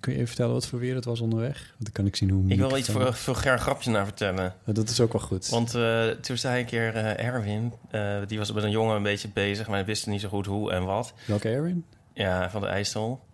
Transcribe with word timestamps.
Kun 0.00 0.12
je 0.12 0.16
even 0.18 0.28
vertellen 0.28 0.52
wat 0.52 0.66
voor 0.66 0.78
weer 0.78 0.94
het 0.94 1.04
was 1.04 1.20
onderweg? 1.20 1.58
Want 1.58 1.84
dan 1.84 1.92
kan 1.92 2.06
ik 2.06 2.16
zien 2.16 2.30
hoe... 2.30 2.44
Ik 2.48 2.58
wil 2.58 2.76
iets 2.76 2.88
voor 2.88 3.14
vulgair 3.14 3.58
grapje 3.58 3.90
naar 3.90 4.04
vertellen. 4.04 4.54
Ja, 4.64 4.72
Dat 4.72 4.88
is 4.88 5.00
ook 5.00 5.12
wel 5.12 5.22
goed. 5.22 5.48
Want 5.48 5.74
eh, 5.74 6.08
toen 6.08 6.36
zei 6.38 6.60
een 6.60 6.66
keer 6.66 6.94
eh, 6.94 7.24
Erwin, 7.26 7.72
eh, 7.90 8.16
die 8.26 8.38
was 8.38 8.52
met 8.52 8.64
een 8.64 8.70
jongen 8.70 8.96
een 8.96 9.02
beetje 9.02 9.28
bezig, 9.28 9.66
maar 9.66 9.76
hij 9.76 9.84
wist 9.84 10.06
niet 10.06 10.20
zo 10.20 10.28
goed 10.28 10.46
hoe 10.46 10.72
en 10.72 10.84
wat. 10.84 11.12
Welke 11.26 11.48
Erwin? 11.48 11.84
Ja, 12.12 12.50
van 12.50 12.60
de 12.60 12.66
IJssel. 12.66 13.24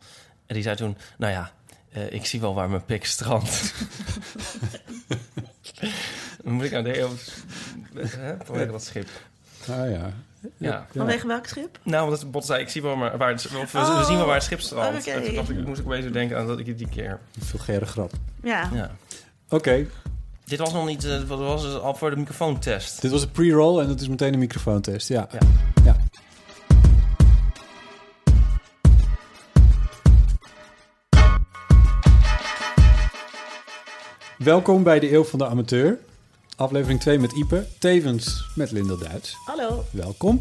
En 0.47 0.55
die 0.55 0.63
zei 0.63 0.77
toen, 0.77 0.97
nou 1.19 1.33
ja, 1.33 1.53
ik 2.11 2.27
zie 2.27 2.41
wel 2.41 2.55
waar 2.55 2.71
mijn 2.71 2.85
pik 2.85 3.05
strandt. 3.05 3.75
Dan 6.45 6.53
moet 6.53 6.65
ik 6.65 6.75
aan 6.75 6.85
denken, 6.85 7.09
hè, 7.95 8.37
vanwege 8.45 8.71
dat 8.71 8.85
schip. 8.85 9.09
Ah 9.69 9.91
ja. 9.91 10.13
Ja. 10.57 10.87
Vanwege 10.97 11.27
welk 11.27 11.47
schip? 11.47 11.79
Nou, 11.83 12.05
omdat 12.05 12.21
het 12.21 12.31
bot 12.31 12.45
zei, 12.47 12.63
ik 12.63 12.69
zie 12.69 12.83
wel 12.83 12.97
maar 12.97 13.19
waar 13.19 13.29
het, 13.29 13.45
of 13.47 13.73
we, 13.73 13.79
we 13.79 13.85
Oh, 13.85 14.07
zien 14.07 14.17
wel 14.17 14.27
waar 14.27 14.35
het 14.35 14.45
schip 14.45 14.61
strandt. 14.61 14.99
oké. 14.99 15.11
En 15.11 15.25
toen 15.25 15.35
dacht 15.35 15.51
ik, 15.51 15.67
moest 15.67 15.81
ik 15.81 15.87
opeens 15.87 16.13
denken 16.13 16.39
aan 16.39 16.47
dat 16.47 16.59
ik 16.59 16.79
die 16.79 16.89
keer. 16.89 17.11
Een 17.41 17.47
vulgaire 17.47 17.87
grap. 17.87 18.11
Ja. 18.43 18.71
Ja. 18.75 18.91
Oké, 19.49 19.87
Dit 20.45 20.59
was 20.59 20.73
nog 20.73 20.87
niet, 20.87 21.05
eh, 21.05 21.23
wat 21.23 21.39
was 21.39 21.63
het 21.63 21.81
al 21.81 21.95
voor 21.95 22.11
de 22.11 22.17
microfoontest. 22.17 23.01
dit 23.01 23.11
was 23.11 23.23
een 23.23 23.31
pre-roll 23.31 23.81
en 23.81 23.89
dat 23.89 24.01
is 24.01 24.09
meteen 24.09 24.33
een 24.33 24.39
microfoontest. 24.39 25.09
Ja. 25.09 25.29
Ja. 25.33 25.39
ja. 25.85 25.97
Welkom 34.39 34.83
bij 34.83 34.99
de 35.01 35.13
Eeuw 35.13 35.25
van 35.25 35.39
de 35.39 35.47
Amateur. 35.47 35.99
Aflevering 36.59 37.01
2 37.01 37.19
met 37.19 37.33
Ipe, 37.33 37.67
tevens 37.79 38.51
met 38.55 38.71
Linda 38.71 38.97
Duits. 38.97 39.37
Hallo. 39.45 39.85
Welkom. 39.91 40.41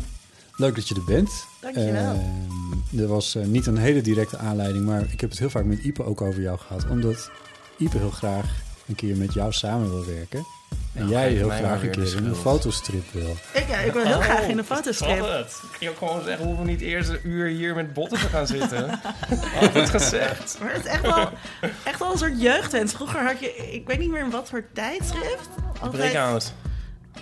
Leuk 0.56 0.76
dat 0.76 0.88
je 0.88 0.96
er 0.96 1.04
bent. 1.04 1.46
Dankjewel. 1.62 2.14
Ehm, 2.14 3.00
er 3.00 3.08
was 3.08 3.36
eh, 3.36 3.46
niet 3.46 3.66
een 3.66 3.78
hele 3.78 4.02
directe 4.02 4.38
aanleiding, 4.38 4.86
maar 4.86 5.02
ik 5.12 5.22
heb 5.22 5.30
het 5.30 5.40
heel 5.40 5.50
vaak 5.50 5.66
met 5.66 5.84
Ipe 5.84 6.04
ook 6.04 6.22
over 6.22 6.42
jou 6.42 6.58
gehad. 6.58 6.86
Omdat 6.90 7.32
Ipe 7.78 7.98
heel 7.98 8.10
graag 8.10 8.67
een 8.88 8.96
keer 8.96 9.16
met 9.16 9.34
jou 9.34 9.52
samen 9.52 9.90
wil 9.90 10.06
werken. 10.06 10.46
En 10.94 11.00
Nou, 11.04 11.10
jij 11.12 11.32
heel 11.32 11.50
graag 11.50 11.84
een 11.84 11.90
keer 11.92 12.16
in 12.16 12.26
een 12.26 12.36
fotostrip 12.36 13.12
wil. 13.12 13.36
Ik, 13.54 13.68
ja, 13.68 13.78
ik 13.78 13.94
wil 13.94 14.06
heel 14.06 14.20
graag 14.22 14.42
in 14.48 14.58
een 14.58 14.64
fotostrip. 14.66 15.20
Wat 15.20 15.30
het? 15.30 15.62
Ik 15.72 15.78
kan 15.80 15.88
ook 15.90 15.98
gewoon 15.98 16.24
zeggen, 16.24 16.46
hoeven 16.46 16.66
we 16.66 16.72
niet 16.72 16.82
eerst 16.82 17.10
een 17.10 17.20
uur 17.24 17.48
hier 17.48 17.76
met 17.76 17.94
botten 17.94 18.20
te 18.20 18.28
gaan 18.28 18.48
zitten. 18.48 19.00
Het 19.76 19.90
gezegd. 19.90 20.58
Maar 20.62 20.74
het 20.74 20.86
is 20.86 20.92
echt 20.92 21.02
wel, 21.02 21.30
echt 21.84 22.00
wel 22.00 22.12
een 22.12 22.18
soort 22.18 22.42
jeugdwens. 22.42 22.94
Vroeger 22.94 23.26
had 23.26 23.40
je, 23.40 23.56
ik 23.56 23.88
weet 23.88 24.00
niet 24.00 24.10
meer 24.10 24.24
in 24.24 24.30
wat 24.30 24.50
voor 24.50 24.64
tijdschrift. 24.74 25.50
Breakout. 25.92 26.54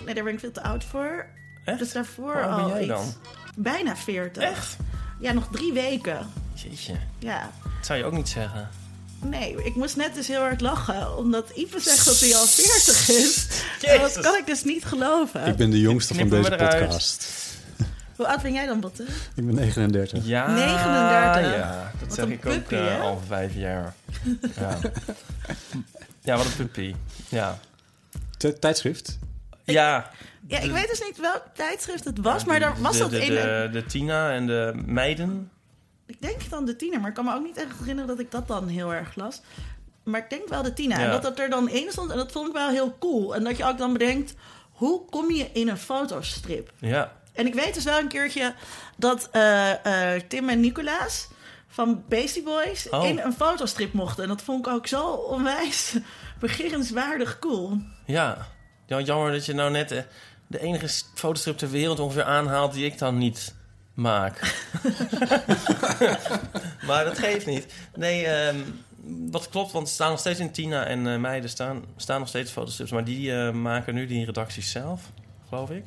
Nee, 0.04 0.14
daar 0.14 0.24
ben 0.24 0.32
ik 0.32 0.40
veel 0.40 0.52
te 0.52 0.62
oud 0.62 0.84
voor. 0.84 1.26
Echt? 1.64 1.78
Dus 1.78 1.92
daarvoor 1.92 2.34
ben 2.34 2.48
al 2.48 2.68
jij 2.68 2.78
iets. 2.78 2.88
dan? 2.88 3.12
Bijna 3.56 3.96
40. 3.96 4.42
Echt? 4.42 4.76
Ja, 5.20 5.32
nog 5.32 5.48
drie 5.50 5.72
weken. 5.72 6.18
Jeetje, 6.54 6.94
Ja. 7.18 7.50
dat 7.62 7.86
zou 7.86 7.98
je 7.98 8.04
ook 8.04 8.12
niet 8.12 8.28
zeggen. 8.28 8.68
Nee, 9.20 9.64
ik 9.64 9.74
moest 9.74 9.96
net 9.96 10.14
dus 10.14 10.28
heel 10.28 10.40
hard 10.40 10.60
lachen. 10.60 11.16
Omdat 11.16 11.50
Ipe 11.54 11.80
zegt 11.80 12.04
dat 12.06 12.20
hij 12.20 12.36
al 12.36 12.46
40 12.46 13.08
is. 13.08 13.46
En 13.82 14.00
dat 14.00 14.20
kan 14.20 14.36
ik 14.36 14.46
dus 14.46 14.64
niet 14.64 14.84
geloven. 14.84 15.46
Ik 15.46 15.56
ben 15.56 15.70
de 15.70 15.80
jongste 15.80 16.14
van 16.14 16.28
deze 16.28 16.50
podcast. 16.50 17.26
Hoe 18.16 18.26
oud 18.28 18.42
ben 18.42 18.52
jij 18.52 18.66
dan, 18.66 18.80
Botte? 18.80 19.02
Ik 19.34 19.46
ben 19.46 19.54
39. 19.54 20.26
Ja, 20.26 20.46
39. 20.54 21.56
Ja, 21.56 21.92
dat 21.98 22.08
Wat 22.08 22.16
zeg 22.16 22.26
ik 22.26 22.46
ook 22.46 22.52
puppy, 22.52 22.74
eh, 22.74 23.00
al 23.00 23.22
vijf 23.26 23.54
jaar. 23.54 23.94
Ja. 24.56 24.78
ja, 26.22 26.36
wat 26.36 26.46
een 26.46 26.56
puppy. 26.56 26.94
Ja. 27.28 27.58
Tijdschrift? 28.60 29.18
Ja. 29.64 30.10
Ja, 30.48 30.58
ik 30.58 30.64
De- 30.66 30.72
weet 30.72 30.88
dus 30.88 31.00
niet 31.00 31.20
welk 31.20 31.42
tijdschrift 31.54 32.04
het 32.04 32.18
was, 32.18 32.44
maar 32.44 32.60
daar 32.60 32.74
was 32.80 32.92
de, 32.92 32.98
dat 32.98 33.10
de, 33.10 33.20
in. 33.24 33.30
de, 33.34 33.68
de 33.72 33.84
Tina 33.86 34.30
en 34.32 34.46
de 34.46 34.72
meiden. 34.86 35.50
Ik 36.06 36.20
denk 36.22 36.50
dan 36.50 36.64
de 36.64 36.76
tiener, 36.76 37.00
maar 37.00 37.08
ik 37.08 37.14
kan 37.14 37.24
me 37.24 37.34
ook 37.34 37.42
niet 37.44 37.56
echt 37.56 37.78
herinneren 37.78 38.08
dat 38.08 38.18
ik 38.18 38.30
dat 38.30 38.48
dan 38.48 38.68
heel 38.68 38.94
erg 38.94 39.14
las. 39.14 39.40
Maar 40.02 40.20
ik 40.20 40.30
denk 40.30 40.48
wel 40.48 40.62
de 40.62 40.72
Tina. 40.72 40.98
Ja. 40.98 41.04
En 41.04 41.10
dat 41.10 41.22
het 41.22 41.38
er 41.38 41.50
dan 41.50 41.68
in 41.68 41.90
stond. 41.90 42.10
En 42.10 42.16
dat 42.16 42.32
vond 42.32 42.46
ik 42.48 42.52
wel 42.52 42.68
heel 42.68 42.96
cool. 42.98 43.34
En 43.34 43.44
dat 43.44 43.56
je 43.56 43.64
ook 43.64 43.78
dan 43.78 43.92
bedenkt, 43.92 44.34
hoe 44.72 45.04
kom 45.04 45.30
je 45.30 45.50
in 45.52 45.68
een 45.68 45.76
fotostrip? 45.78 46.72
Ja. 46.78 47.12
En 47.32 47.46
ik 47.46 47.54
weet 47.54 47.74
dus 47.74 47.84
wel 47.84 47.98
een 47.98 48.08
keertje 48.08 48.54
dat 48.96 49.28
eh, 49.32 50.14
eh, 50.14 50.22
Tim 50.28 50.48
en 50.48 50.60
Nicolaas 50.60 51.28
van 51.68 52.04
Beastie 52.08 52.42
Boys 52.42 52.88
Oh. 52.88 53.06
in 53.06 53.18
een 53.18 53.32
fotostrip 53.32 53.92
mochten. 53.92 54.22
En 54.22 54.28
dat 54.28 54.42
vond 54.42 54.66
ik 54.66 54.72
ook 54.72 54.86
zo 54.86 55.10
onwijs 55.10 55.96
beginnenswaardig 56.40 57.38
cool. 57.38 57.78
Ja. 58.04 58.46
ja. 58.86 59.00
Jammer 59.00 59.32
dat 59.32 59.46
je 59.46 59.52
nou 59.54 59.70
net 59.70 59.92
eh, 59.92 60.02
de 60.46 60.60
enige 60.60 60.88
fotostrip 61.14 61.58
ter 61.58 61.70
wereld 61.70 62.00
ongeveer 62.00 62.24
aanhaalt 62.24 62.72
die 62.72 62.84
ik 62.84 62.98
dan 62.98 63.18
niet 63.18 63.54
maak. 63.96 64.40
maar 66.86 67.04
dat 67.04 67.18
geeft 67.18 67.46
niet. 67.46 67.66
Nee, 67.94 68.26
ehm, 68.26 68.56
wat 69.30 69.48
klopt, 69.48 69.72
want 69.72 69.86
er 69.86 69.92
staan 69.92 70.10
nog 70.10 70.18
steeds 70.18 70.40
in 70.40 70.50
Tina 70.50 70.86
en 70.86 71.06
eh 71.06 71.18
meiden 71.18 71.50
staan, 71.50 71.84
staan 71.96 72.18
nog 72.18 72.28
steeds 72.28 72.50
fotostrips. 72.50 72.90
Maar 72.90 73.04
die 73.04 73.32
eh, 73.32 73.52
maken 73.52 73.94
nu 73.94 74.06
die 74.06 74.24
redacties 74.24 74.70
zelf, 74.70 75.10
geloof 75.48 75.70
ik. 75.70 75.84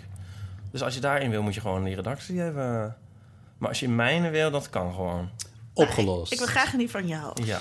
Dus 0.72 0.82
als 0.84 0.94
je 0.94 1.00
daarin 1.00 1.30
wil, 1.30 1.42
moet 1.42 1.56
je 1.56 1.62
gewoon 1.62 1.84
die 1.84 1.96
redactie 1.96 2.40
hebben. 2.40 2.96
Maar 3.58 3.70
als 3.70 3.80
je 3.80 3.86
in 3.86 3.96
mijne 3.96 4.30
wil, 4.30 4.52
dat 4.52 4.70
kan 4.70 4.94
gewoon. 4.94 5.30
Opgelost. 5.74 6.32
Ik 6.32 6.38
wil 6.38 6.48
graag 6.48 6.78
niet 6.78 6.92
van 6.92 7.08
jou. 7.08 7.44
Ja. 7.46 7.60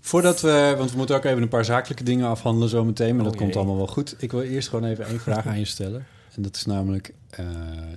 Voordat 0.00 0.40
we, 0.40 0.74
want 0.78 0.90
we 0.90 0.96
moeten 0.96 1.16
ook 1.16 1.24
even 1.24 1.42
een 1.42 1.48
paar 1.48 1.64
zakelijke 1.64 2.04
dingen 2.04 2.26
afhandelen 2.28 2.68
zometeen, 2.68 3.16
maar 3.16 3.24
Oh 3.24 3.30
dat 3.30 3.36
komt 3.36 3.48
jee. 3.48 3.58
allemaal 3.58 3.76
wel 3.76 3.86
goed. 3.86 4.14
Ik 4.18 4.30
wil 4.30 4.42
eerst 4.42 4.68
gewoon 4.68 4.90
even 4.90 5.06
één 5.06 5.20
vraag 5.20 5.46
aan 5.46 5.58
je 5.58 5.64
stellen. 5.64 6.06
En 6.34 6.42
dat 6.42 6.56
is 6.56 6.66
namelijk, 6.66 7.14
eh, 7.30 7.46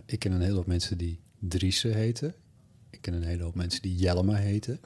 ik 0.06 0.20
ken 0.20 0.32
een 0.32 0.42
hele 0.42 0.56
hoop 0.56 0.68
mensen 0.68 0.98
die 0.98 1.20
Driessen 1.48 1.94
heten. 1.94 2.34
Ik 2.90 3.02
ken 3.02 3.14
een 3.14 3.24
hele 3.24 3.44
hoop 3.44 3.56
mensen 3.56 3.82
die 3.82 3.96
Jellema 3.96 4.36
heten. 4.36 4.80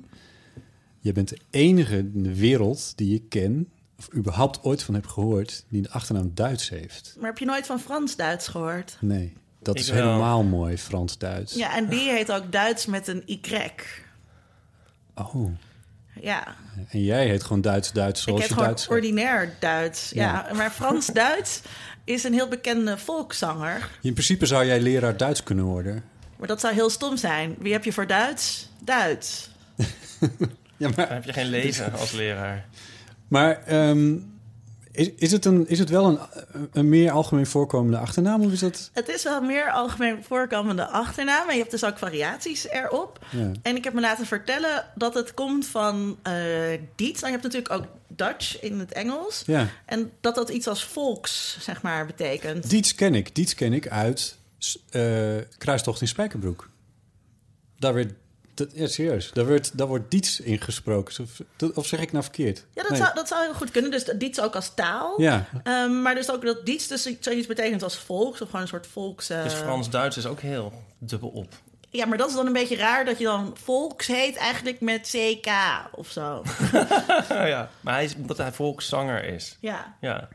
Je 0.99 1.11
bent 1.11 1.29
de 1.29 1.37
enige 1.49 1.97
in 1.97 2.23
de 2.23 2.35
wereld 2.35 2.93
die 2.97 3.15
ik 3.15 3.29
ken, 3.29 3.69
of 3.99 4.13
überhaupt 4.15 4.63
ooit 4.63 4.83
van 4.83 4.93
heb 4.93 5.05
gehoord, 5.07 5.65
die 5.69 5.81
de 5.81 5.89
achternaam 5.89 6.31
Duits 6.33 6.69
heeft. 6.69 7.15
Maar 7.19 7.29
heb 7.29 7.37
je 7.37 7.45
nooit 7.45 7.65
van 7.65 7.79
Frans-Duits 7.79 8.47
gehoord? 8.47 8.97
Nee, 8.99 9.33
dat 9.61 9.75
Ik 9.75 9.81
is 9.81 9.89
wel. 9.89 10.03
helemaal 10.03 10.43
mooi, 10.43 10.77
Frans-Duits. 10.77 11.53
Ja, 11.53 11.75
en 11.75 11.87
die 11.89 12.09
heet 12.09 12.31
ook 12.31 12.51
Duits 12.51 12.85
met 12.85 13.07
een 13.07 13.23
Y. 13.25 13.71
Oh, 15.15 15.51
Ja, 16.21 16.55
en 16.89 17.03
jij 17.03 17.27
heet 17.27 17.43
gewoon 17.43 17.61
Duits-Duits 17.61 18.19
ik 18.19 18.25
zoals 18.27 18.39
heet 18.39 18.47
je 18.49 18.53
gewoon 18.53 18.67
Duits 18.69 18.83
schrijft. 18.83 19.03
ordinair 19.05 19.55
Duits. 19.59 20.09
Ja, 20.09 20.49
maar 20.53 20.71
Frans-Duits 20.71 21.61
is 22.03 22.23
een 22.23 22.33
heel 22.33 22.47
bekende 22.47 22.97
volkszanger. 22.97 23.89
In 24.01 24.13
principe 24.13 24.45
zou 24.45 24.65
jij 24.65 24.81
leraar 24.81 25.17
Duits 25.17 25.43
kunnen 25.43 25.65
worden. 25.65 26.03
Maar 26.37 26.47
dat 26.47 26.59
zou 26.59 26.73
heel 26.73 26.89
stom 26.89 27.17
zijn. 27.17 27.55
Wie 27.59 27.71
heb 27.73 27.83
je 27.83 27.93
voor 27.93 28.07
Duits? 28.07 28.69
Duits. 28.79 29.49
Ja, 30.79 30.87
Dan 30.87 30.93
maar, 30.95 31.13
heb 31.13 31.23
je 31.23 31.33
geen 31.33 31.49
lezen 31.49 31.93
als 31.99 32.11
leraar. 32.11 32.65
maar 33.27 33.63
ehm, 33.63 34.15
is, 34.91 35.09
is, 35.15 35.31
het 35.31 35.45
een, 35.45 35.67
is 35.67 35.79
het 35.79 35.89
wel 35.89 36.05
een, 36.05 36.19
een 36.71 36.89
meer 36.89 37.11
algemeen 37.11 37.47
voorkomende 37.47 37.97
achternaam? 37.97 38.41
Of 38.43 38.51
is 38.51 38.59
dat... 38.59 38.89
Het 38.93 39.09
is 39.09 39.23
wel 39.23 39.41
meer 39.41 39.71
algemeen 39.71 40.23
voorkomende 40.23 40.87
achternaam. 40.87 41.47
En 41.47 41.53
je 41.53 41.59
hebt 41.59 41.71
dus 41.71 41.83
ook 41.83 41.97
variaties 41.97 42.67
erop. 42.69 43.25
Ja. 43.29 43.51
En 43.61 43.75
ik 43.75 43.83
heb 43.83 43.93
me 43.93 44.01
laten 44.01 44.25
vertellen 44.25 44.85
dat 44.95 45.13
het 45.13 45.33
komt 45.33 45.65
van 45.67 46.17
eh 46.23 46.33
Diets. 46.95 47.21
Nou, 47.21 47.33
je 47.33 47.39
hebt 47.39 47.53
natuurlijk 47.53 47.71
ook 47.73 47.85
Dutch 48.07 48.61
in 48.61 48.79
het 48.79 48.91
Engels. 48.93 49.43
Ja, 49.45 49.67
En 49.85 50.11
dat 50.21 50.35
dat 50.35 50.49
iets 50.49 50.67
als 50.67 50.83
volks, 50.85 51.57
zeg 51.59 51.81
maar, 51.81 52.05
betekent. 52.05 52.69
Diets 52.69 52.95
ken 52.95 53.15
ik. 53.15 53.35
Diets 53.35 53.53
ken 53.55 53.73
ik 53.73 53.87
uit 53.87 54.37
eh, 54.89 55.35
Kruistocht 55.57 56.01
in 56.01 56.07
Spijkerbroek. 56.07 56.69
Daar 57.79 57.93
werd 57.93 58.13
Dat, 58.53 58.69
ja, 58.73 58.87
serieus. 58.87 59.31
Daar 59.33 59.45
wordt, 59.47 59.77
daar 59.77 59.87
wordt 59.87 60.11
diets 60.11 60.39
ingesproken. 60.39 61.23
Of, 61.23 61.41
of 61.75 61.85
zeg 61.87 61.99
ik 61.99 62.11
nou 62.11 62.23
verkeerd? 62.23 62.65
Ja, 62.73 62.81
dat, 62.81 62.91
Nee. 62.91 62.99
zou, 63.01 63.13
dat 63.13 63.27
zou 63.27 63.43
heel 63.43 63.53
goed 63.53 63.71
kunnen. 63.71 63.91
Dus 63.91 64.03
diets 64.03 64.39
ook 64.41 64.55
als 64.55 64.73
taal. 64.73 65.21
Ja. 65.21 65.45
Ehm, 65.63 66.01
maar 66.01 66.15
dus 66.15 66.31
ook 66.31 66.45
dat 66.45 66.65
diets 66.65 66.87
dus 66.87 67.09
zoiets 67.19 67.47
betekent 67.47 67.83
als 67.83 67.97
volks. 67.97 68.41
Of 68.41 68.47
gewoon 68.47 68.61
een 68.61 68.67
soort 68.67 68.87
volks... 68.87 69.29
eh, 69.29 69.43
Dus 69.43 69.53
Frans-Duits 69.53 70.17
is 70.17 70.25
ook 70.25 70.39
heel 70.39 70.73
dubbel 70.97 71.29
op. 71.29 71.53
Ja, 71.89 72.05
maar 72.05 72.17
dat 72.17 72.29
is 72.29 72.35
dan 72.35 72.45
een 72.45 72.53
beetje 72.53 72.75
raar 72.75 73.05
dat 73.05 73.17
je 73.17 73.23
dan 73.23 73.55
volks 73.63 74.07
heet 74.07 74.35
eigenlijk 74.35 74.81
met 74.81 75.09
CK 75.15 75.47
of 75.91 76.09
zo. 76.11 76.43
ja. 77.29 77.69
Maar 77.81 77.93
hij 77.93 78.03
is, 78.03 78.15
omdat 78.15 78.37
hij 78.37 78.51
volkszanger 78.51 79.23
is. 79.23 79.57
Ja. 79.61 79.95
Ja, 80.01 80.27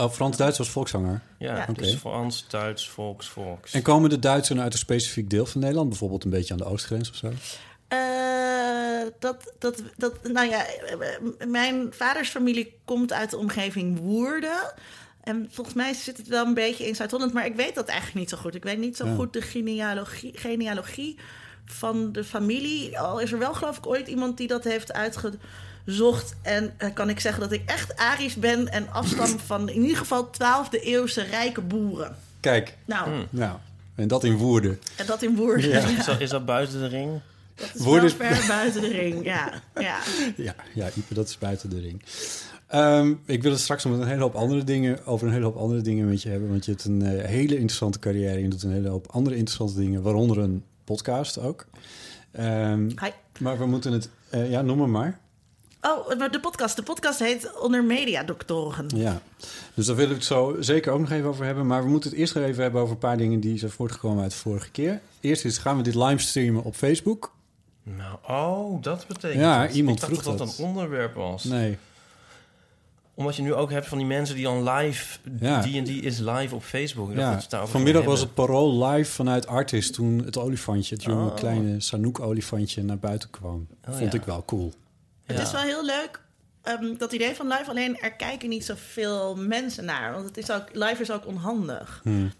Oh, 0.00 0.10
Frans-Duits 0.10 0.58
was 0.58 0.68
volkszanger. 0.70 1.20
ja. 1.38 1.56
Ja. 1.56 1.66
dus 1.72 1.88
Oké. 1.88 1.98
Frans, 1.98 2.44
Duits, 2.48 2.88
volks, 2.88 3.28
volks. 3.28 3.72
En 3.72 3.82
komen 3.82 4.10
de 4.10 4.18
Duitsers 4.18 4.58
uit 4.60 4.72
een 4.72 4.78
specifiek 4.78 5.30
deel 5.30 5.46
van 5.46 5.60
Nederland? 5.60 5.88
Bijvoorbeeld 5.88 6.24
een 6.24 6.30
beetje 6.30 6.52
aan 6.52 6.58
de 6.58 6.64
oostgrens 6.64 7.10
of 7.10 7.16
zo? 7.16 7.32
Eh, 7.88 7.98
dat, 9.18 9.52
dat, 9.58 9.82
dat, 9.96 10.28
nou 10.32 10.48
ja, 10.48 10.64
eh, 10.66 11.46
mijn 11.48 11.88
vaders 11.90 12.28
familie 12.28 12.74
komt 12.84 13.12
uit 13.12 13.30
de 13.30 13.36
omgeving 13.36 13.98
Woerden. 13.98 14.72
En 15.22 15.48
volgens 15.50 15.76
mij 15.76 15.92
zit 15.92 16.16
het 16.16 16.28
wel 16.28 16.46
een 16.46 16.54
beetje 16.54 16.86
in 16.86 16.94
Zuid-Holland, 16.96 17.32
maar 17.32 17.46
ik 17.46 17.56
weet 17.56 17.74
dat 17.74 17.88
eigenlijk 17.88 18.18
niet 18.18 18.28
zo 18.30 18.36
goed. 18.36 18.54
Ik 18.54 18.64
weet 18.64 18.78
niet 18.78 18.96
zo 18.96 19.06
Ja. 19.06 19.14
goed 19.14 19.32
de 19.32 19.42
genealogie, 19.42 20.32
genealogie 20.38 21.18
van 21.64 22.12
de 22.12 22.24
familie. 22.24 22.98
Al 22.98 23.18
is 23.20 23.32
er 23.32 23.38
wel, 23.38 23.54
geloof 23.54 23.76
ik, 23.76 23.86
ooit 23.86 24.08
iemand 24.08 24.36
die 24.36 24.46
dat 24.46 24.64
heeft 24.64 24.92
uitgezocht. 24.92 25.36
En 26.42 26.72
eh, 26.76 26.88
kan 26.94 27.08
ik 27.08 27.20
zeggen 27.20 27.40
dat 27.40 27.52
ik 27.52 27.62
echt 27.66 27.96
Arisch 27.96 28.34
ben 28.34 28.68
en 28.68 28.90
afstam 28.92 29.38
van 29.46 29.68
in 29.68 29.80
ieder 29.82 29.96
geval 29.96 30.30
12e 30.32 30.82
eeuwse 30.82 31.22
rijke 31.22 31.60
boeren. 31.60 32.16
Kijk, 32.40 32.76
Nou, 32.84 33.10
nou, 33.30 33.56
en 33.94 34.08
dat 34.08 34.24
in 34.24 34.36
Woerden. 34.36 34.78
en 34.96 35.06
dat 35.06 35.22
in 35.22 35.36
Woerden. 35.36 35.68
Ja. 35.70 35.78
Ja. 35.78 35.98
Is, 35.98 36.04
dat, 36.04 36.20
is 36.20 36.30
dat 36.30 36.44
buiten 36.46 36.80
de 36.80 36.86
ring? 36.86 37.20
Dat 37.54 37.70
is 37.74 37.80
Woerden- 37.84 38.18
wel 38.18 38.32
ver 38.34 38.46
buiten 38.48 38.80
de 38.80 38.88
ring, 38.88 39.24
ja. 39.24 39.52
ja. 39.74 39.98
Ja, 40.36 40.54
ja, 40.74 40.88
Ipe, 40.96 41.14
dat 41.14 41.28
is 41.28 41.38
buiten 41.38 41.70
de 41.70 41.80
ring. 41.80 42.02
Ehm, 42.66 43.14
ik 43.26 43.42
wil 43.42 43.52
het 43.52 43.60
straks 43.60 43.84
nog 43.84 43.92
met 43.92 44.02
een 44.02 44.08
hele 44.08 44.22
hoop 44.22 44.34
andere 44.34 44.64
dingen, 44.64 45.06
over 45.06 45.26
een 45.26 45.32
hele 45.32 45.44
hoop 45.44 45.56
andere 45.56 45.80
dingen 45.80 46.08
met 46.08 46.22
je 46.22 46.28
hebben. 46.28 46.48
Want 46.48 46.64
je 46.64 46.70
hebt 46.70 46.84
een 46.84 47.02
eh, 47.02 47.24
hele 47.24 47.54
interessante 47.54 47.98
carrière. 47.98 48.42
Je 48.42 48.48
doet 48.48 48.62
een 48.62 48.72
hele 48.72 48.88
hoop 48.88 49.06
andere 49.10 49.36
interessante 49.36 49.80
dingen, 49.80 50.02
waaronder 50.02 50.38
een 50.38 50.64
podcast 50.84 51.38
ook. 51.38 51.66
Ehm, 52.32 52.88
Hi. 52.88 53.10
maar 53.38 53.58
we 53.58 53.66
moeten 53.66 53.92
het, 53.92 54.08
eh, 54.30 54.50
ja, 54.50 54.62
noem 54.62 54.78
maar 54.78 54.88
maar. 54.88 55.18
Oh, 55.82 56.18
maar 56.18 56.30
de 56.30 56.40
podcast. 56.40 56.76
De 56.76 56.82
podcast 56.82 57.18
heet 57.18 57.58
Onder 57.60 57.84
Media 57.84 58.22
Doctoren. 58.22 58.86
Ja, 58.94 59.20
dus 59.74 59.86
daar 59.86 59.96
willen 59.96 60.10
we 60.10 60.16
het 60.16 60.24
zo 60.26 60.56
zeker 60.60 60.92
ook 60.92 61.00
nog 61.00 61.10
even 61.10 61.28
over 61.28 61.44
hebben. 61.44 61.66
Maar 61.66 61.82
we 61.82 61.88
moeten 61.88 62.10
het 62.10 62.18
eerst 62.18 62.34
nog 62.34 62.44
even 62.44 62.62
hebben 62.62 62.80
over 62.80 62.92
een 62.94 62.98
paar 63.00 63.16
dingen 63.16 63.40
die 63.40 63.58
zijn 63.58 63.70
voortgekomen 63.70 64.22
uit 64.22 64.30
de 64.30 64.36
vorige 64.36 64.70
keer. 64.70 65.00
Eerst 65.20 65.44
is, 65.44 65.58
gaan 65.58 65.76
we 65.76 65.82
dit 65.82 65.94
livestreamen 65.94 66.64
op 66.64 66.74
Facebook. 66.74 67.32
Nou, 67.82 68.16
oh, 68.28 68.82
dat 68.82 69.04
betekent 69.06 69.40
Ja, 69.40 69.62
het. 69.62 69.74
iemand 69.74 69.94
ik 69.96 70.00
dacht 70.00 70.12
vroeg 70.12 70.24
dat 70.24 70.38
dat 70.38 70.48
dat. 70.48 70.58
een 70.58 70.64
onderwerp 70.64 71.14
was. 71.14 71.44
Nee, 71.44 71.78
Omdat 73.14 73.36
je 73.36 73.42
nu 73.42 73.54
ook 73.54 73.70
hebt 73.70 73.86
van 73.86 73.98
die 73.98 74.06
mensen 74.06 74.34
die 74.34 74.44
dan 74.44 74.68
live... 74.70 75.18
Ja. 75.40 75.60
Die 75.62 75.78
en 75.78 75.84
die 75.84 76.02
is 76.02 76.18
live 76.18 76.54
op 76.54 76.62
Facebook. 76.62 77.10
Ik 77.10 77.16
ja. 77.16 77.40
dat 77.48 77.68
vanmiddag 77.70 78.04
was 78.04 78.20
het 78.20 78.34
parool 78.34 78.84
live 78.86 79.10
vanuit 79.10 79.46
Artis 79.46 79.90
toen 79.90 80.22
het 80.24 80.38
olifantje, 80.38 80.94
het 80.94 81.04
jonge 81.04 81.30
Oh. 81.30 81.34
kleine 81.36 81.80
Sanook-olifantje, 81.80 82.82
naar 82.82 82.98
buiten 82.98 83.30
kwam. 83.30 83.66
Oh, 83.88 83.94
Vond 83.96 84.12
ja. 84.12 84.18
ik 84.18 84.24
wel 84.24 84.42
cool. 84.46 84.72
Het 85.32 85.46
is 85.46 85.52
wel 85.52 85.62
heel 85.62 85.84
leuk, 85.84 86.20
ehm, 86.62 86.96
dat 86.96 87.12
idee 87.12 87.34
van 87.34 87.48
live. 87.48 87.70
Alleen 87.70 87.98
er 87.98 88.12
kijken 88.12 88.48
niet 88.48 88.64
zoveel 88.64 89.36
mensen 89.36 89.84
naar. 89.84 90.12
Want 90.12 90.24
het 90.24 90.36
is 90.36 90.50
ook, 90.50 90.64
live 90.72 91.02
is 91.02 91.10
ook 91.10 91.26
onhandig. 91.26 92.00
Hmm. 92.02 92.32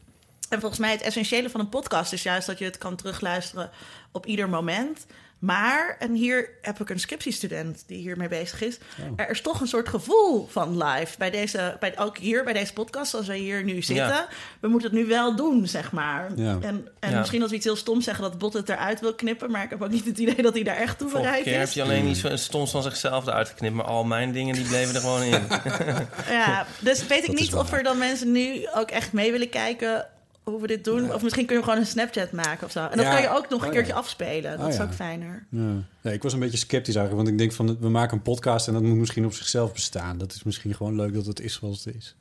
En 0.48 0.60
volgens 0.60 0.80
mij 0.80 0.90
het 0.90 1.02
essentiële 1.02 1.50
van 1.50 1.60
een 1.60 1.68
podcast 1.68 2.12
is 2.12 2.22
juist 2.22 2.46
dat 2.46 2.58
je 2.58 2.64
het 2.64 2.78
kan 2.78 2.96
terugluisteren 2.96 3.70
op 4.12 4.26
ieder 4.26 4.48
moment. 4.48 5.06
Maar, 5.40 5.96
en 5.98 6.12
hier 6.14 6.48
heb 6.60 6.80
ik 6.80 6.90
een 6.90 7.00
scriptiestudent 7.00 7.84
die 7.86 7.98
hiermee 7.98 8.28
bezig 8.28 8.62
is. 8.62 8.78
Oh. 9.00 9.06
Er 9.16 9.30
is 9.30 9.40
toch 9.40 9.60
een 9.60 9.66
soort 9.66 9.88
gevoel 9.88 10.46
van 10.50 10.82
live. 10.84 11.18
Bij 11.18 11.30
deze, 11.30 11.76
bij, 11.80 11.98
ook 11.98 12.18
hier 12.18 12.44
bij 12.44 12.52
deze 12.52 12.72
podcast, 12.72 13.14
als 13.14 13.26
we 13.26 13.36
hier 13.36 13.64
nu 13.64 13.82
zitten. 13.82 14.06
Ja. 14.06 14.28
We 14.60 14.68
moeten 14.68 14.90
het 14.90 14.98
nu 14.98 15.06
wel 15.06 15.36
doen, 15.36 15.66
zeg 15.66 15.92
maar. 15.92 16.30
Ja. 16.36 16.58
En, 16.60 16.88
en 17.00 17.10
Ja. 17.10 17.18
misschien 17.18 17.40
dat 17.40 17.50
we 17.50 17.56
iets 17.56 17.64
heel 17.64 17.76
stoms 17.76 18.04
zeggen 18.04 18.24
dat 18.24 18.38
Bot 18.38 18.52
het 18.52 18.68
eruit 18.68 19.00
wil 19.00 19.14
knippen. 19.14 19.50
Maar 19.50 19.62
ik 19.64 19.70
heb 19.70 19.82
ook 19.82 19.90
niet 19.90 20.04
het 20.04 20.18
idee 20.18 20.42
dat 20.42 20.54
hij 20.54 20.62
daar 20.62 20.76
echt 20.76 20.98
toe 20.98 21.10
bereid 21.12 21.42
keer 21.42 21.58
heb 21.58 21.68
is. 21.68 21.74
je 21.74 21.82
alleen 21.82 22.06
iets 22.08 22.24
stoms 22.34 22.70
van 22.70 22.82
zichzelf 22.82 23.26
eruit 23.26 23.48
geknipt. 23.48 23.74
Maar 23.74 23.84
al 23.84 24.04
mijn 24.04 24.32
dingen 24.32 24.54
die 24.54 24.64
bleven 24.66 24.94
er 24.94 25.00
gewoon 25.00 25.22
in. 25.22 25.42
Ja, 26.28 26.66
dus 26.80 27.06
weet 27.06 27.18
ik 27.18 27.26
Dat 27.26 27.34
is 27.34 27.40
niet 27.40 27.54
of 27.54 27.72
er 27.72 27.82
dan 27.82 27.98
mensen 27.98 28.32
nu 28.32 28.68
ook 28.74 28.90
echt 28.90 29.12
mee 29.12 29.32
willen 29.32 29.48
kijken 29.48 30.06
hoe 30.50 30.60
we 30.60 30.66
dit 30.66 30.84
doen. 30.84 31.14
Of 31.14 31.22
misschien 31.22 31.46
kun 31.46 31.56
je 31.56 31.62
gewoon 31.62 31.78
een 31.78 31.86
Snapchat 31.86 32.32
maken 32.32 32.66
of 32.66 32.72
zo. 32.72 32.84
En 32.86 32.96
dat 32.96 33.06
Ja. 33.06 33.12
kan 33.12 33.22
je 33.22 33.28
ook 33.30 33.48
nog 33.48 33.60
een 33.60 33.66
Oh, 33.66 33.72
keertje 33.72 33.92
ja. 33.92 33.98
afspelen. 33.98 34.50
Dat 34.56 34.60
Oh, 34.66 34.68
is 34.72 34.76
ja. 34.76 34.82
ook 34.82 34.92
fijner. 34.94 35.46
Ja. 35.50 35.72
Ja, 36.00 36.10
ik 36.10 36.22
was 36.22 36.32
een 36.32 36.38
beetje 36.40 36.56
sceptisch 36.58 36.94
eigenlijk, 36.96 37.16
want 37.16 37.28
ik 37.28 37.38
denk 37.38 37.52
van 37.52 37.76
we 37.80 37.88
maken 37.88 38.16
een 38.16 38.22
podcast 38.22 38.66
en 38.66 38.72
dat 38.72 38.82
moet 38.82 38.96
misschien 38.98 39.24
op 39.24 39.32
zichzelf 39.34 39.72
bestaan. 39.72 40.18
Dat 40.18 40.32
is 40.32 40.42
misschien 40.42 40.74
gewoon 40.74 40.96
leuk 40.96 41.14
dat 41.14 41.26
het 41.26 41.40
is 41.40 41.54
zoals 41.54 41.84
het 41.84 41.94
is. 41.94 42.14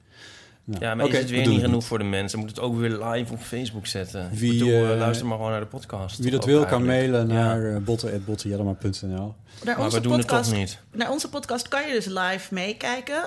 Nou, 0.64 0.84
Ja, 0.86 0.96
maar 0.96 1.06
oké, 1.06 1.14
is 1.14 1.20
het 1.22 1.30
we 1.30 1.36
weer 1.36 1.48
niet 1.48 1.62
genoeg 1.62 1.84
voor 1.84 1.98
de 1.98 2.04
mensen? 2.04 2.40
Moet 2.40 2.50
het 2.50 2.60
ook 2.60 2.78
weer 2.78 2.90
live 3.06 3.34
op 3.34 3.40
Facebook 3.42 3.88
zetten? 3.88 4.30
Wie, 4.34 4.54
ik 4.54 4.60
bedoel, 4.60 4.74
eh, 4.74 4.92
eh, 4.92 4.98
luister 4.98 5.26
maar 5.28 5.36
gewoon 5.38 5.52
naar 5.52 5.60
de 5.60 5.66
podcast. 5.66 6.18
Wie 6.20 6.31
dat 6.31 6.46
wil 6.46 6.66
kan 6.66 6.86
mailen 6.86 7.28
Ja. 7.28 7.34
naar 7.34 7.81
botten.bottenjellema.nl. 7.81 9.36
Naar 9.64 9.78
Maar 9.78 9.90
we 9.92 10.00
doen 10.02 10.18
het 10.18 10.28
toch 10.28 10.52
niet. 10.52 10.80
naar 10.92 11.12
onze 11.12 11.30
podcast 11.30 11.68
kan 11.68 11.88
je 11.88 11.94
dus 11.94 12.06
live 12.06 12.54
meekijken. 12.54 13.24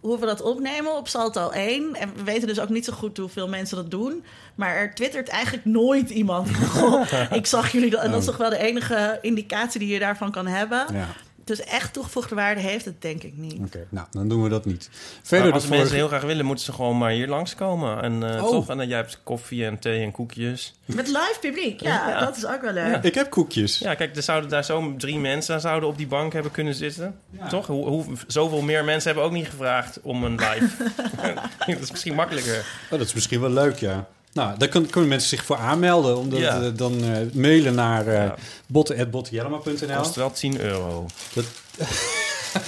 Hoe 0.00 0.18
we 0.18 0.26
dat 0.26 0.42
opnemen 0.42 0.96
op 0.96 1.08
Salto 1.08 1.50
1. 1.50 1.94
En 1.94 2.12
we 2.14 2.22
weten 2.22 2.48
dus 2.48 2.60
ook 2.60 2.68
niet 2.68 2.84
zo 2.84 2.92
goed 2.92 3.16
hoeveel 3.16 3.48
mensen 3.48 3.76
dat 3.76 3.90
doen. 3.90 4.24
Maar 4.54 4.74
er 4.74 4.94
twittert 4.94 5.28
eigenlijk 5.28 5.64
nooit 5.64 6.10
iemand. 6.10 6.56
Goh, 6.76 7.12
ik 7.30 7.46
zag 7.46 7.72
jullie 7.72 7.90
dat. 7.90 8.02
En 8.02 8.10
dat 8.10 8.20
is 8.20 8.26
toch 8.26 8.36
wel 8.36 8.50
de 8.50 8.58
enige 8.58 9.18
indicatie 9.22 9.80
die 9.80 9.92
je 9.92 9.98
daarvan 9.98 10.30
kan 10.30 10.46
hebben. 10.46 10.86
Ja, 10.92 11.06
Dus 11.46 11.60
echt 11.64 11.92
toegevoegde 11.92 12.34
waarde 12.34 12.60
heeft 12.60 12.84
het 12.84 13.02
denk 13.02 13.22
ik 13.22 13.36
niet. 13.36 13.58
oké. 13.58 13.86
Nou, 13.88 14.06
dan 14.10 14.28
doen 14.28 14.42
we 14.42 14.48
dat 14.48 14.64
niet. 14.64 14.88
Maar 14.92 15.20
Verder 15.22 15.52
als 15.52 15.62
de 15.62 15.68
mensen 15.70 15.96
heel 15.96 16.08
graag 16.08 16.22
willen, 16.22 16.44
moeten 16.44 16.64
ze 16.64 16.72
gewoon 16.72 16.98
maar 16.98 17.10
hier 17.10 17.28
langskomen. 17.28 18.02
En, 18.02 18.34
eh, 18.34 18.44
Oh. 18.44 18.50
toch? 18.50 18.68
en 18.68 18.76
dan 18.76 18.88
jij 18.88 18.96
hebt 18.96 19.20
koffie 19.22 19.64
en 19.64 19.78
thee 19.78 20.02
en 20.02 20.10
koekjes. 20.10 20.74
Met 20.84 21.06
live 21.06 21.36
publiek, 21.40 21.80
ja, 21.80 22.08
Ja. 22.08 22.20
dat 22.20 22.36
is 22.36 22.46
ook 22.46 22.60
wel 22.60 22.72
leuk. 22.72 23.02
Ik 23.02 23.14
heb 23.14 23.30
koekjes. 23.30 23.78
Ja, 23.78 23.94
kijk, 23.94 24.16
er 24.16 24.22
zouden 24.22 24.50
daar 24.50 24.64
zo 24.64 24.94
drie 24.98 25.18
mensen 25.18 25.60
zouden 25.60 25.88
op 25.88 25.96
die 25.96 26.06
bank 26.06 26.32
hebben 26.32 26.52
kunnen 26.52 26.74
zitten. 26.74 27.20
Toch? 27.48 27.66
Hoe, 27.66 27.86
hoe, 27.86 28.04
zoveel 28.26 28.62
meer 28.62 28.84
mensen 28.84 29.10
hebben 29.10 29.24
ook 29.30 29.36
niet 29.36 29.48
gevraagd 29.48 30.00
om 30.02 30.24
een 30.24 30.34
live. 30.34 30.90
dat 31.66 31.80
is 31.80 31.90
misschien 31.90 32.14
makkelijker. 32.14 32.58
Oh, 32.84 32.90
dat 32.98 33.00
is 33.06 33.14
misschien 33.14 33.40
wel 33.40 33.50
leuk, 33.50 33.76
ja. 33.76 34.08
Nou, 34.36 34.58
daar 34.58 34.68
kun- 34.68 34.90
kunnen 34.90 35.08
mensen 35.10 35.28
zich 35.28 35.44
voor 35.44 35.56
aanmelden. 35.56 36.16
Omdat, 36.16 36.38
Ja. 36.38 36.60
eh, 36.62 36.68
dan 36.74 37.04
eh, 37.04 37.10
mailen 37.32 37.74
naar 37.74 38.06
uh, 38.06 38.12
Ja. 38.14 39.96
Kost 39.96 40.14
wel 40.14 40.32
10 40.32 40.60
euro. 40.60 41.06
Dat, 41.32 41.44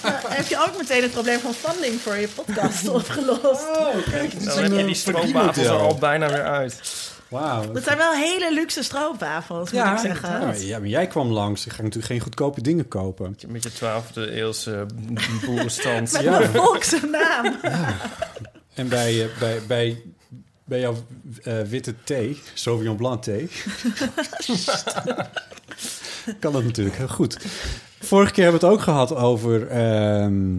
Ja, 0.03 0.21
heb 0.29 0.47
je 0.47 0.65
ook 0.69 0.79
meteen 0.79 1.03
het 1.03 1.11
probleem 1.13 1.39
van 1.39 1.53
funding 1.55 2.01
voor 2.01 2.17
je 2.17 2.29
podcast 2.29 2.89
opgelost? 2.99 3.43
oh, 3.79 3.95
kijk, 4.11 4.45
Dan 4.45 4.59
heb 4.59 4.71
je 4.73 4.77
die 4.77 4.87
eh, 4.87 4.95
stroopwafels 4.95 5.67
er 5.67 5.73
al 5.73 5.95
bijna 5.95 6.29
weer 6.29 6.45
uit. 6.45 6.81
Wauw. 7.29 7.73
Dat 7.73 7.83
zijn 7.85 7.97
wel 7.99 8.13
hele 8.13 8.53
luxe 8.55 8.83
stroopwafels, 8.83 9.71
moet 9.73 9.83
ik 9.85 9.99
zeggen. 9.99 10.31
Ja, 10.31 10.39
maar, 10.39 10.59
ja, 10.61 10.79
maar 10.79 10.89
jij 10.89 11.07
kwam 11.07 11.29
langs. 11.33 11.67
Ik 11.67 11.73
ga 11.73 11.83
natuurlijk 11.83 12.13
geen 12.13 12.21
goedkope 12.21 12.63
dingen 12.63 12.89
kopen. 12.89 13.37
Met 13.47 13.63
je 13.63 13.71
12e 13.71 14.31
eeuwse 14.33 14.87
boerenstand. 15.45 16.13
Met 16.13 16.23
Ja. 16.23 16.41
een 16.43 16.49
volkse 16.53 17.01
naam. 17.11 17.57
En 18.75 18.89
bij, 18.89 19.23
eh, 19.23 19.29
bij, 19.39 19.61
bij, 19.67 20.03
bij 20.69 20.81
jouw 20.81 20.95
eh, 21.43 21.61
witte 21.61 21.95
thee, 22.05 22.41
Sauvignon 22.55 22.97
Blanc 22.97 23.23
thee... 23.23 23.49
kan 26.41 26.53
dat 26.53 26.65
natuurlijk 26.65 26.97
heel 26.97 27.09
goed. 27.09 27.37
Vorige 28.01 28.33
keer 28.33 28.43
hebben 28.43 28.61
we 28.61 28.67
het 28.67 28.77
ook 28.77 28.83
gehad 28.83 29.15
over 29.15 29.69
ehm, 29.69 30.57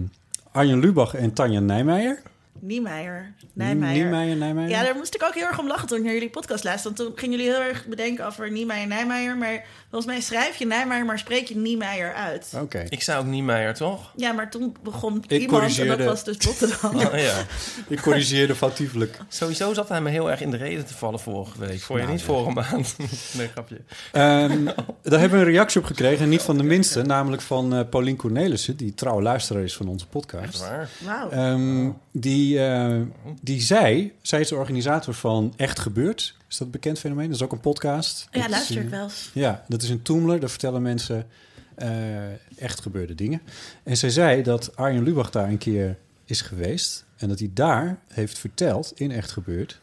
Arjen 0.52 0.80
Lubach 0.80 1.14
en 1.14 1.32
Tanja 1.32 1.60
Nijmeijer. 1.60 2.22
Niemeyer. 2.60 3.34
Nijmeijer. 3.52 4.02
Nijmeijer, 4.02 4.36
Nijmeijer. 4.36 4.70
Ja, 4.70 4.82
daar 4.82 4.96
moest 4.96 5.14
ik 5.14 5.22
ook 5.22 5.34
heel 5.34 5.46
erg 5.46 5.58
om 5.58 5.66
lachen 5.66 5.88
toen 5.88 5.98
ik 5.98 6.04
naar 6.04 6.12
jullie 6.12 6.30
podcast 6.30 6.64
luisterde. 6.64 6.96
Want 6.96 7.08
toen 7.08 7.18
gingen 7.18 7.38
jullie 7.38 7.52
heel 7.52 7.62
erg 7.62 7.86
bedenken 7.86 8.26
over 8.26 8.50
Niemeyer 8.50 8.86
Nijmeijer. 8.86 9.36
Maar 9.36 9.64
volgens 9.90 10.12
mij 10.12 10.20
schrijf 10.20 10.56
je 10.56 10.66
Nijmeijer, 10.66 11.06
maar 11.06 11.18
spreek 11.18 11.48
je 11.48 11.56
Niemeyer 11.56 12.14
uit. 12.14 12.52
Oké. 12.56 12.84
Ik 12.88 13.02
zou 13.02 13.20
ook 13.20 13.26
niet 13.26 13.44
Meijer, 13.44 13.74
toch? 13.74 14.12
Ja, 14.16 14.32
maar 14.32 14.50
toen 14.50 14.76
begon 14.82 15.24
Ik 15.26 15.40
iemand 15.40 15.78
en 15.78 15.86
dat 15.86 16.04
was 16.04 16.24
dus 16.24 16.36
Rotterdam. 16.38 16.94
Oh, 16.94 17.18
ja. 17.18 17.44
Ik 17.88 18.00
corrigeerde 18.00 18.54
foutieflijk. 18.54 19.18
Sowieso 19.28 19.74
zat 19.74 19.88
hij 19.88 20.00
me 20.00 20.10
heel 20.10 20.30
erg 20.30 20.40
in 20.40 20.50
de 20.50 20.56
reden 20.56 20.86
te 20.86 20.94
vallen 20.94 21.20
vorige 21.20 21.58
week. 21.58 21.80
Voor 21.80 21.96
je 21.96 22.02
Nou, 22.02 22.14
niet 22.14 22.26
ja. 22.26 22.32
vorige 22.32 22.50
maand. 22.50 22.96
nee, 23.38 23.48
grapje. 23.48 23.80
Ehm, 24.12 24.64
daar 25.02 25.20
hebben 25.20 25.38
we 25.38 25.44
een 25.44 25.52
reactie 25.52 25.80
op 25.80 25.86
gekregen. 25.86 26.22
En 26.24 26.28
niet 26.28 26.42
van 26.42 26.56
de 26.56 26.62
minste, 26.62 27.02
namelijk 27.02 27.42
van 27.42 27.74
eh 27.74 27.88
Paulien 27.90 28.16
Cornelissen... 28.16 28.76
die 28.76 28.94
trouwe 28.94 29.22
luisteraar 29.22 29.62
is 29.62 29.76
van 29.76 29.88
onze 29.88 30.04
Echt 30.04 30.12
podcast. 30.12 30.60
waar. 30.60 30.88
Wauw. 30.98 31.30
Ehm, 31.30 31.90
die, 32.12 32.64
eh, 32.64 33.00
die 33.40 33.60
zei, 33.60 34.12
zij 34.22 34.40
is 34.40 34.48
de 34.48 34.56
organisator 34.56 35.14
van 35.14 35.52
Echt 35.56 35.78
Gebeurd. 35.78 36.38
Is 36.50 36.56
dat 36.56 36.66
een 36.66 36.72
bekend 36.72 36.98
fenomeen? 36.98 37.26
Dat 37.26 37.36
is 37.36 37.42
ook 37.42 37.52
een 37.52 37.60
podcast. 37.60 38.28
ja, 38.30 38.38
Dat 38.38 38.44
is 38.44 38.50
luister 38.50 38.82
ik 38.82 38.88
wel 38.88 39.02
eens. 39.02 39.30
Ja, 39.32 39.64
dat 39.68 39.82
is 39.82 39.88
een 39.88 40.02
Toomler. 40.02 40.40
Daar 40.40 40.50
vertellen 40.50 40.82
mensen 40.82 41.26
eh, 41.74 42.32
echt 42.58 42.80
gebeurde 42.80 43.14
dingen. 43.14 43.40
En 43.82 43.96
zij 43.96 44.10
zei 44.10 44.42
dat 44.42 44.76
Arjen 44.76 45.02
Lubach 45.02 45.30
daar 45.30 45.48
een 45.48 45.58
keer 45.58 45.98
is 46.24 46.40
geweest... 46.40 47.04
en 47.16 47.28
dat 47.28 47.38
hij 47.38 47.50
daar 47.54 47.98
heeft 48.08 48.38
verteld, 48.38 48.92
in 48.94 49.10
Echt 49.10 49.30
Gebeurd... 49.30 49.80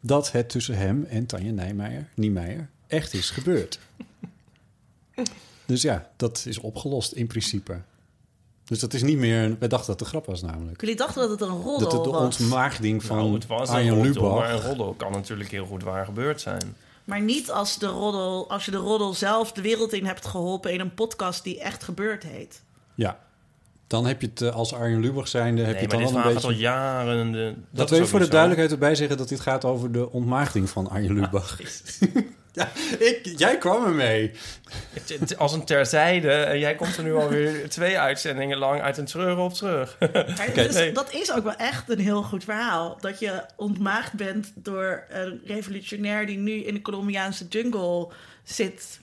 dat 0.00 0.32
het 0.32 0.48
tussen 0.48 0.76
hem 0.76 1.04
en 1.04 1.26
Tanja 1.26 1.52
Nijmeijer, 1.52 2.08
Niemeyer 2.14 2.68
echt 2.86 3.12
is 3.12 3.30
gebeurd. 3.30 3.78
Dus 5.66 5.82
ja, 5.82 6.10
dat 6.16 6.44
is 6.46 6.58
opgelost 6.58 7.12
in 7.12 7.26
principe. 7.26 7.80
Dus 8.68 8.78
dat 8.78 8.94
is 8.94 9.02
niet 9.02 9.18
meer... 9.18 9.56
Wij 9.58 9.68
dachten 9.68 9.86
dat 9.86 9.86
het 9.86 10.00
een 10.00 10.06
grap 10.06 10.26
was 10.26 10.42
namelijk. 10.42 10.80
Jullie 10.80 10.96
dachten 10.96 11.20
dat 11.20 11.30
het 11.30 11.40
een 11.40 11.62
roddel 11.62 11.90
Dat 11.90 12.04
de, 12.04 12.10
de 12.10 12.16
was. 12.16 12.40
ontmaagding 12.40 13.04
van 13.04 13.16
Nou, 13.16 13.34
het 13.34 13.46
was 13.46 13.68
een 13.68 13.74
Arjen 13.74 13.94
roddel, 13.94 14.12
Lubach... 14.12 14.38
maar 14.38 14.52
een 14.52 14.60
roddel 14.60 14.94
kan 14.96 15.12
natuurlijk 15.12 15.50
heel 15.50 15.66
goed 15.66 15.82
waar 15.82 16.04
gebeurd 16.04 16.40
zijn. 16.40 16.76
Maar 17.04 17.20
niet 17.20 17.50
als, 17.50 17.78
de 17.78 17.86
roddel, 17.86 18.50
als 18.50 18.64
je 18.64 18.70
de 18.70 18.76
roddel 18.76 19.14
zelf 19.14 19.52
de 19.52 19.62
wereld 19.62 19.92
in 19.92 20.06
hebt 20.06 20.26
geholpen... 20.26 20.72
in 20.72 20.80
een 20.80 20.94
podcast 20.94 21.44
die 21.44 21.60
echt 21.60 21.84
gebeurd 21.84 22.22
heet. 22.22 22.62
Ja, 22.94 23.18
dan 23.86 24.06
heb 24.06 24.20
je 24.20 24.26
het 24.26 24.42
eh, 24.42 24.54
als 24.54 24.74
Arjen 24.74 25.00
Lubach 25.00 25.28
zijnde... 25.28 25.62
Heb 25.62 25.72
nee, 25.72 25.82
je 25.82 25.88
het 25.88 25.98
dan 25.98 26.08
verhaal 26.08 26.28
een 26.28 26.34
beetje... 26.34 26.48
al 26.48 26.54
jaren... 26.54 27.32
De, 27.32 27.54
Dat 27.70 27.84
is 27.84 27.90
wil 27.90 28.00
je 28.00 28.06
voor 28.06 28.18
de 28.18 28.28
duidelijkheid 28.28 28.72
erbij 28.72 28.94
zeggen... 28.94 29.16
dat 29.16 29.28
dit 29.28 29.40
gaat 29.40 29.64
over 29.64 29.92
de 29.92 30.10
ontmaagding 30.12 30.70
van 30.70 30.88
Arjen 30.90 31.12
Lubach. 31.12 31.58
ja, 32.58 32.68
ik, 32.98 33.32
jij 33.36 33.58
kwam 33.58 33.84
ermee. 33.84 34.30
Als 35.36 35.52
een 35.52 35.64
terzijde. 35.64 36.30
En 36.30 36.58
jij 36.58 36.74
komt 36.74 36.96
er 36.96 37.02
nu 37.02 37.14
alweer 37.14 37.68
twee 37.68 37.98
uitzendingen 37.98 38.58
lang 38.58 38.80
uit 38.80 38.98
een 38.98 39.04
terug 39.04 39.38
op 39.38 39.52
terug. 39.54 39.98
Nee. 40.72 40.92
Dat 40.92 41.12
is 41.12 41.32
ook 41.32 41.44
wel 41.44 41.56
echt 41.56 41.90
een 41.90 41.98
heel 42.00 42.22
goed 42.22 42.44
verhaal. 42.44 42.96
Dat 43.00 43.18
je 43.18 43.44
ontmaagd 43.56 44.12
bent 44.12 44.52
door 44.54 45.04
een 45.08 45.40
revolutionair... 45.44 46.26
die 46.26 46.38
nu 46.38 46.52
in 46.52 46.74
de 46.74 46.82
Colombiaanse 46.82 47.46
jungle 47.48 48.08
zit. 48.44 49.00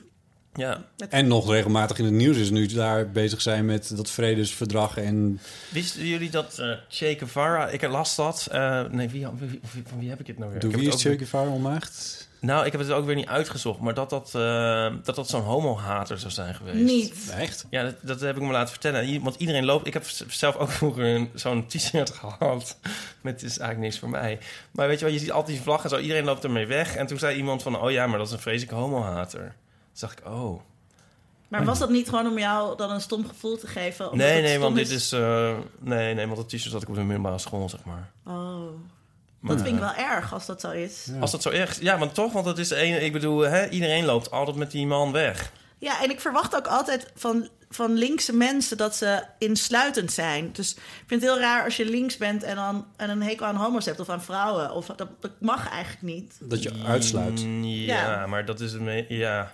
Ja. 0.53 0.83
En 1.09 1.27
nog 1.27 1.49
regelmatig 1.51 1.97
in 1.97 2.05
het 2.05 2.13
nieuws 2.13 2.37
is 2.37 2.49
nu 2.49 2.65
daar 2.65 3.11
bezig 3.11 3.41
zijn 3.41 3.65
met 3.65 3.91
dat 3.95 4.11
vredesverdrag 4.11 4.97
en... 4.97 5.39
Wisten 5.69 6.05
jullie 6.07 6.29
dat 6.29 6.59
eh 6.59 6.71
Che 6.89 7.15
Guevara... 7.17 7.67
Ik 7.69 7.81
las 7.87 8.15
dat. 8.15 8.47
eh, 8.51 8.83
nee, 8.91 9.09
wie, 9.09 9.27
wie, 9.37 9.49
wie- 9.49 9.83
van 9.87 9.99
wie 9.99 10.09
heb 10.09 10.19
ik 10.19 10.27
het 10.27 10.37
nou 10.37 10.51
weer? 10.51 10.63
Ik 10.63 10.71
heb 10.71 10.79
wie 10.79 10.87
is 10.89 10.93
ook 10.93 10.99
Che 11.01 11.17
Guevara 11.17 11.49
ontmaagd? 11.49 12.24
Nou, 12.45 12.65
ik 12.65 12.71
heb 12.71 12.81
het 12.81 12.91
ook 12.91 13.05
weer 13.05 13.15
niet 13.15 13.27
uitgezocht, 13.27 13.79
maar 13.79 13.93
dat 13.93 14.09
dat, 14.09 14.31
eh, 14.35 14.93
dat, 15.03 15.15
dat 15.15 15.29
zo'n 15.29 15.41
homo-hater 15.41 16.19
zou 16.19 16.31
zijn 16.33 16.55
geweest. 16.55 16.77
Niet. 16.77 17.29
Echt? 17.37 17.65
Ja, 17.69 17.83
dat, 17.83 17.95
dat 18.01 18.19
heb 18.19 18.35
ik 18.35 18.41
me 18.41 18.51
laten 18.51 18.69
vertellen. 18.69 19.23
Want 19.23 19.35
iedereen 19.35 19.65
loopt... 19.65 19.87
Ik 19.87 19.93
heb 19.93 20.05
zelf 20.27 20.55
ook 20.55 20.71
vroeger 20.71 21.27
zo'n 21.33 21.67
t-shirt 21.67 22.09
gehad. 22.19 22.77
Met 23.21 23.33
het 23.41 23.51
is 23.51 23.57
eigenlijk 23.57 23.79
niks 23.79 23.99
voor 23.99 24.09
mij. 24.09 24.39
Maar 24.71 24.87
weet 24.87 24.99
je 24.99 25.05
wel, 25.05 25.13
je 25.13 25.19
ziet 25.19 25.31
altijd 25.31 25.55
die 25.55 25.63
vlag 25.63 25.83
en 25.83 25.89
zo. 25.89 25.97
Iedereen 25.97 26.25
loopt 26.25 26.43
ermee 26.43 26.65
weg. 26.65 26.95
En 26.95 27.07
toen 27.07 27.19
zei 27.19 27.37
iemand 27.37 27.63
van... 27.63 27.79
Oh 27.79 27.91
ja, 27.91 28.07
maar 28.07 28.17
dat 28.17 28.27
is 28.27 28.33
een 28.33 28.39
vreselijke 28.39 28.75
homo-hater. 28.75 29.41
Toen 29.41 29.49
dacht 29.99 30.19
ik, 30.19 30.25
oh... 30.27 30.61
Maar 31.47 31.65
was 31.65 31.79
dat 31.79 31.89
niet 31.89 32.09
gewoon 32.09 32.27
om 32.27 32.39
jou 32.39 32.77
dan 32.77 32.91
een 32.91 33.01
stom 33.01 33.27
gevoel 33.27 33.57
te 33.57 33.67
geven? 33.67 34.17
Nee, 34.17 34.41
nee, 34.41 34.59
want 34.59 34.75
dit 34.75 34.89
is... 34.89 35.11
eh, 35.11 35.57
nee, 35.79 36.13
nee, 36.13 36.25
want 36.25 36.37
dat 36.37 36.49
t-shirt 36.49 36.73
had 36.73 36.81
ik 36.81 36.89
op 36.89 36.95
de 36.95 37.01
middelbare 37.01 37.37
school, 37.37 37.69
zeg 37.69 37.79
maar. 37.83 38.11
Oh, 38.25 38.67
Maar, 39.45 39.55
dat 39.55 39.65
vind 39.65 39.75
ik 39.77 39.83
wel 39.83 39.93
erg 39.95 40.33
als 40.33 40.45
dat 40.45 40.61
zo 40.61 40.71
is. 40.71 41.07
Als 41.19 41.31
dat 41.31 41.41
zo 41.41 41.49
erg... 41.49 41.81
Ja, 41.81 41.97
want 41.97 42.13
toch, 42.13 42.33
want 42.33 42.45
het 42.45 42.57
is 42.57 42.67
de 42.67 42.75
ene... 42.75 42.99
Ik 42.99 43.11
bedoel, 43.11 43.39
hè, 43.39 43.69
iedereen 43.69 44.05
loopt 44.05 44.31
altijd 44.31 44.57
met 44.57 44.71
die 44.71 44.87
man 44.87 45.11
weg. 45.11 45.51
Ja, 45.77 46.03
en 46.03 46.09
ik 46.09 46.19
verwacht 46.19 46.55
ook 46.55 46.67
altijd 46.67 47.11
van, 47.15 47.49
van 47.69 47.93
linkse 47.93 48.33
mensen 48.33 48.77
dat 48.77 48.95
ze 48.95 49.23
insluitend 49.39 50.11
zijn. 50.11 50.49
Dus 50.51 50.73
ik 50.75 51.03
vind 51.07 51.21
het 51.21 51.29
heel 51.31 51.39
raar 51.39 51.63
als 51.63 51.77
je 51.77 51.85
links 51.85 52.17
bent 52.17 52.43
en 52.43 52.55
dan 52.55 52.85
en 52.95 53.09
een 53.09 53.23
hekel 53.23 53.45
aan 53.45 53.55
homo's 53.55 53.85
hebt 53.85 53.99
of 53.99 54.09
aan 54.09 54.23
vrouwen. 54.23 54.71
Of, 54.71 54.85
dat, 54.85 55.09
dat 55.19 55.31
mag 55.39 55.69
eigenlijk 55.69 56.03
niet. 56.15 56.37
Dat 56.41 56.63
je 56.63 56.71
uitsluit. 56.85 57.43
Mm, 57.43 57.63
Ja, 57.63 57.95
Ja. 58.11 58.27
maar 58.27 58.45
dat 58.45 58.59
is 58.59 58.71
het... 58.73 59.05
Ja. 59.07 59.53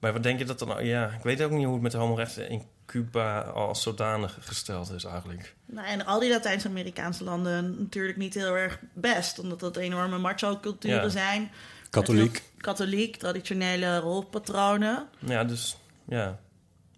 Maar 0.00 0.12
wat 0.12 0.22
denk 0.22 0.38
je 0.38 0.44
dat 0.44 0.58
dan... 0.58 0.84
Ja, 0.84 1.06
ik 1.08 1.22
weet 1.22 1.42
ook 1.42 1.50
niet 1.50 1.64
hoe 1.64 1.72
het 1.74 1.82
met 1.82 1.92
de 1.92 1.98
homorechten 1.98 2.48
in 2.48 2.62
Cuba 2.90 3.40
als 3.40 3.82
zodanig 3.82 4.38
gesteld 4.40 4.92
is 4.92 5.04
eigenlijk. 5.04 5.54
Nou, 5.66 5.86
en 5.86 6.06
al 6.06 6.20
die 6.20 6.30
Latijns-Amerikaanse 6.30 7.24
landen 7.24 7.76
natuurlijk 7.78 8.16
niet 8.16 8.34
heel 8.34 8.56
erg 8.56 8.78
best. 8.92 9.38
Omdat 9.38 9.60
dat 9.60 9.76
enorme 9.76 10.18
macho-culturen 10.18 11.02
Ja. 11.02 11.08
zijn. 11.08 11.50
Katholiek. 11.90 12.42
Katholiek, 12.56 13.16
traditionele 13.16 13.98
rolpatronen. 13.98 15.06
Ja, 15.18 15.44
dus... 15.44 15.76
Ja. 16.08 16.38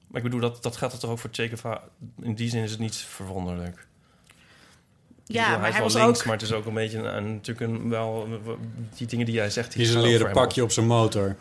Maar 0.06 0.16
ik 0.16 0.22
bedoel, 0.22 0.40
dat, 0.40 0.62
dat 0.62 0.76
gaat 0.76 0.92
er 0.92 0.98
toch 0.98 1.10
ook 1.10 1.18
voor 1.18 1.30
Che 1.32 1.48
Guevara... 1.48 1.82
In 2.22 2.34
die 2.34 2.50
zin 2.50 2.62
is 2.62 2.70
het 2.70 2.80
niet 2.80 2.96
verwonderlijk. 2.96 3.86
Ja, 5.24 5.44
bedoel, 5.44 5.58
maar 5.58 5.68
is 5.68 5.74
hij 5.74 5.82
wel 5.82 5.92
was 5.92 6.02
links, 6.02 6.18
ook... 6.18 6.24
maar 6.24 6.34
het 6.34 6.42
is 6.42 6.52
ook 6.52 6.66
een 6.66 6.74
beetje 6.74 6.98
een, 6.98 7.34
natuurlijk 7.34 7.72
een 7.72 7.88
wel... 7.88 8.28
Die 8.96 9.06
dingen 9.06 9.26
die 9.26 9.34
jij 9.34 9.50
zegt... 9.50 9.74
Hier 9.74 9.84
is 9.84 9.94
een 9.94 10.00
leren 10.00 10.32
pakje 10.32 10.62
op 10.62 10.70
zijn 10.70 10.86
motor. 10.86 11.36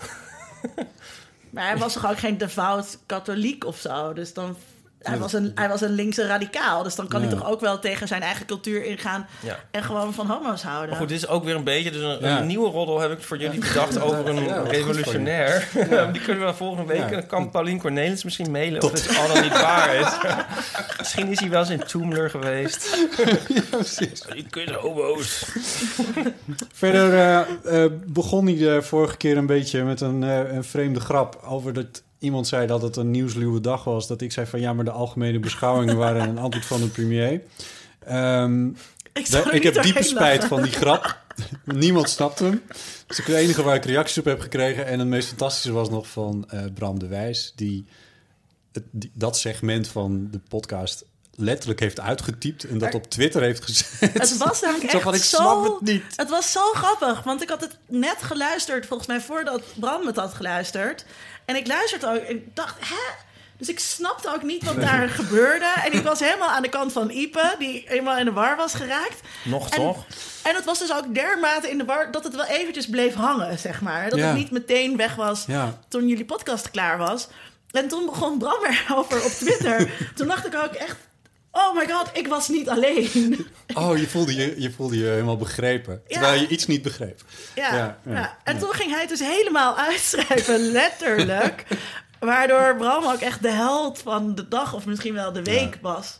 Maar 1.52 1.66
hij 1.68 1.78
was 1.78 1.94
toch 1.94 2.10
ook 2.10 2.20
geen 2.20 2.38
devout 2.38 3.00
katholiek 3.06 3.66
of 3.66 3.78
zo? 3.78 4.14
Dus 4.14 4.34
dan... 4.34 4.56
Hij 5.02 5.18
was, 5.18 5.34
een, 5.34 5.52
hij 5.56 5.70
was 5.70 5.82
een 5.82 5.92
linkse 5.92 6.28
radicaal. 6.28 6.84
Dus 6.84 6.96
dan 6.96 7.08
kan 7.08 7.22
Ja. 7.22 7.28
hij 7.28 7.36
toch 7.38 7.48
ook 7.50 7.60
wel 7.62 7.80
tegen 7.80 8.08
zijn 8.08 8.22
eigen 8.22 8.46
cultuur 8.46 8.84
ingaan... 8.86 9.28
Ja. 9.40 9.60
en 9.72 9.84
gewoon 9.84 10.14
van 10.14 10.28
homo's 10.28 10.64
houden. 10.64 10.90
Maar 10.90 10.98
goed, 11.00 11.10
dit 11.10 11.18
is 11.18 11.28
ook 11.28 11.44
weer 11.44 11.56
een 11.56 11.64
beetje... 11.64 11.92
Dus 11.92 12.02
een, 12.02 12.18
Ja. 12.30 12.40
een 12.40 12.48
nieuwe 12.48 12.70
roddel 12.70 13.00
heb 13.00 13.12
ik 13.12 13.22
voor 13.22 13.38
jullie 13.38 13.60
bedacht 13.60 14.02
over 14.02 14.28
een 14.28 14.68
revolutionair. 14.68 15.68
Die 16.14 16.22
kunnen 16.22 16.46
we 16.46 16.54
volgende 16.54 16.94
week... 16.94 17.02
Ja. 17.02 17.10
Dan 17.10 17.28
kan 17.28 17.50
Paulien 17.52 17.80
Cornelis 17.80 18.24
misschien 18.24 18.52
mailen 18.52 18.82
of 18.84 18.92
het 18.92 19.18
al 19.18 19.28
dan 19.34 19.42
niet 19.42 19.62
waar 19.62 19.96
is. 19.96 20.08
misschien 21.00 21.28
is 21.28 21.40
hij 21.40 21.50
wel 21.50 21.60
eens 21.60 21.70
in 21.70 21.84
Toemler 21.84 22.30
geweest. 22.30 22.98
ja, 23.48 23.62
precies. 23.70 24.22
Die 24.22 24.46
kunnen 24.50 24.76
homo's. 24.76 25.46
Verder 26.74 27.14
eh, 27.14 27.84
eh, 27.84 27.92
begon 28.06 28.46
hij 28.46 28.56
de 28.58 28.82
vorige 28.82 29.18
keer 29.18 29.38
een 29.38 29.46
beetje 29.46 29.84
met 29.84 30.02
een, 30.02 30.24
eh, 30.24 30.54
een 30.54 30.64
vreemde 30.64 31.00
grap 31.00 31.40
over 31.46 31.74
dat 31.74 32.04
iemand 32.22 32.48
zei 32.48 32.68
dat 32.68 32.82
het 32.82 32.96
een 32.96 33.12
nieuwsluwe 33.12 33.62
dag 33.62 33.84
was. 33.84 34.08
Dat 34.08 34.22
ik 34.22 34.32
zei 34.32 34.46
van 34.48 34.60
ja, 34.60 34.74
maar 34.74 34.86
de 34.86 34.92
algemene 34.92 35.40
beschouwingen 35.40 35.98
waren 35.98 36.30
een 36.30 36.38
antwoord 36.38 36.66
van 36.66 36.82
de 36.82 36.88
premier. 36.88 37.42
Ehm, 38.00 38.68
ik 39.14 39.32
de- 39.32 39.50
ik 39.52 39.64
heb 39.64 39.84
diepe 39.84 40.04
spijt 40.04 40.42
lachen. 40.42 40.48
van 40.48 40.62
die 40.62 40.72
grap. 40.72 41.20
Niemand 41.66 42.10
snapt 42.10 42.40
hem. 42.40 42.62
Dat 42.68 42.78
is 43.08 43.18
het 43.18 43.28
enige 43.28 43.64
waar 43.64 43.76
ik 43.76 43.86
reacties 43.86 44.18
op 44.18 44.26
heb 44.26 44.40
gekregen. 44.40 44.86
En 44.86 45.00
het 45.00 45.08
meest 45.08 45.28
fantastische 45.28 45.72
was 45.72 45.90
nog 45.90 46.08
van 46.08 46.46
eh, 46.50 46.64
Bram 46.74 47.00
de 47.00 47.08
Wijs, 47.08 47.54
die, 47.56 47.86
het, 48.72 48.84
die 48.92 49.12
dat 49.14 49.38
segment 49.38 49.88
van 49.88 50.28
de 50.32 50.40
podcast 50.48 51.06
letterlijk 51.36 51.80
heeft 51.80 52.00
uitgetypt 52.00 52.64
en 52.64 52.78
dat 52.78 52.94
op 52.94 53.10
Twitter 53.10 53.42
heeft 53.42 53.64
gezet. 53.64 54.14
Het 54.14 54.38
was 54.38 54.62
namelijk 54.62 54.92
echt 54.94 55.16
ik 55.16 55.24
zo... 55.24 55.38
snap 55.38 55.64
het 55.64 55.82
niet. 55.82 56.04
Het 56.16 56.30
was 56.30 56.52
zo 56.52 56.72
grappig, 56.74 57.24
want 57.24 57.42
ik 57.42 57.50
had 57.50 57.62
het 57.62 57.78
net 57.88 58.18
geluisterd... 58.24 58.86
volgens 58.86 59.08
mij 59.08 59.22
voordat 59.22 59.62
Bram 59.80 60.06
het 60.08 60.16
had 60.16 60.34
geluisterd. 60.34 61.06
En 61.46 61.56
ik 61.56 61.68
luisterde 61.68 62.08
ook 62.08 62.16
en 62.22 62.36
ik 62.36 62.56
dacht, 62.56 62.76
hè? 62.80 62.96
Dus 63.58 63.70
ik 63.70 63.80
snapte 63.80 64.34
ook 64.34 64.44
niet 64.44 64.64
wat 64.64 64.82
daar 64.82 65.10
gebeurde. 65.20 65.66
En 65.86 65.94
ik 65.94 66.04
was 66.04 66.20
helemaal 66.20 66.50
aan 66.50 66.62
de 66.62 66.70
kant 66.70 66.92
van 66.92 67.10
Ipe... 67.10 67.56
die 67.60 67.84
helemaal 67.88 68.18
in 68.18 68.26
de 68.26 68.32
war 68.32 68.56
was 68.56 68.74
geraakt. 68.74 69.20
Nog 69.44 69.70
En- 69.70 69.76
toch? 69.80 70.06
En 70.44 70.56
het 70.56 70.66
was 70.66 70.80
dus 70.80 70.94
ook 70.94 71.14
dermate 71.16 71.70
in 71.70 71.78
de 71.78 71.86
war... 71.86 72.12
dat 72.12 72.24
het 72.24 72.36
wel 72.36 72.46
eventjes 72.46 72.88
bleef 72.88 73.14
hangen, 73.14 73.60
zeg 73.60 73.82
maar. 73.82 74.10
Dat 74.10 74.20
Ja. 74.20 74.26
het 74.28 74.36
niet 74.36 74.52
meteen 74.52 74.98
weg 74.98 75.16
was 75.16 75.44
Ja. 75.48 75.78
toen 75.88 76.08
jullie 76.08 76.26
podcast 76.26 76.72
klaar 76.72 76.98
was. 76.98 77.28
En 77.72 77.88
toen 77.88 78.06
begon 78.06 78.38
Bram 78.38 78.66
erover 78.88 79.24
op 79.26 79.32
Twitter. 79.32 79.92
toen 80.16 80.28
dacht 80.28 80.46
ik 80.46 80.56
ook 80.56 80.74
echt... 80.74 80.96
Oh 81.52 81.76
my 81.76 81.88
god, 81.88 82.10
ik 82.14 82.28
was 82.28 82.48
niet 82.48 82.70
alleen. 82.70 83.10
Oh, 83.74 83.98
je 83.98 84.08
voelde 84.08 84.36
je, 84.36 84.62
je 84.62 84.72
voelde 84.72 84.98
je 84.98 85.06
helemaal 85.06 85.38
begrepen. 85.38 86.02
Ja. 86.08 86.20
Terwijl 86.20 86.42
je 86.42 86.48
iets 86.48 86.68
niet 86.68 86.82
begreep. 86.82 87.22
Ja, 87.56 87.98
Ja, 88.06 88.38
En 88.44 88.60
toen 88.60 88.74
ging 88.74 88.92
hij 88.92 89.00
het 89.00 89.10
dus 89.10 89.20
helemaal 89.20 89.78
uitschrijven, 89.78 90.60
letterlijk. 90.72 91.66
Waardoor 92.20 92.76
Bram 92.76 93.04
ook 93.04 93.20
echt 93.20 93.42
de 93.42 93.52
held 93.52 94.00
van 94.00 94.36
de 94.36 94.48
dag 94.48 94.74
of 94.74 94.86
misschien 94.86 95.14
wel 95.14 95.32
de 95.32 95.44
week 95.44 95.78
was. 95.82 96.20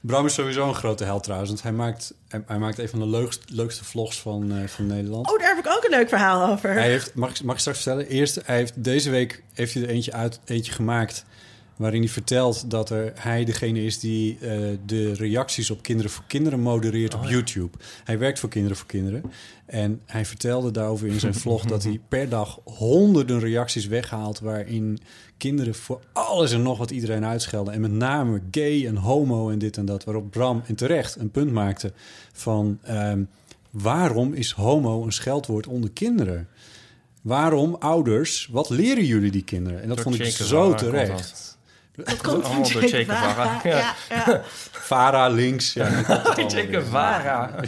Bram 0.00 0.26
is 0.26 0.34
sowieso 0.34 0.68
een 0.68 0.74
grote 0.74 1.04
held 1.04 1.22
trouwens. 1.22 1.50
Want 1.50 1.62
hij 1.62 1.72
maakt, 1.72 2.14
hij, 2.46 2.58
maakt 2.58 2.78
een 2.78 2.88
van 2.88 2.98
de 2.98 3.06
leukst, 3.06 3.42
leukste 3.46 3.84
vlogs 3.84 4.20
van, 4.20 4.52
eh, 4.52 4.68
van 4.68 4.86
Nederland. 4.86 5.30
Oh, 5.32 5.38
daar 5.38 5.48
heb 5.54 5.64
ik 5.64 5.72
ook 5.72 5.84
een 5.84 5.90
leuk 5.90 6.08
verhaal 6.08 6.50
over. 6.50 6.72
Hij 6.72 6.88
heeft, 6.88 7.14
mag, 7.14 7.30
ik, 7.30 7.42
mag 7.42 7.54
ik 7.54 7.60
straks 7.60 7.82
vertellen? 7.82 8.06
Eerst, 8.06 8.38
hij 8.44 8.56
heeft, 8.56 8.84
deze 8.84 9.10
week 9.10 9.42
heeft 9.54 9.74
hij 9.74 9.82
er 9.82 9.88
eentje, 9.88 10.12
uit, 10.12 10.40
eentje 10.44 10.72
gemaakt... 10.72 11.24
waarin 11.80 12.00
hij 12.00 12.10
vertelt 12.10 12.70
dat 12.70 12.90
er, 12.90 13.12
hij 13.14 13.44
degene 13.44 13.84
is 13.84 13.98
die 13.98 14.38
eh, 14.40 14.58
de 14.86 15.12
reacties 15.12 15.70
op 15.70 15.82
Kinderen 15.82 16.10
voor 16.10 16.24
Kinderen 16.26 16.60
modereert 16.60 17.14
op 17.14 17.24
YouTube. 17.24 17.78
Hij 18.04 18.18
werkt 18.18 18.38
voor 18.38 18.48
Kinderen 18.48 18.76
voor 18.76 18.86
Kinderen. 18.86 19.22
En 19.66 20.00
hij 20.06 20.24
vertelde 20.24 20.70
daarover 20.70 21.06
in 21.06 21.20
zijn 21.20 21.34
vlog 21.34 21.64
dat 21.64 21.82
hij 21.82 22.00
per 22.08 22.28
dag 22.28 22.60
honderden 22.64 23.40
reacties 23.40 23.86
weghaalt... 23.86 24.40
waarin 24.40 24.98
kinderen 25.36 25.74
voor 25.74 26.00
alles 26.12 26.52
en 26.52 26.62
nog 26.62 26.78
wat 26.78 26.90
iedereen 26.90 27.24
uitschelden. 27.24 27.74
En 27.74 27.80
met 27.80 27.92
name 27.92 28.40
gay 28.50 28.86
en 28.86 28.96
homo 28.96 29.50
en 29.50 29.58
dit 29.58 29.76
en 29.76 29.84
dat. 29.84 30.04
Waarop 30.04 30.30
Bram 30.30 30.62
in 30.66 30.74
terecht 30.74 31.16
een 31.16 31.30
punt 31.30 31.52
maakte 31.52 31.92
van... 32.32 32.78
ehm, 32.82 33.22
waarom 33.70 34.32
is 34.32 34.50
homo 34.50 35.04
een 35.04 35.12
scheldwoord 35.12 35.66
onder 35.66 35.90
kinderen? 35.90 36.48
Waarom, 37.22 37.74
ouders, 37.74 38.48
wat 38.52 38.70
leren 38.70 39.04
jullie 39.04 39.30
die 39.30 39.44
kinderen? 39.44 39.82
En 39.82 39.88
dat 39.88 39.96
Door 39.96 40.04
vond 40.04 40.20
ik 40.20 40.36
zo 40.36 40.74
terecht. 40.74 41.49
Dat 42.04 42.20
komt 42.20 42.42
van 42.42 42.44
allemaal 42.44 42.70
door 42.72 42.82
Che 42.82 43.04
Guevara. 43.04 43.60
Ja. 43.62 43.94
Ja. 44.08 44.42
Vara 44.90 45.28
links. 45.28 45.72
Ja, 45.72 45.84
Che. 46.48 46.66
Guevara. 46.70 47.50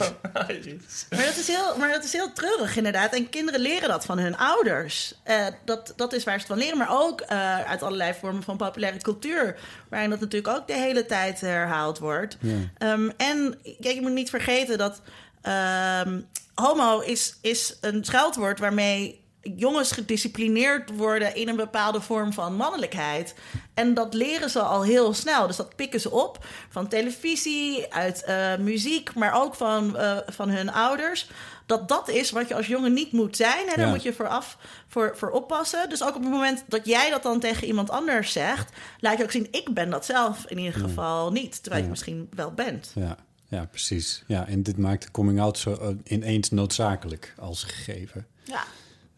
Maar, 1.10 1.24
dat 1.24 1.36
is 1.36 1.46
heel, 1.46 1.76
maar 1.78 1.90
dat 1.90 2.04
is 2.04 2.12
heel 2.12 2.32
treurig 2.32 2.76
inderdaad. 2.76 3.12
En 3.14 3.28
kinderen 3.28 3.60
leren 3.60 3.88
dat 3.88 4.04
van 4.04 4.18
hun 4.18 4.36
ouders. 4.36 5.14
Eh, 5.22 5.46
dat, 5.64 5.92
dat 5.96 6.12
is 6.12 6.24
waar 6.24 6.34
ze 6.34 6.38
het 6.38 6.48
van 6.48 6.58
leren. 6.58 6.78
Maar 6.78 7.00
ook 7.02 7.20
eh, 7.20 7.60
uit 7.60 7.82
allerlei 7.82 8.14
vormen 8.20 8.42
van 8.42 8.56
populaire 8.56 8.98
cultuur. 8.98 9.56
Waarin 9.88 10.10
dat 10.10 10.20
natuurlijk 10.20 10.56
ook 10.56 10.66
de 10.66 10.72
hele 10.72 11.06
tijd 11.06 11.40
herhaald 11.40 11.98
wordt. 11.98 12.36
Ja. 12.40 12.54
Ehm, 12.78 13.10
en 13.16 13.58
kijk, 13.80 13.94
je 13.94 14.00
moet 14.00 14.12
niet 14.12 14.30
vergeten 14.30 14.78
dat... 14.78 15.00
ehm, 15.42 16.20
homo 16.54 17.00
is, 17.00 17.36
is 17.40 17.76
een 17.80 18.04
scheldwoord 18.04 18.58
waarmee 18.58 19.21
jongens 19.56 19.92
gedisciplineerd 19.92 20.96
worden 20.96 21.34
in 21.34 21.48
een 21.48 21.56
bepaalde 21.56 22.00
vorm 22.00 22.32
van 22.32 22.54
mannelijkheid. 22.56 23.34
En 23.74 23.94
dat 23.94 24.14
leren 24.14 24.50
ze 24.50 24.60
al 24.60 24.82
heel 24.82 25.14
snel. 25.14 25.46
Dus 25.46 25.56
dat 25.56 25.76
pikken 25.76 26.00
ze 26.00 26.10
op 26.10 26.46
van 26.70 26.88
televisie, 26.88 27.92
uit 27.92 28.22
eh, 28.24 28.56
muziek, 28.56 29.14
maar 29.14 29.42
ook 29.42 29.54
van, 29.54 29.96
eh, 29.96 30.16
van 30.26 30.48
hun 30.48 30.72
ouders. 30.72 31.28
Dat 31.66 31.88
dat 31.88 32.08
is 32.08 32.30
wat 32.30 32.48
je 32.48 32.54
als 32.54 32.66
jongen 32.66 32.92
niet 32.92 33.12
moet 33.12 33.36
zijn. 33.36 33.68
En 33.68 33.76
daar 33.76 33.86
Ja. 33.86 33.92
moet 33.92 34.02
je 34.02 34.12
vooraf 34.12 34.56
voor, 34.88 35.12
voor 35.16 35.30
oppassen. 35.30 35.88
Dus 35.88 36.02
ook 36.02 36.14
op 36.16 36.22
het 36.22 36.30
moment 36.30 36.64
dat 36.68 36.86
jij 36.86 37.10
dat 37.10 37.22
dan 37.22 37.40
tegen 37.40 37.66
iemand 37.66 37.90
anders 37.90 38.32
zegt, 38.32 38.70
laat 39.00 39.18
je 39.18 39.24
ook 39.24 39.30
zien: 39.30 39.48
ik 39.50 39.74
ben 39.74 39.90
dat 39.90 40.04
zelf 40.04 40.44
in 40.48 40.58
ieder 40.58 40.80
geval 40.80 41.32
niet. 41.32 41.62
Terwijl 41.62 41.82
je 41.84 41.90
misschien 41.90 42.28
wel 42.34 42.52
bent. 42.52 42.90
Ja, 42.94 43.16
ja, 43.48 43.64
precies. 43.64 44.22
Ja, 44.26 44.46
en 44.46 44.62
dit 44.62 44.76
maakt 44.78 45.02
de 45.02 45.10
coming 45.10 45.40
out 45.40 45.58
zo 45.58 45.72
eh, 45.74 45.88
ineens 46.04 46.50
noodzakelijk 46.50 47.34
als 47.38 47.62
gegeven. 47.64 48.26
Ja. 48.44 48.64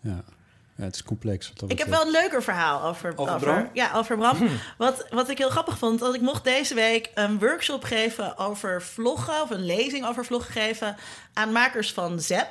Ja, 0.04 0.23
ja 0.76 0.84
het 0.84 0.94
is 0.94 1.02
complex. 1.02 1.49
wat 1.49 1.58
dat 1.58 1.70
Ik 1.70 1.78
heb 1.78 1.88
wel 1.88 2.02
een 2.02 2.11
leuker 2.11 2.42
verhaal 2.42 2.82
over, 2.82 3.12
Over 3.16 3.38
Bram? 3.38 3.68
Ja, 3.73 3.90
over 3.94 4.16
Bram. 4.16 4.49
Wat, 4.78 5.06
wat 5.11 5.28
ik 5.28 5.38
heel 5.38 5.50
grappig 5.50 5.78
vond, 5.78 5.99
dat 6.00 6.14
ik 6.14 6.20
mocht 6.20 6.44
deze 6.44 6.75
week 6.75 7.11
een 7.14 7.38
workshop 7.38 7.84
geven 7.84 8.38
over 8.38 8.82
vloggen, 8.82 9.42
of 9.42 9.50
een 9.50 9.64
lezing 9.64 10.06
over 10.06 10.25
vloggen 10.25 10.52
geven 10.52 10.96
aan 11.32 11.52
makers 11.52 11.92
van 11.92 12.20
ZEP. 12.20 12.49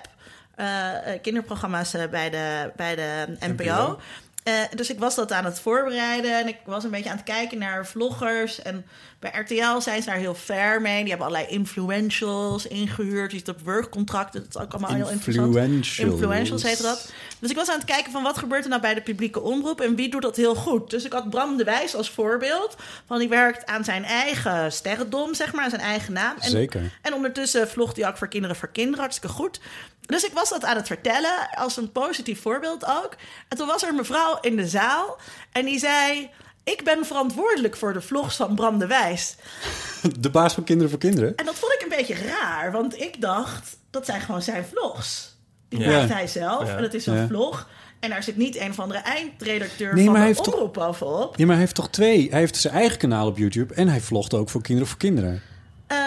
eh, 0.55 1.21
kinderprogramma's 1.21 1.93
eh, 1.93 2.09
bij 2.09 2.29
de, 2.29 2.71
bij 2.75 2.95
de 2.95 3.37
NPO. 3.39 3.63
NPO. 3.63 3.99
Eh, 4.43 4.53
dus 4.75 4.89
ik 4.89 4.99
was 4.99 5.15
dat 5.15 5.31
aan 5.31 5.45
het 5.45 5.59
voorbereiden 5.59 6.39
en 6.39 6.47
ik 6.47 6.57
was 6.65 6.83
een 6.83 6.89
beetje 6.89 7.09
aan 7.09 7.15
het 7.15 7.25
kijken 7.25 7.57
naar 7.57 7.87
vloggers. 7.87 8.61
En 8.61 8.85
bij 9.19 9.31
RTL 9.39 9.79
zijn 9.79 10.01
ze 10.01 10.09
daar 10.09 10.17
heel 10.17 10.33
fair 10.33 10.81
mee. 10.81 10.99
Die 10.99 11.09
hebben 11.09 11.27
allerlei 11.27 11.53
influentials 11.53 12.67
ingehuurd. 12.67 13.29
Die 13.29 13.37
zitten 13.37 13.55
op 13.55 13.65
workcontracten. 13.65 14.41
Dat 14.41 14.55
is 14.55 14.61
ook 14.61 14.71
allemaal 14.71 14.95
heel 14.95 15.09
interessant. 15.09 15.55
Influentials. 15.97 16.63
Heette 16.63 16.81
dat. 16.81 17.11
Dus 17.39 17.49
ik 17.49 17.55
was 17.55 17.69
aan 17.69 17.75
het 17.75 17.85
kijken 17.85 18.11
van 18.11 18.23
wat 18.23 18.37
gebeurt 18.37 18.63
er 18.63 18.69
nou 18.69 18.81
bij 18.81 18.93
de 18.93 19.01
publieke 19.01 19.41
omroep 19.41 19.81
en 19.81 19.95
wie 19.95 20.09
doet 20.09 20.21
dat 20.21 20.35
heel 20.35 20.55
goed. 20.55 20.89
Dus 20.89 21.05
ik 21.05 21.13
had 21.13 21.29
Bram 21.29 21.57
de 21.57 21.63
Wijs 21.63 21.95
als 21.95 22.09
voorbeeld. 22.09 22.75
Van 23.07 23.19
die 23.19 23.29
werkt 23.29 23.65
aan 23.65 23.83
zijn 23.83 24.03
eigen 24.03 24.71
sterrendom, 24.71 25.33
zeg 25.33 25.53
maar, 25.53 25.63
aan 25.63 25.69
zijn 25.69 25.81
eigen 25.81 26.13
naam. 26.13 26.35
En, 26.39 26.49
Zeker. 26.49 26.81
En 27.01 27.13
ondertussen 27.13 27.69
vlogt 27.69 27.97
hij 27.97 28.07
ook 28.07 28.17
voor 28.17 28.27
kinderen 28.27 28.55
voor 28.55 28.69
kinderen, 28.69 28.99
hartstikke 28.99 29.35
goed. 29.35 29.59
Dus 30.05 30.23
ik 30.23 30.33
was 30.33 30.49
dat 30.49 30.63
aan 30.65 30.75
het 30.75 30.87
vertellen, 30.87 31.49
als 31.55 31.77
een 31.77 31.91
positief 31.91 32.41
voorbeeld 32.41 32.85
ook. 32.85 33.15
En 33.49 33.57
toen 33.57 33.67
was 33.67 33.83
er 33.83 33.89
een 33.89 33.95
mevrouw 33.95 34.37
in 34.41 34.55
de 34.55 34.67
zaal 34.67 35.17
en 35.51 35.65
die 35.65 35.79
zei... 35.79 36.29
Ik 36.65 36.83
ben 36.83 37.05
verantwoordelijk 37.05 37.75
voor 37.75 37.93
de 37.93 38.01
vlogs 38.01 38.35
van 38.35 38.55
Bram 38.55 38.79
de 38.79 38.87
Wijs. 38.87 39.35
De 40.19 40.29
baas 40.29 40.53
van 40.53 40.63
Kinderen 40.63 40.89
voor 40.89 40.99
Kinderen? 40.99 41.35
En 41.35 41.45
dat 41.45 41.55
vond 41.55 41.73
ik 41.73 41.81
een 41.81 41.97
beetje 41.97 42.15
raar, 42.27 42.71
want 42.71 42.99
ik 43.01 43.21
dacht... 43.21 43.77
dat 43.89 44.05
zijn 44.05 44.21
gewoon 44.21 44.41
zijn 44.41 44.65
vlogs. 44.65 45.35
Die 45.69 45.79
Ja. 45.79 45.97
maakt 45.99 46.13
hij 46.13 46.27
zelf 46.27 46.67
Ja. 46.67 46.77
en 46.77 46.83
het 46.83 46.93
is 46.93 47.05
een 47.05 47.15
Ja. 47.15 47.27
vlog. 47.27 47.67
En 47.99 48.09
daar 48.09 48.23
zit 48.23 48.37
niet 48.37 48.57
een 48.59 48.69
of 48.69 48.79
andere 48.79 48.99
eindredacteur 48.99 49.93
Nee, 49.93 50.03
van 50.03 50.13
maar 50.13 50.13
de 50.13 50.19
hij 50.19 50.27
heeft 50.27 50.43
toch- 50.43 50.53
omroep 50.53 50.73
bovenop. 50.73 51.37
Ja, 51.37 51.43
maar 51.45 51.53
hij 51.55 51.63
heeft 51.63 51.75
toch 51.75 51.89
twee? 51.89 52.27
Hij 52.29 52.39
heeft 52.39 52.55
zijn 52.57 52.73
eigen 52.73 52.97
kanaal 52.97 53.27
op 53.27 53.37
YouTube 53.37 53.73
en 53.73 53.87
hij 53.87 54.01
vlogt 54.01 54.33
ook 54.33 54.49
voor 54.49 54.61
Kinderen 54.61 54.89
voor 54.89 54.99
Kinderen. 54.99 55.41
Eh, 55.87 55.97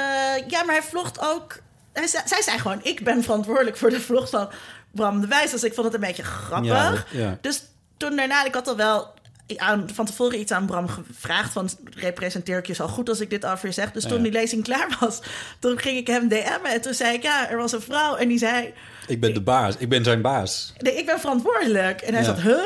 ja, 0.49 0.65
maar 0.65 0.75
hij 0.75 0.83
vlogt 0.83 1.19
ook... 1.21 1.59
Zij 2.05 2.43
zei 2.43 2.59
gewoon, 2.59 2.81
ik 2.83 3.05
ben 3.05 3.23
verantwoordelijk 3.23 3.77
voor 3.77 3.91
de 3.91 4.01
vlog 4.01 4.29
van 4.29 4.49
Bram 4.93 5.21
de 5.21 5.27
Wijs. 5.27 5.51
Dus 5.51 5.65
ik 5.65 5.75
vond 5.75 5.87
het 5.87 5.95
een 5.95 6.01
beetje 6.01 6.23
grappig. 6.25 6.71
Ja, 6.71 6.91
dat- 6.91 7.05
ja. 7.11 7.39
Dus 7.41 7.63
toen 7.97 8.17
daarna, 8.17 8.45
ik 8.45 8.55
had 8.55 8.69
al 8.69 8.77
wel 8.77 9.15
aan, 9.57 9.89
van 9.95 10.07
tevoren 10.07 10.39
iets 10.41 10.53
aan 10.53 10.67
Bram 10.67 10.89
gevraagd... 10.89 11.53
van 11.53 11.71
representeer 11.95 12.59
ik 12.59 12.67
je 12.67 12.75
zo 12.75 12.87
goed 12.89 13.09
als 13.09 13.21
ik 13.21 13.31
dit 13.31 13.45
je 13.63 13.73
zeg? 13.73 13.93
Dus 13.93 14.03
Ja. 14.03 14.09
toen 14.09 14.23
die 14.23 14.33
lezing 14.33 14.63
klaar 14.65 14.97
was, 15.01 15.21
toen 15.59 15.79
ging 15.79 15.97
ik 15.99 16.07
hem 16.07 16.29
DM'en. 16.29 16.65
En 16.65 16.81
toen 16.81 16.95
zei 16.95 17.15
ik, 17.15 17.23
ja, 17.23 17.51
er 17.51 17.57
was 17.57 17.73
een 17.73 17.81
vrouw 17.83 18.17
en 18.17 18.29
die 18.29 18.39
zei... 18.39 18.73
Ik 19.07 19.21
ben 19.21 19.35
de 19.35 19.43
baas. 19.43 19.77
Ik 19.77 19.89
ben 19.89 20.05
zijn 20.05 20.23
baas. 20.23 20.73
Nee, 20.79 20.95
ik 20.99 21.07
ben 21.07 21.21
verantwoordelijk. 21.21 22.01
En 22.01 22.15
hij 22.15 22.25
zat, 22.25 22.41
huh? 22.41 22.59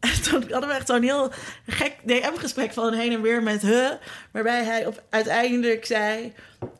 En 0.00 0.22
toen 0.22 0.44
hadden 0.50 0.68
we 0.68 0.74
echt 0.74 0.86
zo'n 0.86 1.02
heel 1.02 1.32
gek 1.66 1.94
DM-gesprek 2.04 2.72
van 2.72 2.92
heen 2.92 3.12
en 3.12 3.22
weer 3.22 3.42
met 3.42 3.62
huh. 3.62 3.90
Waarbij 4.30 4.64
hij 4.64 4.86
op, 4.86 5.02
uiteindelijk 5.10 5.86
zei... 5.86 6.32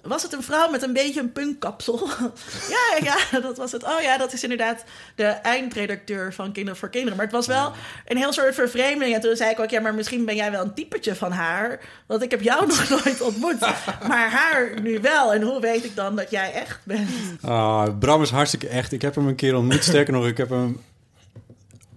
Was 0.02 0.22
het 0.22 0.32
een 0.32 0.42
vrouw 0.42 0.70
met 0.70 0.82
een 0.82 0.92
beetje 0.92 1.20
een 1.20 1.32
punkkapsel? 1.32 2.08
ja, 2.76 2.98
ja, 3.02 3.40
dat 3.40 3.56
was 3.56 3.72
het. 3.72 3.84
Oh 3.84 4.00
ja, 4.02 4.18
dat 4.18 4.32
is 4.32 4.42
inderdaad 4.42 4.84
de 5.14 5.24
eindredacteur 5.24 6.34
van 6.34 6.52
Kinderen 6.52 6.78
voor 6.78 6.88
Kinderen. 6.88 7.16
Maar 7.16 7.26
het 7.26 7.34
was 7.34 7.46
wel 7.46 7.72
een 8.06 8.16
heel 8.16 8.32
soort 8.32 8.54
vervreemding. 8.54 9.14
En 9.14 9.20
toen 9.20 9.36
zei 9.36 9.50
ik 9.50 9.60
ook, 9.60 9.70
ja, 9.70 9.80
maar 9.80 9.94
misschien 9.94 10.24
ben 10.24 10.36
jij 10.36 10.50
wel 10.50 10.62
een 10.64 10.74
typetje 10.74 11.14
van 11.14 11.32
haar. 11.32 11.80
Want 12.06 12.22
ik 12.22 12.30
heb 12.30 12.42
jou 12.42 12.66
nog 12.66 12.88
nooit 12.88 13.20
ontmoet. 13.20 13.60
Maar 14.08 14.30
haar 14.30 14.80
nu 14.82 15.00
wel. 15.00 15.32
En 15.34 15.42
hoe 15.42 15.60
weet 15.60 15.84
ik 15.84 15.96
dan 15.96 16.16
dat 16.16 16.30
jij 16.30 16.52
echt 16.52 16.80
bent? 16.84 17.10
Ah, 17.42 17.98
Bram 17.98 18.22
is 18.22 18.30
hartstikke 18.30 18.68
echt. 18.68 18.92
Ik 18.92 19.02
heb 19.02 19.14
hem 19.14 19.26
een 19.28 19.34
keer 19.34 19.56
ontmoet. 19.56 19.84
Sterker 19.84 20.12
nog, 20.12 20.26
ik 20.26 20.36
heb 20.36 20.48
hem 20.50 20.80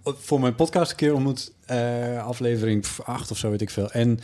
voor 0.04 0.40
mijn 0.40 0.56
podcast 0.56 0.92
een 0.92 0.98
keer 0.98 1.14
ontmoet. 1.14 1.52
eh, 1.66 2.26
aflevering 2.26 2.86
8 3.06 3.32
of 3.32 3.38
zo, 3.38 3.50
weet 3.50 3.62
ik 3.62 3.70
veel. 3.70 3.92
En 3.92 4.20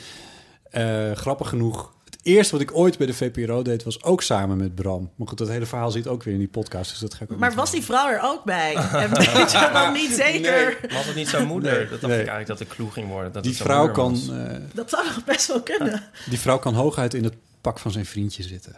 eh, 0.71 1.11
grappig 1.11 1.49
genoeg, 1.49 1.95
eerste 2.27 2.51
wat 2.51 2.61
ik 2.61 2.77
ooit 2.77 2.97
bij 2.97 3.07
de 3.07 3.13
VPRO 3.13 3.61
deed... 3.61 3.83
was 3.83 4.03
ook 4.03 4.21
samen 4.21 4.57
met 4.57 4.75
Bram. 4.75 5.11
Maar 5.15 5.27
goed, 5.27 5.37
dat 5.37 5.47
hele 5.47 5.65
verhaal 5.65 5.91
zit 5.91 6.07
ook 6.07 6.23
weer 6.23 6.33
in 6.33 6.39
die 6.39 6.47
podcast. 6.47 6.89
Dus 6.89 6.99
dat 6.99 7.13
ga 7.13 7.23
ik 7.23 7.31
ook 7.31 7.37
Maar 7.37 7.53
was 7.53 7.71
die 7.71 7.83
vrouw 7.83 8.09
er 8.09 8.21
ook 8.23 8.43
bij? 8.43 8.75
En 9.03 9.09
weet 9.09 9.51
je 9.51 9.69
dan 9.73 9.93
niet 9.93 10.11
zeker? 10.11 10.77
Was 10.93 11.05
het 11.05 11.15
niet 11.15 11.27
zijn 11.27 11.47
moeder? 11.47 11.71
Nee, 11.71 11.89
dat 11.89 12.01
dacht 12.01 12.13
nee. 12.13 12.21
ik 12.21 12.27
eigenlijk 12.27 12.47
dat 12.47 12.57
de 12.57 12.75
clue 12.75 12.91
ging 12.91 13.07
worden. 13.09 13.31
Dat 13.31 13.43
Die 13.43 13.51
het 13.51 13.61
vrouw 13.61 13.91
kan, 13.91 14.13
eh, 14.29 14.55
Dat 14.73 14.89
zou 14.89 15.05
nog 15.05 15.23
best 15.23 15.47
wel 15.47 15.61
kunnen. 15.61 16.03
die 16.29 16.39
vrouw 16.39 16.59
kan 16.59 16.73
hooguit 16.73 17.13
in 17.13 17.23
het 17.23 17.33
pak 17.61 17.79
van 17.79 17.91
zijn 17.91 18.05
vriendje 18.05 18.43
zitten. 18.43 18.75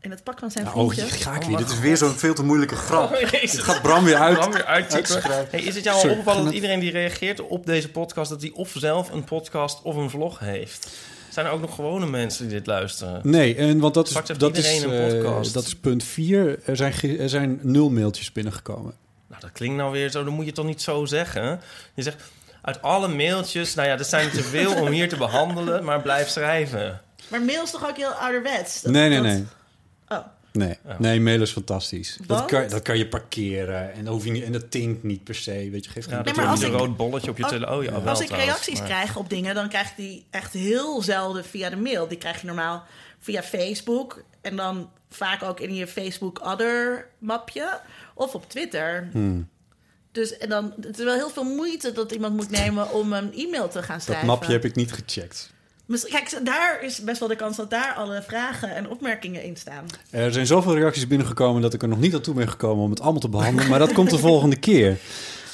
In 0.00 0.10
het 0.10 0.24
pak 0.24 0.38
van 0.38 0.50
zijn 0.50 0.64
Nou, 0.64 0.76
oh, 0.76 0.90
vriendje. 0.90 1.14
hier 1.14 1.22
ga 1.24 1.34
ik 1.34 1.42
weer. 1.42 1.56
Dit 1.56 1.70
is 1.70 1.78
weer 1.78 1.96
zo'n 1.96 2.10
veel 2.10 2.34
te 2.34 2.42
moeilijke 2.42 2.76
grap. 2.76 3.12
Oh, 3.14 3.20
Jezus. 3.20 3.50
Dit 3.50 3.60
gaat 3.60 3.82
Bram 3.82 4.04
weer 4.04 4.16
uit. 4.16 4.38
Bram 4.38 4.52
weer. 4.52 5.46
Hey, 5.50 5.60
is 5.60 5.74
het 5.74 5.84
jou 5.84 6.02
al 6.02 6.10
opgevallen 6.10 6.44
dat 6.44 6.52
iedereen 6.52 6.80
die 6.80 6.90
reageert 6.90 7.40
op 7.40 7.66
deze 7.66 7.90
podcast... 7.90 8.30
dat 8.30 8.40
die 8.40 8.54
of 8.54 8.74
zelf 8.78 9.10
een 9.10 9.24
podcast 9.24 9.82
of 9.82 9.96
een 9.96 10.10
vlog 10.10 10.38
heeft? 10.38 10.88
Zijn 11.36 11.48
er 11.48 11.54
ook 11.54 11.60
nog 11.60 11.74
gewone 11.74 12.06
mensen 12.06 12.48
die 12.48 12.56
dit 12.56 12.66
luisteren? 12.66 13.20
Nee, 13.22 13.54
en 13.56 13.78
want 13.78 13.94
dat 13.94 14.04
is, 14.04 14.10
Straks 14.10 14.38
dat 14.38 14.56
is, 14.56 14.82
eh, 14.84 15.08
podcast. 15.08 15.54
dat 15.54 15.66
is 15.66 15.74
punt 15.76 16.04
4. 16.04 16.58
Er 16.64 16.76
zijn, 16.76 16.92
er 17.18 17.28
zijn 17.28 17.58
nul 17.62 17.90
mailtjes 17.90 18.32
binnengekomen. 18.32 18.94
Nou, 19.28 19.40
dat 19.40 19.52
klinkt 19.52 19.76
nou 19.76 19.92
weer 19.92 20.10
zo. 20.10 20.24
Dan 20.24 20.32
moet 20.32 20.44
je 20.44 20.52
toch 20.52 20.64
niet 20.66 20.82
zo 20.82 21.04
zeggen? 21.04 21.60
Je 21.94 22.02
zegt, 22.02 22.22
uit 22.62 22.82
alle 22.82 23.08
mailtjes... 23.08 23.74
Nou 23.74 23.88
ja, 23.88 23.98
er 23.98 24.04
zijn 24.04 24.30
te 24.30 24.42
veel 24.42 24.74
om 24.80 24.88
hier 24.88 25.08
te 25.08 25.16
behandelen... 25.16 25.84
maar 25.84 26.00
blijf 26.02 26.28
schrijven. 26.28 27.00
Maar 27.28 27.42
mail 27.42 27.62
is 27.62 27.70
toch 27.70 27.88
ook 27.88 27.96
heel 27.96 28.10
ouderwets? 28.12 28.82
Dat- 28.82 28.92
nee, 28.92 29.08
nee, 29.08 29.22
dat- 29.38 29.46
nee. 30.56 30.78
Nee, 30.98 31.20
mail 31.20 31.40
is 31.42 31.50
fantastisch. 31.52 32.18
Dat 32.26 32.44
kan, 32.44 32.68
dat 32.68 32.82
kan 32.82 32.98
je 32.98 33.08
parkeren 33.08 33.92
en, 33.92 34.06
hoef 34.06 34.24
je 34.24 34.30
niet, 34.30 34.44
en 34.44 34.52
dat 34.52 34.70
tinkt 34.70 35.02
niet 35.02 35.24
per 35.24 35.34
se. 35.34 35.68
Weet 35.70 35.84
je, 35.84 35.90
geeft 35.90 36.06
geen 36.06 36.16
Ja, 36.16 36.22
Nee, 36.22 36.32
dat 36.34 36.42
maar 36.42 36.52
als 36.52 36.62
een 36.62 36.72
ik- 36.72 36.78
rood 36.78 36.96
bolletje 36.96 37.30
op 37.30 37.36
je 37.36 37.44
telefoon... 37.46 37.76
Oh 37.78 37.84
ja, 37.84 37.90
wel 37.92 38.08
Als 38.08 38.20
ik 38.20 38.26
trouwens, 38.26 38.52
reacties 38.52 38.78
maar- 38.78 38.88
krijg 38.88 39.16
op 39.16 39.28
dingen, 39.30 39.54
dan 39.54 39.68
krijg 39.68 39.88
ik 39.90 39.96
die 39.96 40.26
echt 40.30 40.52
heel 40.52 41.02
zelden 41.02 41.44
via 41.44 41.70
de 41.70 41.76
mail. 41.76 42.08
Die 42.08 42.18
krijg 42.18 42.40
je 42.40 42.46
normaal 42.46 42.84
via 43.18 43.42
Facebook. 43.42 44.22
En 44.40 44.56
dan 44.56 44.90
vaak 45.10 45.42
ook 45.42 45.60
in 45.60 45.74
je 45.74 45.86
Facebook 45.86 46.40
Other 46.46 47.08
mapje. 47.18 47.80
Of 48.14 48.34
op 48.34 48.48
Twitter. 48.50 49.08
Hmm. 49.12 49.48
Dus 50.12 50.36
en 50.36 50.48
dan, 50.48 50.72
het 50.80 50.98
is 50.98 51.04
wel 51.04 51.14
heel 51.14 51.30
veel 51.30 51.44
moeite 51.44 51.92
dat 51.92 52.12
iemand 52.12 52.36
moet 52.36 52.50
nemen 52.50 52.92
om 52.92 53.12
een 53.12 53.32
e-mail 53.34 53.68
te 53.68 53.82
gaan 53.82 53.96
Dat 53.96 54.04
schrijven. 54.04 54.26
mapje 54.26 54.52
heb 54.52 54.64
ik 54.64 54.74
niet 54.74 54.92
gecheckt. 54.92 55.54
Misschien- 55.86 56.12
Kijk, 56.12 56.38
daar 56.46 56.78
is 56.82 57.00
best 57.02 57.18
wel 57.18 57.28
de 57.28 57.36
kans 57.36 57.56
dat 57.56 57.70
daar 57.70 57.94
alle 57.96 58.22
vragen 58.26 58.74
en 58.74 58.88
opmerkingen 58.88 59.42
in 59.42 59.56
staan. 59.56 59.84
Er 60.10 60.32
zijn 60.32 60.46
zoveel 60.46 60.74
reacties 60.76 61.06
binnengekomen 61.06 61.62
dat 61.62 61.74
ik 61.74 61.82
er 61.82 61.88
nog 61.88 61.98
niet 61.98 62.14
aan 62.14 62.20
toe 62.20 62.34
ben 62.34 62.48
gekomen 62.48 62.84
om 62.84 62.90
het 62.90 63.00
allemaal 63.00 63.20
te 63.20 63.28
behandelen. 63.28 63.70
Maar 63.70 63.78
dat 63.78 63.92
komt 63.92 64.10
de 64.10 64.18
volgende 64.18 64.56
keer. 64.56 64.96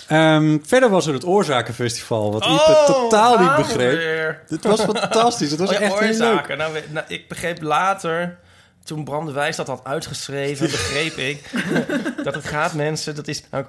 Ehm, 0.09 0.59
verder 0.63 0.89
was 0.91 1.07
er 1.07 1.13
het 1.13 1.25
Oorzakenfestival, 1.25 2.33
wat 2.33 2.43
Ipe 2.45 2.53
Oh, 2.53 2.87
totaal 2.87 3.39
niet 3.39 3.57
begreep. 3.57 3.97
weer. 3.99 4.43
Dit 4.49 4.65
was 4.65 4.81
fantastisch. 4.81 5.51
Het 5.51 5.61
was 5.61 5.69
Oh 5.71 5.75
ja, 5.75 5.81
echt 5.81 5.93
heel 5.99 6.01
leuk. 6.01 6.11
oorzaken. 6.21 6.59
Nou, 6.59 6.73
we- 6.73 6.83
nou, 6.91 7.07
ik 7.09 7.29
begreep 7.29 7.63
later, 7.63 8.39
toen 8.85 9.05
Bram 9.05 9.27
de 9.27 9.33
Wijs 9.33 9.57
dat 9.57 9.67
had 9.67 9.81
uitgeschreven, 9.85 10.71
begreep 10.71 11.17
ik 11.17 11.51
dat 12.25 12.35
het 12.35 12.45
gaat, 12.45 12.75
mensen, 12.75 13.15
dat 13.15 13.29
is 13.29 13.43
nou, 13.51 13.65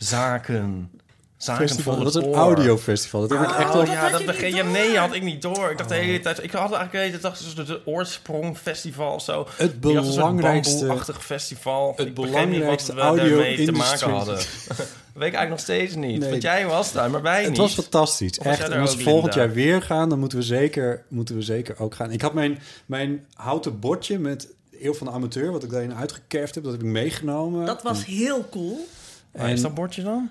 oorzaken. 0.00 0.90
Zaken 1.40 1.68
Festival. 1.68 1.96
Dat 1.96 2.14
het 2.14 2.22
is 2.24 2.28
een 2.30 2.34
audiofestival. 2.34 3.20
Dat 3.20 3.38
heb 3.38 3.48
ik 3.48 3.56
echt 3.56 3.68
Oh 3.68 3.74
wel... 3.74 3.84
ja, 3.84 4.10
dat 4.10 4.24
begreep 4.24 4.54
ja, 4.54 4.64
Nee, 4.64 4.96
had 4.98 5.14
ik 5.14 5.22
niet 5.22 5.42
door. 5.42 5.70
Ik 5.70 5.76
dacht 5.78 5.88
de 5.88 5.94
hele 5.94 6.20
tijd... 6.20 6.42
Ik 6.42 6.50
had 6.50 6.60
eigenlijk 6.60 6.92
de 6.92 6.98
hele 6.98 7.10
tijd 7.10 7.22
dacht, 7.22 7.38
het 7.38 7.46
is 7.58 7.68
het 7.68 7.80
Oorsprongfestival 7.86 9.14
of 9.14 9.22
zo. 9.22 9.40
Het 9.48 9.58
het 9.58 9.80
belangrijkste- 9.80 10.78
bamboe-achtig 10.78 11.24
festival. 11.24 11.92
het 11.96 12.14
belangrijkste 12.14 12.94
we 12.94 13.00
daarmee 13.00 13.64
te 13.64 13.72
maken 13.72 14.10
hadden. 14.10 14.34
dat 14.68 14.76
weet 14.76 15.28
ik 15.28 15.34
eigenlijk 15.34 15.48
nog 15.50 15.60
steeds 15.60 15.94
niet. 15.94 16.20
Nee. 16.20 16.30
Want 16.30 16.42
jij 16.42 16.66
was 16.66 16.92
daar, 16.92 17.10
maar 17.10 17.22
wij 17.22 17.40
Het 17.40 17.48
niet. 17.48 17.58
was 17.58 17.74
fantastisch. 17.74 18.38
Echt. 18.38 18.68
En 18.68 18.80
als 18.80 18.96
we 18.96 19.02
volgend 19.02 19.34
jaar 19.34 19.52
weer 19.52 19.82
gaan, 19.82 20.08
dan 20.08 20.18
moeten 20.18 20.38
we 20.38 20.44
zeker, 20.44 21.04
moeten 21.08 21.34
we 21.34 21.42
zeker 21.42 21.74
ook 21.78 21.94
gaan. 21.94 22.10
Ik 22.10 22.20
had 22.22 22.32
mijn, 22.34 22.58
mijn 22.86 23.26
houten 23.34 23.78
bordje 23.78 24.18
met 24.18 24.48
Eeuw 24.80 24.94
van 24.94 25.06
de 25.06 25.12
Amateur, 25.12 25.52
wat 25.52 25.62
ik 25.62 25.70
daarin 25.70 25.94
uitgekerfd 25.94 26.54
heb, 26.54 26.64
dat 26.64 26.72
heb 26.72 26.82
ik 26.82 26.88
meegenomen. 26.88 27.66
Dat 27.66 27.82
was 27.82 27.98
En- 27.98 28.04
heel 28.12 28.48
cool. 28.50 28.88
Waar 29.32 29.50
is 29.50 29.62
dat 29.62 29.74
bordje 29.74 30.02
dan? 30.02 30.30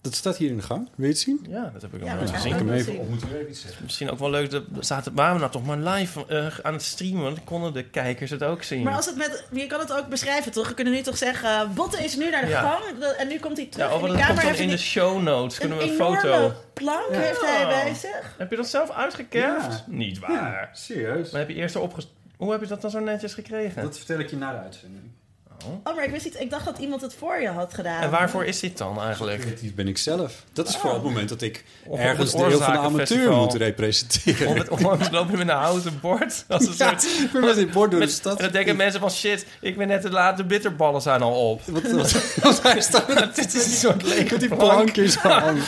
Dat 0.00 0.14
staat 0.14 0.36
hier 0.36 0.50
in 0.50 0.56
de 0.56 0.62
gang. 0.62 0.88
Wil 0.94 1.06
je 1.06 1.12
het 1.12 1.20
zien? 1.20 1.46
Ja, 1.48 1.70
dat 1.72 1.82
heb 1.82 1.94
ik 1.94 2.02
al 2.02 2.08
nooit 2.08 2.30
gezien. 2.30 2.52
Ik 2.52 2.58
het 2.58 2.58
hem 2.58 2.68
ook 2.68 2.74
even 2.74 2.92
zien. 2.92 3.00
op 3.00 3.08
moeten 3.08 3.32
weer 3.32 3.48
iets 3.48 3.60
zeggen. 3.60 3.84
Misschien 3.84 4.10
ook 4.10 4.18
wel 4.18 4.30
leuk. 4.30 4.50
Dat 4.50 4.62
zaten, 4.80 5.14
waren 5.14 5.34
we 5.34 5.40
nou 5.40 5.52
toch 5.52 5.64
maar 5.66 5.78
live 5.78 6.26
eh, 6.26 6.58
aan 6.62 6.72
het 6.72 6.82
streamen? 6.82 7.22
Want 7.22 7.36
dan 7.36 7.44
konden 7.44 7.72
de 7.72 7.84
kijkers 7.84 8.30
het 8.30 8.42
ook 8.42 8.62
zien. 8.62 8.82
Maar 8.82 8.94
als 8.94 9.06
het 9.06 9.16
met, 9.16 9.44
je 9.52 9.66
kan 9.66 9.80
het 9.80 9.92
ook 9.92 10.08
beschrijven, 10.08 10.52
toch? 10.52 10.68
We 10.68 10.74
kunnen 10.74 10.92
nu 10.94 11.00
toch 11.00 11.16
zeggen, 11.16 11.74
Botte 11.74 12.04
is 12.04 12.16
nu 12.16 12.30
naar 12.30 12.44
de 12.44 12.48
Ja. 12.48 12.60
gang 12.60 13.02
en 13.02 13.28
nu 13.28 13.38
komt 13.38 13.56
hij 13.56 13.66
terug 13.66 13.88
ja, 13.88 13.94
of 13.94 14.06
in 14.06 14.12
de 14.12 14.18
kamer. 14.18 14.60
in 14.60 14.68
de 14.68 14.76
show 14.76 15.22
notes. 15.22 15.58
Kunnen 15.58 15.78
we 15.78 15.84
een 15.84 15.90
enorme 15.90 16.20
foto... 16.20 16.52
plank 16.72 17.08
heeft 17.10 17.40
hij 17.40 17.66
bij 17.66 17.94
zich. 17.94 18.34
Heb 18.38 18.50
je 18.50 18.56
dat 18.56 18.68
zelf 18.68 18.90
uitgekerfd? 18.90 19.72
Ja. 19.72 19.84
Niet 19.86 20.18
waar. 20.18 20.30
Ja, 20.30 20.68
serieus. 20.72 21.30
Maar 21.30 21.40
heb 21.40 21.48
je 21.48 21.54
eerst 21.56 21.74
erop 21.74 21.96
Hoe 22.36 22.52
heb 22.52 22.60
je 22.60 22.66
dat 22.66 22.80
dan 22.80 22.90
zo 22.90 22.98
netjes 23.00 23.34
gekregen? 23.34 23.82
Dat 23.82 23.96
vertel 23.96 24.18
ik 24.18 24.30
je 24.30 24.36
na 24.36 24.52
de 24.52 24.58
uitzending. 24.58 25.10
Oh, 25.84 25.94
maar 25.94 26.04
ik 26.04 26.10
wist 26.10 26.24
niet, 26.24 26.40
ik 26.40 26.50
dacht 26.50 26.64
dat 26.64 26.78
iemand 26.78 27.00
het 27.00 27.14
voor 27.18 27.40
je 27.40 27.48
had 27.48 27.74
gedaan. 27.74 28.02
En 28.02 28.10
waarvoor 28.10 28.44
is 28.44 28.60
dit 28.60 28.78
dan 28.78 29.00
eigenlijk? 29.00 29.40
Creatief 29.40 29.74
ben 29.74 29.88
ik 29.88 29.98
zelf. 29.98 30.44
Dat 30.52 30.68
is 30.68 30.74
Oh. 30.74 30.80
voor 30.80 30.92
het 30.92 31.02
moment 31.02 31.28
dat 31.28 31.42
ik 31.42 31.64
Of 31.86 31.98
ergens 31.98 32.32
op 32.32 32.38
de 32.38 32.44
het 32.44 32.52
deel 32.54 32.62
van 32.62 32.72
de 32.72 32.78
amateur 32.78 32.92
Oorzakenfestival. 32.92 33.44
moet 33.44 33.54
representeren. 33.54 34.70
Om 34.70 35.00
het 35.00 35.10
loop 35.10 35.30
je 35.30 35.36
met 35.36 35.48
een 35.48 35.54
houten 35.54 35.98
bord. 36.00 36.44
Als 36.48 36.66
een 36.66 36.74
Ja, 36.76 36.88
soort, 36.98 37.04
ik 37.04 37.30
ben 37.32 37.44
met 37.44 37.54
dit 37.54 37.70
bord 37.72 37.90
door 37.90 38.00
de 38.00 38.06
met- 38.06 38.14
stad. 38.14 38.36
En 38.36 38.42
dan 38.44 38.52
denken 38.52 38.76
mensen 38.76 39.00
van 39.00 39.10
shit, 39.10 39.46
ik 39.60 39.76
ben 39.76 39.88
net 39.88 40.00
te 40.02 40.10
laat, 40.10 40.36
de 40.36 40.44
bitterballen 40.44 41.02
zijn 41.02 41.22
al 41.22 41.50
op. 41.50 41.62
Wat, 41.66 41.82
wat, 41.92 42.12
wat 42.42 42.62
hij 42.72 42.80
staat 42.80 43.06
Dit 43.36 43.54
is 43.54 43.64
een 43.64 43.70
soort 43.70 44.02
lege 44.02 44.30
met 44.30 44.40
die 44.40 44.48
plank. 44.48 44.60
plankjes 44.72 45.18
aan. 45.18 45.58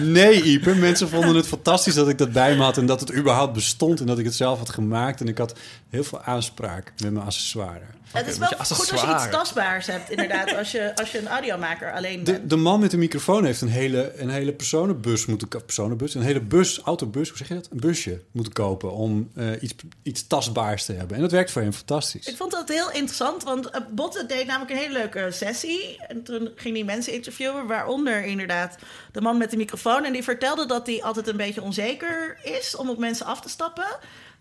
Nee, 0.00 0.42
Ipe. 0.42 0.74
Mensen 0.74 1.08
vonden 1.08 1.34
het 1.36 1.46
fantastisch 1.46 1.94
dat 1.94 2.08
ik 2.08 2.18
dat 2.18 2.32
bij 2.32 2.56
me 2.56 2.62
had... 2.62 2.76
en 2.76 2.86
dat 2.86 3.00
het 3.00 3.14
überhaupt 3.14 3.52
bestond 3.52 4.00
en 4.00 4.06
dat 4.06 4.18
ik 4.18 4.24
het 4.24 4.34
zelf 4.34 4.58
had 4.58 4.70
gemaakt. 4.70 5.20
En 5.20 5.28
ik 5.28 5.38
had 5.38 5.54
heel 5.90 6.04
veel 6.04 6.22
aanspraak 6.22 6.92
met 7.02 7.12
mijn 7.12 7.26
accessoires. 7.26 7.88
Het 8.12 8.26
is 8.26 8.38
wel 8.38 8.48
goed 8.48 8.92
als 8.92 9.00
je 9.00 9.14
iets 9.14 9.30
tastbaars 9.30 9.86
hebt, 9.86 10.10
inderdaad. 10.10 10.56
Als 10.56 10.72
je, 10.72 10.96
als 10.96 11.12
je 11.12 11.18
een 11.18 11.28
audiomaker 11.28 11.92
alleen 11.92 12.24
De, 12.24 12.32
bent. 12.32 12.50
de 12.50 12.56
man 12.56 12.80
met 12.80 12.90
de 12.90 12.96
microfoon 12.96 13.44
heeft 13.44 13.60
een 13.60 13.68
hele, 13.68 14.12
een 14.16 14.28
hele 14.28 14.52
personenbus 14.52 15.26
moeten 15.26 15.48
personenbus, 15.48 16.14
een 16.14 16.22
hele 16.22 16.40
bus, 16.40 16.78
autobus, 16.78 17.28
hoe 17.28 17.38
zeg 17.38 17.48
je 17.48 17.54
dat? 17.54 17.68
Een 17.70 17.80
busje 17.80 18.20
moeten 18.32 18.52
kopen 18.52 18.92
om 18.92 19.30
eh, 19.34 19.46
iets, 19.60 19.74
iets 20.02 20.26
tastbaars 20.26 20.84
te 20.84 20.92
hebben. 20.92 21.16
En 21.16 21.22
dat 21.22 21.30
werkt 21.30 21.50
voor 21.50 21.62
hem 21.62 21.72
fantastisch. 21.72 22.26
Ik 22.26 22.36
vond 22.36 22.50
dat 22.50 22.68
heel 22.68 22.90
interessant, 22.90 23.42
want 23.42 23.70
eh, 23.70 23.80
Botte 23.90 24.26
deed 24.26 24.46
namelijk 24.46 24.70
een 24.70 24.76
hele 24.76 24.92
leuke 24.92 25.28
sessie. 25.30 25.96
En 26.08 26.22
toen 26.22 26.50
ging 26.56 26.74
hij 26.74 26.84
mensen 26.84 27.12
interviewen, 27.12 27.66
waaronder 27.66 28.24
inderdaad 28.24 28.76
de 29.12 29.20
man 29.20 29.38
met 29.38 29.50
de 29.50 29.56
microfoon. 29.56 30.04
En 30.04 30.12
die 30.12 30.22
vertelde 30.22 30.66
dat 30.66 30.86
hij 30.86 31.02
altijd 31.02 31.28
een 31.28 31.36
beetje 31.36 31.62
onzeker 31.62 32.38
is 32.42 32.76
om 32.76 32.90
op 32.90 32.98
mensen 32.98 33.26
af 33.26 33.40
te 33.40 33.48
stappen. 33.48 33.86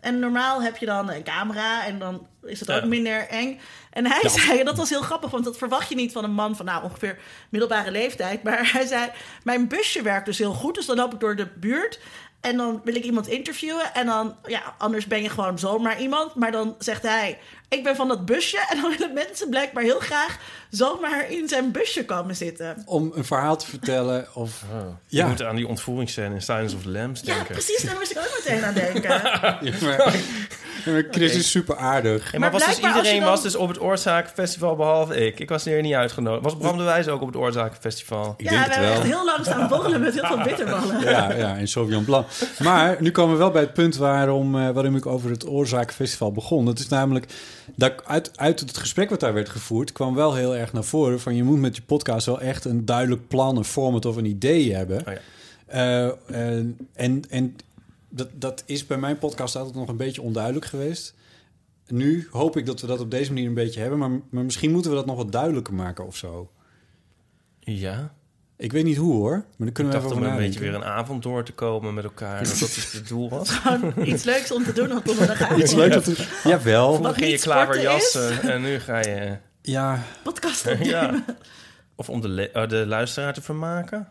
En 0.03 0.19
normaal 0.19 0.61
heb 0.63 0.77
je 0.77 0.85
dan 0.85 1.09
een 1.09 1.23
camera 1.23 1.85
en 1.85 1.99
dan 1.99 2.27
is 2.43 2.59
het 2.59 2.71
ook 2.71 2.81
Ja. 2.81 2.85
minder 2.87 3.27
eng. 3.27 3.59
En 3.89 4.05
hij 4.05 4.29
zei, 4.39 4.63
dat 4.63 4.77
was 4.77 4.89
heel 4.89 5.01
grappig, 5.01 5.29
want 5.31 5.43
dat 5.45 5.57
verwacht 5.57 5.89
je 5.89 5.95
niet 5.95 6.11
van 6.11 6.23
een 6.23 6.31
man 6.33 6.55
van 6.55 6.65
nou 6.65 6.83
ongeveer 6.83 7.17
middelbare 7.49 7.91
leeftijd. 7.91 8.43
Maar 8.43 8.71
hij 8.73 8.85
zei, 8.85 9.09
mijn 9.43 9.67
busje 9.67 10.01
werkt 10.01 10.25
dus 10.25 10.37
heel 10.37 10.53
goed, 10.53 10.75
dus 10.75 10.85
dan 10.85 10.95
loop 10.95 11.13
ik 11.13 11.19
door 11.19 11.35
de 11.35 11.47
buurt. 11.55 11.99
En 12.43 12.57
dan 12.57 12.81
wil 12.83 12.95
ik 12.95 13.03
iemand 13.03 13.27
interviewen. 13.27 13.93
En 13.93 14.05
dan, 14.05 14.35
ja, 14.45 14.61
anders 14.77 15.07
ben 15.07 15.21
je 15.21 15.29
gewoon 15.29 15.59
zomaar 15.59 15.99
iemand. 16.01 16.35
Maar 16.35 16.51
dan 16.51 16.75
zegt 16.79 17.01
hij, 17.03 17.37
ik 17.69 17.83
ben 17.83 17.95
van 17.95 18.07
dat 18.07 18.25
busje. 18.25 18.65
En 18.69 18.81
dan 18.81 18.91
willen 18.97 19.13
mensen 19.13 19.49
blijkbaar 19.49 19.83
heel 19.83 19.99
graag 19.99 20.37
zomaar 20.69 21.31
in 21.31 21.47
zijn 21.47 21.71
busje 21.71 22.05
komen 22.05 22.35
zitten. 22.35 22.83
Om 22.85 23.11
een 23.15 23.25
verhaal 23.25 23.57
te 23.57 23.67
vertellen 23.67 24.27
of... 24.33 24.63
Je 25.07 25.17
Ja. 25.17 25.27
moet 25.27 25.43
aan 25.43 25.55
die 25.55 25.67
ontvoeringsscène 25.67 26.35
in 26.35 26.41
Silence 26.41 26.75
of 26.75 26.81
the 26.81 26.89
Lambs 26.89 27.21
Ja, 27.21 27.33
denken. 27.33 27.51
precies, 27.53 27.81
daar 27.83 27.95
moest 27.95 28.11
ik 28.11 28.17
ook 28.17 28.41
meteen 28.45 28.63
aan 28.65 28.73
denken. 28.73 29.11
Ja, 29.21 29.59
maar, 29.81 30.15
Chris 31.11 31.35
is 31.35 31.51
super 31.51 31.75
aardig. 31.77 32.31
Maar 32.31 32.39
Maar 32.39 32.51
was 32.51 32.65
dus 32.65 32.75
iedereen 32.79 33.19
dan- 33.19 33.29
was 33.29 33.41
dus 33.41 33.55
op 33.55 33.67
het 33.67 33.81
Oorzakenfestival 33.81 34.75
behalve 34.75 35.25
ik. 35.25 35.39
Ik 35.39 35.49
was 35.49 35.65
er 35.65 35.81
niet 35.81 35.93
uitgenodigd. 35.93 36.43
Was 36.43 36.57
Bram 36.57 36.77
de 36.77 36.83
Wijs 36.83 37.07
ook 37.07 37.21
op 37.21 37.27
het 37.27 37.35
Oorzakenfestival? 37.35 38.33
Ik 38.37 38.43
ja, 38.43 38.49
denk 38.49 38.61
we 38.65 38.65
het 38.65 38.73
hebben 38.73 38.89
wel. 38.93 39.01
echt 39.01 39.13
heel 39.15 39.25
lang 39.25 39.45
staan 39.45 39.67
borrelen 39.67 40.01
met 40.01 40.13
heel 40.13 40.25
veel 40.25 40.43
bitterballen. 40.43 40.99
Ja, 41.01 41.33
ja, 41.33 41.55
in 41.55 41.67
Sauvignon 41.67 42.05
Blanc. 42.05 42.25
Maar 42.59 42.97
nu 42.99 43.11
komen 43.11 43.31
we 43.33 43.37
wel 43.39 43.51
bij 43.51 43.61
het 43.61 43.73
punt 43.73 43.95
waarom, 43.95 44.55
eh, 44.59 44.69
waarom 44.69 44.95
ik 44.95 45.05
over 45.05 45.29
het 45.29 45.47
Oorzakenfestival 45.47 46.31
begon. 46.31 46.65
Dat 46.65 46.79
is 46.79 46.87
namelijk, 46.87 47.25
dat 47.75 47.93
uit, 48.05 48.31
uit 48.35 48.59
het 48.59 48.77
gesprek 48.77 49.09
wat 49.09 49.19
daar 49.19 49.33
werd 49.33 49.49
gevoerd... 49.49 49.91
kwam 49.91 50.15
wel 50.15 50.33
heel 50.33 50.55
erg 50.55 50.73
naar 50.73 50.83
voren 50.83 51.19
van... 51.19 51.35
je 51.35 51.43
moet 51.43 51.59
met 51.59 51.75
je 51.75 51.81
podcast 51.81 52.25
wel 52.25 52.41
echt 52.41 52.65
een 52.65 52.85
duidelijk 52.85 53.27
plan, 53.27 53.57
een 53.57 53.63
format 53.63 54.05
of 54.05 54.15
een 54.15 54.25
idee 54.25 54.75
hebben. 54.75 54.99
Oh 55.07 55.13
ja. 55.13 55.19
Eh, 55.65 56.05
en 56.25 56.77
en, 56.93 57.21
en 57.29 57.55
dat, 58.15 58.29
dat 58.33 58.63
is 58.65 58.85
bij 58.87 58.97
mijn 58.97 59.17
podcast 59.17 59.55
altijd 59.55 59.75
nog 59.75 59.87
een 59.87 59.97
beetje 59.97 60.21
onduidelijk 60.21 60.65
geweest. 60.65 61.13
Nu 61.87 62.27
hoop 62.31 62.57
ik 62.57 62.65
dat 62.65 62.81
we 62.81 62.87
dat 62.87 62.99
op 62.99 63.11
deze 63.11 63.33
manier 63.33 63.47
een 63.47 63.53
beetje 63.53 63.79
hebben... 63.79 63.99
maar, 63.99 64.09
maar 64.29 64.43
misschien 64.43 64.71
moeten 64.71 64.91
we 64.91 64.97
dat 64.97 65.05
nog 65.05 65.15
wat 65.17 65.31
duidelijker 65.31 65.73
maken 65.73 66.05
of 66.05 66.15
zo. 66.17 66.51
Ja. 67.59 68.13
Ik 68.57 68.71
weet 68.71 68.83
niet 68.83 68.97
hoe 68.97 69.13
hoor, 69.13 69.31
maar 69.31 69.43
dan 69.57 69.67
Ik 69.67 69.73
kunnen 69.73 69.93
we 69.93 69.99
dacht 69.99 70.11
even 70.11 70.25
om 70.27 70.31
een 70.31 70.37
beetje 70.37 70.59
weer 70.59 70.73
een 70.73 70.83
avond 70.83 71.23
door 71.23 71.43
te 71.43 71.51
komen 71.53 71.93
met 71.93 72.03
elkaar. 72.03 72.37
Dat 72.43 72.47
dat 72.59 72.73
dus 72.75 72.91
het 72.93 73.07
doel 73.07 73.29
was. 73.29 73.49
Gewoon 73.59 73.93
iets 74.07 74.23
leuks 74.23 74.51
om 74.51 74.63
te 74.63 74.73
doen 74.73 74.97
op 74.97 75.05
donderdagavond. 75.05 75.61
Iets 75.61 75.73
leuks 75.73 75.95
om 75.95 76.01
te... 76.13 76.39
Jawel. 76.43 77.01
Wat 77.01 77.15
ging 77.17 77.31
je 77.31 77.39
klaverjassen 77.39 78.41
en 78.41 78.61
nu 78.61 78.79
ga 78.79 78.99
je... 78.99 79.37
Ja, 79.61 80.03
Podcast 80.23 80.67
opnemen. 80.67 80.87
Ja. 80.87 81.25
Of 81.95 82.09
om 82.09 82.21
de, 82.21 82.49
eh, 82.51 82.67
de 82.69 82.85
luisteraar 82.87 83.33
te 83.33 83.41
vermaken. 83.41 84.07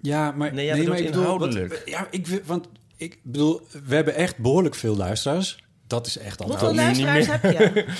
Ja, 0.00 0.30
maar 0.30 0.52
Nee, 0.54 0.64
jij 0.64 0.74
bedoelt 0.76 0.88
maar 0.90 0.98
ik 0.98 1.06
bedoel, 1.06 1.22
inhoudelijk. 1.22 1.68
wat- 1.68 1.82
ja, 1.88 2.06
ik, 2.10 2.26
wil- 2.26 2.40
want 2.44 2.68
ik 3.00 3.18
bedoel, 3.22 3.66
we 3.86 3.94
hebben 3.94 4.14
echt 4.14 4.36
behoorlijk 4.38 4.74
veel 4.74 4.96
luisteraars. 4.96 5.64
Dat 5.86 6.06
is 6.06 6.18
echt 6.18 6.42
Hoeveel 6.42 6.74
nu 6.74 6.84
niet 6.86 7.00
luisteraars 7.00 7.42
heb 7.42 7.74
je? 7.74 7.84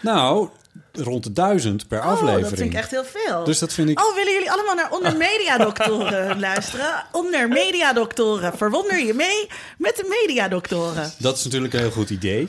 Nou, 0.00 0.48
rond 0.92 1.24
de 1.24 1.32
duizend 1.32 1.88
per 1.88 1.98
Oh, 1.98 2.06
aflevering. 2.06 2.48
dat 2.48 2.58
vind 2.58 2.72
ik 2.72 2.78
echt 2.78 2.90
heel 2.90 3.04
veel. 3.04 3.44
Dus 3.44 3.58
dat 3.58 3.72
vind 3.72 3.88
ik. 3.88 4.00
Oh, 4.00 4.14
willen 4.14 4.32
jullie 4.32 4.50
allemaal 4.50 4.74
naar 4.74 4.90
Onder 4.90 5.16
Mediadoktoren 5.28 6.40
luisteren? 6.40 7.04
Onder 7.12 7.48
Mediadoktoren. 7.48 8.56
Verwonder 8.56 8.98
je 8.98 9.14
mee 9.14 9.48
met 9.78 9.96
de 9.96 10.22
Mediadoktoren. 10.26 11.12
Dat 11.18 11.36
is 11.36 11.44
natuurlijk 11.44 11.72
een 11.72 11.80
heel 11.80 11.90
goed 11.90 12.10
idee. 12.10 12.48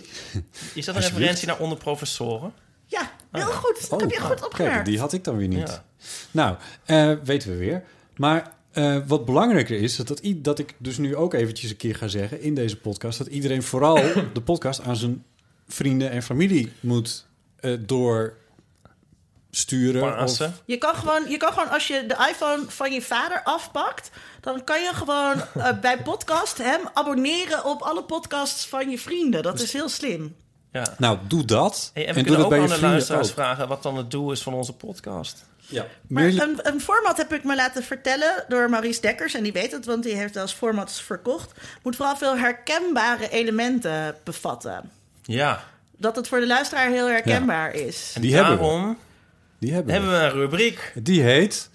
Is 0.73 0.85
dat 0.85 0.95
een 0.95 1.01
referentie 1.01 1.47
naar 1.47 1.59
onder 1.59 1.77
professoren? 1.77 2.53
Ja, 2.85 3.11
heel 3.31 3.45
goed. 3.51 3.89
Dat 3.89 4.01
heb 4.01 4.11
je 4.11 4.19
goed 4.19 4.23
Oh, 4.29 4.29
kijk, 4.35 4.45
opgemerkt. 4.45 4.85
die 4.85 4.99
had 4.99 5.13
ik 5.13 5.23
dan 5.23 5.37
weer 5.37 5.47
niet. 5.47 5.69
Ja. 5.69 5.83
Nou, 6.31 6.55
eh, 6.85 7.11
weten 7.23 7.49
we 7.49 7.55
weer. 7.57 7.83
Maar 8.15 8.51
eh, 8.73 8.97
wat 9.05 9.25
belangrijker 9.25 9.81
is, 9.81 9.95
dat, 9.95 10.21
dat, 10.35 10.59
ik 10.59 10.75
dus 10.77 10.97
nu 10.97 11.15
ook 11.15 11.33
eventjes 11.33 11.69
een 11.69 11.77
keer 11.77 11.95
ga 11.95 12.07
zeggen 12.07 12.41
in 12.41 12.55
deze 12.55 12.77
podcast... 12.77 13.17
dat 13.17 13.27
iedereen 13.27 13.63
vooral 13.63 13.95
de 14.33 14.41
podcast 14.43 14.81
aan 14.81 14.95
zijn 14.95 15.23
vrienden 15.67 16.09
en 16.09 16.23
familie 16.23 16.71
moet 16.79 17.25
eh 17.59 17.73
doorsturen. 17.79 20.23
Of. 20.23 20.39
Je 20.65 20.77
kan, 20.77 20.95
gewoon, 20.95 21.29
je 21.29 21.37
kan 21.37 21.53
gewoon, 21.53 21.69
als 21.69 21.87
je 21.87 22.05
de 22.07 22.27
iPhone 22.29 22.63
van 22.67 22.91
je 22.91 23.01
vader 23.01 23.43
afpakt... 23.43 24.11
dan 24.41 24.63
kan 24.63 24.81
je 24.81 24.91
gewoon 24.93 25.35
eh, 25.53 25.79
bij 25.81 26.01
podcast 26.01 26.57
hem 26.57 26.79
abonneren 26.93 27.65
op 27.65 27.81
alle 27.81 28.03
podcasts 28.03 28.67
van 28.67 28.89
je 28.89 28.99
vrienden. 28.99 29.43
Dat 29.43 29.59
is 29.59 29.73
heel 29.73 29.89
slim. 29.89 30.35
Ja. 30.71 30.95
nou, 30.97 31.17
doe 31.27 31.45
dat. 31.45 31.91
Hey, 31.93 32.03
en 32.03 32.09
en 32.09 32.15
we 32.15 32.23
doe 32.23 32.31
kunnen 32.31 32.49
dat 32.49 32.59
ook 32.59 32.67
bij 32.67 32.67
je 32.67 32.73
aan 32.73 32.79
de 32.79 32.85
luisteraars 32.85 33.27
ook. 33.27 33.33
vragen 33.33 33.67
wat 33.67 33.83
dan 33.83 33.97
het 33.97 34.11
doel 34.11 34.31
is 34.31 34.43
van 34.43 34.53
onze 34.53 34.73
podcast. 34.73 35.45
Ja. 35.73 35.85
Maar 36.07 36.23
een, 36.23 36.59
een 36.61 36.81
format 36.81 37.17
heb 37.17 37.33
ik 37.33 37.43
me 37.43 37.55
laten 37.55 37.83
vertellen 37.83 38.45
door 38.47 38.69
Maurice 38.69 39.01
Dekkers. 39.01 39.33
En 39.33 39.43
die 39.43 39.51
weet 39.53 39.71
het, 39.71 39.85
want 39.85 40.03
die 40.03 40.15
heeft 40.15 40.33
wel 40.33 40.43
eens 40.43 40.53
formats 40.53 41.01
verkocht. 41.01 41.51
Moet 41.83 41.95
vooral 41.95 42.17
veel 42.17 42.37
herkenbare 42.37 43.29
elementen 43.29 44.15
bevatten. 44.23 44.91
Ja. 45.23 45.63
Dat 45.97 46.15
het 46.15 46.27
voor 46.27 46.39
de 46.39 46.47
luisteraar 46.47 46.89
heel 46.89 47.07
herkenbaar 47.07 47.73
is. 47.73 48.11
En 48.15 48.21
Die 48.21 48.35
hebben 48.35 48.53
we. 48.53 48.59
daarom 48.63 48.97
Die 49.59 49.73
hebben, 49.73 49.93
hebben 49.93 50.11
we. 50.11 50.17
we 50.17 50.23
een 50.23 50.31
rubriek. 50.31 50.91
Die 50.95 51.21
heet 51.21 51.69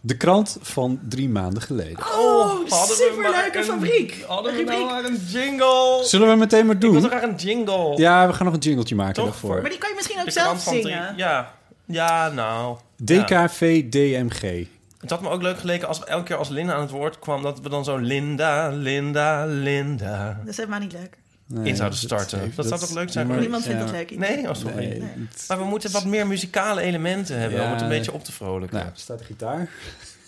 De 0.00 0.16
krant 0.16 0.56
van 0.60 1.00
drie 1.08 1.28
maanden 1.28 1.62
geleden. 1.62 1.98
Oh, 1.98 2.48
hadden 2.48 2.64
we 2.64 2.70
maar 2.70 2.86
superleuke 2.86 3.64
fabriek. 3.64 4.24
Hadden 4.26 4.54
we 4.56 4.62
nou 4.62 4.84
maar 4.84 5.04
een 5.04 5.16
jingle? 5.28 6.00
Zullen 6.04 6.28
we 6.28 6.34
meteen 6.36 6.66
maar 6.66 6.74
Ik 6.74 6.80
wil 6.80 6.92
doen? 6.92 7.00
toch 7.00 7.10
graag 7.10 7.22
een 7.22 7.34
jingle. 7.36 7.92
Ja, 7.96 8.26
we 8.26 8.32
gaan 8.32 8.44
nog 8.46 8.54
een 8.54 8.60
jingletje 8.60 8.94
maken 8.94 9.14
Toch? 9.14 9.24
daarvoor. 9.24 9.60
Maar 9.60 9.70
die 9.70 9.78
kan 9.78 9.88
je 9.88 9.94
misschien 9.94 10.18
ook 10.18 10.24
De 10.24 10.30
zelf 10.30 10.64
drie- 10.64 10.82
zingen. 10.82 11.14
Ja. 11.16 11.54
Ja, 11.84 12.28
nou. 12.28 12.76
Ja. 13.04 13.24
DKV 13.24 13.88
DMG. 13.90 14.66
Het 15.00 15.10
had 15.10 15.20
me 15.20 15.28
ook 15.28 15.42
leuk 15.42 15.58
geleken 15.58 15.88
als 15.88 15.98
we 15.98 16.04
elke 16.04 16.24
keer 16.24 16.36
als 16.36 16.48
Linda 16.48 16.72
aan 16.74 16.80
het 16.80 16.90
woord 16.90 17.18
kwam... 17.18 17.42
dat 17.42 17.60
we 17.60 17.68
dan 17.68 17.84
zo 17.84 17.96
Linda, 17.96 18.68
Linda, 18.68 19.44
Linda 19.46 20.34
Dat 20.38 20.48
is 20.48 20.56
helemaal 20.56 20.80
niet 20.80 20.92
leuk. 20.92 21.18
Nee, 21.46 21.68
in 21.68 21.76
zouden 21.76 21.98
starten. 21.98 22.52
Dat, 22.56 22.66
zou 22.66 22.80
toch 22.80 22.90
leuk 22.90 23.10
zijn? 23.10 23.26
maar- 23.26 23.38
Niemand 23.38 23.62
vindt 23.64 23.78
ja. 23.78 23.84
dat 23.84 23.94
leuk. 23.94 24.18
Nee? 24.18 24.48
Oh, 24.48 24.54
sorry. 24.54 24.76
Nee, 24.76 24.88
Nee. 24.98 25.28
het- 25.30 25.44
Maar 25.48 25.58
we 25.58 25.64
moeten 25.64 25.90
wat 25.90 26.04
meer 26.04 26.26
muzikale 26.26 26.80
elementen 26.80 27.38
hebben... 27.38 27.58
Ja. 27.60 27.64
om 27.66 27.72
het 27.72 27.80
een 27.80 27.88
beetje 27.88 28.12
op 28.12 28.24
te 28.24 28.32
vrolijken. 28.32 28.78
Nou, 28.78 28.90
er 28.90 28.98
staat 28.98 29.18
de 29.18 29.24
gitaar. 29.24 29.68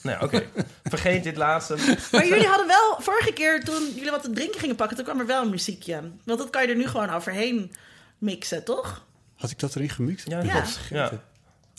Nou 0.03 0.17
ja, 0.19 0.25
oké. 0.25 0.43
Vergeet 0.85 1.23
dit 1.25 1.37
laatste. 1.37 1.77
Maar 2.13 2.27
jullie 2.27 2.47
hadden 2.47 2.67
wel, 2.67 2.97
vorige 2.99 3.33
keer 3.33 3.65
toen 3.65 3.83
jullie 3.95 4.11
wat 4.11 4.23
te 4.23 4.31
drinken 4.31 4.61
gingen 4.61 4.77
pakken, 4.77 4.97
toen 4.97 5.05
kwam 5.07 5.21
er 5.21 5.27
wel 5.27 5.43
een 5.43 5.51
muziekje. 5.51 6.01
Want 6.25 6.39
dat 6.39 6.51
kan 6.51 6.63
je 6.63 6.69
er 6.69 6.77
nu 6.77 6.87
gewoon 6.87 7.11
overheen 7.11 7.73
mixen, 8.19 8.65
toch? 8.65 9.07
Had 9.37 9.51
ik 9.51 9.59
dat 9.59 9.75
erin 9.77 9.91
gemixt? 9.91 10.29
Ja. 10.29 10.43
Ja. 10.91 11.11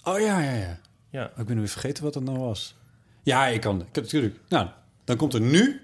Oh 0.03 0.19
ja, 0.19 0.39
ja, 0.39 0.51
ja. 0.51 0.77
Ja. 1.13 1.23
Oh, 1.34 1.39
ik 1.39 1.45
ben 1.45 1.56
nu 1.56 1.62
weer 1.62 1.69
vergeten 1.69 2.04
wat 2.04 2.13
dat 2.13 2.23
nou 2.23 2.38
was. 2.39 2.76
Ja, 3.23 3.47
ik 3.47 3.62
kan. 3.62 3.80
Ik 3.80 3.86
heb 3.95 4.04
natuurlijk. 4.04 4.36
Nou, 4.49 4.67
dan 5.06 5.15
komt 5.17 5.34
er 5.34 5.41
nu 5.41 5.82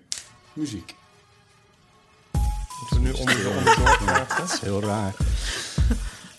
muziek. 0.54 0.96
Moeten 2.80 3.02
we 3.02 3.08
nu 3.08 3.12
onder 3.12 3.36
de 3.44 3.50
onderdoor? 3.58 4.26
Dat 4.38 4.54
is 4.54 4.60
heel 4.60 4.82
raar. 4.82 5.14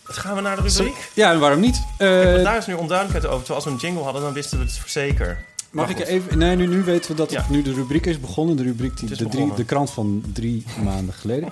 Gaan 0.04 0.34
we 0.34 0.40
naar 0.40 0.56
de 0.56 0.62
rubriek? 0.62 1.10
Ja, 1.14 1.32
en 1.32 1.38
waarom 1.40 1.60
niet? 1.60 1.82
Eh, 1.98 2.08
daar 2.42 2.56
is 2.56 2.66
nu 2.66 2.74
onduidelijkheid 2.74 3.32
over. 3.34 3.44
Terwijl 3.46 3.54
als 3.54 3.64
we 3.64 3.70
een 3.70 3.76
jingle 3.76 4.02
hadden, 4.02 4.22
dan 4.22 4.32
wisten 4.32 4.58
we 4.58 4.64
het 4.64 4.80
zeker. 4.86 5.44
Mag 5.70 5.86
Maar 5.88 5.98
ik 6.00 6.06
even... 6.06 6.38
Nee, 6.38 6.56
nu, 6.56 6.66
nu 6.66 6.82
weten 6.82 7.10
we 7.10 7.16
dat 7.16 7.30
Ja. 7.30 7.40
het 7.40 7.50
nu 7.50 7.62
de 7.62 7.72
rubriek 7.74 8.06
is 8.06 8.20
begonnen. 8.20 8.56
De 8.56 8.62
rubriek, 8.62 8.96
die, 8.96 9.08
de, 9.16 9.28
drie, 9.28 9.54
de 9.54 9.64
krant 9.64 9.90
van 9.90 10.24
drie 10.32 10.64
maanden 10.84 11.14
geleden. 11.14 11.48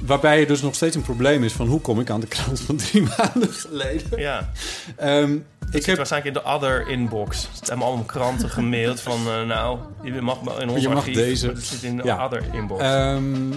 Waarbij 0.00 0.40
er 0.40 0.46
dus 0.46 0.62
nog 0.62 0.74
steeds 0.74 0.96
een 0.96 1.02
probleem 1.02 1.44
is 1.44 1.52
van... 1.52 1.66
hoe 1.66 1.80
kom 1.80 2.00
ik 2.00 2.10
aan 2.10 2.20
de 2.20 2.26
krant 2.26 2.60
van 2.60 2.76
drie 2.76 3.02
maanden 3.16 3.52
geleden? 3.52 4.18
Ja, 4.20 4.50
Ehm, 4.96 5.38
ik 5.68 5.74
ik 5.74 5.78
zit 5.78 5.86
heb... 5.86 5.96
waarschijnlijk 5.96 6.36
in 6.36 6.42
de 6.42 6.48
other 6.50 6.88
inbox. 6.88 7.44
Er 7.60 7.66
zijn 7.66 7.80
allemaal 7.80 8.04
kranten 8.04 8.50
gemaild 8.50 9.00
van... 9.00 9.18
eh, 9.26 9.46
nou, 9.46 9.78
je 10.02 10.20
mag 10.20 10.60
in 10.60 10.68
ons 10.68 10.82
Je 10.82 10.88
mag 10.88 10.96
archief. 10.98 11.14
deze. 11.14 11.46
Het 11.48 11.62
zit 11.64 11.82
in 11.82 11.96
de 11.96 12.02
Ja. 12.04 12.24
other 12.24 12.54
inbox. 12.54 12.82
Ehm, 12.82 13.52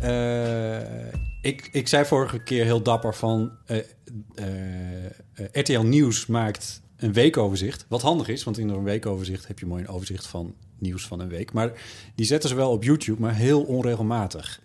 eh, 0.00 1.06
ik, 1.42 1.68
ik 1.72 1.88
zei 1.88 2.04
vorige 2.04 2.38
keer 2.38 2.64
heel 2.64 2.82
dapper 2.82 3.14
van... 3.14 3.50
eh, 3.66 3.78
RTL 5.52 5.80
Nieuws 5.80 6.26
maakt 6.26 6.82
een 6.96 7.12
weekoverzicht. 7.12 7.84
Wat 7.88 8.02
handig 8.02 8.28
is, 8.28 8.44
want 8.44 8.58
in 8.58 8.68
een 8.68 8.82
weekoverzicht 8.82 9.46
heb 9.46 9.58
je 9.58 9.66
mooi 9.66 9.82
een 9.82 9.88
overzicht 9.88 10.26
van 10.26 10.54
nieuws 10.78 11.06
van 11.06 11.20
een 11.20 11.28
week. 11.28 11.52
Maar 11.52 11.70
die 12.14 12.26
zetten 12.26 12.48
ze 12.48 12.54
wel 12.54 12.70
op 12.70 12.84
YouTube, 12.84 13.20
maar 13.20 13.34
heel 13.34 13.62
onregelmatig. 13.62 14.60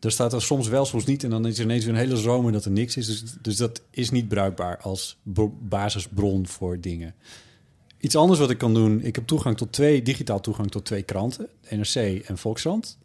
Er 0.00 0.10
staat 0.10 0.32
er 0.32 0.42
soms 0.42 0.68
wel, 0.68 0.84
soms 0.84 1.04
niet. 1.04 1.24
En 1.24 1.30
dan 1.30 1.46
is 1.46 1.58
er 1.58 1.64
ineens 1.64 1.84
weer 1.84 1.94
een 1.94 2.00
hele 2.00 2.16
zomer 2.16 2.52
dat 2.52 2.64
er 2.64 2.70
niks 2.70 2.96
is. 2.96 3.06
Dus, 3.06 3.22
dus 3.42 3.56
dat 3.56 3.82
is 3.90 4.10
niet 4.10 4.28
bruikbaar 4.28 4.78
als 4.78 5.18
bro- 5.22 5.56
basisbron 5.60 6.46
voor 6.46 6.80
dingen. 6.80 7.14
Iets 8.00 8.16
anders 8.16 8.40
wat 8.40 8.50
ik 8.50 8.58
kan 8.58 8.74
doen. 8.74 9.00
Ik 9.02 9.14
heb 9.14 9.26
toegang 9.26 9.56
tot 9.56 9.72
twee, 9.72 10.02
digitaal 10.02 10.40
toegang 10.40 10.70
tot 10.70 10.84
twee 10.84 11.02
kranten. 11.02 11.48
NRC 11.70 11.94
en 12.26 12.38
Volkskrant. 12.38 12.98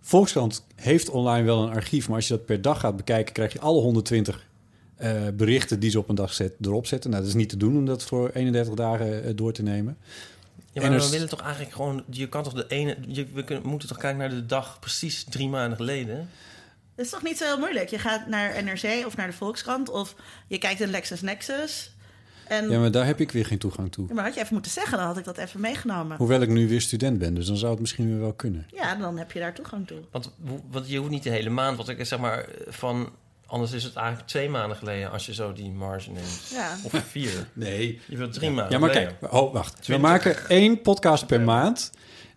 Volkskrant 0.00 0.64
heeft 0.74 1.10
online 1.10 1.44
wel 1.44 1.62
een 1.62 1.74
archief. 1.74 2.06
Maar 2.06 2.16
als 2.16 2.28
je 2.28 2.34
dat 2.36 2.46
per 2.46 2.62
dag 2.62 2.80
gaat 2.80 2.96
bekijken... 2.96 3.32
krijg 3.32 3.52
je 3.52 3.60
alle 3.60 3.80
120 3.80 4.46
eh, 4.96 5.22
berichten 5.36 5.80
die 5.80 5.90
ze 5.90 5.98
op 5.98 6.08
een 6.08 6.14
dag 6.14 6.32
zet, 6.32 6.52
erop 6.60 6.86
zetten. 6.86 7.10
Nou, 7.10 7.22
dat 7.22 7.32
is 7.32 7.38
niet 7.38 7.48
te 7.48 7.56
doen 7.56 7.76
om 7.76 7.84
dat 7.84 8.02
voor 8.02 8.30
31 8.34 8.74
dagen 8.74 9.24
eh, 9.24 9.30
door 9.34 9.52
te 9.52 9.62
nemen. 9.62 9.96
Ja, 10.82 10.88
maar 10.88 10.98
en 10.98 11.04
we 11.04 11.10
willen 11.10 11.28
toch 11.28 11.40
eigenlijk 11.42 11.72
gewoon... 11.74 12.04
Je 12.10 12.28
kan 12.28 12.42
toch 12.42 12.52
de 12.52 12.64
ene... 12.68 12.96
Je, 13.06 13.26
we 13.26 13.44
kunnen, 13.44 13.68
moeten 13.68 13.88
toch 13.88 13.98
kijken 13.98 14.18
naar 14.18 14.30
de 14.30 14.46
dag 14.46 14.78
precies 14.78 15.24
drie 15.24 15.48
maanden 15.48 15.76
geleden? 15.76 16.28
Dat 16.94 17.04
is 17.04 17.10
toch 17.10 17.22
niet 17.22 17.38
zo 17.38 17.44
heel 17.44 17.58
moeilijk? 17.58 17.88
Je 17.88 17.98
gaat 17.98 18.26
naar 18.26 18.64
NRC 18.64 19.06
of 19.06 19.16
naar 19.16 19.26
de 19.26 19.32
Volkskrant 19.32 19.88
of 19.88 20.14
je 20.46 20.58
kijkt 20.58 20.80
in 20.80 20.90
LexisNexis. 20.90 21.90
En, 22.48 22.70
Ja, 22.70 22.78
maar 22.78 22.90
daar 22.90 23.06
heb 23.06 23.20
ik 23.20 23.32
weer 23.32 23.46
geen 23.46 23.58
toegang 23.58 23.92
toe. 23.92 24.06
Ja, 24.08 24.14
maar 24.14 24.24
had 24.24 24.34
je 24.34 24.40
even 24.40 24.52
moeten 24.52 24.72
zeggen, 24.72 24.98
dan 24.98 25.06
had 25.06 25.18
ik 25.18 25.24
dat 25.24 25.38
even 25.38 25.60
meegenomen. 25.60 26.16
Hoewel 26.16 26.40
ik 26.40 26.48
nu 26.48 26.68
weer 26.68 26.80
student 26.80 27.18
ben, 27.18 27.34
dus 27.34 27.46
dan 27.46 27.56
zou 27.56 27.70
het 27.70 27.80
misschien 27.80 28.08
weer 28.10 28.20
wel 28.20 28.32
kunnen. 28.32 28.66
Ja, 28.74 28.94
dan 28.94 29.18
heb 29.18 29.32
je 29.32 29.38
daar 29.40 29.54
toegang 29.54 29.86
toe. 29.86 30.00
Want, 30.10 30.32
hoe- 30.46 30.60
want 30.70 30.88
je 30.88 30.98
hoeft 30.98 31.10
niet 31.10 31.22
de 31.22 31.30
hele 31.30 31.50
maand. 31.50 31.76
Want 31.76 31.88
ik 31.88 32.04
zeg 32.06 32.18
maar 32.18 32.46
van... 32.66 33.08
Anders 33.46 33.72
is 33.72 33.84
het 33.84 33.94
eigenlijk 33.96 34.28
twee 34.28 34.48
maanden 34.48 34.76
geleden 34.76 35.10
als 35.10 35.26
je 35.26 35.34
zo 35.34 35.52
die 35.52 35.70
marge 35.70 36.10
neemt. 36.10 36.48
Ja. 36.52 36.76
Of 36.82 36.92
vier. 37.10 37.30
Nee. 37.52 38.00
Je 38.06 38.16
wilt 38.16 38.32
drie 38.32 38.50
maanden 38.50 38.72
Ja, 38.72 38.78
maar 38.78 38.90
kijk, 38.90 39.12
oh, 39.30 39.52
wacht. 39.52 39.74
We 39.76 39.80
20. 39.82 40.08
maken 40.10 40.48
één 40.48 40.82
podcast 40.82 41.26
per 41.26 41.40
maand. 41.40 41.90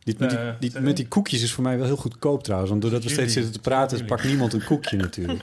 Dit 0.04 0.19
met, 0.19 0.30
die, 0.30 0.39
Eh, 0.39 0.50
die- 0.60 0.80
met 0.80 0.95
die 0.98 1.08
koekjes 1.08 1.41
is 1.43 1.52
voor 1.54 1.63
mij 1.63 1.78
wel 1.78 1.86
heel 1.86 1.95
goedkoop 1.95 2.43
trouwens. 2.43 2.69
Want 2.69 2.82
doordat 2.82 3.04
we 3.04 3.10
steeds 3.10 3.34
zitten 3.34 3.52
te 3.52 3.60
praten, 3.60 4.06
pakt 4.06 4.24
niemand 4.24 4.54
een 4.54 4.63
koekje 4.63 4.98
natuurlijk. 5.08 5.39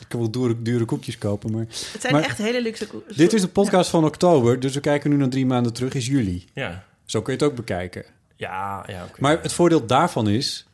Ik 0.00 0.06
kan 0.08 0.20
wel 0.20 0.30
dure, 0.30 0.62
dure 0.62 0.84
koekjes 0.84 1.18
kopen, 1.18 1.52
maar... 1.52 1.64
Het 1.92 1.96
zijn 2.00 2.12
Maar 2.12 2.22
echt 2.22 2.38
hele 2.38 2.62
luxe 2.62 2.86
koe- 2.86 3.02
Dit 3.16 3.32
is 3.32 3.40
de 3.40 3.48
podcast 3.48 3.90
van 3.90 4.04
oktober, 4.04 4.60
dus 4.60 4.74
we 4.74 4.80
kijken 4.80 5.10
nu 5.10 5.16
naar 5.16 5.28
drie 5.28 5.46
maanden 5.46 5.72
terug, 5.72 5.94
is 5.94 6.06
juli. 6.06 6.44
Ja. 6.52 6.84
Zo 7.04 7.22
kun 7.22 7.32
je 7.32 7.38
het 7.38 7.48
ook 7.48 7.56
bekijken. 7.56 8.04
Ja, 8.36 8.84
ja, 8.86 9.04
oké. 9.04 9.20
Maar 9.20 9.42
het 9.42 9.52
voordeel 9.52 9.86
daarvan 9.86 10.28
is 10.28 10.65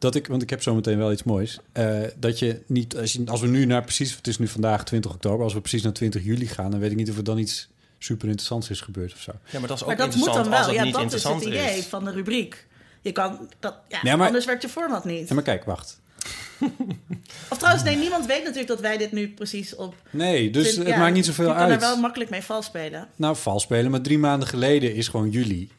dat 0.00 0.14
ik, 0.14 0.26
want 0.26 0.42
ik 0.42 0.50
heb 0.50 0.62
zo 0.62 0.74
meteen 0.74 0.98
wel 0.98 1.12
iets 1.12 1.22
moois, 1.22 1.58
eh, 1.72 2.00
dat 2.16 2.38
je 2.38 2.60
niet, 2.66 2.96
als, 2.96 3.12
je, 3.12 3.22
als 3.26 3.40
we 3.40 3.46
nu 3.46 3.64
naar 3.64 3.82
precies, 3.82 4.16
het 4.16 4.26
is 4.26 4.38
nu 4.38 4.48
vandaag 4.48 4.84
20 4.84 5.10
oktober, 5.10 5.44
als 5.44 5.54
we 5.54 5.60
precies 5.60 5.82
naar 5.82 5.92
20 5.92 6.24
juli 6.24 6.46
gaan, 6.46 6.70
dan 6.70 6.80
weet 6.80 6.90
ik 6.90 6.96
niet 6.96 7.10
of 7.10 7.16
er 7.16 7.24
dan 7.24 7.38
iets 7.38 7.68
super 7.98 8.28
interessants 8.28 8.70
is 8.70 8.80
gebeurd 8.80 9.12
of 9.12 9.20
zo. 9.20 9.32
Ja, 9.50 9.58
maar 9.58 9.68
dat 9.68 9.76
is 9.76 9.82
ook 9.82 9.88
Maar 9.88 9.96
dat 9.96 10.06
moet 10.06 10.14
interessant 10.14 10.44
dan 10.44 10.54
als 10.54 10.66
wel. 10.66 10.68
het 10.68 10.76
Ja, 10.76 10.84
niet 10.84 11.10
dat 11.10 11.18
is 11.20 11.24
het 11.24 11.42
idee 11.54 11.78
is. 11.78 11.84
van 11.86 12.04
de 12.04 12.10
rubriek. 12.10 12.66
Je 13.00 13.12
kan 13.12 13.48
dat, 13.58 13.74
ja, 13.88 13.98
Ja, 14.02 14.16
maar- 14.16 14.26
anders 14.26 14.44
werkt 14.44 14.62
je 14.62 14.68
format 14.68 15.04
niet. 15.04 15.28
Ja, 15.28 15.34
maar 15.34 15.44
kijk, 15.44 15.64
wacht. 15.64 16.00
Of 17.50 17.58
trouwens, 17.58 17.84
nee, 17.84 17.96
niemand 17.96 18.26
weet 18.26 18.38
natuurlijk 18.42 18.68
dat 18.68 18.80
wij 18.80 18.96
dit 18.96 19.12
nu 19.12 19.28
precies 19.28 19.74
op. 19.76 19.94
Nee, 20.10 20.50
dus 20.50 20.64
Vind- 20.66 20.76
het 20.78 20.86
ja, 20.86 20.98
maakt 20.98 21.14
niet 21.14 21.26
zoveel 21.26 21.46
Je 21.48 21.52
kan 21.54 21.62
er 21.64 21.70
uit. 21.70 21.80
wel 21.80 21.96
makkelijk 21.96 22.30
mee 22.30 22.42
vals 22.42 22.66
spelen. 22.66 23.08
Nou, 23.16 23.36
vals 23.36 23.62
spelen, 23.62 23.90
maar 23.90 24.00
drie 24.00 24.18
maanden 24.18 24.48
geleden 24.48 24.94
is 24.94 25.08
gewoon 25.08 25.30
juli. 25.30 25.70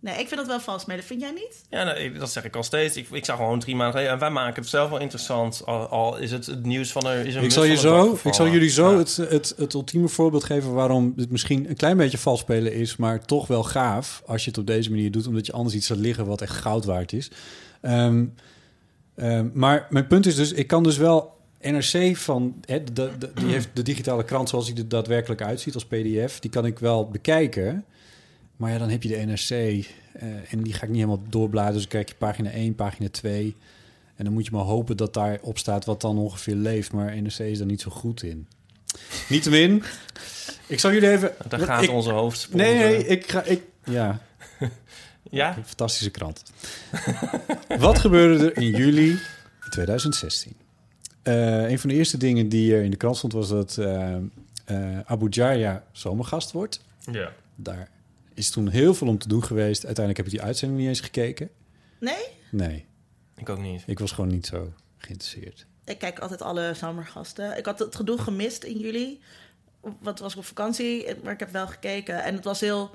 Nee, 0.00 0.18
ik 0.18 0.28
vind 0.28 0.36
dat 0.40 0.46
wel 0.46 0.60
vals 0.60 0.82
spelen. 0.82 1.04
Vind 1.04 1.20
jij 1.20 1.30
niet? 1.30 1.64
Ja, 1.70 1.84
nee, 1.84 2.12
dat 2.12 2.30
zeg 2.30 2.44
ik 2.44 2.56
al 2.56 2.62
steeds. 2.62 2.96
Ik, 2.96 3.08
ik 3.10 3.24
zag 3.24 3.36
gewoon 3.36 3.58
drie 3.60 3.74
maanden 3.76 3.94
geleden. 3.94 4.12
En 4.14 4.20
wij 4.20 4.30
maken 4.30 4.60
het 4.62 4.70
zelf 4.70 4.90
wel 4.90 5.00
interessant. 5.00 5.62
Al, 5.64 5.86
al 5.86 6.16
is 6.18 6.30
het 6.30 6.46
het 6.46 6.64
nieuws 6.64 6.92
van 6.92 7.06
er 7.06 7.26
is 7.26 7.34
een 7.34 7.42
Ik 7.42 7.50
zal, 7.50 7.64
je 7.64 7.76
zo, 7.76 8.18
ik 8.24 8.34
zal 8.34 8.48
jullie 8.48 8.70
zo 8.70 8.90
Ja. 8.90 8.98
het, 8.98 9.16
het, 9.16 9.54
het 9.56 9.74
ultieme 9.74 10.08
voorbeeld 10.08 10.44
geven 10.44 10.72
waarom 10.74 11.12
het 11.16 11.30
misschien 11.30 11.68
een 11.68 11.76
klein 11.76 11.96
beetje 11.96 12.18
vals 12.18 12.40
spelen 12.40 12.72
is, 12.72 12.96
maar 12.96 13.24
toch 13.24 13.46
wel 13.46 13.62
gaaf 13.64 14.22
als 14.26 14.44
je 14.44 14.50
het 14.50 14.58
op 14.58 14.66
deze 14.66 14.90
manier 14.90 15.10
doet, 15.10 15.26
omdat 15.26 15.46
je 15.46 15.52
anders 15.52 15.74
iets 15.74 15.88
laat 15.88 15.98
liggen 15.98 16.26
wat 16.26 16.40
echt 16.42 16.56
goud 16.56 16.84
waard 16.84 17.12
is. 17.12 17.30
Ehm, 17.80 18.24
ehm, 19.14 19.48
maar 19.52 19.86
mijn 19.90 20.06
punt 20.06 20.26
is 20.26 20.34
dus, 20.34 20.52
ik 20.52 20.66
kan 20.66 20.82
dus 20.82 20.96
wel 20.96 21.36
NRC 21.60 22.16
van, 22.16 22.54
hè, 22.64 22.84
de, 22.84 22.92
de, 23.18 23.30
die 23.34 23.48
heeft 23.48 23.68
de 23.72 23.82
digitale 23.82 24.24
krant 24.24 24.48
zoals 24.48 24.66
die 24.66 24.76
er 24.76 24.88
daadwerkelijk 24.88 25.42
uitziet 25.42 25.74
als 25.74 25.86
PDF, 25.86 26.40
die 26.40 26.50
kan 26.50 26.66
ik 26.66 26.78
wel 26.78 27.08
bekijken. 27.08 27.84
Maar 28.58 28.70
ja, 28.72 28.78
dan 28.78 28.88
heb 28.88 29.02
je 29.02 29.08
de 29.08 29.16
NRC 29.16 29.50
eh, 29.50 30.52
en 30.52 30.62
die 30.62 30.72
ga 30.72 30.82
ik 30.82 30.88
niet 30.88 31.00
helemaal 31.00 31.22
doorbladeren. 31.28 31.72
Dus 31.72 31.82
dan 31.82 31.90
krijg 31.90 32.08
je 32.08 32.14
pagina 32.14 32.50
1, 32.50 32.74
pagina 32.74 33.08
2. 33.08 33.56
En 34.16 34.24
dan 34.24 34.32
moet 34.32 34.44
je 34.44 34.52
maar 34.52 34.64
hopen 34.64 34.96
dat 34.96 35.14
daar 35.14 35.38
op 35.42 35.58
staat 35.58 35.84
wat 35.84 36.00
dan 36.00 36.18
ongeveer 36.18 36.54
leeft. 36.54 36.92
Maar 36.92 37.22
NRC 37.22 37.38
is 37.38 37.58
daar 37.58 37.66
niet 37.66 37.80
zo 37.80 37.90
goed 37.90 38.22
in. 38.22 38.46
Niettemin, 39.28 39.82
ik 40.66 40.80
zal 40.80 40.92
jullie 40.92 41.10
even... 41.10 41.34
Daar 41.48 41.60
gaat 41.60 41.82
ik, 41.82 41.90
onze 41.90 42.10
hoofd. 42.10 42.54
Nee, 42.54 42.74
nee, 42.74 43.06
ik 43.06 43.30
ga... 43.30 43.42
Ik, 43.42 43.62
ja, 43.84 44.20
Ja? 45.30 45.54
fantastische 45.64 46.10
krant. 46.10 46.42
wat 47.78 47.98
gebeurde 47.98 48.50
er 48.50 48.62
in 48.62 48.70
juli 48.70 49.18
2016? 49.70 50.52
Eh, 51.22 51.70
een 51.70 51.78
van 51.78 51.90
de 51.90 51.96
eerste 51.96 52.16
dingen 52.16 52.48
die 52.48 52.74
er 52.74 52.82
in 52.82 52.90
de 52.90 52.96
krant 52.96 53.16
stond... 53.16 53.32
was 53.32 53.48
dat 53.48 53.76
eh, 53.76 54.14
eh, 54.64 54.98
Abu 55.04 55.28
Jaya 55.28 55.84
zomergast 55.92 56.52
wordt. 56.52 56.84
Ja. 57.12 57.32
Daar 57.54 57.88
is 58.38 58.50
toen 58.50 58.68
heel 58.68 58.94
veel 58.94 59.06
om 59.08 59.18
te 59.18 59.28
doen 59.28 59.44
geweest. 59.44 59.84
Uiteindelijk 59.86 60.16
heb 60.16 60.26
ik 60.26 60.32
die 60.40 60.48
uitzending 60.48 60.80
niet 60.80 60.88
eens 60.88 61.00
gekeken. 61.00 61.50
Nee? 62.00 62.24
Nee, 62.50 62.86
Ik 63.36 63.48
ook 63.48 63.58
niet. 63.60 63.82
ik 63.86 63.98
was 63.98 64.12
gewoon 64.12 64.30
niet 64.30 64.46
zo 64.46 64.72
geïnteresseerd. 64.96 65.66
Ik 65.84 65.98
kijk 65.98 66.18
altijd 66.18 66.42
alle 66.42 66.72
zomergasten. 66.74 67.56
Ik 67.58 67.64
had 67.66 67.78
het 67.78 67.96
gedoe 67.96 68.18
gemist 68.18 68.64
in 68.64 68.78
juli. 68.78 69.20
Wat 70.00 70.18
was 70.18 70.32
ik 70.32 70.38
op 70.38 70.44
vakantie, 70.44 71.06
maar 71.22 71.32
ik 71.32 71.40
heb 71.40 71.50
wel 71.50 71.66
gekeken. 71.66 72.24
En 72.24 72.34
het 72.34 72.44
was 72.44 72.60
heel. 72.60 72.90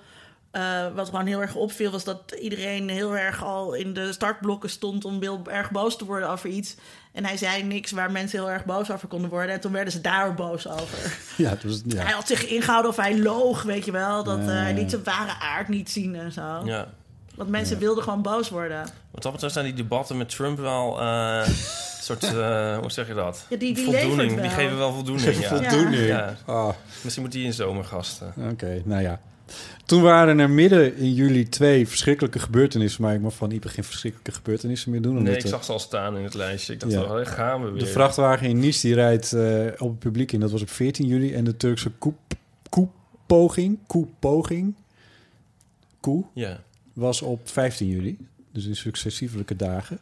Eh, 0.54 0.62
wat 0.96 1.10
gewoon 1.10 1.26
heel 1.26 1.42
erg 1.42 1.56
opviel, 1.56 1.92
was 1.92 2.04
dat 2.04 2.32
iedereen 2.42 2.90
heel 2.90 3.18
erg 3.18 3.44
al 3.44 3.74
in 3.74 3.94
de 3.94 4.14
startblokken 4.14 4.70
stond 4.70 5.06
om 5.06 5.22
heel 5.22 5.42
erg 5.50 5.72
boos 5.72 5.98
te 5.98 6.06
worden 6.06 6.30
over 6.30 6.50
iets. 6.50 6.76
En 7.12 7.26
hij 7.26 7.38
zei 7.38 7.64
niks 7.64 7.92
waar 7.92 8.12
mensen 8.12 8.40
heel 8.40 8.50
erg 8.52 8.66
boos 8.66 8.92
over 8.92 9.08
konden 9.08 9.30
worden. 9.30 9.54
En 9.56 9.60
toen 9.62 9.72
werden 9.72 9.94
ze 9.94 10.02
daar 10.02 10.34
boos 10.34 10.68
over. 10.68 11.18
Ja, 11.38 11.50
het 11.50 11.64
was, 11.64 11.82
ja. 11.86 12.04
Hij 12.04 12.12
had 12.14 12.28
zich 12.28 12.46
ingehouden 12.48 12.92
of 12.92 12.98
hij 12.98 13.20
loog, 13.20 13.64
weet 13.64 13.86
je 13.86 13.92
wel. 13.92 14.24
Dat 14.24 14.40
eh, 14.40 14.46
hij 14.46 14.70
Ja. 14.74 14.76
liet 14.80 14.90
zijn 14.90 15.04
ware 15.04 15.40
aard 15.40 15.68
niet 15.68 15.92
zien 15.92 16.16
en 16.16 16.32
zo. 16.32 16.62
Ja. 16.66 16.88
Want 17.36 17.50
mensen 17.50 17.80
wilden 17.80 18.04
gewoon 18.04 18.22
boos 18.22 18.50
worden. 18.50 18.86
Wat 19.12 19.24
dat 19.24 19.32
betreft 19.32 19.54
zijn 19.54 19.66
die 19.66 19.74
debatten 19.74 20.18
met 20.18 20.30
Trump 20.30 20.58
wel 20.60 21.02
eh, 21.02 21.42
een 21.46 21.54
soort, 22.08 22.24
eh, 22.24 22.78
hoe 22.78 22.92
zeg 22.92 23.08
je 23.08 23.14
dat? 23.14 23.46
Ja, 23.50 23.58
die- 23.58 23.74
die 23.74 23.86
voldoening. 23.86 24.42
Die 24.42 24.50
geven 24.50 24.78
wel 24.78 24.94
voldoening. 24.94 25.36
Ja. 25.40 25.48
Voldoening. 25.48 26.06
Ja. 26.08 26.36
Ah, 26.46 26.70
Misschien 27.02 27.24
moet 27.24 27.32
die 27.34 27.46
in 27.46 27.54
zomergasten. 27.54 28.34
Oké, 28.52 28.82
nou 28.86 29.02
ja. 29.02 29.20
Toen 29.86 30.02
waren 30.02 30.40
er 30.40 30.50
midden 30.50 30.96
in 30.96 31.14
juli 31.14 31.50
twee 31.50 31.88
verschrikkelijke 31.88 32.40
gebeurtenissen. 32.40 33.02
Maar 33.02 33.14
ik 33.14 33.22
mag 33.22 33.34
van 33.36 33.52
Ipe 33.52 33.70
geen 33.70 33.84
verschrikkelijke 33.84 34.32
gebeurtenissen 34.32 34.92
meer 34.92 35.02
doen. 35.02 35.24
Nee, 35.24 35.36
ik 35.38 35.48
zag 35.48 35.64
ze 35.64 35.72
al 35.72 35.80
staan 35.80 36.18
in 36.18 36.24
het 36.24 36.34
lijstje. 36.34 36.74
Ik 36.74 36.80
dacht, 36.80 36.92
Ja. 36.92 37.00
wel, 37.08 37.16
hè, 37.16 37.26
gaan 37.26 37.64
we 37.64 37.70
weer. 37.72 37.80
De 37.80 37.86
vrachtwagen 37.88 38.48
in 38.48 38.60
Nice 38.60 38.88
die 38.88 38.96
rijdt 38.96 39.34
eh, 39.34 39.66
op 39.78 39.90
het 39.90 40.00
publiek 40.00 40.32
in. 40.32 40.40
Dat 40.40 40.52
was 40.52 40.62
op 40.62 40.70
14 40.70 41.08
juli. 41.08 41.34
En 41.34 41.44
de 41.44 41.58
Turkse 41.58 41.90
koep, 41.90 42.18
koepoging, 42.70 43.78
koepoging, 43.88 44.76
koe, 46.00 46.24
Ja. 46.34 46.60
was 46.94 47.22
op 47.22 47.50
15 47.50 47.88
juli. 47.88 48.18
Dus 48.52 48.66
in 48.66 48.76
successievelijke 48.76 49.56
dagen. 49.56 50.00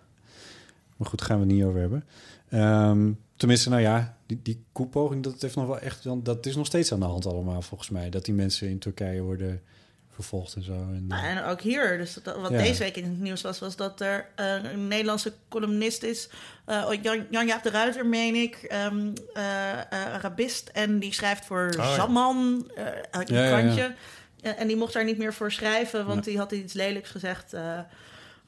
Maar 0.97 1.07
goed, 1.09 1.19
daar 1.19 1.27
gaan 1.27 1.39
we 1.39 1.45
het 1.45 1.53
niet 1.55 1.63
over 1.63 1.79
hebben. 1.79 2.03
Ehm, 2.49 3.11
tenminste, 3.41 3.69
nou 3.69 3.81
ja, 3.81 4.17
die, 4.25 4.39
die 4.43 4.63
koepoging, 4.71 5.23
dat 5.23 5.41
heeft 5.41 5.55
nog 5.55 5.67
wel 5.67 5.79
echt... 5.79 6.03
want 6.03 6.25
Dat 6.25 6.45
is 6.45 6.55
nog 6.55 6.65
steeds 6.65 6.91
aan 6.91 6.99
de 6.99 7.05
hand 7.05 7.25
allemaal, 7.25 7.61
volgens 7.61 7.89
mij. 7.89 8.09
Dat 8.09 8.25
die 8.25 8.33
mensen 8.33 8.69
in 8.69 8.79
Turkije 8.79 9.21
worden 9.21 9.61
vervolgd 10.09 10.55
en 10.55 10.63
zo. 10.63 10.71
En, 10.73 11.05
Nou, 11.07 11.25
en 11.25 11.43
ook 11.43 11.61
hier, 11.61 11.97
dus 11.97 12.13
dat, 12.23 12.37
wat 12.41 12.51
Ja. 12.51 12.57
deze 12.57 12.79
week 12.83 12.95
in 12.97 13.03
het 13.03 13.19
nieuws 13.19 13.41
was, 13.41 13.59
was 13.59 13.75
dat 13.75 14.01
er 14.01 14.27
eh, 14.35 14.63
een 14.71 14.87
Nederlandse 14.87 15.33
columnist 15.49 16.03
is, 16.03 16.29
eh, 16.65 16.87
Jan, 17.01 17.25
Jan-Jaap 17.29 17.63
de 17.63 17.69
Ruiter, 17.69 18.05
meen 18.05 18.35
ik, 18.35 18.55
ehm, 18.55 19.07
eh, 19.33 19.71
eh, 19.71 19.83
Arabist, 19.91 20.69
en 20.73 20.99
die 20.99 21.13
schrijft 21.13 21.45
voor 21.45 21.73
ja. 21.77 21.95
Zaman, 21.95 22.67
eh 22.75 22.85
uit 23.11 23.29
een 23.29 23.35
Ja, 23.35 23.43
ja, 23.43 23.49
ja. 23.49 23.59
krantje. 23.59 23.95
En, 24.41 24.57
en 24.57 24.67
die 24.67 24.75
mocht 24.77 24.93
daar 24.93 25.03
niet 25.05 25.17
meer 25.17 25.33
voor 25.33 25.51
schrijven, 25.51 26.05
want 26.05 26.25
Ja. 26.25 26.31
die 26.31 26.39
had 26.39 26.51
iets 26.51 26.73
lelijks 26.73 27.09
gezegd 27.09 27.53
eh, 27.53 27.79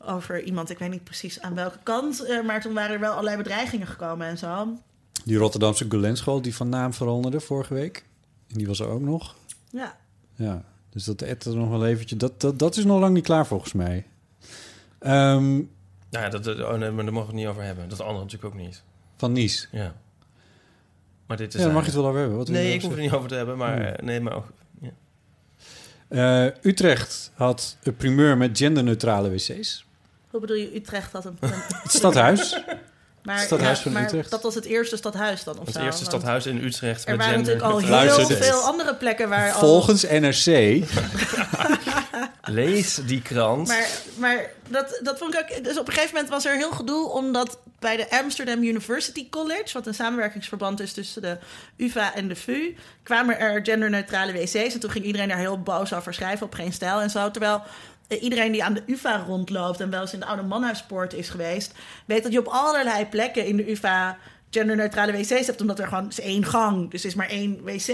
over 0.06 0.44
iemand, 0.44 0.70
ik 0.70 0.78
weet 0.80 0.90
niet 0.90 1.04
precies 1.04 1.42
aan 1.42 1.56
welke 1.56 1.78
kant, 1.84 2.26
eh, 2.26 2.42
maar 2.46 2.62
toen 2.62 2.74
waren 2.74 2.94
er 2.94 3.00
wel 3.00 3.12
allerlei 3.12 3.38
bedreigingen 3.38 3.88
gekomen 3.88 4.28
en 4.28 4.38
zo. 4.38 4.78
Die 5.26 5.38
Rotterdamse 5.38 5.86
Gulenschool, 5.90 6.42
die 6.42 6.56
van 6.56 6.70
naam 6.70 6.94
veranderde 6.94 7.40
vorige 7.40 7.74
week. 7.74 8.06
En 8.48 8.58
die 8.58 8.68
was 8.68 8.80
er 8.80 8.88
ook 8.88 9.02
nog. 9.02 9.36
Ja, 9.70 9.98
Ja. 10.36 10.64
Dus 10.90 11.04
dat 11.04 11.22
eet 11.22 11.46
er 11.46 11.56
nog 11.56 11.70
wel 11.70 11.86
eventjes. 11.86 12.20
Dat, 12.20 12.42
dat, 12.42 12.60
dat 12.60 12.76
is 12.78 12.84
nog 12.86 13.00
lang 13.00 13.14
niet 13.14 13.24
klaar 13.24 13.46
volgens 13.48 13.74
mij. 13.74 14.06
Ehm, 15.00 15.54
Nou 15.56 15.66
ja, 16.10 16.30
dat, 16.30 16.44
dat- 16.44 16.60
oh 16.60 16.74
nee, 16.78 16.92
maar 16.92 17.04
daar 17.04 17.14
mogen 17.14 17.30
we 17.30 17.36
het 17.36 17.44
niet 17.44 17.48
over 17.48 17.64
hebben. 17.64 17.90
Dat 17.90 18.00
andere 18.02 18.24
natuurlijk 18.24 18.54
ook 18.54 18.60
niet. 18.62 18.84
van 19.18 19.32
Nice. 19.32 19.68
Ja. 19.72 19.96
Maar 21.26 21.38
dit 21.38 21.54
is... 21.54 21.60
Ja, 21.60 21.66
daar 21.66 21.74
mag 21.76 21.84
je 21.86 21.90
het 21.92 22.00
wel 22.00 22.08
over 22.08 22.20
hebben. 22.20 22.38
Wat 22.38 22.48
Nee, 22.48 22.64
ik 22.64 22.70
erover 22.70 22.88
hoef 22.88 22.96
het 22.96 23.04
niet 23.06 23.14
over 23.14 23.30
te 23.30 23.36
hebben, 23.36 23.58
maar... 23.58 23.76
Hmm. 23.76 23.86
eh, 23.86 24.04
Nee, 24.06 24.20
maar 24.20 24.34
ook... 24.36 24.46
Ja. 24.82 24.92
Eh, 26.08 26.56
Utrecht 26.72 27.32
had 27.34 27.78
een 27.84 27.96
primeur 27.96 28.38
met 28.38 28.58
genderneutrale 28.58 29.30
wc's. 29.32 29.86
Hoe 30.34 30.42
bedoel 30.42 30.58
je, 30.58 30.76
Utrecht 30.76 31.12
had 31.12 31.26
een... 31.26 31.38
Het 31.84 31.92
stadhuis. 31.92 32.56
Maar, 33.24 33.40
Stadhuis 33.40 33.78
ja, 33.78 33.84
van 33.84 33.92
maar 33.92 34.04
Utrecht. 34.04 34.32
dat 34.32 34.44
was 34.44 34.56
het 34.56 34.66
eerste 34.66 34.98
stadhuis 34.98 35.44
dan, 35.44 35.60
of 35.60 35.66
Het 35.66 35.76
zo? 35.76 35.82
eerste 35.82 36.04
stadhuis 36.04 36.46
in 36.46 36.64
Utrecht 36.64 37.06
Er 37.06 37.18
met 37.18 37.26
waren 37.26 37.46
gender. 37.46 37.56
natuurlijk 37.56 37.90
al 37.92 38.00
heel 38.00 38.16
Luister 38.16 38.38
veel 38.38 38.60
andere 38.60 38.96
plekken 38.96 39.30
waar 39.30 39.52
al... 39.52 39.60
Volgens 39.60 40.04
NRC. 40.04 40.46
Lees 42.46 42.96
die 42.96 43.22
krant. 43.22 43.68
Maar, 43.68 43.88
maar 44.16 44.50
dat, 44.70 45.00
dat 45.04 45.18
vond 45.18 45.34
ik 45.34 45.40
ook... 45.40 45.64
Dus 45.64 45.78
op 45.78 45.88
een 45.88 45.94
gegeven 45.94 46.16
moment 46.16 46.32
was 46.32 46.46
er 46.46 46.56
heel 46.56 46.72
gedoe... 46.72 47.10
omdat 47.10 47.60
bij 47.80 47.98
de 47.98 48.10
Amsterdam 48.10 48.64
University 48.64 49.30
College... 49.30 49.74
wat 49.74 49.88
een 49.88 49.94
samenwerkingsverband 49.94 50.80
is 50.80 50.94
tussen 50.94 51.22
de 51.22 51.38
UvA 51.78 52.16
en 52.16 52.28
de 52.28 52.36
VU... 52.36 52.76
kwamen 53.04 53.40
er 53.40 53.66
genderneutrale 53.66 54.32
wc's... 54.32 54.74
en 54.74 54.80
toen 54.80 54.92
ging 54.92 55.06
iedereen 55.06 55.28
daar 55.28 55.38
heel 55.38 55.62
boos 55.62 55.94
over 55.94 56.14
schrijven... 56.14 56.46
op 56.46 56.54
geen 56.54 56.74
stijl 56.74 57.02
en 57.02 57.10
zo. 57.10 57.32
Terwijl 57.32 57.64
iedereen 58.08 58.52
die 58.52 58.64
aan 58.64 58.74
de 58.74 58.84
UvA 58.88 59.24
rondloopt... 59.28 59.80
en 59.80 59.90
wel 59.90 60.02
eens 60.02 60.14
in 60.14 60.20
de 60.20 60.26
oude 60.26 60.44
manhuispoort 60.44 61.14
is 61.14 61.30
geweest... 61.30 61.74
weet 62.06 62.24
dat 62.24 62.32
je 62.32 62.40
op 62.40 62.48
allerlei 62.48 63.06
plekken 63.06 63.46
in 63.46 63.58
de 63.58 63.72
UvA 63.72 64.18
genderneutrale 64.50 65.12
wc's 65.12 65.48
hebt... 65.48 65.62
omdat 65.62 65.80
er 65.80 65.88
gewoon 65.88 66.10
is 66.10 66.20
één 66.20 66.46
gang, 66.46 66.92
dus 66.92 67.06
is 67.06 67.16
maar 67.16 67.30
één 67.30 67.64
wc. 67.64 67.88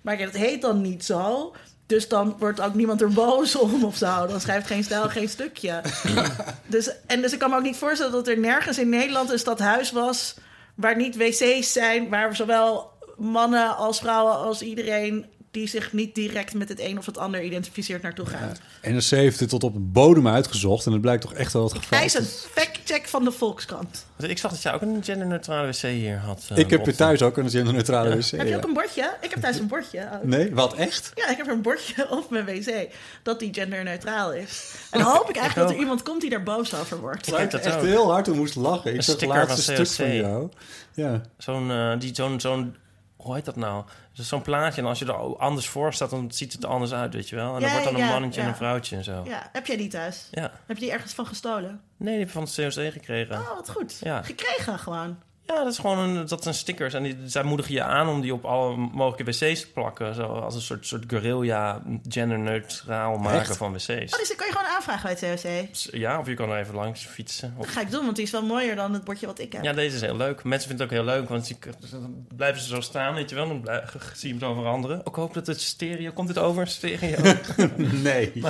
Maar 0.00 0.18
ja, 0.18 0.24
dat 0.24 0.36
heet 0.36 0.62
dan 0.62 0.80
niet 0.80 1.04
zo... 1.04 1.54
Dus 1.86 2.08
dan 2.08 2.36
wordt 2.38 2.60
ook 2.60 2.74
niemand 2.74 3.00
er 3.00 3.12
boos 3.12 3.56
om 3.56 3.84
of 3.84 3.96
zo. 3.96 4.26
Dan 4.26 4.40
schrijft 4.40 4.66
geen 4.66 4.84
stijl 4.84 5.08
geen 5.08 5.28
stukje. 5.28 5.80
dus, 6.66 6.90
en 7.06 7.20
dus 7.22 7.32
ik 7.32 7.38
kan 7.38 7.50
me 7.50 7.56
ook 7.56 7.62
niet 7.62 7.76
voorstellen 7.76 8.12
dat 8.12 8.28
er 8.28 8.38
nergens 8.38 8.78
in 8.78 8.88
Nederland 8.88 9.30
een 9.30 9.38
stadhuis 9.38 9.90
was... 9.90 10.34
waar 10.74 10.96
niet 10.96 11.16
wc's 11.16 11.72
zijn, 11.72 12.08
waar 12.08 12.36
zowel 12.36 12.90
mannen 13.16 13.76
als 13.76 13.98
vrouwen 13.98 14.36
als 14.36 14.62
iedereen... 14.62 15.26
die 15.50 15.66
zich 15.68 15.92
niet 15.92 16.14
direct 16.14 16.54
met 16.54 16.68
het 16.68 16.80
een 16.80 16.98
of 16.98 17.06
het 17.06 17.18
ander 17.18 17.42
identificeert 17.42 18.02
naartoe 18.02 18.26
gaan. 18.26 18.56
NRC 18.82 19.04
heeft 19.04 19.38
dit 19.38 19.48
tot 19.48 19.64
op 19.64 19.72
de 19.72 19.78
bodem 19.80 20.28
uitgezocht. 20.28 20.86
En 20.86 20.92
het 20.92 21.00
blijkt 21.00 21.22
toch 21.22 21.32
echt 21.34 21.52
wel 21.52 21.62
het 21.62 21.72
geval. 21.72 21.98
Hij 21.98 22.06
is 22.06 22.14
een 22.14 22.24
fact-check 22.24 23.08
van 23.08 23.24
de 23.24 23.32
Volkskrant. 23.32 24.06
Ik 24.18 24.38
zag 24.38 24.50
dat 24.50 24.62
jij 24.62 24.72
ook 24.74 24.80
een 24.82 25.00
genderneutrale 25.04 25.66
wc 25.66 25.76
hier 25.80 26.18
had. 26.18 26.46
eh, 26.50 26.56
Ik 26.56 26.70
heb 26.70 26.84
hier 26.84 26.96
thuis 26.96 27.22
ook 27.22 27.36
een 27.36 27.50
genderneutrale 27.50 28.16
wc. 28.16 28.30
Heb 28.30 28.40
je 28.42 28.48
ja. 28.48 28.56
ook 28.56 28.64
een 28.64 28.72
bordje? 28.72 29.16
Ik 29.20 29.30
heb 29.30 29.40
thuis 29.40 29.58
een 29.58 29.66
bordje. 29.66 30.08
ook. 30.14 30.24
Nee, 30.34 30.54
wat 30.54 30.74
echt? 30.74 31.12
Ja, 31.14 31.28
ik 31.28 31.36
heb 31.36 31.46
een 31.46 31.62
bordje 31.62 32.10
op 32.18 32.30
mijn 32.30 32.44
wc 32.44 32.88
dat 33.22 33.38
die 33.38 33.54
genderneutraal 33.54 34.32
is. 34.32 34.74
En 34.90 34.98
dan 35.02 35.08
hoop 35.16 35.28
ik 35.30 35.36
eigenlijk 35.36 35.68
dat 35.68 35.76
er 35.76 35.82
iemand 35.82 36.02
komt 36.02 36.20
die 36.20 36.30
daar 36.30 36.42
boos 36.42 36.74
over 36.74 37.00
wordt. 37.00 37.26
Ik 37.28 37.34
heb 37.36 37.50
dat 37.50 37.60
echt 37.60 37.76
ook. 37.76 37.82
heel 37.84 38.10
hard 38.10 38.28
om 38.28 38.36
moest 38.36 38.54
lachen. 38.54 38.90
Ik 38.90 38.96
Een 38.96 39.02
zag 39.02 39.20
het 39.20 39.28
laatste 39.28 39.74
van 39.74 39.86
stuk 39.86 40.06
COC. 40.06 40.06
van 40.06 40.16
jou. 40.16 40.48
Ja. 40.94 41.20
Zo'n, 41.38 41.70
eh, 41.70 41.92
die, 41.98 42.14
zo'n, 42.14 42.40
zo'n, 42.40 42.76
hoe 43.16 43.34
heet 43.34 43.44
dat 43.44 43.56
nou? 43.56 43.84
Dus 44.20 44.28
zo'n 44.28 44.42
plaatje 44.42 44.80
en 44.80 44.86
als 44.86 44.98
je 44.98 45.04
er 45.04 45.36
anders 45.38 45.68
voor 45.68 45.94
staat, 45.94 46.10
dan 46.10 46.32
ziet 46.32 46.52
het 46.52 46.62
er 46.62 46.68
anders 46.68 46.92
uit, 46.92 47.14
weet 47.14 47.28
je 47.28 47.36
wel. 47.36 47.54
En 47.54 47.60
Ja, 47.60 47.66
dan 47.66 47.70
wordt 47.70 47.84
dan 47.84 48.00
een 48.02 48.08
mannetje 48.08 48.40
en 48.40 48.48
een 48.48 48.56
vrouwtje 48.56 48.96
en 48.96 49.04
zo. 49.04 49.22
Ja, 49.24 49.48
heb 49.52 49.66
jij 49.66 49.76
die 49.76 49.88
thuis? 49.88 50.28
Ja. 50.30 50.50
Heb 50.66 50.76
je 50.76 50.82
die 50.82 50.92
ergens 50.92 51.12
van 51.12 51.26
gestolen? 51.26 51.80
Nee, 51.96 52.08
die 52.10 52.18
heb 52.18 52.26
ik 52.26 52.32
van 52.32 52.42
het 52.42 52.74
COC 52.74 52.92
gekregen. 52.92 53.38
Oh, 53.38 53.54
wat 53.54 53.70
goed. 53.70 53.98
Ja. 54.00 54.22
Gekregen 54.22 54.78
gewoon. 54.78 55.18
Ja, 55.50 55.56
dat 55.64 55.72
is 55.72 55.78
gewoon 55.78 55.98
een, 55.98 56.26
dat 56.26 56.42
zijn 56.42 56.54
stickers. 56.54 56.94
En 56.94 57.02
die, 57.02 57.16
zij 57.24 57.42
moedigen 57.42 57.74
je 57.74 57.82
aan 57.82 58.08
om 58.08 58.20
die 58.20 58.32
op 58.34 58.44
alle 58.44 58.76
mogelijke 58.76 59.24
wc's 59.24 59.60
te 59.60 59.70
plakken. 59.74 60.14
Zo 60.14 60.22
als 60.22 60.54
een 60.54 60.60
soort, 60.60 60.86
soort 60.86 61.04
guerrilla 61.06 61.82
genderneutraal 62.08 63.16
maken 63.18 63.40
Echt? 63.40 63.56
van 63.56 63.72
wc's. 63.72 63.88
Oh, 63.88 63.96
dus 64.18 64.28
dat 64.28 64.34
kan 64.36 64.46
je 64.46 64.52
gewoon 64.52 64.70
aanvragen 64.74 65.02
bij 65.02 65.30
het 65.30 65.42
COC. 65.42 65.94
Ja, 65.94 66.18
of 66.18 66.26
je 66.26 66.34
kan 66.34 66.50
er 66.50 66.58
even 66.58 66.74
langs 66.74 67.06
fietsen. 67.06 67.54
Dat 67.56 67.66
Of... 67.66 67.72
ga 67.72 67.80
ik 67.80 67.90
doen, 67.90 68.04
want 68.04 68.16
die 68.16 68.24
is 68.24 68.30
wel 68.30 68.42
mooier 68.42 68.76
dan 68.76 68.92
het 68.92 69.04
bordje 69.04 69.26
wat 69.26 69.38
ik 69.38 69.52
heb. 69.52 69.62
Ja, 69.62 69.72
deze 69.72 69.94
is 69.94 70.00
heel 70.00 70.16
leuk. 70.16 70.44
Mensen 70.44 70.68
vinden 70.68 70.86
het 70.88 70.96
ook 70.98 71.04
heel 71.04 71.14
leuk, 71.14 71.28
want 71.28 71.48
je, 71.48 71.56
dan 71.90 72.26
blijven 72.36 72.62
ze 72.62 72.68
zo 72.68 72.80
staan, 72.80 73.14
weet 73.14 73.28
je 73.30 73.34
wel. 73.36 73.48
Dan 73.48 73.60
blij- 73.60 73.84
zie 74.14 74.28
je 74.34 74.34
hem 74.38 74.48
zo 74.48 74.54
veranderen. 74.54 75.06
Ook 75.06 75.16
hoop 75.16 75.34
dat 75.34 75.46
het 75.46 75.60
stereo... 75.60 76.10
Komt 76.12 76.28
dit 76.28 76.38
over? 76.38 76.66
Stereo? 76.66 77.16
Nee. 77.76 78.32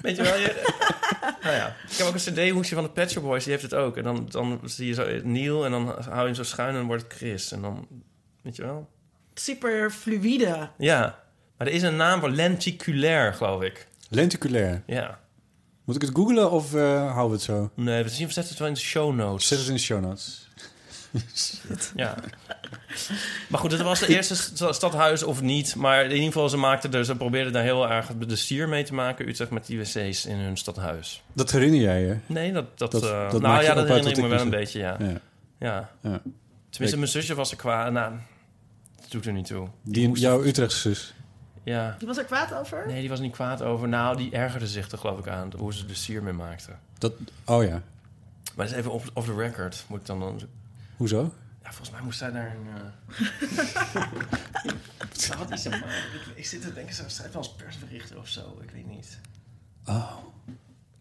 Weet 0.00 0.16
je 0.16 0.22
wel? 0.22 0.36
Je, 0.36 0.62
nou 1.42 1.54
ja. 1.54 1.66
Ik 1.90 1.96
heb 1.96 2.06
ook 2.06 2.14
een 2.14 2.20
cd-hoesje 2.34 2.74
van 2.74 2.84
de 2.84 2.90
Pet 2.90 3.10
Shop 3.10 3.22
Boys, 3.22 3.42
die 3.44 3.52
heeft 3.52 3.64
het 3.64 3.74
ook. 3.74 3.96
En 3.96 4.02
dan, 4.02 4.26
dan 4.30 4.60
zie 4.64 4.86
je 4.86 4.94
zo 4.94 5.06
Neil 5.22 5.64
en 5.64 5.70
dan 5.70 5.83
hou 5.86 6.18
je 6.18 6.24
hem 6.24 6.34
zo 6.34 6.42
schuin 6.42 6.74
en 6.74 6.84
wordt 6.86 7.02
het 7.02 7.12
Chris. 7.12 7.52
En 7.52 7.60
dan, 7.62 7.86
weet 8.42 8.56
je 8.56 8.62
wel? 8.62 8.88
Super 9.34 9.90
fluïde. 9.90 10.68
Ja. 10.78 11.18
Maar 11.58 11.66
er 11.66 11.72
is 11.72 11.82
een 11.82 11.96
naam 11.96 12.20
voor 12.20 12.30
lenticulair, 12.30 13.34
geloof 13.34 13.62
ik. 13.62 13.86
Lenticulair. 14.08 14.82
Ja. 14.86 15.18
Moet 15.84 15.96
ik 15.96 16.02
het 16.02 16.10
googlen 16.14 16.50
of 16.50 16.74
eh, 16.74 16.80
houden 17.12 17.26
we 17.26 17.32
het 17.32 17.42
zo? 17.42 17.70
Nee, 17.74 18.02
we 18.02 18.08
zien 18.08 18.26
zetten 18.32 18.48
het 18.52 18.58
wel 18.58 18.68
in 18.68 18.74
de 18.74 18.80
show 18.80 19.14
notes. 19.14 19.46
Zet 19.48 19.58
het 19.58 19.68
in 19.68 19.74
de 19.74 19.80
show 19.80 20.00
notes. 20.00 20.48
Ja. 21.96 22.14
Maar 23.48 23.60
goed, 23.60 23.72
het 23.72 23.80
was 23.80 24.00
de 24.00 24.06
eerste 24.06 24.36
st- 24.36 24.64
stadhuis 24.74 25.22
of 25.22 25.40
niet. 25.42 25.74
Maar 25.76 26.04
in 26.04 26.10
ieder 26.10 26.24
geval, 26.26 26.48
ze, 26.48 26.56
maakten 26.56 26.92
er, 26.94 27.04
ze 27.04 27.16
probeerden 27.16 27.52
daar 27.52 27.62
heel 27.62 27.88
erg 27.90 28.10
de 28.26 28.36
sier 28.36 28.68
mee 28.68 28.84
te 28.84 28.94
maken. 28.94 29.28
Utrecht 29.28 29.50
met 29.50 29.66
die 29.66 29.78
wc's 29.78 30.24
in 30.26 30.36
hun 30.36 30.56
stadhuis. 30.56 31.22
Dat 31.32 31.50
herinner 31.50 31.80
jij 31.80 32.00
je? 32.02 32.16
Nee, 32.26 32.52
dat... 32.52 32.78
dat, 32.78 32.90
Dat- 32.92 33.02
eh, 33.02 33.30
dat 33.30 33.40
nou 33.42 33.56
je 33.58 33.62
ja, 33.64 33.74
dat 33.74 33.86
herinner 33.88 34.12
ik 34.12 34.22
me 34.22 34.28
wel 34.28 34.40
een 34.40 34.50
beetje, 34.50 34.78
ja. 34.78 34.96
Ja. 34.98 35.20
Ja. 35.64 35.90
ja. 36.00 36.22
Tenminste, 36.70 36.98
mijn 36.98 37.10
zusje 37.10 37.34
was 37.34 37.50
er 37.50 37.56
kwaad. 37.56 37.92
Nou, 37.92 38.14
dat 39.00 39.10
doet 39.10 39.26
er 39.26 39.32
niet 39.32 39.46
toe. 39.46 39.68
Die, 39.82 40.10
jouw 40.10 40.44
Utrechtse 40.44 40.78
zus. 40.78 41.14
Ja. 41.62 41.94
Die 41.98 42.06
was 42.08 42.18
er 42.18 42.24
kwaad 42.24 42.54
over? 42.54 42.86
Nee, 42.86 43.00
die 43.00 43.08
was 43.08 43.20
niet 43.20 43.32
kwaad 43.32 43.62
over. 43.62 43.88
Nou, 43.88 44.16
die 44.16 44.32
ergerde 44.32 44.66
zich 44.66 44.90
er 44.90 44.98
geloof 44.98 45.18
ik 45.18 45.28
aan. 45.28 45.52
Hoe 45.56 45.74
ze 45.74 45.86
de 45.86 45.94
sier 45.94 46.22
mee 46.22 46.32
maakte. 46.32 46.72
Dat, 46.98 47.12
oh 47.44 47.64
ja. 47.64 47.82
Maar 48.54 48.66
dat 48.66 48.66
is 48.66 48.72
even 48.72 48.90
off, 48.90 49.10
off 49.12 49.26
the 49.26 49.34
record. 49.34 49.84
Moet 49.88 50.00
ik 50.00 50.06
dan... 50.06 50.20
dan 50.20 50.40
Hoezo? 50.96 51.34
ja, 51.62 51.68
volgens 51.72 51.90
mij 51.90 52.00
moest 52.00 52.18
zij 52.18 52.30
daar 52.30 52.56
een... 52.56 52.66
eh 52.68 52.82
wat 55.38 55.50
is 55.50 55.64
het 55.64 55.80
maar? 55.80 56.08
Ik, 56.14 56.36
ik 56.36 56.46
zit 56.46 56.62
te 56.62 56.72
denken, 56.72 56.94
ze 56.94 57.02
schrijft 57.06 57.34
wel 57.34 57.42
eens 57.42 57.54
persberichten 57.54 58.18
of 58.18 58.28
zo. 58.28 58.58
Ik 58.62 58.70
weet 58.70 58.86
niet. 58.86 59.18
Oh, 59.84 60.12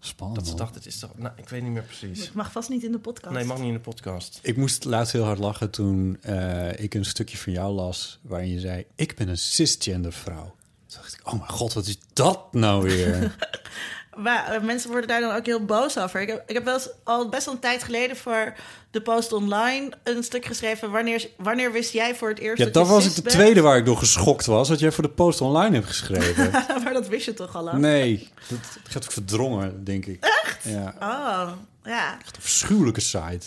spannend. 0.06 0.39
Dat 0.39 0.48
ze 0.48 0.56
man. 0.56 0.66
dacht, 0.66 0.76
het 0.76 0.86
is 0.86 1.00
toch... 1.00 1.18
Nou, 1.18 1.34
ik 1.36 1.50
weet 1.50 1.62
niet 1.62 1.72
meer 1.72 1.84
precies. 1.84 2.20
Het 2.20 2.34
mag 2.34 2.52
vast 2.52 2.70
niet 2.70 2.84
in 2.84 2.92
de 2.92 3.00
podcast. 3.00 3.36
Nee, 3.36 3.44
mag 3.44 3.58
niet 3.58 3.68
in 3.68 3.74
de 3.74 3.80
podcast. 3.80 4.39
Ik 4.42 4.58
moest 4.58 4.84
laatst 4.84 5.13
heel 5.13 5.24
hard 5.24 5.39
lachen 5.39 5.70
toen 5.70 6.18
eh, 6.22 6.80
ik 6.80 6.94
een 6.94 7.06
stukje 7.06 7.38
van 7.38 7.54
jou 7.54 7.74
las... 7.74 8.20
waarin 8.22 8.50
je 8.50 8.60
zei, 8.60 8.86
ik 8.96 9.16
ben 9.16 9.28
een 9.28 9.38
cisgender 9.38 10.13
vrouw. 10.13 10.56
Toen 10.88 11.02
dacht 11.02 11.13
ik, 11.13 11.28
oh 11.28 11.34
mijn 11.34 11.50
god, 11.50 11.74
wat 11.74 11.88
is 11.88 11.98
dat 12.13 12.54
nou 12.54 12.84
weer? 12.84 13.36
Maar 14.15 14.45
eh, 14.52 14.62
mensen 14.62 14.89
worden 14.89 15.08
daar 15.08 15.21
dan 15.21 15.36
ook 15.36 15.45
heel 15.45 15.65
boos 15.65 15.97
over. 15.97 16.21
Ik 16.21 16.28
heb, 16.28 16.43
ik 16.47 16.54
heb 16.56 16.63
wel 16.63 16.73
eens 16.73 16.89
al 17.04 17.30
best 17.30 17.45
wel 17.45 17.54
een 17.54 17.60
tijd 17.60 17.84
geleden 17.84 18.17
voor 18.17 18.54
de 18.91 19.02
Post 19.02 19.34
Online 19.34 19.91
een 20.04 20.23
stuk 20.23 20.45
geschreven. 20.45 20.91
Wanneer, 20.91 21.28
wanneer 21.38 21.71
wist 21.71 21.91
jij 21.93 22.15
voor 22.15 22.30
het 22.30 22.39
eerst 22.39 22.58
ja, 22.58 22.63
dat, 22.63 22.73
dat 22.73 22.88
was 22.88 23.06
ik 23.06 23.15
de 23.15 23.21
bent? 23.21 23.36
tweede 23.36 23.62
waar 23.62 23.78
ik 23.78 23.86
door 23.86 23.97
geschokt 23.97 24.45
was... 24.45 24.69
wat 24.69 24.80
jij 24.80 24.91
voor 24.91 25.04
de 25.04 25.10
post 25.10 25.41
online 25.41 25.76
hebt 25.76 25.88
geschreven. 25.88 26.52
maar 26.84 26.93
dat 26.93 27.08
wist 27.08 27.26
je 27.26 27.34
toch 27.34 27.56
al 27.56 27.63
lang? 27.63 27.78
nee, 27.78 28.30
dat 28.47 28.60
gaat 28.89 29.04
ook 29.04 29.12
verdrongen, 29.12 29.84
denk 29.84 30.06
ik. 30.06 30.23
Echt? 30.43 30.63
Ja, 30.63 30.93
Oh, 30.99 31.52
ja. 31.84 32.17
echt 32.21 32.36
een 32.36 32.41
verschuwelijke 32.41 33.02
site. 33.02 33.45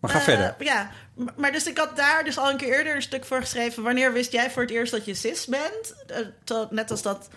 Maar 0.00 0.10
ga 0.10 0.18
Eh, 0.18 0.24
verder. 0.24 0.54
Ja, 0.58 0.90
maar 1.36 1.52
dus 1.52 1.66
ik 1.66 1.78
had 1.78 1.96
daar 1.96 2.24
dus 2.24 2.38
al 2.38 2.50
een 2.50 2.56
keer 2.56 2.76
eerder 2.76 2.94
een 2.94 3.02
stuk 3.02 3.24
voor 3.24 3.40
geschreven. 3.40 3.82
Wanneer 3.82 4.12
wist 4.12 4.32
jij 4.32 4.50
voor 4.50 4.62
het 4.62 4.70
eerst 4.70 4.92
dat 4.92 5.04
je 5.04 5.14
cis 5.14 5.46
bent? 5.46 5.94
Eh, 6.06 6.56
net 6.70 6.90
als 6.90 7.02
dat 7.02 7.28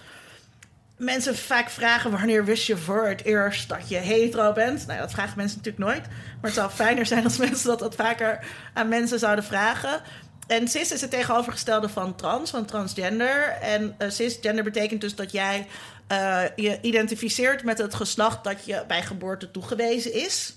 mensen 0.98 1.36
vaak 1.36 1.70
vragen... 1.70 2.12
wanneer 2.12 2.46
wist 2.46 2.68
je 2.68 2.78
voor 2.78 3.08
het 3.08 3.24
eerst 3.24 3.70
dat 3.70 3.90
je 3.90 3.98
hetero 3.98 4.54
bent? 4.54 4.88
Nou, 4.88 5.00
dat 5.00 5.12
vragen 5.12 5.38
mensen 5.38 5.58
natuurlijk 5.58 5.86
nooit. 5.86 6.08
Maar 6.08 6.52
het 6.52 6.54
zou 6.54 6.70
fijner 6.70 7.06
zijn 7.06 7.24
als 7.24 7.38
mensen 7.38 7.68
dat 7.68 7.80
wat 7.80 7.96
vaker 7.96 8.46
aan 8.74 8.88
mensen 8.88 9.20
zouden 9.20 9.44
vragen... 9.44 10.02
En 10.48 10.68
cis 10.68 10.92
is 10.92 11.02
het 11.02 11.12
tegenovergestelde 11.12 11.90
van 11.90 12.16
trans, 12.16 12.50
van 12.50 12.66
transgender. 12.66 13.48
En 13.62 13.96
eh, 13.98 14.10
cisgender 14.10 14.64
betekent 14.64 15.02
dus 15.02 15.16
dat 15.16 15.32
jij 15.32 15.68
eh, 16.08 16.44
je 16.56 16.82
identificeert 16.82 17.64
met 17.64 17.78
het 17.78 17.94
geslacht 17.94 18.44
dat 18.44 18.66
je 18.66 18.84
bij 18.88 19.04
geboorte 19.04 19.52
toegewezen 19.52 20.14
is. 20.14 20.56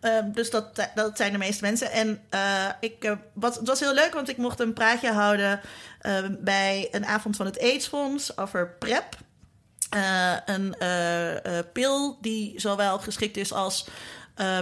Ehm, 0.00 0.32
dus 0.32 0.50
dat, 0.50 0.88
dat 0.94 1.16
zijn 1.16 1.32
de 1.32 1.38
meeste 1.38 1.64
mensen. 1.64 1.90
En 1.90 2.22
eh, 2.28 2.68
ik, 2.80 3.04
eh, 3.04 3.12
wat, 3.32 3.54
het 3.54 3.68
was 3.68 3.80
heel 3.80 3.94
leuk, 3.94 4.14
want 4.14 4.28
ik 4.28 4.36
mocht 4.36 4.60
een 4.60 4.72
praatje 4.72 5.12
houden 5.12 5.60
ehm, 6.00 6.34
bij 6.38 6.88
een 6.90 7.06
avond 7.06 7.36
van 7.36 7.46
het 7.46 7.60
AIDS-fonds 7.60 8.38
over 8.38 8.68
PrEP. 8.78 9.16
Eh, 9.92 10.36
een 10.44 10.74
eh, 10.78 11.58
eh, 11.58 11.64
pil 11.72 12.18
die 12.20 12.60
zowel 12.60 12.98
geschikt 12.98 13.36
is 13.36 13.52
als 13.52 13.86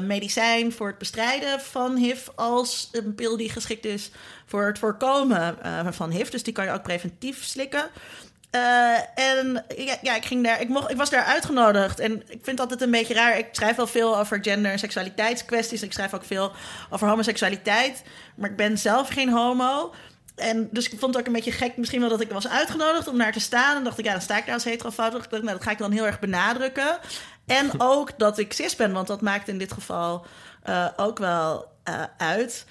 medicijn 0.03 0.73
voor 0.73 0.87
het 0.87 0.99
bestrijden 0.99 1.61
van 1.61 1.97
HIV, 1.97 2.29
als 2.35 2.89
een 2.93 3.15
pil 3.15 3.37
die 3.37 3.51
geschikt 3.51 3.85
is 3.85 4.11
voor 4.47 4.67
het 4.67 4.79
voorkomen 4.79 5.57
van 5.91 6.11
HIV. 6.11 6.29
Dus 6.29 6.43
die 6.43 6.53
kan 6.53 6.65
je 6.65 6.71
ook 6.71 6.83
preventief 6.83 7.45
slikken. 7.45 7.89
En 9.15 9.65
ja, 9.77 9.97
ja, 10.03 10.17
ik, 10.17 10.25
ging 10.25 10.45
daar, 10.45 10.61
ik, 10.61 10.69
mocht, 10.69 10.91
ik 10.91 10.97
was 10.97 11.11
daar 11.11 11.25
uitgenodigd. 11.25 12.01
En 12.01 12.23
ik 12.29 12.39
vind 12.43 12.61
altijd 12.61 12.81
een 12.83 12.91
beetje 12.91 13.15
raar. 13.15 13.39
Ik 13.39 13.49
schrijf 13.53 13.77
wel 13.77 13.87
veel 13.87 14.19
over 14.19 14.39
gender- 14.43 14.73
en 14.73 14.79
seksualiteitskwesties. 14.79 15.83
Ik 15.83 15.93
schrijf 15.93 16.15
ook 16.15 16.25
veel 16.25 16.53
over 16.91 17.09
homoseksualiteit. 17.09 18.03
Maar 18.35 18.51
ik 18.51 18.57
ben 18.57 18.79
zelf 18.79 19.09
geen 19.09 19.31
homo. 19.31 19.95
En 20.41 20.69
dus 20.71 20.85
ik 20.89 20.99
vond 20.99 21.15
het 21.15 21.21
ook 21.23 21.27
een 21.27 21.33
beetje 21.33 21.53
gek 21.53 21.77
misschien 21.77 22.01
wel 22.01 22.09
dat 22.09 22.21
ik 22.21 22.31
was 22.31 22.49
uitgenodigd 22.49 23.09
om 23.09 23.19
daar 23.19 23.33
te 23.33 23.41
staan. 23.41 23.77
En 23.77 23.85
dacht 23.85 23.99
ik, 23.99 24.05
ja, 24.05 24.13
dan 24.13 24.21
sta 24.21 24.39
ik 24.39 24.47
daar 24.47 24.55
als 24.55 24.65
dacht, 24.95 25.31
nou, 25.31 25.47
dat 25.47 25.63
ga 25.63 25.71
ik 25.71 25.79
dan 25.79 25.93
heel 25.93 26.07
erg 26.07 26.19
benadrukken. 26.21 26.99
En 27.47 27.71
ook 27.93 28.19
dat 28.19 28.39
ik 28.39 28.53
cis 28.53 28.77
ben, 28.77 28.93
want 28.93 29.07
dat 29.07 29.21
maakt 29.21 29.49
in 29.49 29.59
dit 29.59 29.73
geval 29.73 30.27
eh, 30.63 30.87
ook 30.97 31.19
wel 31.19 31.67
eh, 31.85 32.03
uit. 32.17 32.65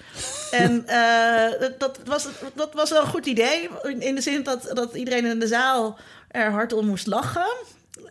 En 0.50 0.86
eh, 0.86 1.60
dat, 1.60 1.80
dat, 1.80 1.98
was, 2.04 2.28
dat 2.54 2.74
was 2.74 2.90
wel 2.90 3.00
een 3.02 3.08
goed 3.08 3.26
idee. 3.26 3.68
In, 3.82 4.00
in 4.00 4.14
de 4.14 4.20
zin 4.20 4.42
dat, 4.42 4.70
dat 4.72 4.94
iedereen 4.94 5.24
in 5.24 5.38
de 5.38 5.46
zaal 5.46 5.98
er 6.28 6.50
hard 6.50 6.72
om 6.72 6.86
moest 6.86 7.06
lachen. 7.06 7.46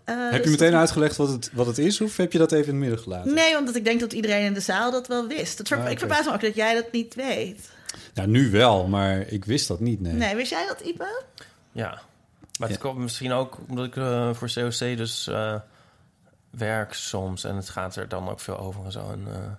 Heb 0.06 0.32
je 0.32 0.42
dus 0.42 0.52
meteen 0.52 0.72
dat- 0.72 0.80
uitgelegd 0.80 1.16
wat 1.16 1.30
het, 1.30 1.50
wat 1.54 1.66
het 1.66 1.78
is? 1.78 2.02
Of 2.02 2.18
heb 2.18 2.32
je 2.32 2.38
dat 2.38 2.52
even 2.52 2.66
in 2.66 2.72
het 2.74 2.80
midden 2.80 3.00
gelaten? 3.00 3.34
Nee, 3.34 3.58
omdat 3.58 3.76
ik 3.76 3.86
denk 3.86 4.00
dat 4.00 4.14
iedereen 4.14 4.46
in 4.46 4.54
de 4.54 4.60
zaal 4.60 4.92
dat 4.92 5.08
wel 5.08 5.28
wist. 5.28 5.58
Het 5.58 5.68
ver- 5.68 5.78
Ah. 5.80 5.90
Ik 5.92 6.00
verbaas 6.00 6.26
me 6.26 6.34
ook 6.34 6.42
dat 6.42 6.56
jij 6.56 6.74
dat 6.74 6.92
niet 6.92 7.16
weet. 7.16 7.70
Nou, 8.14 8.28
nu 8.28 8.52
wel, 8.52 8.88
maar 8.88 9.20
ik 9.20 9.46
wist 9.46 9.68
dat 9.68 9.80
niet, 9.80 10.02
nee. 10.02 10.14
Nee, 10.14 10.36
wist 10.36 10.52
jij 10.52 10.68
dat, 10.68 10.80
Ipe? 10.80 11.24
Ja, 11.72 12.02
maar 12.60 12.70
het 12.70 12.78
komt 12.78 12.98
misschien 12.98 13.32
ook 13.32 13.58
omdat 13.68 13.86
ik 13.86 13.96
eh, 13.96 14.34
voor 14.34 14.52
COC 14.54 14.98
dus 14.98 15.28
eh, 15.28 15.56
werk 16.50 16.94
soms. 16.94 17.44
En 17.44 17.56
het 17.56 17.70
gaat 17.70 17.96
er 17.96 18.08
dan 18.08 18.30
ook 18.30 18.40
veel 18.40 18.58
over 18.58 18.86
en 18.86 18.92
zo. 18.92 19.12
En, 19.12 19.28
eh, 19.28 19.52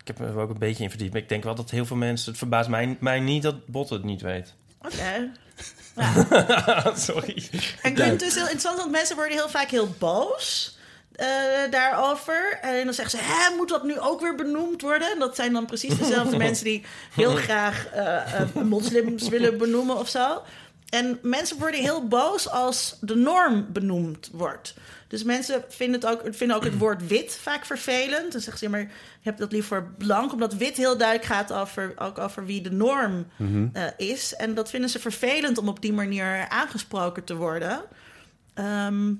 ik 0.00 0.06
heb 0.06 0.18
me 0.18 0.26
er 0.26 0.38
ook 0.38 0.50
een 0.50 0.58
beetje 0.58 0.82
in 0.82 0.90
verdiept. 0.90 1.12
Maar 1.12 1.22
ik 1.22 1.28
denk 1.28 1.44
wel 1.44 1.54
dat 1.54 1.70
heel 1.70 1.86
veel 1.86 1.96
mensen... 1.96 2.28
Het 2.30 2.38
verbaast 2.38 2.68
mij, 2.68 2.96
mij 3.00 3.20
niet 3.20 3.42
dat 3.42 3.66
Bot 3.66 3.90
het 3.90 4.04
niet 4.04 4.20
weet. 4.20 4.54
Oké. 4.82 5.30
Sorry. 6.94 7.48
En 7.82 7.90
ik 7.90 7.96
vind 7.96 7.98
het 7.98 8.18
dus 8.18 8.34
heel 8.34 8.42
interessant, 8.42 8.78
want 8.78 8.90
mensen 8.90 9.16
worden 9.16 9.36
heel 9.36 9.48
vaak 9.48 9.70
heel 9.70 9.94
boos 9.98 10.78
eh, 11.12 11.26
daarover. 11.70 12.58
En 12.60 12.84
dan 12.84 12.94
zeggen 12.94 13.18
ze, 13.18 13.24
hè, 13.24 13.56
moet 13.56 13.68
dat 13.68 13.84
nu 13.84 13.98
ook 13.98 14.20
weer 14.20 14.34
benoemd 14.34 14.82
worden? 14.82 15.12
En 15.12 15.18
dat 15.18 15.36
zijn 15.36 15.52
dan 15.52 15.66
precies 15.66 15.98
dezelfde 15.98 16.36
mensen 16.46 16.64
die 16.64 16.84
heel 17.14 17.34
graag 17.34 17.86
eh, 17.86 18.54
moslims 18.54 19.28
willen 19.28 19.58
benoemen 19.58 19.96
of 19.96 20.08
zo. 20.08 20.42
En 20.90 21.18
mensen 21.22 21.58
worden 21.58 21.80
heel 21.80 22.08
boos 22.08 22.48
als 22.48 22.96
de 23.00 23.14
norm 23.14 23.66
benoemd 23.72 24.28
wordt. 24.32 24.74
Dus 25.08 25.22
mensen 25.22 25.64
vinden, 25.68 26.00
het 26.00 26.10
ook, 26.10 26.34
vinden 26.34 26.56
ook 26.56 26.64
het 26.64 26.78
woord 26.84 27.06
wit 27.06 27.38
vaak 27.42 27.64
vervelend. 27.64 28.32
Dan 28.32 28.40
zeggen 28.40 28.58
ze, 28.58 28.64
ja, 28.64 28.70
maar 28.70 28.80
je 28.80 28.88
hebt 29.20 29.38
dat 29.38 29.52
liever 29.52 29.84
blank. 29.98 30.32
Omdat 30.32 30.54
wit 30.54 30.76
heel 30.76 30.96
duidelijk 30.96 31.28
gaat 31.28 31.52
over, 31.52 31.92
ook 31.96 32.18
over 32.18 32.46
wie 32.46 32.62
de 32.62 32.70
norm 32.72 33.26
eh, 33.72 33.84
is. 33.96 34.34
En 34.34 34.54
dat 34.54 34.70
vinden 34.70 34.90
ze 34.90 34.98
vervelend 34.98 35.58
om 35.58 35.68
op 35.68 35.82
die 35.82 35.92
manier 35.92 36.48
aangesproken 36.48 37.24
te 37.24 37.36
worden. 37.36 37.82
Ehm, 38.54 39.12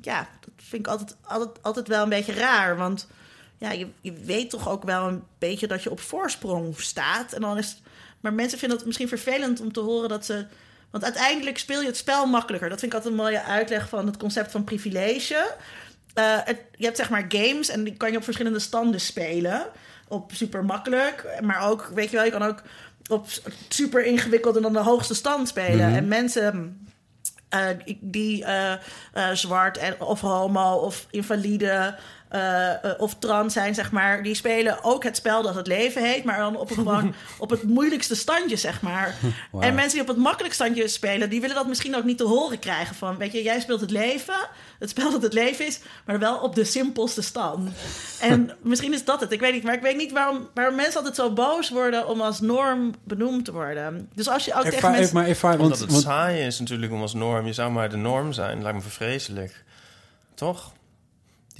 ja, 0.00 0.28
dat 0.40 0.50
vind 0.56 0.86
ik 0.86 0.92
altijd, 0.92 1.16
altijd, 1.22 1.62
altijd 1.62 1.88
wel 1.88 2.02
een 2.02 2.08
beetje 2.08 2.32
raar. 2.32 2.76
Want 2.76 3.06
ja, 3.58 3.70
je, 3.70 3.86
je 4.00 4.12
weet 4.12 4.50
toch 4.50 4.68
ook 4.68 4.84
wel 4.84 5.08
een 5.08 5.22
beetje 5.38 5.66
dat 5.66 5.82
je 5.82 5.90
op 5.90 6.00
voorsprong 6.00 6.80
staat. 6.80 7.32
En 7.32 7.40
dan 7.40 7.58
is, 7.58 7.82
maar 8.20 8.32
mensen 8.32 8.58
vinden 8.58 8.76
het 8.76 8.86
misschien 8.86 9.08
vervelend 9.08 9.60
om 9.60 9.72
te 9.72 9.80
horen 9.80 10.08
dat 10.08 10.24
ze... 10.24 10.46
Want 10.90 11.04
uiteindelijk 11.04 11.58
speel 11.58 11.80
je 11.80 11.86
het 11.86 11.96
spel 11.96 12.26
makkelijker. 12.26 12.68
Dat 12.68 12.78
vind 12.80 12.92
ik 12.92 12.98
altijd 12.98 13.16
een 13.16 13.24
mooie 13.24 13.42
uitleg 13.42 13.88
van 13.88 14.06
het 14.06 14.16
concept 14.16 14.50
van 14.50 14.64
privilege. 14.64 15.54
Eh, 16.14 16.38
het, 16.44 16.58
je 16.74 16.84
hebt 16.84 16.96
zeg 16.96 17.10
maar 17.10 17.24
games 17.28 17.68
en 17.68 17.84
die 17.84 17.96
kan 17.96 18.10
je 18.10 18.16
op 18.16 18.24
verschillende 18.24 18.58
standen 18.58 19.00
spelen. 19.00 19.66
Op 20.08 20.32
super 20.34 20.64
makkelijk, 20.64 21.38
maar 21.40 21.68
ook, 21.68 21.90
weet 21.94 22.10
je 22.10 22.16
wel, 22.16 22.24
je 22.24 22.30
kan 22.30 22.42
ook 22.42 22.62
op 23.08 23.26
super 23.68 24.04
ingewikkeld 24.04 24.56
en 24.56 24.62
dan 24.62 24.72
de 24.72 24.78
hoogste 24.78 25.14
stand 25.14 25.48
spelen. 25.48 25.94
En 25.94 26.08
mensen 26.08 26.52
eh, 26.52 26.89
die 28.00 28.44
eh, 28.44 28.72
eh, 28.72 28.78
zwart 29.32 29.76
en, 29.76 30.00
of 30.00 30.20
homo 30.20 30.74
of 30.76 31.06
invalide 31.10 31.96
eh, 32.30 32.84
eh, 32.84 32.92
of 32.98 33.14
trans 33.18 33.52
zijn, 33.52 33.74
zeg 33.74 33.90
maar, 33.90 34.22
die 34.22 34.34
spelen 34.34 34.84
ook 34.84 35.04
het 35.04 35.16
spel 35.16 35.42
dat 35.42 35.54
het 35.54 35.66
leven 35.66 36.04
heet, 36.04 36.24
maar 36.24 36.38
dan 36.38 36.56
op, 36.56 36.70
een 36.70 36.76
gewoon, 36.76 37.14
op 37.38 37.50
het 37.50 37.62
moeilijkste 37.62 38.14
standje, 38.14 38.56
zeg 38.56 38.82
maar. 38.82 39.14
En 39.60 39.74
mensen 39.74 39.92
die 39.92 40.00
op 40.00 40.08
het 40.08 40.16
makkelijkste 40.16 40.64
standje 40.64 40.88
spelen, 40.88 41.30
die 41.30 41.40
willen 41.40 41.56
dat 41.56 41.66
misschien 41.66 41.96
ook 41.96 42.04
niet 42.04 42.18
te 42.18 42.24
horen 42.24 42.58
krijgen 42.58 42.94
van, 42.94 43.16
weet 43.16 43.32
je, 43.32 43.42
jij 43.42 43.60
speelt 43.60 43.80
het 43.80 43.90
leven, 43.90 44.48
het 44.78 44.90
spel 44.90 45.10
dat 45.10 45.22
het 45.22 45.32
leven 45.32 45.66
is, 45.66 45.80
maar 46.04 46.18
wel 46.18 46.36
op 46.36 46.54
de 46.54 46.64
simpelste 46.64 47.22
stand. 47.22 47.70
En 48.20 48.50
misschien 48.62 48.92
is 48.92 49.04
dat 49.04 49.20
het, 49.20 49.32
ik 49.32 49.40
weet 49.40 49.52
niet, 49.52 49.62
maar 49.62 49.74
ik 49.74 49.82
weet 49.82 49.96
niet 49.96 50.12
waarom, 50.12 50.48
waarom 50.54 50.74
mensen 50.74 50.96
altijd 50.96 51.16
zo 51.16 51.32
boos 51.32 51.70
worden 51.70 52.08
om 52.08 52.20
als 52.20 52.40
norm 52.40 52.94
benoemd 53.04 53.44
te 53.44 53.52
worden. 53.52 54.08
Dus 54.14 54.28
als 54.28 54.44
je 54.44 54.54
ook 54.54 54.64
tegen 54.64 54.90
mensen... 54.90 55.14
maar 55.14 55.28
ervaar, 55.28 55.52
Omdat 55.52 55.68
want, 55.68 55.80
het 55.80 55.90
want 55.90 56.02
saai 56.02 56.46
is 56.46 56.58
natuurlijk 56.58 56.92
om 56.92 57.00
als 57.00 57.14
norm. 57.14 57.46
Je 57.46 57.52
zou 57.52 57.70
maar 57.70 57.90
de 57.90 57.96
norm 57.96 58.32
zijn. 58.32 58.62
Lijkt 58.62 58.84
me 58.84 58.90
vreselijk. 58.90 59.64
Toch? 60.34 60.72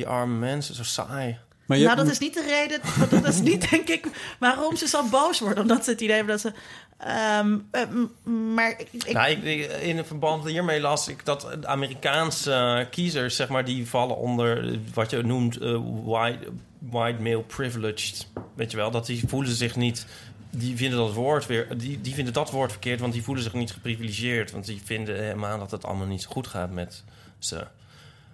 Die 0.00 0.08
arme 0.08 0.38
mensen, 0.38 0.74
zo 0.74 0.82
saai. 0.82 1.38
maar 1.66 1.78
je, 1.78 1.84
nou, 1.84 1.96
dat 1.96 2.06
is 2.08 2.18
niet 2.18 2.34
de 2.34 2.44
reden. 2.48 2.80
Dat 3.22 3.28
is 3.34 3.40
niet, 3.40 3.70
denk 3.70 3.88
ik, 3.88 4.06
waarom 4.38 4.76
ze 4.76 4.88
zo 4.88 5.08
boos 5.08 5.40
worden. 5.40 5.62
Omdat 5.62 5.84
ze 5.84 5.90
het 5.90 6.00
idee 6.00 6.16
hebben 6.16 6.38
dat 6.40 6.52
ze. 6.52 6.52
ehm, 6.98 7.58
eh, 7.70 8.32
maar 8.54 8.70
ik, 8.70 8.88
ik- 8.92 9.12
Nou, 9.12 9.30
ik, 9.30 9.42
ik- 9.44 9.70
in 9.82 9.96
het 9.96 10.06
verband 10.06 10.44
hiermee 10.48 10.80
las 10.80 11.08
ik 11.08 11.24
dat 11.24 11.40
de 11.60 11.66
Amerikaanse 11.66 12.52
eh, 12.52 12.90
kiezers, 12.90 13.36
zeg 13.36 13.48
maar, 13.48 13.64
die 13.64 13.88
vallen 13.88 14.16
onder 14.16 14.78
wat 14.94 15.10
je 15.10 15.22
noemt 15.22 15.56
eh, 15.58 15.78
white, 16.04 16.46
white 16.78 17.22
male 17.22 17.42
privileged. 17.42 18.26
Weet 18.54 18.70
je 18.70 18.76
wel, 18.76 18.90
dat 18.90 19.06
die 19.06 19.22
voelen 19.28 19.52
zich 19.54 19.76
niet. 19.76 20.06
Die 20.50 20.76
vinden 20.76 20.98
dat 20.98 21.12
woord 21.12 21.46
weer. 21.46 21.78
Die, 21.78 22.00
die 22.00 22.14
vinden 22.14 22.32
dat 22.32 22.50
woord 22.50 22.70
verkeerd, 22.70 23.00
want 23.00 23.12
die 23.12 23.22
voelen 23.22 23.42
zich 23.44 23.52
niet 23.52 23.70
geprivilegeerd. 23.72 24.50
Want 24.50 24.66
die 24.66 24.80
vinden 24.84 25.22
helemaal 25.22 25.58
dat 25.58 25.70
het 25.70 25.84
allemaal 25.84 26.06
niet 26.06 26.22
zo 26.22 26.30
goed 26.30 26.46
gaat 26.46 26.70
met 26.70 27.04
ze. 27.38 27.66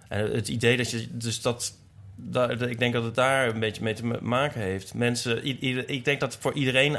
En 0.07 0.31
het 0.31 0.47
idee 0.47 0.77
dat 0.77 0.89
je. 0.91 1.07
Dus 1.11 1.41
dat. 1.41 1.73
Daar, 2.19 2.61
ik 2.61 2.79
denk 2.79 2.93
dat 2.93 3.03
het 3.03 3.15
daar 3.15 3.47
een 3.47 3.59
beetje 3.59 3.83
mee 3.83 3.93
te 3.93 4.05
ma- 4.05 4.17
maken 4.21 4.61
heeft. 4.61 4.93
Mensen, 4.93 5.47
ieder- 5.47 5.89
ik 5.89 6.05
denk 6.05 6.19
dat 6.19 6.37
voor 6.39 6.53
iedereen 6.53 6.97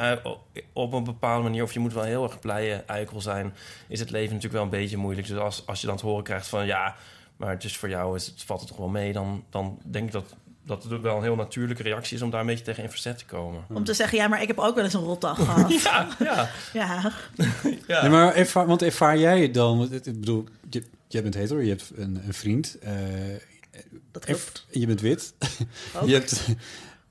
op 0.73 0.93
een 0.93 1.05
bepaalde 1.05 1.43
manier, 1.43 1.63
of 1.63 1.73
je 1.73 1.79
moet 1.81 1.93
wel 1.93 2.03
heel 2.03 2.23
erg 2.23 2.39
blije 2.41 2.75
eikel 2.87 3.21
zijn, 3.21 3.55
is 3.89 4.01
het 4.01 4.11
leven 4.11 4.29
natuurlijk 4.35 4.55
wel 4.55 4.63
een 4.63 4.81
beetje 4.81 4.97
moeilijk. 4.97 5.27
Dus 5.27 5.37
als, 5.39 5.63
als 5.67 5.81
je 5.81 5.87
dan 5.87 5.97
te 5.97 6.07
horen 6.07 6.25
krijgt 6.25 6.49
van 6.49 6.67
ja, 6.67 6.97
maar 7.37 7.51
het 7.51 7.65
is 7.65 7.77
voor 7.77 7.89
jou 7.89 8.17
is 8.17 8.27
het, 8.27 8.43
valt 8.43 8.61
het 8.61 8.69
toch 8.69 8.79
wel 8.79 8.89
mee, 8.89 9.13
dan, 9.13 9.45
dan 9.51 9.79
denk 9.85 10.07
ik 10.07 10.13
dat, 10.13 10.35
dat 10.67 10.83
het 10.85 11.01
wel 11.01 11.17
een 11.17 11.23
heel 11.23 11.37
natuurlijke 11.37 11.83
reactie 11.83 12.17
is 12.17 12.23
om 12.23 12.31
daar 12.31 12.41
een 12.41 12.47
beetje 12.47 12.65
tegen 12.65 12.83
in 12.83 12.91
verzet 12.91 13.19
te 13.19 13.25
komen. 13.25 13.65
om 13.69 13.85
te 13.85 13.95
zeggen, 13.95 14.19
ja, 14.19 14.29
maar 14.29 14.43
ik 14.43 14.49
heb 14.49 14.59
ook 14.59 14.75
wel 14.75 14.85
eens 14.85 14.95
een 14.95 15.01
rotdag 15.05 15.37
gehad. 15.37 15.73
Ja, 15.83 16.09
ja. 16.19 16.49
ja. 16.73 17.13
ja. 17.87 18.01
Nee, 18.01 18.11
maar 18.11 18.35
ervaar, 18.35 18.67
want 18.67 18.83
ervaar 18.83 19.19
jij 19.19 19.43
het 19.43 19.55
dan? 19.55 19.79
Want 19.79 19.91
het- 19.91 20.07
ik 20.07 20.21
bedoel, 20.21 20.45
je, 20.71 20.83
jij 21.09 21.23
bent 21.23 21.35
hetero, 21.35 21.61
je 21.61 21.69
hebt 21.69 21.91
een, 21.97 22.23
een 22.27 22.35
vriend. 22.35 22.77
eh, 22.81 22.93
Dat 24.13 24.25
klopt. 24.25 24.67
je 24.71 24.87
bent 24.87 25.01
wit. 25.01 25.33
Ook. 25.97 26.09
je 26.09 26.13
hebt, 26.15 26.45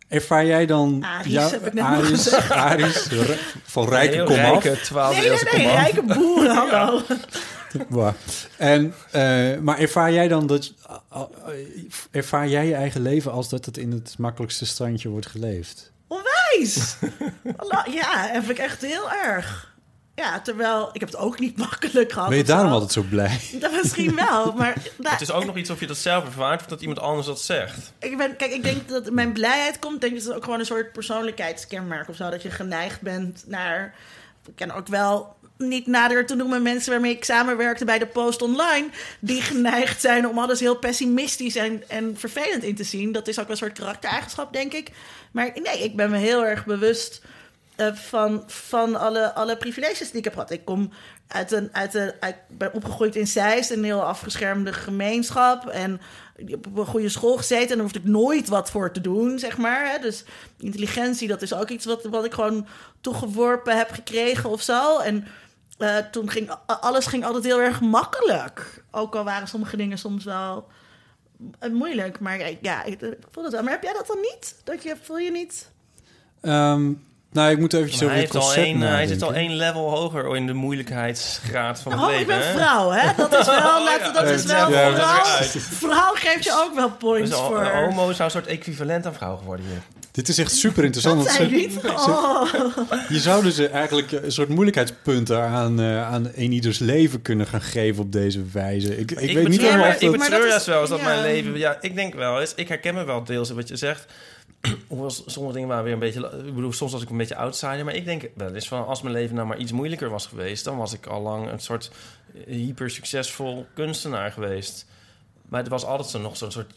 ervaar 0.07 0.45
jij 0.45 0.65
dan... 0.65 1.03
Aries 1.03 1.51
heb 1.51 1.65
ik 1.67 1.73
net 1.73 1.83
Aries. 1.83 2.33
Aries, 2.33 3.07
re- 3.07 3.37
van 3.63 3.89
rijke 3.89 4.15
heel 4.15 4.25
kom 4.25 4.35
rijke, 4.35 4.79
12 4.83 5.19
Nee, 5.19 5.29
nee, 5.29 5.39
nee, 5.53 5.67
rijke 5.71 6.01
boeren, 6.03 6.55
hallo. 6.69 7.01
Wow. 7.89 8.13
En, 8.57 8.93
eh, 9.11 9.57
maar 9.57 9.79
ervaar 9.79 10.11
jij 10.11 10.27
dan 10.27 10.47
dat... 10.47 10.73
uh, 10.89 11.21
uh, 11.47 11.53
ervaar 12.11 12.47
jij 12.47 12.67
je 12.67 12.73
eigen 12.75 13.01
leven 13.01 13.31
als 13.31 13.49
dat 13.49 13.65
het 13.65 13.77
in 13.77 13.91
het 13.91 14.15
makkelijkste 14.17 14.65
standje 14.65 15.09
wordt 15.09 15.27
geleefd? 15.27 15.91
Onwijs! 16.07 16.95
Ja, 17.93 18.27
heb 18.31 18.49
ik 18.49 18.57
echt 18.57 18.81
heel 18.81 19.11
erg. 19.11 19.75
Ja, 20.17 20.41
terwijl 20.41 20.89
ik 20.93 20.99
heb 20.99 21.09
het 21.09 21.17
ook 21.17 21.39
niet 21.39 21.57
makkelijk 21.67 22.11
gehad. 22.11 22.29
Ben 22.29 22.37
je 22.37 22.45
zo. 22.45 22.53
daarom 22.53 22.71
altijd 22.71 22.91
zo 22.91 23.01
blij? 23.01 23.39
Dat 23.59 23.71
misschien 23.71 24.15
wel, 24.15 24.53
maar... 24.53 24.77
nou, 24.97 25.13
Het 25.13 25.21
is 25.21 25.31
ook 25.31 25.45
nog 25.45 25.57
iets 25.57 25.69
of 25.69 25.79
je 25.79 25.87
dat 25.87 25.97
zelf 25.97 26.25
ervaart 26.25 26.61
of 26.61 26.67
dat 26.67 26.81
iemand 26.81 26.99
anders 26.99 27.27
dat 27.27 27.41
zegt. 27.41 27.93
Ik 27.99 28.17
ben, 28.17 28.35
kijk, 28.35 28.51
ik 28.51 28.63
denk 28.63 28.87
dat 28.87 29.09
mijn 29.09 29.31
blijheid 29.31 29.79
komt. 29.79 30.01
Denk 30.01 30.13
ik 30.13 30.19
dat 30.19 30.27
het 30.27 30.37
ook 30.37 30.43
gewoon 30.43 30.59
een 30.59 30.65
soort 30.65 30.91
persoonlijkheidskenmerk 30.91 32.09
of 32.09 32.15
zo. 32.15 32.29
Dat 32.29 32.41
je 32.41 32.51
geneigd 32.51 33.01
bent 33.01 33.43
naar. 33.47 33.95
Ik 34.47 34.55
ken 34.55 34.71
ook 34.71 34.87
wel 34.87 35.35
niet 35.57 35.87
nader 35.87 36.25
te 36.25 36.35
noemen 36.35 36.61
mensen 36.61 36.91
waarmee 36.91 37.15
ik 37.15 37.23
samenwerkte 37.23 37.85
bij 37.85 37.99
de 37.99 38.05
Post 38.05 38.41
Online. 38.41 38.87
Die 39.19 39.41
geneigd 39.41 40.01
zijn 40.01 40.27
om 40.27 40.39
alles 40.39 40.59
heel 40.59 40.75
pessimistisch 40.75 41.55
en, 41.55 41.83
en 41.89 42.17
vervelend 42.17 42.63
in 42.63 42.75
te 42.75 42.83
zien. 42.83 43.11
Dat 43.11 43.27
is 43.27 43.39
ook 43.39 43.47
wel 43.47 43.51
een 43.51 43.57
soort 43.57 43.79
karaktereigenschap, 43.79 44.53
denk 44.53 44.73
ik. 44.73 44.91
Maar 45.31 45.51
nee, 45.63 45.83
ik 45.83 45.95
ben 45.95 46.09
me 46.09 46.17
heel 46.17 46.45
erg 46.45 46.65
bewust 46.65 47.21
eh, 47.77 47.93
van, 47.93 48.43
van 48.47 48.95
alle, 48.95 49.33
alle 49.33 49.57
privileges 49.57 50.09
die 50.09 50.17
ik 50.17 50.23
heb 50.23 50.33
gehad. 50.33 50.51
Ik 50.51 50.65
kom 50.65 50.91
uit 51.27 51.51
een, 51.51 51.69
uit 51.71 51.93
een, 51.93 52.11
uit, 52.19 52.35
ben 52.47 52.73
opgegroeid 52.73 53.15
in 53.15 53.27
Zeist, 53.27 53.69
een 53.69 53.83
heel 53.83 54.03
afgeschermde 54.03 54.73
gemeenschap. 54.73 55.67
En 55.67 56.01
op 56.53 56.77
een 56.77 56.85
goede 56.85 57.09
school 57.09 57.37
gezeten. 57.37 57.69
En 57.69 57.73
daar 57.73 57.83
hoefde 57.83 57.99
ik 57.99 58.05
nooit 58.05 58.47
wat 58.47 58.71
voor 58.71 58.91
te 58.91 59.01
doen, 59.01 59.39
zeg 59.39 59.57
maar. 59.57 59.91
Hè. 59.91 59.99
Dus 59.99 60.23
intelligentie, 60.57 61.27
dat 61.27 61.41
is 61.41 61.53
ook 61.53 61.69
iets 61.69 61.85
wat, 61.85 62.03
wat 62.03 62.25
ik 62.25 62.33
gewoon 62.33 62.67
toegeworpen 63.01 63.77
heb 63.77 63.91
gekregen 63.91 64.49
of 64.49 64.61
zo. 64.61 64.99
En 64.99 65.27
eh, 65.77 65.97
toen 65.97 66.29
ging 66.29 66.51
alles 66.65 67.05
ging 67.05 67.25
altijd 67.25 67.43
heel 67.43 67.61
erg 67.61 67.81
makkelijk. 67.81 68.83
Ook 68.91 69.15
al 69.15 69.23
waren 69.23 69.47
sommige 69.47 69.77
dingen 69.77 69.97
soms 69.97 70.23
wel 70.23 70.67
eh, 71.59 71.71
moeilijk. 71.71 72.19
Maar 72.19 72.51
ja, 72.61 72.83
ik, 72.83 73.01
ik 73.01 73.17
voel 73.31 73.43
het 73.43 73.53
wel. 73.53 73.63
Maar 73.63 73.71
heb 73.71 73.83
jij 73.83 73.93
dat 73.93 74.07
dan 74.07 74.19
niet? 74.21 74.55
Dat 74.63 74.83
je, 74.83 74.95
voel 75.01 75.17
je 75.17 75.31
niet... 75.31 75.71
Ehm, 76.41 76.93
Nou, 77.37 77.51
ik 77.51 77.59
moet 77.59 77.73
eventjes 77.73 78.03
over 78.03 78.15
het 78.17 78.29
concept 78.29 78.55
één, 78.65 78.83
eh, 78.83 78.89
hij 78.89 79.07
zit 79.07 79.21
al 79.23 79.33
één 79.33 79.55
level 79.55 79.89
hoger 79.89 80.35
in 80.35 80.47
de 80.47 80.53
moeilijkheidsgraad 80.53 81.79
van 81.79 81.91
het 81.91 82.01
Oh, 82.01 82.07
leven. 82.07 82.21
ik 82.21 82.27
ben 82.27 82.41
vrouw, 82.41 82.89
hè? 82.91 83.11
Dat 83.17 83.33
is 83.39 83.45
wel, 83.45 83.83
laat- 83.83 84.13
dat 84.13 84.29
is 84.29 84.43
wel 84.43 84.71
Ja, 84.71 84.95
vrouw. 84.95 85.43
Vrouw 85.59 86.11
geeft 86.13 86.43
je 86.43 86.63
ook 86.65 86.75
wel 86.75 86.91
points 86.91 87.29
Dus 87.29 87.39
al- 87.39 87.47
voor. 87.47 87.59
een 87.61 87.83
homo 87.85 88.11
zou 88.11 88.23
een 88.23 88.31
soort 88.31 88.45
equivalent 88.47 89.05
aan 89.05 89.13
vrouw 89.13 89.35
geworden 89.37 89.65
hier. 89.65 89.81
Dit 90.11 90.27
is 90.27 90.37
echt 90.37 90.51
super 90.51 90.83
interessant. 90.83 91.23
Dat 91.23 91.33
zei 91.33 91.49
je 91.49 91.55
niet. 91.57 91.77
Oh. 91.85 92.43
Je 93.09 93.19
zou 93.19 93.43
dus 93.43 93.57
eh, 93.57 93.73
eigenlijk 93.73 94.11
een 94.11 94.31
soort 94.31 94.49
moeilijkheidspunten 94.49 95.41
aan, 95.43 95.79
eh, 95.81 96.07
aan 96.11 96.31
een 96.35 96.51
ieders 96.51 96.79
leven 96.79 97.21
kunnen 97.21 97.47
gaan 97.47 97.61
geven 97.61 98.03
op 98.03 98.11
deze 98.11 98.41
wijze. 98.53 98.97
Ik, 98.97 99.11
ik, 99.11 99.33
weet 99.35 99.47
niet 99.47 99.61
helemaal 99.61 99.87
of 99.87 99.93
ik 99.95 100.01
dat... 100.01 100.11
betreur 100.17 100.49
dat 100.49 100.59
is- 100.59 100.65
wel 100.67 100.81
eens 100.81 100.89
dat 100.89 100.99
ja. 100.99 101.05
mijn 101.05 101.21
leven... 101.21 101.57
Ja, 101.57 101.77
ik 101.81 101.95
denk 101.95 102.13
wel 102.13 102.39
eens... 102.39 102.53
Ik 102.55 102.67
herken 102.67 102.93
me 102.93 103.03
wel 103.03 103.23
deels 103.23 103.49
in 103.49 103.55
wat 103.55 103.67
je 103.67 103.75
zegt. 103.75 104.05
Hoewel 104.87 105.09
sommige 105.25 105.53
dingen 105.53 105.69
waren 105.69 105.83
weer 105.83 105.93
een 105.93 105.99
beetje... 105.99 106.31
Ik 106.45 106.55
bedoel, 106.55 106.73
soms 106.73 106.91
was 106.91 107.01
ik 107.01 107.09
een 107.09 107.17
beetje 107.17 107.26
outsider. 107.35 107.85
Maar 107.85 107.95
ik 107.95 108.05
denk 108.05 108.29
wel 108.35 108.53
eens 108.53 108.67
van... 108.67 108.85
Als 108.85 109.01
mijn 109.01 109.15
leven 109.15 109.35
nou 109.35 109.47
maar 109.47 109.57
iets 109.57 109.71
moeilijker 109.71 110.09
was 110.09 110.25
geweest... 110.25 110.63
dan 110.63 110.77
was 110.77 110.93
ik 110.93 111.05
al 111.05 111.21
lang 111.21 111.51
een 111.51 111.59
soort 111.59 111.91
hyper 112.45 112.89
succesvol 112.89 113.67
kunstenaar 113.73 114.31
geweest. 114.31 114.85
Maar 115.49 115.63
er 115.63 115.69
was 115.69 115.85
altijd 115.85 116.09
zo 116.09 116.19
nog 116.19 116.37
zo'n 116.37 116.51
soort 116.51 116.73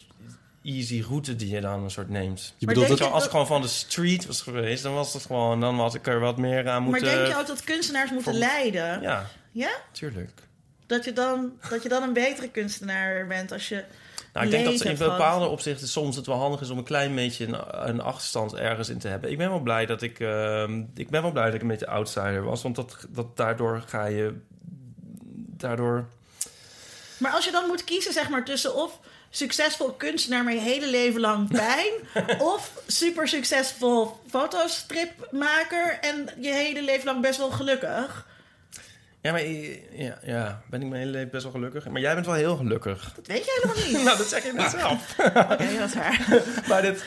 easy 0.63 1.03
route 1.07 1.35
die 1.35 1.49
je 1.49 1.61
dan 1.61 1.83
een 1.83 1.91
soort 1.91 2.09
neemt. 2.09 2.39
Je 2.57 2.65
Maar 2.65 2.73
bedoelt 2.73 2.87
denk 2.87 2.99
dat... 2.99 3.07
Zo, 3.07 3.13
als 3.13 3.23
ik 3.25 3.31
gewoon 3.31 3.47
van 3.47 3.61
de 3.61 3.67
street 3.67 4.25
was 4.25 4.41
geweest... 4.41 4.83
dan 4.83 4.93
was 4.93 5.13
het 5.13 5.25
gewoon... 5.25 5.59
dan 5.59 5.79
had 5.79 5.93
ik 5.95 6.07
er 6.07 6.19
wat 6.19 6.37
meer 6.37 6.59
aan 6.59 6.63
Maar 6.65 6.81
moeten... 6.81 7.07
denk 7.15 7.27
je 7.27 7.37
ook 7.37 7.47
dat 7.47 7.63
kunstenaars 7.63 8.11
moeten 8.11 8.31
Voor- 8.31 8.39
leiden? 8.41 9.01
Ja, 9.01 9.29
Ja? 9.51 9.71
tuurlijk. 9.91 10.41
Dat 10.85 11.05
je, 11.05 11.13
dan, 11.13 11.51
dat 11.69 11.83
je 11.83 11.89
dan 11.89 12.03
een 12.03 12.13
betere 12.13 12.49
kunstenaar 12.49 13.27
bent 13.27 13.51
als 13.51 13.69
je... 13.69 13.83
Nou, 14.33 14.45
ik 14.45 14.51
denk 14.51 14.65
dat 14.65 14.83
in 14.83 14.97
bepaalde 14.97 15.45
opzichten 15.45 15.87
soms 15.87 16.15
het 16.15 16.25
wel 16.25 16.37
handig 16.37 16.61
is 16.61 16.69
om 16.69 16.77
een 16.77 16.83
klein 16.83 17.15
beetje 17.15 17.45
een, 17.47 17.89
een 17.89 18.01
achterstand 18.01 18.55
ergens 18.55 18.89
in 18.89 18.99
te 18.99 19.07
hebben. 19.07 19.31
Ik 19.31 19.37
ben 19.37 19.49
wel 19.49 19.59
blij 19.59 19.85
dat 19.85 20.01
ik, 20.01 20.19
ehm, 20.19 20.83
ik 20.95 21.09
ben 21.09 21.21
wel 21.21 21.31
blij 21.31 21.45
dat 21.45 21.53
ik 21.53 21.61
een 21.61 21.67
beetje 21.67 21.87
outsider 21.87 22.43
was, 22.43 22.61
want 22.61 22.75
dat, 22.75 22.97
dat 23.09 23.37
daardoor 23.37 23.83
ga 23.87 24.05
je, 24.05 24.33
daardoor. 25.57 26.05
Maar 27.17 27.31
als 27.31 27.45
je 27.45 27.51
dan 27.51 27.67
moet 27.67 27.83
kiezen, 27.83 28.13
zeg 28.13 28.29
maar, 28.29 28.45
tussen 28.45 28.75
of 28.75 28.99
succesvol 29.29 29.91
kunstenaar 29.91 30.43
maar 30.43 30.53
je 30.53 30.59
hele 30.59 30.89
leven 30.89 31.21
lang 31.21 31.51
pijn... 31.51 31.93
of 32.53 32.81
super 32.87 33.27
succesvol 33.27 34.19
fotostripmaker 34.29 35.97
en 36.01 36.29
je 36.39 36.51
hele 36.51 36.81
leven 36.81 37.05
lang 37.05 37.21
best 37.21 37.37
wel 37.37 37.51
gelukkig... 37.51 38.29
Ja, 39.21 39.31
maar 39.31 39.45
ja, 39.45 40.19
ja, 40.23 40.61
ben 40.69 40.81
ik 40.81 40.87
mijn 40.87 40.99
hele 41.01 41.11
leven 41.11 41.29
best 41.29 41.43
wel 41.43 41.51
gelukkig. 41.51 41.87
Maar 41.87 42.01
jij 42.01 42.13
bent 42.13 42.25
wel 42.25 42.35
heel 42.35 42.55
gelukkig. 42.55 43.13
Dat 43.15 43.27
weet 43.27 43.45
je 43.45 43.59
helemaal 43.61 43.85
niet. 43.91 44.03
nou, 44.05 44.17
dat 44.17 44.27
zeg 44.27 44.43
je 44.45 44.53
net 44.53 44.69
zelf. 44.71 45.15
Oké, 45.51 45.77
dat 45.77 45.89
is 45.89 45.93
waar. 45.95 46.43
maar 46.69 46.81
dit, 46.81 47.05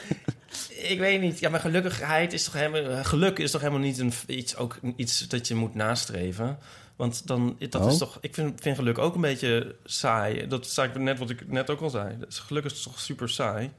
ik 0.68 0.98
weet 0.98 1.20
niet. 1.20 1.38
Ja, 1.38 1.48
maar 1.48 1.60
gelukkigheid 1.60 2.32
is 2.32 2.44
toch 2.44 2.52
helemaal, 2.54 3.04
geluk 3.04 3.38
is 3.38 3.50
toch 3.50 3.60
helemaal 3.60 3.82
niet 3.82 3.98
een, 3.98 4.12
iets, 4.26 4.56
ook 4.56 4.78
iets 4.96 5.28
dat 5.28 5.48
je 5.48 5.54
moet 5.54 5.74
nastreven. 5.74 6.58
Want 6.96 7.26
dan, 7.26 7.56
dat 7.68 7.82
Oh. 7.82 7.90
is 7.92 7.98
toch, 7.98 8.18
ik 8.20 8.34
vind, 8.34 8.60
vind 8.60 8.76
geluk 8.76 8.98
ook 8.98 9.14
een 9.14 9.20
beetje 9.20 9.74
saai. 9.84 10.46
Dat 10.46 10.66
zei 10.66 10.88
ik 10.88 10.96
net 10.98 11.18
wat 11.18 11.30
ik 11.30 11.50
net 11.50 11.70
ook 11.70 11.80
al 11.80 11.90
zei. 11.90 12.16
Dus 12.18 12.38
geluk 12.38 12.64
is 12.64 12.82
toch 12.82 13.00
super 13.00 13.28
saai. 13.28 13.70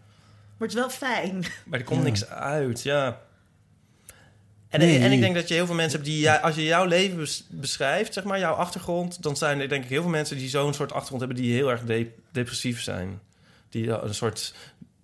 Maar 0.58 0.68
het 0.68 0.78
is 0.78 0.84
wel 0.84 0.90
fijn. 0.90 1.46
Maar 1.66 1.80
er 1.80 1.86
komt 1.86 2.00
Ja. 2.00 2.06
niks 2.06 2.30
uit, 2.30 2.82
ja. 2.84 3.22
En, 4.70 4.80
Nee. 4.80 5.00
en 5.00 5.12
ik 5.12 5.20
denk 5.20 5.36
dat 5.36 5.48
je 5.48 5.54
heel 5.54 5.66
veel 5.66 5.76
mensen 5.76 6.00
hebt 6.00 6.12
die... 6.12 6.32
als 6.32 6.56
je 6.56 6.64
jouw 6.64 6.86
leven 6.86 7.18
bes- 7.18 7.44
beschrijft, 7.50 8.14
zeg 8.14 8.24
maar, 8.24 8.40
jouw 8.40 8.54
achtergrond... 8.54 9.24
dan 9.24 9.38
zijn 9.38 9.60
er 9.62 9.70
denk 9.70 9.84
ik 9.84 9.90
heel 9.90 10.02
veel 10.02 10.12
mensen 10.12 10.38
die 10.38 10.50
zo'n 10.50 10.74
soort 10.74 10.92
achtergrond 10.92 11.22
hebben... 11.24 11.42
die 11.42 11.54
heel 11.54 11.72
erg 11.72 11.82
de- 11.84 12.12
depressief 12.32 12.82
zijn. 12.82 13.20
Die 13.70 13.92
eh, 13.96 14.04
een 14.04 14.14
soort... 14.16 14.54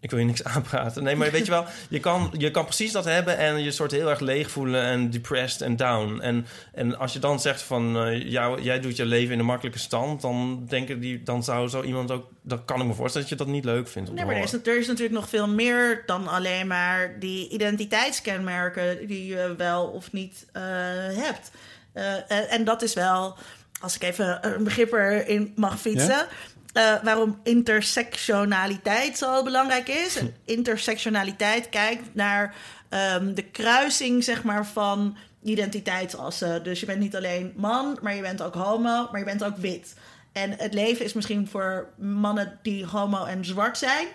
Ik 0.02 0.10
wil 0.10 0.20
je 0.20 0.26
niks 0.26 0.44
aanpraten. 0.54 1.04
Nee, 1.04 1.16
maar 1.16 1.32
weet 1.32 1.46
je 1.46 1.52
wel, 1.52 1.66
je 1.90 2.00
kan, 2.00 2.34
je 2.38 2.52
kan 2.52 2.66
precies 2.66 2.92
dat 2.92 3.06
hebben... 3.06 3.38
en 3.38 3.64
je 3.64 3.72
soort 3.72 3.92
heel 3.92 4.10
erg 4.10 4.20
leeg 4.20 4.52
voelen 4.52 4.84
en 4.84 5.10
depressed 5.10 5.62
en 5.62 5.76
down. 5.76 6.20
En, 6.22 6.46
en 6.74 6.98
als 6.98 7.14
je 7.14 7.20
dan 7.20 7.40
zegt 7.40 7.62
van... 7.62 7.98
eh, 7.98 8.30
jou, 8.30 8.62
jij 8.62 8.80
doet 8.80 8.96
je 8.96 9.06
leven 9.06 9.34
in 9.34 9.40
een 9.40 9.46
makkelijke 9.46 9.80
stand... 9.80 10.22
dan, 10.22 10.66
denken 10.70 11.00
die, 11.00 11.24
dan 11.24 11.44
zou 11.44 11.68
zo 11.68 11.84
iemand 11.84 12.12
ook... 12.12 12.26
dan 12.42 12.66
kan 12.66 12.82
ik 12.82 12.88
me 12.88 12.94
voorstellen 12.94 13.28
dat 13.30 13.38
je 13.38 13.44
dat 13.46 13.54
niet 13.54 13.66
leuk 13.66 13.88
vindt. 13.88 14.12
Nee, 14.12 14.26
maar 14.26 14.36
er 14.36 14.44
is, 14.44 14.54
er 14.54 14.78
is 14.78 14.88
natuurlijk 14.88 15.16
nog 15.16 15.30
veel 15.30 15.48
meer 15.48 16.04
dan 16.06 16.28
alleen 16.28 16.68
maar 16.68 17.20
die 17.20 17.50
identiteitskenmerken 17.50 19.08
die 19.08 19.26
je 19.26 19.54
wel 19.58 19.86
of 19.86 20.12
niet 20.12 20.46
eh, 20.52 20.62
hebt. 21.10 21.52
Eh, 21.94 22.14
en, 22.14 22.50
en 22.50 22.64
dat 22.64 22.82
is 22.82 22.94
wel, 22.94 23.38
als 23.82 23.96
ik 23.96 24.04
even 24.04 24.56
een 24.56 24.64
begrip 24.64 24.94
erin 24.94 25.54
mag 25.56 25.80
fietsen. 25.80 26.28
Eh, 26.74 27.04
waarom 27.04 27.40
intersectionaliteit 27.44 29.18
zo 29.18 29.44
belangrijk 29.44 29.88
is. 29.88 30.16
En 30.16 30.36
intersectionaliteit 30.58 31.70
kijkt 31.70 32.16
naar 32.16 32.56
ehm, 32.90 33.34
de 33.34 33.44
kruising 33.44 34.24
zeg 34.24 34.44
maar, 34.44 34.66
van 34.66 35.18
identiteitsassen. 35.44 36.64
Dus 36.64 36.80
je 36.80 36.86
bent 36.86 37.00
niet 37.00 37.16
alleen 37.16 37.54
man, 37.56 37.98
maar 38.02 38.16
je 38.16 38.22
bent 38.22 38.42
ook 38.42 38.54
homo, 38.54 39.08
maar 39.12 39.20
je 39.20 39.26
bent 39.26 39.44
ook 39.44 39.58
wit. 39.58 39.96
En 40.32 40.54
het 40.58 40.74
leven 40.74 41.06
is 41.06 41.14
misschien 41.14 41.48
voor 41.48 41.88
mannen 41.98 42.60
die 42.62 42.86
homo 42.86 43.26
en 43.26 43.46
zwart 43.46 43.78
zijn 43.78 44.08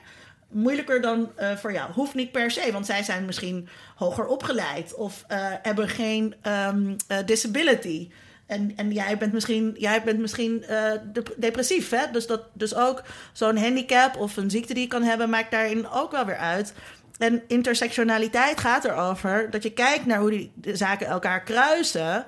moeilijker 0.49 1.01
dan 1.01 1.31
eh, 1.35 1.57
voor 1.57 1.73
jou. 1.73 1.93
Hoeft 1.93 2.15
niet 2.15 2.33
per 2.33 2.51
se, 2.51 2.73
want 2.73 2.87
zij 2.87 3.03
zijn 3.03 3.25
misschien 3.25 3.69
hoger 3.95 4.27
opgeleid 4.27 4.95
of 4.95 5.25
eh, 5.29 5.39
hebben 5.63 5.89
geen 5.89 6.35
ehm, 6.43 6.95
eh, 7.07 7.19
disability. 7.27 8.11
En, 8.47 8.73
en 8.77 8.93
jij 8.93 9.19
bent 9.19 9.33
misschien, 9.33 9.75
jij 9.79 10.03
bent 10.03 10.19
misschien 10.19 10.65
eh, 10.65 10.93
dep- 11.13 11.35
depressief. 11.37 11.91
Hè? 11.91 12.11
Dus, 12.13 12.27
dat, 12.27 12.43
dus 12.53 12.75
ook 12.75 13.03
zo'n 13.33 13.57
handicap 13.57 14.17
of 14.17 14.37
een 14.37 14.51
ziekte 14.51 14.75
die 14.75 14.83
je 14.83 14.89
kan 14.89 15.03
hebben, 15.03 15.31
maakt 15.31 15.51
daarin 15.51 15.89
ook 15.89 16.11
wel 16.11 16.25
weer 16.25 16.37
uit. 16.37 16.75
En 17.19 17.43
intersectionaliteit 17.47 18.61
gaat 18.61 18.85
erover 18.85 19.51
dat 19.51 19.63
je 19.63 19.73
kijkt 19.73 20.07
naar 20.07 20.19
hoe 20.19 20.31
die 20.31 20.53
zaken 20.77 21.07
elkaar 21.07 21.43
kruisen. 21.43 22.25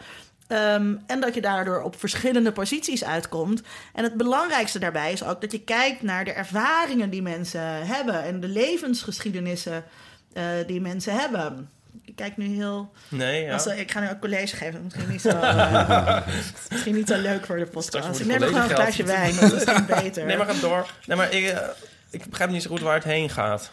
Ehm, 0.48 0.96
en 1.06 1.20
dat 1.20 1.34
je 1.34 1.40
daardoor 1.40 1.82
op 1.82 1.98
verschillende 1.98 2.52
posities 2.52 3.04
uitkomt. 3.04 3.62
En 3.94 4.04
het 4.04 4.14
belangrijkste 4.14 4.78
daarbij 4.78 5.12
is 5.12 5.24
ook 5.24 5.40
dat 5.40 5.52
je 5.52 5.60
kijkt 5.60 6.02
naar 6.02 6.24
de 6.24 6.32
ervaringen 6.32 7.10
die 7.10 7.22
mensen 7.22 7.86
hebben 7.86 8.22
en 8.22 8.40
de 8.40 8.48
levensgeschiedenissen 8.48 9.84
eh, 10.32 10.44
die 10.66 10.80
mensen 10.80 11.14
hebben. 11.14 11.70
Ik 12.04 12.16
kijk 12.16 12.36
nu 12.36 12.46
heel. 12.46 12.92
Nee, 13.08 13.44
ja. 13.44 13.52
Als, 13.52 13.66
eh, 13.66 13.78
ik 13.78 13.90
ga 13.90 14.00
nu 14.00 14.08
ook 14.10 14.20
college 14.20 14.56
geven. 14.56 14.82
Misschien 14.84 15.08
niet 15.10 15.20
zo, 15.20 15.28
eh, 15.28 16.26
misschien 16.70 16.94
niet 16.94 17.08
zo 17.08 17.16
leuk 17.16 17.46
voor 17.46 17.56
de 17.56 17.66
podcast. 17.66 18.08
Ik 18.08 18.14
het 18.18 18.26
neem 18.26 18.42
gewoon 18.48 18.62
een 18.62 18.68
glaasje 18.68 19.04
wijn. 19.04 19.34
Dat 19.34 19.42
is 19.42 19.52
misschien 19.52 19.86
beter. 19.86 20.24
Nee, 20.24 20.36
maar 20.36 20.46
ga 20.46 20.60
door. 20.60 20.90
Nee, 21.06 21.16
maar 21.16 21.32
ik, 21.32 21.46
eh, 21.48 21.68
ik 22.10 22.24
begrijp 22.26 22.50
niet 22.50 22.62
zo 22.62 22.70
goed 22.70 22.80
waar 22.80 22.94
het 22.94 23.04
heen 23.04 23.30
gaat. 23.30 23.72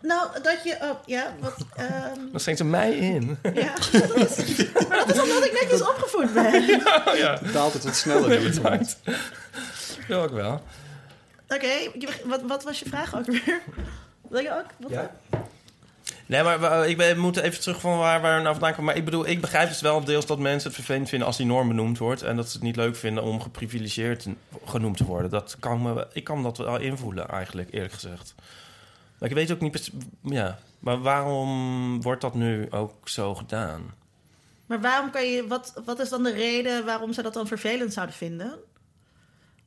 Nou, 0.00 0.28
dat 0.42 0.58
je. 0.64 0.76
Oh, 0.82 0.90
ja, 1.06 1.34
wat. 1.40 1.54
ehm, 1.76 2.18
Dan 2.30 2.40
schenkt 2.40 2.58
ze 2.58 2.64
mij 2.66 2.92
in. 2.92 3.38
ja, 3.54 3.72
dat 3.92 4.16
is, 4.38 4.56
maar 4.88 4.98
dat 5.06 5.14
is 5.14 5.20
omdat 5.22 5.44
ik 5.44 5.58
netjes 5.62 5.80
opgevoed 5.88 6.32
ben. 6.34 6.54
Oh 7.06 7.16
ja. 7.16 7.38
Het 7.44 7.56
altijd 7.56 7.84
wat 7.84 7.96
sneller. 7.96 8.28
Nee, 8.28 8.40
dit 8.40 8.62
bedankt. 8.62 8.96
Ja, 10.08 10.16
ook 10.16 10.30
wel. 10.32 10.62
Oké, 11.48 11.68
wat, 12.24 12.40
wat 12.46 12.64
was 12.64 12.78
je 12.78 12.84
vraag 12.88 13.16
ook 13.16 13.26
weer? 13.26 13.60
Wil 14.28 14.40
je 14.40 14.50
ook? 14.52 14.66
Wat, 14.78 15.08
Nee, 16.32 16.42
maar 16.42 16.60
we- 16.60 16.88
ik 16.88 16.96
ben, 16.96 17.18
moet 17.18 17.36
even 17.36 17.60
terug 17.60 17.80
van 17.80 17.98
waar, 17.98 18.20
waar 18.20 18.36
we 18.36 18.42
nou 18.42 18.52
vandaan 18.54 18.70
komen. 18.70 18.84
Maar 18.84 18.96
ik 18.96 19.04
bedoel, 19.04 19.26
ik 19.26 19.40
begrijp 19.40 19.68
dus 19.68 19.80
wel 19.80 20.04
deels 20.04 20.26
dat 20.26 20.38
mensen 20.38 20.66
het 20.68 20.76
vervelend 20.78 21.08
vinden 21.08 21.26
als 21.26 21.36
die 21.36 21.46
norm 21.46 21.68
benoemd 21.68 21.98
wordt. 21.98 22.22
En 22.22 22.36
dat 22.36 22.46
ze 22.46 22.52
het 22.52 22.62
niet 22.62 22.76
leuk 22.76 22.96
vinden 22.96 23.22
om 23.24 23.40
geprivilegeerd 23.40 24.26
genoemd 24.64 24.96
te 24.96 25.04
worden. 25.04 25.30
Dat 25.30 25.56
kan 25.60 25.82
me, 25.82 26.06
ik 26.12 26.24
kan 26.24 26.42
dat 26.42 26.58
wel 26.58 26.78
invoelen 26.78 27.28
eigenlijk, 27.28 27.72
eerlijk 27.72 27.92
gezegd. 27.92 28.34
Maar 29.18 29.28
ik 29.28 29.34
weet 29.34 29.52
ook 29.52 29.60
niet... 29.60 29.70
precies- 29.70 29.92
Ja, 30.22 30.58
maar 30.78 31.00
waarom 31.00 32.02
wordt 32.02 32.20
dat 32.20 32.34
nu 32.34 32.70
ook 32.70 33.08
zo 33.08 33.34
gedaan? 33.34 33.94
Maar 34.66 34.80
waarom 34.80 35.10
kan 35.10 35.26
je, 35.26 35.46
wat, 35.46 35.72
wat 35.84 35.98
is 35.98 36.08
dan 36.08 36.22
de 36.22 36.32
reden 36.32 36.84
waarom 36.84 37.12
ze 37.12 37.22
dat 37.22 37.34
dan 37.34 37.46
vervelend 37.46 37.92
zouden 37.92 38.14
vinden? 38.16 38.48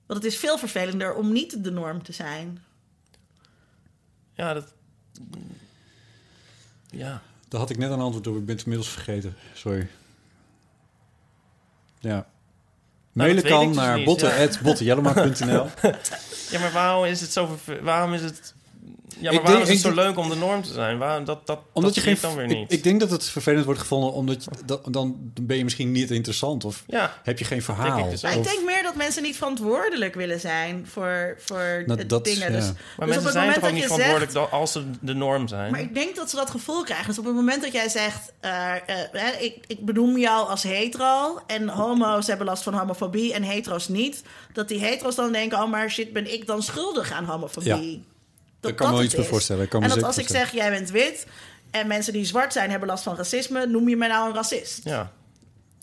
Want 0.06 0.24
het 0.24 0.32
is 0.34 0.38
veel 0.40 0.58
vervelender 0.58 1.14
om 1.16 1.32
niet 1.32 1.64
de 1.64 1.72
norm 1.72 2.04
te 2.04 2.12
zijn. 2.14 2.64
Ja, 4.34 4.54
dat... 4.54 4.74
Ja. 6.96 7.22
Daar 7.48 7.60
had 7.60 7.70
ik 7.70 7.78
net 7.78 7.92
een 7.92 8.00
antwoord 8.00 8.28
op. 8.28 8.36
Ik 8.36 8.46
ben 8.46 8.56
het 8.56 8.66
inmiddels 8.66 8.94
vergeten. 8.94 9.36
Sorry. 9.54 9.88
Ja. 12.00 12.28
Mailen 13.12 13.36
dat 13.36 13.44
weet 13.44 13.54
kan 13.54 13.68
dus 13.68 13.76
naar 13.76 14.04
botten.bottenjellema.nl. 14.04 15.68
Ja, 16.52 16.60
maar 16.60 16.72
waarom 16.72 17.06
is 17.06 17.22
het 17.22 17.32
zo... 17.32 17.58
Waarom 17.82 18.14
is 18.14 18.22
het... 18.22 18.55
Ja, 19.20 19.22
maar 19.22 19.34
Ik 19.34 19.40
waarom 19.42 19.64
denk- 19.64 19.64
is 19.76 19.84
het 19.84 19.94
zo 19.94 20.02
denk- 20.02 20.08
leuk 20.08 20.18
om 20.26 20.30
de 20.30 20.36
norm 20.36 20.62
te 20.64 20.74
zijn? 20.74 20.98
Waarom, 20.98 21.26
dat, 21.26 21.48
dat, 21.48 21.60
Omdat 21.74 21.94
dat 21.94 21.96
je 21.96 22.02
geen. 22.02 22.14
ik 22.16 22.22
dan 22.22 22.36
weer 22.36 22.48
niet. 22.48 22.72
Ik, 22.72 22.84
denk 22.84 23.00
dat 23.00 23.10
het 23.12 23.26
vervelend 23.26 23.66
wordt 23.66 23.80
gevonden 23.80 24.14
omdat 24.14 24.44
je, 24.44 24.50
dat, 24.66 24.82
dan 24.94 25.16
ben 25.42 25.58
je 25.58 25.64
misschien 25.64 25.92
niet 25.92 26.12
interessant 26.12 26.66
of 26.66 26.84
Ja. 26.88 27.20
heb 27.24 27.40
je 27.40 27.46
geen 27.46 27.64
denk 27.66 27.80
verhaal. 27.80 28.00
ik 28.06 28.10
dus 28.10 28.22
Maar 28.22 28.38
ik 28.38 28.44
denk 28.44 28.66
meer 28.66 28.84
dat 28.84 28.96
mensen 28.96 29.24
niet 29.24 29.36
verantwoordelijk 29.38 30.16
willen 30.16 30.40
zijn 30.40 30.88
voor, 30.88 31.36
voor 31.40 31.84
Nou, 31.86 32.06
dat- 32.06 32.24
dingen. 32.24 32.52
ja. 32.52 32.58
Dus, 32.58 32.66
Maar 32.66 32.74
dus 32.74 32.82
op 32.98 33.06
mensen 33.06 33.24
het 33.24 33.32
zijn 33.32 33.46
moment 33.46 33.54
toch 33.54 33.56
ook 33.56 33.62
dat 33.62 33.72
niet 33.72 33.82
je 33.82 33.88
verantwoordelijk 33.88 34.32
zegt... 34.32 34.52
als 34.52 34.72
ze 34.72 34.84
de 35.02 35.14
norm 35.14 35.48
zijn? 35.48 35.72
Maar 35.72 35.80
ik 35.82 35.94
denk 35.94 36.16
dat 36.16 36.30
ze 36.30 36.36
dat 36.36 36.50
gevoel 36.50 36.84
krijgen. 36.84 37.08
Dus 37.08 37.18
op 37.20 37.26
het 37.26 37.36
moment 37.36 37.62
dat 37.62 37.72
jij 37.72 37.90
zegt... 37.90 38.34
eh, 38.40 38.76
eh, 38.76 38.80
hè, 39.12 39.32
ik, 39.40 39.64
ik 39.68 39.86
benoem 39.86 40.18
jou 40.18 40.48
als 40.50 40.64
hetero... 40.64 41.40
en 41.48 41.70
homo's 41.70 42.28
hebben 42.28 42.46
last 42.48 42.64
van 42.64 42.74
homofobie 42.74 43.34
en 43.34 43.44
hetero's 43.44 43.88
niet... 43.88 44.22
dat 44.54 44.68
die 44.68 44.80
hetero's 44.80 45.16
dan 45.16 45.32
denken... 45.32 45.62
oh, 45.62 45.70
maar 45.70 45.90
shit, 45.92 46.14
ben 46.14 46.34
ik 46.34 46.46
dan 46.48 46.64
schuldig 46.64 47.12
aan 47.12 47.26
homofobie? 47.26 47.92
Ja. 47.92 48.14
Ik 48.68 48.76
kan 48.76 48.86
me 48.88 48.94
wel 48.94 49.02
het 49.02 49.12
iets 49.12 49.22
bij 49.22 49.30
voorstellen. 49.30 49.64
Ik 49.64 49.70
kan 49.70 49.80
me 49.80 49.88
en 49.88 49.96
dat 49.96 50.04
als 50.04 50.18
ik 50.18 50.28
zeg, 50.28 50.52
jij 50.52 50.70
bent 50.70 50.90
wit... 50.90 51.26
En 51.72 51.88
mensen 51.88 52.14
die 52.14 52.26
zwart 52.26 52.54
zijn 52.54 52.70
hebben 52.70 52.88
last 52.88 53.04
van 53.04 53.16
racisme. 53.16 53.66
Noem 53.66 53.90
je 53.90 53.96
mij 53.98 54.08
nou 54.08 54.28
een 54.30 54.36
racist? 54.36 54.80
Ja. 54.84 55.12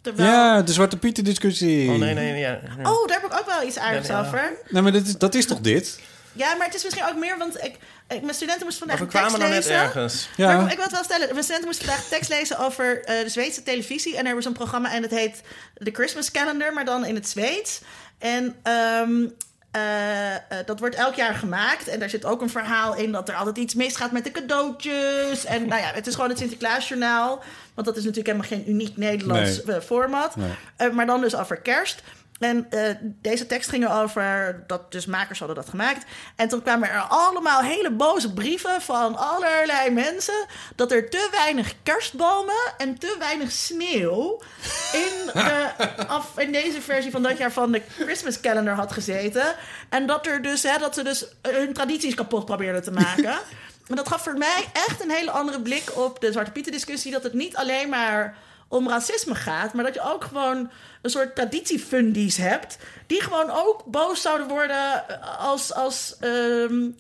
Terwijl... 0.02 0.28
Ja, 0.28 0.62
de 0.62 0.72
Zwarte 0.72 0.96
Pieten 0.96 1.24
discussie. 1.24 1.90
Oh, 1.90 1.96
nee, 1.96 2.14
nee, 2.14 2.38
ja. 2.38 2.60
ja. 2.78 2.90
Oh, 2.90 3.06
daar 3.06 3.20
heb 3.20 3.32
ik 3.32 3.38
ook 3.38 3.46
wel 3.46 3.62
iets 3.62 3.78
aardigs 3.78 4.08
Ja, 4.08 4.20
over. 4.20 4.52
Nee, 4.68 4.82
maar 4.82 4.92
dat 4.92 5.06
is, 5.06 5.18
dat 5.18 5.34
is 5.34 5.46
toch 5.46 5.60
dit? 5.60 6.00
Ja, 6.32 6.54
maar 6.54 6.66
het 6.66 6.74
is 6.74 6.84
misschien 6.84 7.04
ook 7.08 7.16
meer, 7.16 7.38
want 7.38 7.64
ik, 7.64 7.76
ik, 8.08 8.22
mijn 8.22 8.34
studenten 8.34 8.64
moesten 8.64 8.88
vandaag 8.88 8.98
Maar 8.98 9.08
we 9.08 9.14
een 9.18 9.22
tekst 9.22 9.36
kwamen 9.36 9.56
net 9.56 9.64
lezen. 9.68 9.82
ergens. 9.82 10.28
Ja. 10.36 10.56
Maar 10.56 10.70
ik 10.70 10.76
wil 10.76 10.84
het 10.84 10.92
wel 10.92 11.04
stellen. 11.04 11.28
Mijn 11.30 11.42
studenten 11.42 11.68
moesten 11.68 11.86
vandaag 11.86 12.04
tekst 12.04 12.30
lezen 12.30 12.58
over 12.58 13.04
eh, 13.04 13.22
de 13.22 13.28
Zweedse 13.28 13.62
televisie. 13.62 14.16
En 14.16 14.26
er 14.26 14.34
was 14.34 14.44
een 14.44 14.52
programma 14.52 14.92
en 14.92 15.02
het 15.02 15.10
heet 15.10 15.40
The 15.74 15.90
Christmas 15.92 16.30
Calendar, 16.30 16.72
maar 16.72 16.84
dan 16.84 17.04
in 17.04 17.14
het 17.14 17.28
Zweeds. 17.28 17.80
En 18.18 18.54
ehm, 18.62 19.26
eh, 19.72 20.34
eh, 20.34 20.40
dat 20.66 20.78
wordt 20.78 20.94
elk 20.94 21.14
jaar 21.14 21.34
gemaakt. 21.34 21.88
En 21.88 21.98
daar 21.98 22.10
zit 22.10 22.24
ook 22.24 22.40
een 22.40 22.50
verhaal 22.50 22.96
in 22.96 23.12
dat 23.12 23.28
er 23.28 23.34
altijd 23.34 23.56
iets 23.56 23.74
misgaat 23.74 24.12
met 24.12 24.24
de 24.24 24.30
cadeautjes. 24.30 25.44
En 25.44 25.66
nou 25.68 25.80
ja, 25.80 25.90
het 25.92 26.06
is 26.06 26.14
gewoon 26.14 26.28
het 26.30 26.38
Sinterklaasjournaal. 26.38 27.42
Want 27.74 27.86
dat 27.86 27.96
is 27.96 28.04
natuurlijk 28.04 28.26
helemaal 28.36 28.48
geen 28.48 28.70
uniek 28.70 28.96
Nederlands 28.96 29.64
Nee. 29.64 29.76
eh, 29.76 29.82
format. 29.82 30.36
Nee. 30.36 30.90
Maar 30.90 31.06
dan 31.06 31.20
dus 31.20 31.36
over 31.36 31.56
kerst. 31.56 32.02
En 32.42 32.66
eh, 32.70 32.94
deze 33.02 33.46
tekst 33.46 33.68
ging 33.68 33.88
over 33.88 34.62
dat 34.66 34.92
dus 34.92 35.06
makers 35.06 35.38
hadden 35.38 35.56
dat 35.56 35.68
gemaakt. 35.68 36.04
En 36.36 36.48
toen 36.48 36.62
kwamen 36.62 36.90
er 36.90 37.00
allemaal 37.00 37.60
hele 37.60 37.90
boze 37.90 38.32
brieven 38.32 38.80
van 38.80 39.16
allerlei 39.16 39.90
mensen 39.90 40.46
dat 40.76 40.92
er 40.92 41.10
te 41.10 41.28
weinig 41.30 41.74
kerstbomen 41.82 42.72
en 42.76 42.98
te 42.98 43.16
weinig 43.18 43.52
sneeuw 43.52 44.42
in, 44.92 45.30
de, 45.32 45.70
af, 46.06 46.38
in 46.38 46.52
deze 46.52 46.80
versie 46.80 47.10
van 47.10 47.22
dat 47.22 47.38
jaar 47.38 47.52
van 47.52 47.72
de 47.72 47.82
Christmas 47.98 48.40
calendar 48.40 48.74
had 48.74 48.92
gezeten. 48.92 49.54
En 49.88 50.06
dat 50.06 50.26
er 50.26 50.42
dus 50.42 50.62
hè, 50.62 50.78
dat 50.78 50.94
ze 50.94 51.02
dus 51.02 51.26
hun 51.42 51.72
tradities 51.72 52.14
kapot 52.14 52.44
probeerden 52.44 52.82
te 52.82 52.92
maken. 52.92 53.38
En 53.88 53.96
dat 53.96 54.08
gaf 54.08 54.22
voor 54.22 54.38
mij 54.38 54.64
echt 54.72 55.02
een 55.02 55.10
hele 55.10 55.30
andere 55.30 55.60
blik 55.60 55.96
op 55.96 56.20
de 56.20 56.32
Zwarte 56.32 56.50
Pieten 56.50 56.72
discussie. 56.72 57.12
Dat 57.12 57.22
het 57.22 57.32
niet 57.32 57.56
alleen 57.56 57.88
maar 57.88 58.36
om 58.72 58.88
racisme 58.88 59.34
gaat, 59.34 59.74
maar 59.74 59.84
dat 59.84 59.94
je 59.94 60.12
ook 60.12 60.24
gewoon 60.24 60.70
een 61.02 61.10
soort 61.10 61.34
traditiefundies 61.34 62.36
hebt, 62.36 62.78
die 63.06 63.22
gewoon 63.22 63.50
ook 63.50 63.84
boos 63.84 64.22
zouden 64.22 64.48
worden 64.48 65.04
als, 65.38 65.74
als, 65.74 66.16
ehm, 66.20 66.90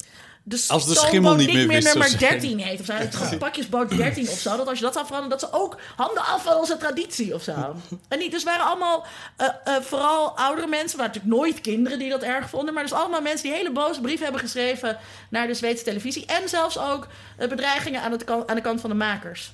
de, 0.44 0.64
Als 0.68 0.86
de 0.86 0.94
schimmel 0.94 1.34
niet 1.34 1.52
meer 1.52 1.66
nummer 1.66 2.02
te 2.02 2.08
zijn. 2.08 2.18
13 2.18 2.58
heet. 2.58 2.80
Of 2.80 2.86
zo. 2.86 2.92
Het 2.92 3.38
pakjesboot 3.38 3.90
13 3.96 4.28
of 4.28 4.38
zo. 4.38 4.56
Dat 4.56 4.68
als 4.68 4.78
je 4.78 4.84
dat 4.84 4.92
zou 4.92 5.06
veranderen, 5.06 5.38
dat 5.38 5.50
ze 5.50 5.56
ook 5.56 5.78
handen 5.96 6.24
af 6.24 6.42
van 6.42 6.56
onze 6.56 6.76
traditie 6.76 7.34
of 7.34 7.42
zo. 7.42 7.76
En 8.08 8.18
niet, 8.18 8.30
dus 8.30 8.42
waren 8.42 8.66
allemaal 8.66 9.06
eh, 9.36 9.48
eh, 9.64 9.82
vooral 9.82 10.38
oudere 10.38 10.66
mensen, 10.66 10.98
waren 10.98 11.12
natuurlijk 11.12 11.42
nooit 11.42 11.60
kinderen 11.60 11.98
die 11.98 12.10
dat 12.10 12.22
erg 12.22 12.48
vonden, 12.48 12.74
maar 12.74 12.82
dus 12.82 12.92
allemaal 12.92 13.20
mensen 13.20 13.48
die 13.48 13.56
hele 13.56 13.72
boze 13.72 14.00
brieven 14.00 14.24
hebben 14.24 14.40
geschreven 14.40 14.98
naar 15.30 15.46
de 15.46 15.54
Zweedse 15.54 15.84
televisie. 15.84 16.26
En 16.26 16.48
zelfs 16.48 16.78
ook 16.78 17.06
eh, 17.36 17.48
bedreigingen 17.48 18.02
aan, 18.02 18.12
het 18.12 18.30
aan 18.30 18.56
de 18.56 18.60
kant 18.60 18.80
van 18.80 18.90
de 18.90 18.96
makers. 18.96 19.52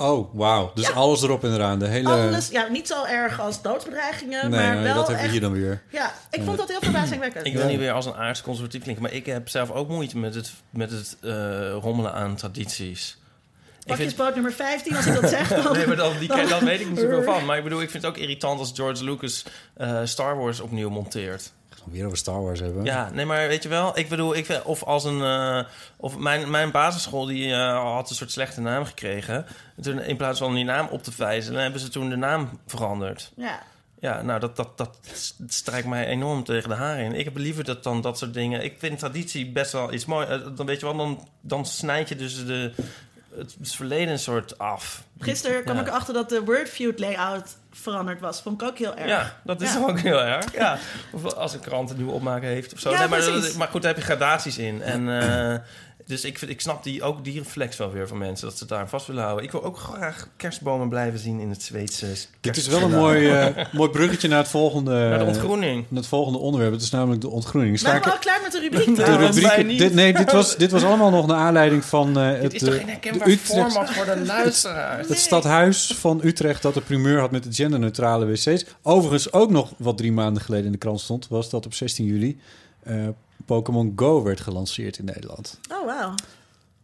Oh, 0.00 0.34
wauw. 0.34 0.70
Dus 0.74 0.86
Ja. 0.86 0.92
alles 0.92 1.22
erop 1.22 1.44
en 1.44 1.54
eraan. 1.54 1.78
De 1.78 1.86
hele... 1.86 2.08
Alles, 2.08 2.48
ja, 2.48 2.66
niet 2.68 2.86
zo 2.86 3.04
erg 3.04 3.40
als 3.40 3.62
doodsbedreigingen, 3.62 4.50
nee, 4.50 4.60
maar 4.60 4.74
nee, 4.74 4.84
wel 4.84 4.94
dat 4.94 5.06
hebben 5.06 5.24
we 5.24 5.30
hier 5.30 5.40
dan 5.40 5.52
weer. 5.52 5.82
Ja, 5.90 6.12
ik 6.30 6.42
vond 6.44 6.58
dat 6.58 6.68
heel 6.68 6.80
verbazingwekkend. 6.80 7.46
Ik 7.46 7.52
wil 7.54 7.66
niet 7.66 7.78
weer 7.78 7.92
als 7.92 8.06
een 8.06 8.14
aardsconservatief 8.14 8.82
klinken, 8.82 9.02
maar 9.02 9.12
ik 9.12 9.26
heb 9.26 9.48
zelf 9.48 9.70
ook 9.70 9.88
moeite 9.88 10.18
met 10.18 10.34
het, 10.34 10.52
met 10.70 10.90
het 10.90 11.16
eh, 11.20 11.30
rommelen 11.80 12.12
aan 12.12 12.36
tradities. 12.36 13.18
Vind, 13.72 13.86
Pakjesboot 13.86 14.34
nummer 14.34 14.52
15, 14.52 14.96
als 14.96 15.06
ik 15.06 15.20
dat 15.20 15.30
zeg, 15.30 15.48
dan... 15.62 15.72
nee, 15.72 15.86
maar 15.86 15.96
dan, 15.96 16.12
die, 16.18 16.28
ken- 16.28 16.48
dan 16.48 16.64
weet 16.64 16.80
ik 16.80 16.88
niet 16.88 16.98
zoveel 16.98 17.22
van. 17.32 17.44
Maar 17.44 17.56
ik 17.56 17.62
bedoel, 17.64 17.82
ik 17.82 17.90
vind 17.90 18.02
het 18.02 18.12
ook 18.12 18.18
irritant 18.18 18.58
als 18.58 18.72
George 18.74 19.04
Lucas 19.04 19.44
eh, 19.76 20.00
Star 20.04 20.36
Wars 20.36 20.60
opnieuw 20.60 20.90
monteert. 20.90 21.52
Gaan 21.80 21.90
we 21.90 21.96
weer 21.96 22.06
over 22.06 22.18
Star 22.18 22.42
Wars 22.42 22.60
hebben. 22.60 22.84
Ja, 22.84 23.10
nee, 23.10 23.24
maar 23.24 23.48
weet 23.48 23.62
je 23.62 23.68
wel, 23.68 23.98
ik 23.98 24.08
bedoel, 24.08 24.36
ik, 24.36 24.60
of 24.64 24.82
als 24.82 25.04
een, 25.04 25.22
eh, 25.22 25.64
of 25.96 26.18
mijn, 26.18 26.50
mijn 26.50 26.70
basisschool 26.70 27.24
die 27.24 27.52
eh, 27.52 27.94
had 27.94 28.10
een 28.10 28.16
soort 28.16 28.30
slechte 28.30 28.60
naam 28.60 28.84
gekregen. 28.84 29.46
En 29.76 29.82
toen 29.82 30.00
in 30.00 30.16
plaats 30.16 30.38
van 30.38 30.54
die 30.54 30.64
naam 30.64 30.86
op 30.90 31.02
te 31.02 31.12
vijzelen, 31.12 31.62
hebben 31.62 31.80
ze 31.80 31.88
toen 31.88 32.08
de 32.08 32.16
naam 32.16 32.60
veranderd. 32.66 33.32
Ja. 33.36 33.62
Ja, 34.00 34.22
nou, 34.22 34.40
dat, 34.40 34.56
dat, 34.56 34.78
dat 34.78 34.98
strijkt 35.46 35.86
mij 35.86 36.06
enorm 36.06 36.44
tegen 36.44 36.68
de 36.68 36.74
haren 36.74 37.04
in. 37.04 37.14
Ik 37.14 37.24
heb 37.24 37.36
liever 37.36 37.64
dat 37.64 37.82
dan 37.82 38.00
dat 38.00 38.18
soort 38.18 38.34
dingen. 38.34 38.64
Ik 38.64 38.74
vind 38.78 38.98
traditie 38.98 39.50
best 39.50 39.72
wel 39.72 39.92
iets 39.92 40.04
mooi. 40.04 40.26
Eh, 40.26 40.38
Dan 40.54 40.66
weet 40.66 40.80
je 40.80 40.86
wel, 40.86 40.96
dan, 40.96 41.28
dan 41.40 41.66
snijd 41.66 42.08
je 42.08 42.16
dus 42.16 42.46
de, 42.46 42.72
het, 43.36 43.56
verleden 43.62 44.08
een 44.12 44.18
soort 44.18 44.58
af. 44.58 45.02
Gisteren 45.18 45.62
kwam 45.62 45.76
Ja. 45.76 45.82
ik 45.82 45.88
erachter 45.88 46.14
dat 46.14 46.28
de 46.28 46.44
Wordfeud 46.44 46.98
layout 46.98 47.56
veranderd 47.72 48.20
was. 48.20 48.42
Vond 48.42 48.62
ik 48.62 48.68
ook 48.68 48.78
heel 48.78 48.96
erg. 48.96 49.08
Ja, 49.08 49.36
dat 49.44 49.60
is 49.60 49.72
Ja. 49.72 49.80
ook 49.80 49.98
heel 49.98 50.22
erg. 50.22 50.52
Ja. 50.54 50.78
Of 51.12 51.34
als 51.34 51.52
een 51.54 51.60
krant 51.60 51.90
een 51.90 51.96
nieuwe 51.96 52.12
opmaken 52.12 52.48
heeft 52.48 52.72
of 52.72 52.78
zo. 52.78 52.90
Ja, 52.90 52.98
nee, 52.98 53.08
maar, 53.08 53.50
maar 53.56 53.68
goed, 53.68 53.82
daar 53.82 53.90
heb 53.94 54.00
je 54.00 54.06
gradaties 54.06 54.58
in. 54.58 54.82
En, 54.82 55.08
eh, 55.20 55.58
dus 56.10 56.24
ik, 56.24 56.38
vind, 56.38 56.50
ik 56.50 56.60
snap 56.60 56.82
die, 56.82 57.02
ook 57.02 57.24
die 57.24 57.38
reflex 57.38 57.76
wel 57.76 57.90
weer 57.90 58.08
van 58.08 58.18
mensen... 58.18 58.48
dat 58.48 58.58
ze 58.58 58.66
daar 58.66 58.88
vast 58.88 59.06
willen 59.06 59.22
houden. 59.22 59.44
Ik 59.44 59.50
wil 59.50 59.64
ook 59.64 59.78
graag 59.78 60.28
kerstbomen 60.36 60.88
blijven 60.88 61.18
zien 61.18 61.40
in 61.40 61.50
het 61.50 61.62
Zweedse 61.62 62.06
Dit 62.40 62.56
is 62.56 62.66
wel 62.66 62.82
een 62.82 62.90
mooi, 62.90 63.28
eh, 63.28 63.66
mooi 63.72 63.90
bruggetje 63.90 64.28
naar 64.28 64.38
het 64.38 64.48
volgende... 64.48 64.90
Naar 64.90 65.18
de 65.18 65.24
ontgroening. 65.24 65.84
naar 65.88 65.98
het 66.00 66.08
volgende 66.08 66.38
onderwerp. 66.38 66.72
Het 66.72 66.82
is 66.82 66.90
namelijk 66.90 67.20
de 67.20 67.28
ontgroening. 67.28 67.78
Sta 67.78 67.86
Waren 67.86 68.00
ik- 68.02 68.06
we 68.08 68.12
al 68.12 68.18
klaar 68.18 68.40
met 68.42 68.52
de 68.52 68.60
rubriek? 68.60 68.96
de 68.96 69.16
rubriek, 69.16 69.78
dit, 69.78 69.94
nee, 69.94 70.12
dit 70.12 70.32
was, 70.32 70.56
dit 70.56 70.70
was 70.70 70.82
allemaal 70.84 71.10
nog 71.10 71.26
naar 71.26 71.36
aanleiding 71.36 71.84
van 71.84 72.18
eh, 72.18 72.26
het, 72.26 72.40
Dit 72.40 72.54
is 72.54 72.60
toch 72.60 72.68
eh, 72.68 72.76
geen 72.76 72.86
de 72.86 72.92
herkenbaar 72.92 73.28
Utrecht- 73.28 73.46
format 73.52 73.90
voor 73.90 74.04
de 74.04 74.24
luisteraars? 74.26 75.08
Het 75.08 75.18
stadhuis 75.18 75.86
van 75.98 76.20
Utrecht 76.24 76.62
dat 76.62 76.74
de 76.74 76.80
primeur 76.80 77.18
had 77.20 77.30
met 77.30 77.42
de 77.42 77.52
genderneutrale 77.52 78.26
wc's. 78.26 78.64
Overigens 78.82 79.32
ook 79.32 79.50
nog 79.50 79.72
wat 79.76 79.96
drie 79.96 80.12
maanden 80.12 80.42
geleden 80.42 80.66
in 80.66 80.72
de 80.72 80.78
krant 80.78 81.00
stond... 81.00 81.28
was 81.28 81.50
dat 81.50 81.66
op 81.66 81.74
16 81.74 82.04
juli 82.06 82.40
eh, 82.82 82.94
Pokémon 83.50 83.92
Go 83.96 84.22
werd 84.22 84.40
gelanceerd 84.40 84.98
in 84.98 85.04
Nederland. 85.04 85.58
Oh, 85.70 85.86
wauw. 85.86 86.14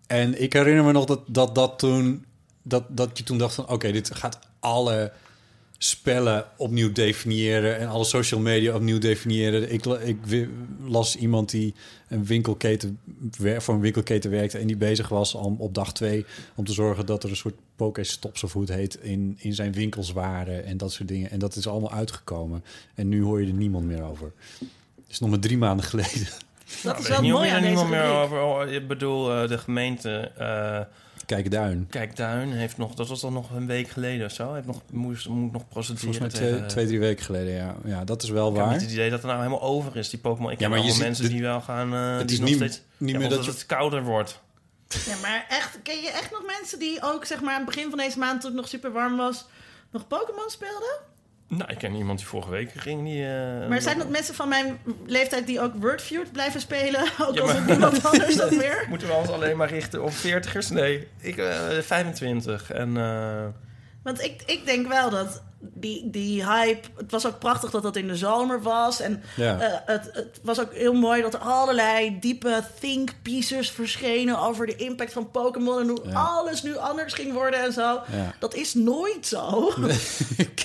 En 0.07 0.43
ik 0.43 0.53
herinner 0.53 0.85
me 0.85 0.93
nog 0.93 1.05
dat, 1.05 1.21
dat, 1.27 1.55
dat, 1.55 1.79
toen, 1.79 2.25
dat, 2.63 2.85
dat 2.89 3.19
je 3.19 3.25
toen 3.25 3.39
dacht 3.39 3.55
van... 3.55 3.69
oké, 3.69 3.93
dit 3.93 4.15
gaat 4.15 4.39
alle 4.61 5.13
spellen 5.79 6.45
opnieuw 6.57 6.93
definiëren... 6.93 7.79
en 7.79 7.89
alle 7.89 8.05
social 8.05 8.41
media 8.41 8.75
opnieuw 8.75 8.99
definiëren. 8.99 9.73
Ik, 9.73 9.85
ik 9.87 10.49
las 10.85 11.17
iemand 11.17 11.51
die 11.51 11.75
een 12.09 12.25
winkelketen, 12.25 12.99
voor 13.31 13.75
een 13.75 13.81
winkelketen 13.81 14.31
werkte... 14.31 14.59
en 14.59 14.67
die 14.67 14.77
bezig 14.77 15.09
was 15.09 15.35
om 15.35 15.57
op 15.59 15.75
dag 15.75 15.93
twee 15.93 16.25
om 16.55 16.65
te 16.65 16.73
zorgen... 16.73 17.07
dat 17.07 17.25
er 17.25 17.31
een 17.31 17.37
soort 17.37 17.57
Pokéstops 17.77 18.43
of 18.43 18.53
hoe 18.53 18.63
het 18.63 18.73
heet 18.73 18.95
in, 18.95 19.35
in 19.39 19.55
zijn 19.55 19.73
winkels 19.73 20.13
waren... 20.13 20.65
en 20.65 20.77
dat 20.77 20.93
soort 20.93 21.09
dingen. 21.09 21.31
En 21.31 21.39
dat 21.39 21.57
is 21.57 21.67
allemaal 21.67 21.93
uitgekomen. 21.93 22.65
En 22.95 23.09
nu 23.09 23.23
hoor 23.23 23.41
je 23.41 23.47
er 23.47 23.53
niemand 23.53 23.85
meer 23.85 24.03
over. 24.03 24.33
Het 24.59 25.15
is 25.15 25.19
nog 25.19 25.31
maar 25.31 25.39
drie 25.39 25.59
maanden 25.59 25.87
geleden. 25.87 26.29
Dat 26.83 26.99
is 26.99 27.09
wel 27.09 27.21
niet 27.23 27.33
mooi 27.33 27.49
aan 27.49 27.55
deze 27.55 27.67
niemand 27.67 27.89
meer 27.91 28.05
over... 28.11 28.41
oh, 28.43 28.71
ik 28.71 28.89
bedoel, 28.89 29.33
eh, 29.43 29.49
de 29.49 29.59
gemeente... 29.59 30.31
eh, 30.37 30.81
Kijk, 31.27 31.51
Duin. 31.51 31.87
Kijkduin 31.91 32.53
heeft 32.53 32.77
nog... 32.77 32.95
Dat 32.95 33.09
was 33.09 33.21
dan 33.21 33.33
nog 33.33 33.51
een 33.51 33.67
week 33.67 33.89
geleden 33.89 34.27
of 34.27 34.33
zo. 34.33 34.55
Heeft 34.55 34.67
nog, 34.67 34.81
moest, 34.93 35.29
moet 35.29 35.53
nog 35.53 35.69
procederen 35.69 36.01
Volgens 36.13 36.21
mij 36.33 36.41
twee, 36.43 36.53
tegen- 36.53 36.69
twee, 36.69 36.87
drie 36.87 36.99
weken 36.99 37.25
geleden, 37.25 37.53
ja. 37.55 37.75
Ja, 37.85 38.05
dat 38.05 38.23
is 38.23 38.29
wel 38.31 38.49
Ik 38.51 38.55
heb 38.57 38.65
waar. 38.65 38.73
niet 38.73 38.83
het 38.83 38.91
idee 38.93 39.11
dat 39.11 39.21
er 39.21 39.27
nou 39.27 39.39
helemaal 39.39 39.63
over 39.63 39.97
is, 39.97 40.11
die 40.11 40.19
Pokémon. 40.19 40.51
Ik 40.51 40.61
Ja, 40.61 40.69
maar 40.69 40.79
je 40.79 40.85
je 40.85 40.91
ziet 40.93 41.03
mensen 41.03 41.25
de- 41.25 41.31
die 41.31 41.43
wel 41.43 41.61
gaan... 41.61 41.95
eh 41.95 42.17
het 42.17 42.29
die 42.29 42.37
is 42.37 42.39
nog 42.41 42.49
niet- 42.49 42.59
steeds, 42.59 42.83
niet 42.97 43.11
ja, 43.11 43.17
meer 43.19 43.27
omdat 43.27 43.45
dat 43.45 43.45
je- 43.45 43.51
het 43.61 43.67
kouder 43.67 44.03
wordt. 44.05 44.41
Ja, 44.89 45.17
maar 45.23 45.47
echt, 45.49 45.79
ken 45.83 46.01
je 46.03 46.11
echt 46.11 46.31
nog 46.31 46.43
mensen 46.59 46.79
die 46.79 46.99
ook, 47.03 47.25
zeg 47.25 47.41
maar, 47.41 47.53
aan 47.55 47.65
het 47.65 47.75
begin 47.75 47.89
van 47.89 47.99
deze 47.99 48.19
maand, 48.19 48.41
toen 48.41 48.51
het 48.51 48.61
nog 48.61 48.69
super 48.69 48.93
warm 48.93 49.17
was, 49.17 49.45
nog 49.91 50.07
Pokémon 50.07 50.51
speelden? 50.51 50.97
Nou, 51.49 51.71
ik 51.71 51.79
ken 51.79 51.95
iemand 51.95 52.19
die 52.19 52.29
vorige 52.29 52.51
week 52.51 52.71
ging. 52.77 53.05
Die, 53.05 53.25
eh, 53.27 53.69
Maar 53.69 53.83
zijn 53.83 53.99
dat 53.99 54.09
mensen 54.09 54.35
van 54.35 54.49
mijn 54.49 54.79
leeftijd 55.07 55.47
die 55.47 55.61
ook 55.61 55.73
Wordfeud 55.75 56.33
blijven 56.33 56.61
spelen? 56.61 57.01
Ook 57.27 57.35
Ja, 57.35 57.43
als 57.43 57.53
het 57.53 57.67
niemand 57.67 58.05
anders 58.05 58.37
dat 58.37 58.51
meer? 58.51 58.85
Moeten 58.89 59.09
we 59.09 59.15
ons 59.15 59.29
alleen 59.29 59.57
maar 59.57 59.69
richten 59.69 60.03
op 60.03 60.13
veertigers? 60.13 60.69
Nee, 60.71 61.09
ik 61.21 61.37
eh 61.37 61.79
25. 61.81 62.71
En 62.73 62.97
eh, 62.97 63.45
Want 64.03 64.23
ik, 64.23 64.43
ik 64.47 64.67
denk 64.67 64.89
wel 64.89 65.11
dat 65.11 65.43
die, 65.75 66.11
die 66.11 66.45
hype... 66.45 66.89
Het 66.97 67.11
was 67.11 67.27
ook 67.27 67.39
prachtig 67.39 67.71
dat 67.71 67.83
dat 67.83 67.97
in 67.97 68.07
de 68.09 68.17
zomer 68.17 68.63
was. 68.63 69.01
En 69.01 69.23
Ja. 69.37 69.61
eh, 69.61 69.73
het, 69.87 70.11
het 70.13 70.41
was 70.43 70.61
ook 70.61 70.73
heel 70.75 70.93
mooi 70.95 71.23
dat 71.23 71.35
er 71.35 71.41
allerlei 71.41 72.17
diepe 72.21 72.63
think 72.81 73.11
pieces 73.23 73.71
verschenen... 73.71 74.39
over 74.39 74.67
de 74.67 74.77
impact 74.77 75.13
van 75.13 75.31
Pokémon 75.31 75.81
en 75.81 75.89
hoe 75.89 76.01
Ja. 76.05 76.13
alles 76.23 76.63
nu 76.63 76.77
anders 76.77 77.13
ging 77.13 77.33
worden 77.33 77.61
en 77.65 77.73
zo. 77.73 78.01
Ja. 78.13 78.35
Dat 78.39 78.55
is 78.55 78.75
nooit 78.75 79.27
zo. 79.27 79.73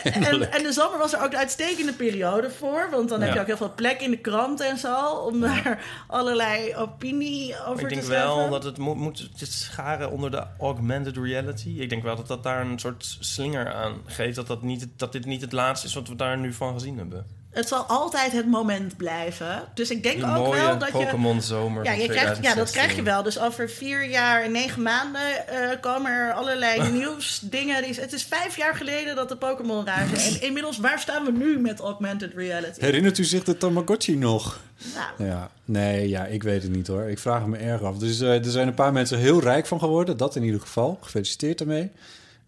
En, 0.04 0.52
en 0.52 0.64
de 0.64 0.72
zomer 0.72 0.98
was 1.00 1.14
er 1.14 1.24
ook 1.24 1.32
de 1.32 1.38
uitstekende 1.38 1.94
periode 1.94 2.50
voor. 2.50 2.88
Want 2.92 3.10
dan 3.10 3.22
heb 3.22 3.34
je 3.34 3.40
ook 3.40 3.46
heel 3.46 3.58
veel 3.58 3.74
plek 3.76 4.02
in 4.02 4.12
de 4.12 4.18
krant 4.18 4.60
en 4.62 4.78
zo... 4.78 5.06
om 5.10 5.40
daar 5.40 5.84
allerlei 6.08 6.76
opinie 6.76 7.56
over 7.56 7.66
maar 7.66 7.78
ik 7.82 7.88
te 7.88 7.94
denk 7.94 8.04
schrijven. 8.04 8.36
wel 8.38 8.50
dat 8.50 8.64
het 8.64 8.78
moet, 8.78 8.96
moet 8.98 9.30
het 9.38 9.52
scharen 9.52 10.12
onder 10.12 10.32
de 10.32 10.44
augmented 10.60 11.18
reality. 11.18 11.70
Ik 11.80 11.90
denk 11.90 12.04
wel 12.04 12.16
dat 12.16 12.28
dat 12.28 12.44
daar 12.44 12.62
een 12.66 12.80
soort 12.80 13.18
slinger 13.20 13.74
aan 13.74 13.94
geeft. 14.06 14.36
Dat, 14.36 14.48
dat, 14.48 14.62
niet, 14.62 14.88
dat 14.96 15.12
dit 15.12 15.26
niet 15.26 15.42
het 15.42 15.52
laatste 15.52 15.88
is 15.88 15.94
wat 15.94 16.08
we 16.08 16.16
daar 16.16 16.38
nu 16.38 16.54
van 16.54 16.74
gezien 16.74 16.98
hebben. 16.98 17.26
het 17.50 17.68
zal 17.68 17.84
altijd 17.84 18.32
het 18.32 18.48
moment 18.48 18.98
blijven. 18.98 19.64
Dus 19.74 19.92
ik 19.92 20.04
denk 20.04 20.16
Die 20.16 20.26
ook 20.36 20.54
wel 20.54 20.78
dat 20.78 20.88
je... 20.88 20.94
Pokémon 20.94 21.42
zomer 21.42 21.84
Ja, 21.84 21.92
je 21.92 22.08
krijgt, 22.08 22.18
ja, 22.18 22.26
dat 22.28 22.42
2016. 22.42 22.82
krijg 22.82 22.96
je 22.96 23.04
wel. 23.04 23.24
Dus 23.24 23.40
over 23.40 23.70
vier 23.70 24.10
jaar 24.10 24.44
en 24.44 24.52
negen 24.52 24.82
maanden 24.82 25.48
eh, 25.48 25.80
komen 25.82 26.12
er 26.12 26.34
allerlei 26.34 26.90
nieuwsdingen. 27.00 27.84
Die, 27.84 27.96
het 28.02 28.14
is 28.14 28.24
vijf 28.24 28.58
jaar 28.58 28.76
geleden 28.76 29.16
dat 29.16 29.30
de 29.30 29.36
Pokémon 29.38 29.86
raar 29.86 30.08
zijn. 30.16 30.34
En 30.34 30.42
inmiddels, 30.48 30.78
waar 30.78 31.00
staan 31.00 31.26
we 31.26 31.32
nu 31.32 31.60
met 31.60 31.80
augmented 31.80 32.34
reality? 32.34 32.80
Herinnert 32.80 33.18
u 33.18 33.24
zich 33.24 33.44
de 33.44 33.58
Tamagotchi 33.58 34.16
nog? 34.18 34.60
Nou, 34.96 35.30
Ja, 35.30 35.50
nee, 35.66 36.10
ja, 36.10 36.26
ik 36.26 36.44
weet 36.44 36.64
het 36.64 36.72
niet 36.72 36.88
hoor. 36.88 37.04
Ik 37.04 37.20
vraag 37.20 37.46
me 37.46 37.58
erg 37.58 37.82
af. 37.82 37.98
Dus 37.98 38.20
eh, 38.20 38.46
er 38.46 38.52
zijn 38.52 38.68
een 38.68 38.74
paar 38.74 38.92
mensen 38.94 39.18
heel 39.18 39.42
rijk 39.42 39.66
van 39.68 39.80
geworden. 39.80 40.18
Dat 40.18 40.36
in 40.36 40.44
ieder 40.44 40.60
geval. 40.62 40.98
Gefeliciteerd 41.02 41.58
daarmee. 41.58 41.92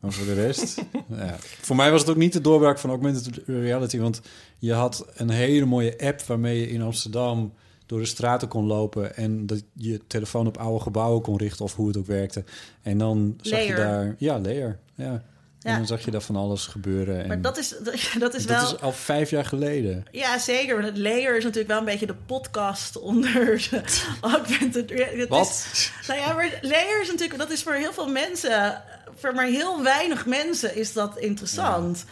Maar 0.03 0.11
voor 0.11 0.25
de 0.25 0.33
rest... 0.33 0.75
ja. 1.09 1.35
Voor 1.39 1.75
mij 1.75 1.91
was 1.91 2.01
het 2.01 2.09
ook 2.09 2.15
niet 2.15 2.33
de 2.33 2.41
doorbraak 2.41 2.79
van 2.79 2.89
augmented 2.89 3.39
reality. 3.45 3.97
Want 3.99 4.21
je 4.59 4.73
had 4.73 5.05
een 5.13 5.29
hele 5.29 5.65
mooie 5.65 5.99
app 5.99 6.21
waarmee 6.21 6.59
je 6.59 6.69
in 6.69 6.81
Amsterdam 6.81 7.53
door 7.85 7.99
de 7.99 8.05
straten 8.05 8.47
kon 8.47 8.65
lopen... 8.65 9.15
en 9.15 9.45
dat 9.45 9.63
je 9.73 10.01
telefoon 10.07 10.47
op 10.47 10.57
oude 10.57 10.83
gebouwen 10.83 11.21
kon 11.21 11.37
richten 11.37 11.65
of 11.65 11.75
hoe 11.75 11.87
het 11.87 11.97
ook 11.97 12.05
werkte. 12.05 12.43
En 12.81 12.97
dan 12.97 13.37
zag 13.41 13.59
je 13.59 13.75
daar... 13.75 14.15
Ja, 14.17 14.39
layer. 14.39 14.79
Ja. 14.95 15.23
En 15.61 15.77
dan 15.77 15.87
zag 15.87 16.05
je 16.05 16.11
daar 16.11 16.21
van 16.21 16.35
alles 16.35 16.67
gebeuren. 16.67 17.21
En 17.21 17.27
maar 17.27 17.41
dat 17.41 17.57
is, 17.57 17.69
dat 18.19 18.33
is 18.33 18.45
dat 18.45 18.61
wel... 18.61 18.73
is 18.73 18.81
al 18.81 18.91
vijf 18.91 19.29
jaar 19.29 19.45
geleden. 19.45 20.03
Ja, 20.11 20.37
zeker. 20.37 20.75
Want 20.75 20.87
het 20.87 20.97
layer 20.97 21.37
is 21.37 21.43
natuurlijk 21.43 21.69
wel 21.69 21.79
een 21.79 21.85
beetje 21.85 22.05
de 22.05 22.15
podcast 22.25 22.97
onder 22.97 23.33
de 23.69 23.81
augmented 24.21 25.27
Wat? 25.29 25.67
Is, 25.73 25.91
nou 26.07 26.19
ja, 26.19 26.33
maar 26.33 26.59
layer 26.61 27.01
is 27.01 27.07
natuurlijk... 27.07 27.39
Dat 27.39 27.51
is 27.51 27.63
voor 27.63 27.73
heel 27.73 27.93
veel 27.93 28.07
mensen... 28.07 28.83
Voor 29.15 29.33
maar 29.33 29.45
heel 29.45 29.83
weinig 29.83 30.25
mensen 30.25 30.75
is 30.75 30.93
dat 30.93 31.17
interessant. 31.17 32.05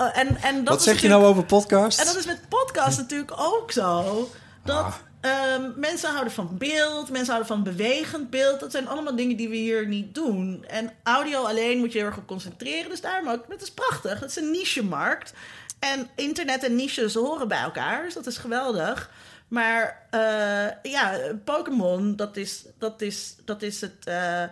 Uh, 0.00 0.18
en, 0.18 0.36
en 0.36 0.64
dat 0.64 0.74
Wat 0.74 0.82
zeg 0.82 1.00
je 1.00 1.08
nou 1.08 1.24
over 1.24 1.44
podcast? 1.44 2.00
En 2.00 2.06
dat 2.06 2.16
is 2.16 2.26
met 2.26 2.48
podcast 2.48 2.98
natuurlijk 2.98 3.32
ook 3.36 3.72
zo. 3.72 4.30
Dat 4.64 4.84
Ah. 4.84 4.94
ehm, 5.20 5.70
mensen 5.76 6.10
houden 6.10 6.32
van 6.32 6.58
beeld, 6.58 7.10
mensen 7.10 7.32
houden 7.34 7.54
van 7.54 7.62
bewegend 7.62 8.30
beeld. 8.30 8.60
Dat 8.60 8.70
zijn 8.70 8.88
allemaal 8.88 9.16
dingen 9.16 9.36
die 9.36 9.48
we 9.48 9.56
hier 9.56 9.86
niet 9.88 10.14
doen. 10.14 10.64
En 10.68 10.92
audio 11.02 11.42
alleen 11.42 11.78
moet 11.78 11.92
je 11.92 11.98
heel 11.98 12.06
erg 12.06 12.16
op 12.16 12.26
concentreren. 12.26 12.90
Dus 12.90 13.00
daarom 13.00 13.28
ook, 13.28 13.44
dat 13.48 13.62
is 13.62 13.70
prachtig. 13.72 14.20
Het 14.20 14.30
is 14.30 14.36
een 14.36 14.50
niche-markt. 14.50 15.32
En 15.78 16.08
internet 16.16 16.64
en 16.64 16.76
niches 16.76 17.14
horen 17.14 17.48
bij 17.48 17.60
elkaar. 17.60 18.02
Dus 18.04 18.14
dat 18.14 18.26
is 18.26 18.36
geweldig. 18.36 19.10
Maar 19.48 20.06
eh, 20.10 20.90
ja, 20.92 21.18
Pokémon, 21.44 22.16
dat 22.16 22.36
is, 22.36 22.64
dat, 22.78 23.00
is, 23.00 23.34
dat 23.44 23.62
is 23.62 23.80
het 23.80 24.04
eh, 24.04 24.42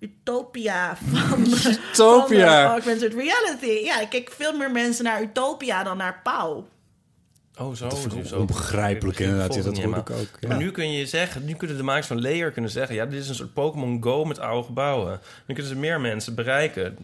utopia 0.00 0.96
van, 0.96 1.46
Utopia. 1.92 2.46
van 2.46 2.62
de 2.62 2.68
augmented 2.68 3.14
reality. 3.14 3.84
Ja, 3.84 4.00
ik 4.00 4.08
kijk 4.08 4.30
veel 4.30 4.56
meer 4.56 4.70
mensen 4.70 5.04
naar 5.04 5.22
Utopia 5.22 5.82
dan 5.82 5.96
naar 5.96 6.20
Pauw. 6.22 6.68
Oh, 7.60 7.74
zo. 7.74 7.88
Dat 7.88 8.32
onbegrijpelijk 8.32 9.18
Ik 9.18 9.26
inderdaad. 9.26 9.54
Ja, 9.54 9.62
dat 9.62 9.78
hoor 9.78 9.96
ik 9.96 10.10
ook. 10.10 10.38
ja. 10.40 10.48
Maar 10.48 10.56
nu 10.56 10.70
kun 10.70 10.92
je 10.92 11.06
zeggen, 11.06 11.44
nu 11.44 11.54
kunnen 11.54 11.76
de 11.76 11.82
makers 11.82 12.06
van 12.06 12.20
Layer 12.20 12.50
kunnen 12.50 12.70
zeggen... 12.70 12.94
ja, 12.94 13.06
dit 13.06 13.20
is 13.20 13.28
een 13.28 13.34
soort 13.34 13.52
Pokémon 13.52 14.02
Go 14.02 14.24
met 14.24 14.38
oude 14.38 14.66
gebouwen. 14.66 15.20
Nu 15.46 15.54
kunnen 15.54 15.72
ze 15.72 15.78
meer 15.78 16.00
mensen 16.00 16.34
bereiken 16.34 16.96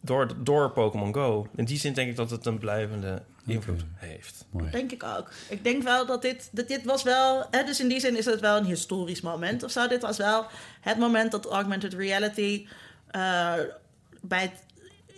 door, 0.00 0.30
door 0.38 0.70
Pokémon 0.70 1.14
Go. 1.14 1.46
In 1.56 1.64
die 1.64 1.78
zin 1.78 1.92
denk 1.92 2.10
ik 2.10 2.16
dat 2.16 2.30
het 2.30 2.46
een 2.46 2.58
blijvende 2.58 3.22
invloed 3.46 3.84
heeft. 3.94 4.44
Mooi. 4.50 4.70
Denk 4.70 4.92
ik 4.92 5.02
ook. 5.02 5.30
Ik 5.48 5.64
denk 5.64 5.82
wel 5.82 6.06
dat 6.06 6.22
dit, 6.22 6.48
dat 6.52 6.68
dit 6.68 6.84
was 6.84 7.02
wel... 7.02 7.46
Hè, 7.50 7.64
dus 7.64 7.80
in 7.80 7.88
die 7.88 8.00
zin 8.00 8.16
is 8.16 8.24
het 8.24 8.40
wel 8.40 8.56
een 8.56 8.64
historisch 8.64 9.20
moment 9.20 9.62
of 9.62 9.70
zo. 9.70 9.88
Dit 9.88 10.02
was 10.02 10.16
wel 10.16 10.46
het 10.80 10.98
moment 10.98 11.30
dat 11.30 11.46
augmented 11.46 11.94
reality... 11.94 12.66
eh, 13.10 13.52
bij 14.20 14.42
het, 14.42 14.52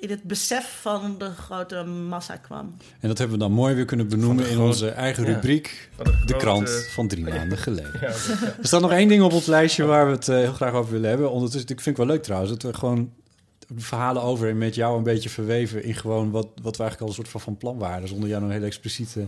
in 0.05 0.11
het 0.11 0.23
besef 0.23 0.79
van 0.81 1.19
de 1.19 1.31
grote 1.31 1.83
massa 1.85 2.37
kwam. 2.37 2.77
En 3.01 3.09
dat 3.09 3.19
hebben 3.19 3.39
we 3.39 3.43
dan 3.43 3.53
mooi 3.53 3.75
weer 3.75 3.85
kunnen 3.85 4.09
benoemen 4.09 4.49
in 4.49 4.59
onze 4.59 4.89
eigen 4.89 5.25
rubriek. 5.25 5.91
De 6.27 6.37
krant 6.37 6.71
van 6.71 7.09
drie 7.09 7.25
maanden 7.25 7.59
geleden. 7.59 8.03
Er 8.03 8.57
staat 8.61 8.81
nog 8.81 8.93
één 8.93 9.09
ding 9.09 9.23
op 9.23 9.33
ons 9.33 9.47
lijstje 9.47 9.85
waar 9.85 10.07
we 10.07 10.13
het 10.13 10.29
eh, 10.29 10.37
heel 10.37 10.53
graag 10.53 10.73
over 10.73 10.93
willen 10.93 11.09
hebben. 11.09 11.31
Ondertussen, 11.31 11.71
ik 11.71 11.81
vind 11.81 11.97
het 11.97 12.07
wel 12.07 12.15
leuk 12.15 12.25
trouwens, 12.25 12.53
dat 12.53 12.63
we 12.63 12.79
gewoon 12.79 13.13
de 13.67 13.81
verhalen 13.81 14.23
over 14.23 14.49
en 14.49 14.59
met 14.59 14.75
jou 14.75 14.97
een 14.97 15.03
beetje 15.03 15.29
verweven 15.29 15.85
in 15.85 15.95
gewoon 15.95 16.31
wat, 16.31 16.49
wat 16.63 16.77
we 16.77 16.83
eigenlijk 16.83 17.01
al 17.01 17.09
een 17.09 17.15
soort 17.15 17.29
van 17.29 17.41
van 17.41 17.57
plan 17.57 17.79
waren. 17.79 18.09
Zonder 18.09 18.29
jou 18.29 18.45
een 18.45 18.51
hele 18.51 18.67
expliciete 18.67 19.27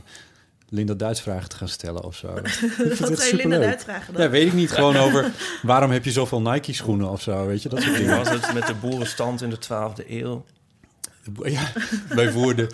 Linda 0.69 0.95
Duits 0.95 1.21
vragen 1.21 1.49
te 1.49 1.57
gaan 1.57 1.69
stellen 1.69 2.05
of 2.05 2.17
zo. 2.17 2.29
Wat 2.99 3.29
je 3.31 3.37
Linda. 3.37 3.59
Duits 3.59 3.85
vragen 3.85 4.13
dan? 4.13 4.23
Ja, 4.23 4.31
weet 4.31 4.47
ik 4.47 4.53
niet. 4.53 4.71
Gewoon 4.71 4.97
over 4.97 5.33
waarom 5.63 5.91
heb 5.91 6.05
je 6.05 6.11
zoveel 6.11 6.41
Nike 6.41 6.73
schoenen 6.73 7.11
of 7.11 7.23
zo, 7.23 7.47
weet 7.47 7.63
je? 7.63 7.69
Dat 7.69 7.83
soort 7.83 7.97
dingen. 7.97 8.17
was 8.17 8.29
het 8.29 8.55
met 8.55 8.67
de 8.67 8.75
boerenstand 8.75 9.43
in 9.43 9.51
de 9.51 9.59
12e 9.59 10.09
eeuw 10.09 10.45
Ja, 11.45 11.73
bij 12.15 12.33
Woerden. 12.33 12.69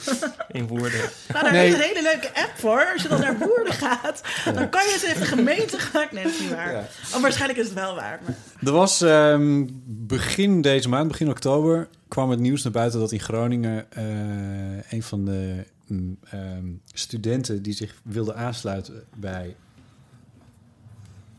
in 0.49 0.67
Woerden? 0.67 1.01
Nou, 1.29 1.45
daar 1.45 1.53
Nee. 1.53 1.69
is 1.69 1.75
een 1.75 1.81
hele 1.81 2.03
leuke 2.03 2.35
app 2.35 2.53
voor. 2.55 2.91
Als 2.93 3.03
je 3.03 3.09
dan 3.09 3.21
naar 3.21 3.39
Woerden 3.39 3.73
gaat, 3.73 4.23
dan 4.45 4.69
kan 4.69 4.85
je 4.85 4.93
eens 4.93 5.03
even 5.03 5.21
de 5.21 5.27
gemeente 5.27 5.79
gaan. 5.79 6.07
Nee, 6.11 6.23
dat 6.25 6.33
is 6.33 6.41
niet 6.41 6.51
waar. 6.51 6.73
Ja. 6.73 6.85
Oh, 7.15 7.21
waarschijnlijk 7.23 7.59
is 7.59 7.65
het 7.67 7.75
wel 7.75 7.95
waar. 7.95 8.21
Maar... 8.25 8.35
Er 8.65 8.73
was 8.73 9.01
ehm, 9.01 9.67
begin 9.87 10.61
deze 10.61 10.89
maand, 10.89 11.09
begin 11.09 11.29
oktober, 11.31 11.89
kwam 12.09 12.31
het 12.31 12.41
nieuws 12.41 12.63
naar 12.63 12.73
buiten 12.73 13.01
dat 13.01 13.13
in 13.13 13.21
Groningen 13.21 13.87
eh, 13.93 14.93
een 14.93 15.03
van 15.03 15.25
de 15.25 15.65
mm, 15.87 16.17
ehm, 16.31 16.65
studenten 16.93 17.63
die 17.63 17.75
zich 17.75 17.95
wilde 18.05 18.35
aansluiten 18.35 19.05
bij 19.17 19.57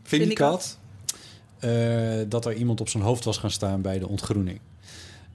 Vindicat, 0.02 0.78
eh, 1.58 1.70
dat 2.28 2.46
er 2.46 2.54
iemand 2.54 2.80
op 2.80 2.88
zijn 2.88 3.02
hoofd 3.02 3.24
was 3.24 3.38
gaan 3.38 3.50
staan 3.50 3.80
bij 3.82 3.98
de 3.98 4.08
ontgroening. 4.08 4.60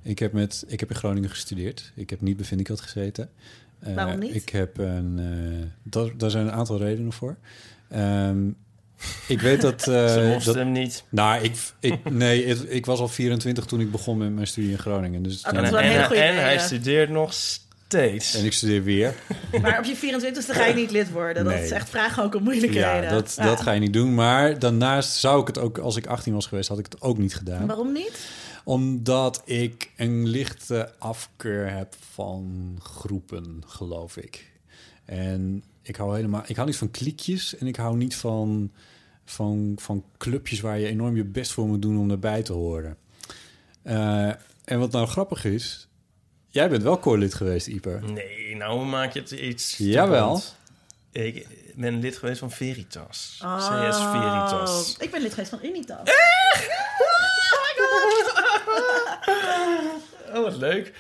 Ik 0.04 0.20
heb, 0.20 0.34
met, 0.34 0.64
ik 0.68 0.80
heb 0.80 0.90
in 0.90 0.96
Groningen 0.96 1.30
gestudeerd. 1.30 1.92
Ik 1.96 2.10
heb 2.10 2.22
niet 2.22 2.38
bij 2.38 2.46
Vindicat 2.46 2.82
gezeten. 2.82 3.30
Eh, 3.80 3.94
Waarom 3.96 4.20
niet? 4.20 4.36
Ik 4.36 4.50
heb 4.50 4.78
een. 4.78 5.16
eh, 5.20 5.66
daar, 5.84 6.18
daar 6.18 6.30
zijn 6.32 6.46
een 6.46 6.52
aantal 6.54 6.78
redenen 6.78 7.14
voor. 7.14 7.36
Ehm, 7.90 8.48
ik 9.28 9.42
weet 9.42 9.62
dat. 9.62 9.88
eh, 9.88 10.14
Ze 10.14 10.30
moesten 10.34 10.54
dat 10.54 10.64
hem 10.64 10.72
niet. 10.72 11.04
nou, 11.10 11.44
ik, 11.44 11.56
ik, 11.80 12.10
nee, 12.12 12.44
ik 12.70 12.86
was 12.86 13.00
al 13.00 13.08
24 13.08 13.66
toen 13.66 13.80
ik 13.80 13.92
begon 13.92 14.18
met 14.18 14.34
mijn 14.34 14.48
studie 14.48 14.72
in 14.72 14.80
Groningen. 14.80 15.24
Dus, 15.24 15.42
Oh, 15.42 15.48
En, 15.48 15.56
dat 15.56 15.64
is 15.64 15.70
wel 15.70 15.80
een 15.80 15.86
en, 15.86 15.92
hele 15.92 16.06
goede 16.06 16.22
en 16.22 16.36
hij 16.36 16.60
studeert 16.60 17.10
nog 17.10 17.34
steeds. 17.34 18.36
en 18.36 18.46
ik 18.46 18.54
studeer 18.54 18.84
weer. 18.84 19.14
maar 19.62 19.78
op 19.80 19.84
je 19.86 19.96
24ste 19.96 20.52
ga 20.56 20.66
je 20.66 20.74
niet 20.74 20.92
lid 20.92 21.12
worden. 21.12 21.44
Dat 21.44 21.54
Nee. 21.54 21.64
is 21.64 21.72
echt 21.72 21.90
vragen 21.90 22.24
ook 22.24 22.36
om 22.36 22.44
moeilijkheden. 22.44 23.02
Ja, 23.04 23.10
dat, 23.10 23.34
Ja. 23.38 23.44
dat 23.46 23.62
ga 23.62 23.72
je 23.72 23.80
niet 23.80 23.94
doen. 23.94 24.14
Maar 24.14 24.60
daarnaast 24.60 25.12
zou 25.14 25.42
ik 25.42 25.48
het 25.48 25.58
ook, 25.58 25.78
als 25.78 25.96
ik 25.96 26.08
18 26.08 26.34
was 26.34 26.46
geweest, 26.48 26.70
had 26.70 26.80
ik 26.80 26.86
het 26.86 27.02
ook 27.02 27.18
niet 27.18 27.36
gedaan. 27.36 27.68
Waarom 27.68 27.92
niet? 27.92 28.20
Omdat 28.64 29.42
ik 29.46 29.92
een 29.98 30.28
lichte 30.28 30.94
afkeur 30.98 31.72
heb 31.72 31.96
van 32.12 32.76
groepen, 32.82 33.64
geloof 33.66 34.18
ik. 34.18 34.52
En 35.06 35.64
ik 35.82 35.96
hou 35.96 36.16
helemaal, 36.16 36.44
ik 36.48 36.56
hou 36.56 36.68
niet 36.68 36.78
van 36.78 36.92
kliekjes 36.92 37.58
en 37.58 37.68
ik 37.68 37.76
hou 37.76 37.98
niet 37.98 38.16
van, 38.16 38.72
van, 39.26 39.74
van 39.82 40.04
clubjes 40.18 40.60
waar 40.60 40.80
je 40.80 40.88
enorm 40.88 41.16
je 41.16 41.24
best 41.24 41.52
voor 41.52 41.68
moet 41.68 41.82
doen 41.82 41.98
om 41.98 42.12
erbij 42.12 42.44
te 42.44 42.54
horen. 42.54 42.98
Eh, 43.82 44.32
en 44.64 44.80
wat 44.80 44.92
nou 44.92 45.08
grappig 45.08 45.46
is, 45.46 45.88
jij 46.48 46.70
bent 46.70 46.84
wel 46.84 46.98
koorlid 46.98 47.34
geweest, 47.34 47.68
Ieper. 47.68 48.12
Nee, 48.12 48.56
nou 48.56 48.86
maak 48.86 49.14
je 49.14 49.20
het 49.20 49.32
iets... 49.32 49.78
Jawel. 49.78 50.42
Ik 51.12 51.48
ben 51.76 52.00
lid 52.00 52.18
geweest 52.18 52.40
van 52.40 52.52
Veritas. 52.52 53.40
Oh. 53.44 53.58
CS 53.58 53.98
Veritas. 53.98 54.96
Ik 54.98 55.12
ben 55.12 55.22
lid 55.22 55.34
geweest 55.34 55.50
van 55.50 55.60
Unitas. 55.64 56.00
Oh, 60.34 60.44
wat 60.44 60.58
leuk. 60.58 60.94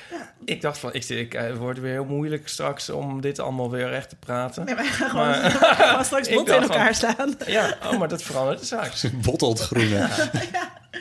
Ik 0.45 0.61
dacht 0.61 0.77
van, 0.77 0.93
ik, 0.93 1.09
ik, 1.09 1.33
eh, 1.33 1.41
het 1.41 1.57
wordt 1.57 1.79
weer 1.79 1.91
heel 1.91 2.05
moeilijk 2.05 2.47
straks 2.47 2.89
om 2.89 3.21
dit 3.21 3.39
allemaal 3.39 3.71
weer 3.71 3.89
recht 3.89 4.09
te 4.09 4.15
praten. 4.15 4.65
Nee, 4.65 4.75
wij 4.75 4.85
gaan 4.85 5.09
gewoon, 5.09 5.27
Maar- 5.27 5.51
gaan 5.51 6.05
straks 6.05 6.29
botten 6.35 6.55
in 6.55 6.61
van- 6.61 6.71
elkaar 6.71 6.95
slaan. 6.95 7.35
Ja, 7.45 7.77
oh, 7.85 7.99
maar 7.99 8.07
dat 8.07 8.21
verandert 8.23 8.59
de 8.59 8.65
zaak. 8.65 8.91
Bottelt 9.25 9.59
groene. 9.59 10.07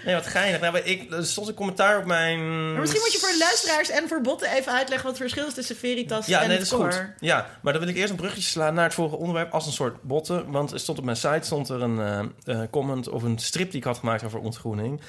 Nee, 0.05 0.15
wat 0.15 0.27
geinig. 0.27 0.61
Nou, 0.61 0.73
maar 0.73 0.87
ik, 0.87 1.13
er 1.13 1.27
stond 1.27 1.49
een 1.49 1.55
commentaar 1.55 1.99
op 1.99 2.05
mijn... 2.05 2.73
Maar 2.73 2.81
misschien 2.81 3.01
moet 3.03 3.13
je 3.13 3.19
voor 3.19 3.29
de 3.31 3.39
luisteraars 3.39 3.91
en 3.91 4.09
voor 4.09 4.21
botten 4.21 4.51
even 4.51 4.73
uitleggen 4.73 5.09
wat 5.09 5.19
het 5.19 5.29
verschil 5.29 5.47
is 5.47 5.55
tussen 5.55 5.77
Veritas 5.77 6.27
Ja, 6.27 6.41
en 6.43 6.49
nee, 6.49 6.57
dat 6.59 6.67
is 6.67 6.73
goed. 6.73 7.05
Ja, 7.21 7.47
maar 7.63 7.73
dan 7.73 7.83
wil 7.83 7.91
ik 7.91 7.97
eerst 7.97 8.11
een 8.11 8.17
bruggetje 8.17 8.49
slaan 8.49 8.75
naar 8.75 8.85
het 8.85 8.95
vorige 8.95 9.17
onderwerp 9.17 9.53
als 9.53 9.67
een 9.67 9.73
soort 9.73 10.03
botten. 10.03 10.51
Want 10.51 10.73
er 10.73 10.81
stond 10.81 10.99
op 10.99 11.05
mijn 11.05 11.17
site 11.17 11.39
stond 11.43 11.69
er 11.69 11.83
een 11.83 11.99
eh, 12.45 12.61
eh, 12.63 12.69
comment 12.71 13.09
of 13.09 13.23
een 13.23 13.39
strip 13.39 13.71
die 13.71 13.81
ik 13.81 13.87
had 13.87 13.99
gemaakt 13.99 14.25
over 14.25 14.39
ontgroening. 14.41 15.01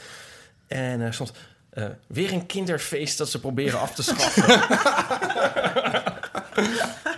En 0.68 1.02
er 1.02 1.14
stond 1.14 1.32
eh, 1.70 1.86
weer 2.08 2.34
een 2.34 2.46
kinderfeest 2.46 3.18
dat 3.18 3.30
ze 3.30 3.40
proberen 3.40 3.80
af 3.80 3.96
te 3.96 4.04
schaffen. 4.04 4.48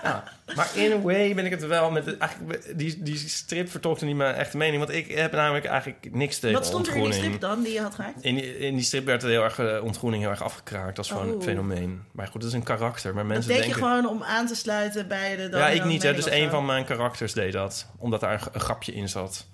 ja, 0.03 0.23
maar 0.55 0.69
in 0.75 0.91
a 0.91 0.99
way 1.01 1.35
ben 1.35 1.45
ik 1.45 1.51
het 1.51 1.65
wel 1.67 1.91
met... 1.91 2.17
Eigenlijk, 2.17 2.77
die, 2.79 3.03
die 3.03 3.17
strip 3.17 3.69
vertolkte 3.69 4.05
niet 4.05 4.15
mijn 4.15 4.35
echte 4.35 4.57
mening. 4.57 4.77
Want 4.85 4.97
ik 4.97 5.11
heb 5.11 5.31
namelijk 5.31 5.65
eigenlijk 5.65 6.07
niks 6.11 6.39
tegen 6.39 6.57
Wat 6.57 6.65
stond 6.65 6.87
er 6.87 6.95
in 6.95 7.03
die 7.03 7.13
strip 7.13 7.39
dan 7.39 7.63
die 7.63 7.73
je 7.73 7.81
had 7.81 7.95
gemaakt? 7.95 8.23
In 8.23 8.35
die, 8.35 8.57
in 8.57 8.75
die 8.75 8.83
strip 8.83 9.05
werd 9.05 9.21
heel 9.21 9.43
erg, 9.43 9.59
eh, 9.59 9.83
ontgroening 9.83 10.21
heel 10.21 10.31
erg 10.31 10.43
afgekraakt 10.43 10.97
als 10.97 11.07
gewoon 11.07 11.27
Oh. 11.29 11.35
een 11.35 11.41
fenomeen. 11.41 12.01
Maar 12.11 12.27
goed, 12.27 12.41
dat 12.41 12.49
is 12.49 12.55
een 12.55 12.63
karakter. 12.63 13.13
Maar 13.13 13.23
Dat 13.23 13.31
mensen 13.31 13.49
deed 13.51 13.57
je 13.57 13.63
denken... 13.71 13.87
gewoon 13.87 14.07
om 14.07 14.23
aan 14.23 14.47
te 14.47 14.55
sluiten 14.55 15.07
bij 15.07 15.35
de... 15.35 15.49
Ja, 15.57 15.67
ik 15.69 15.83
niet. 15.83 16.03
Hè. 16.03 16.13
Dus 16.13 16.23
Dus 16.25 16.33
een 16.33 16.49
van 16.49 16.65
mijn 16.65 16.85
karakters 16.85 17.33
deed 17.33 17.53
dat. 17.53 17.85
Omdat 17.97 18.19
daar 18.19 18.33
een, 18.33 18.47
een 18.51 18.59
grapje 18.61 18.93
in 18.93 19.09
zat. 19.09 19.45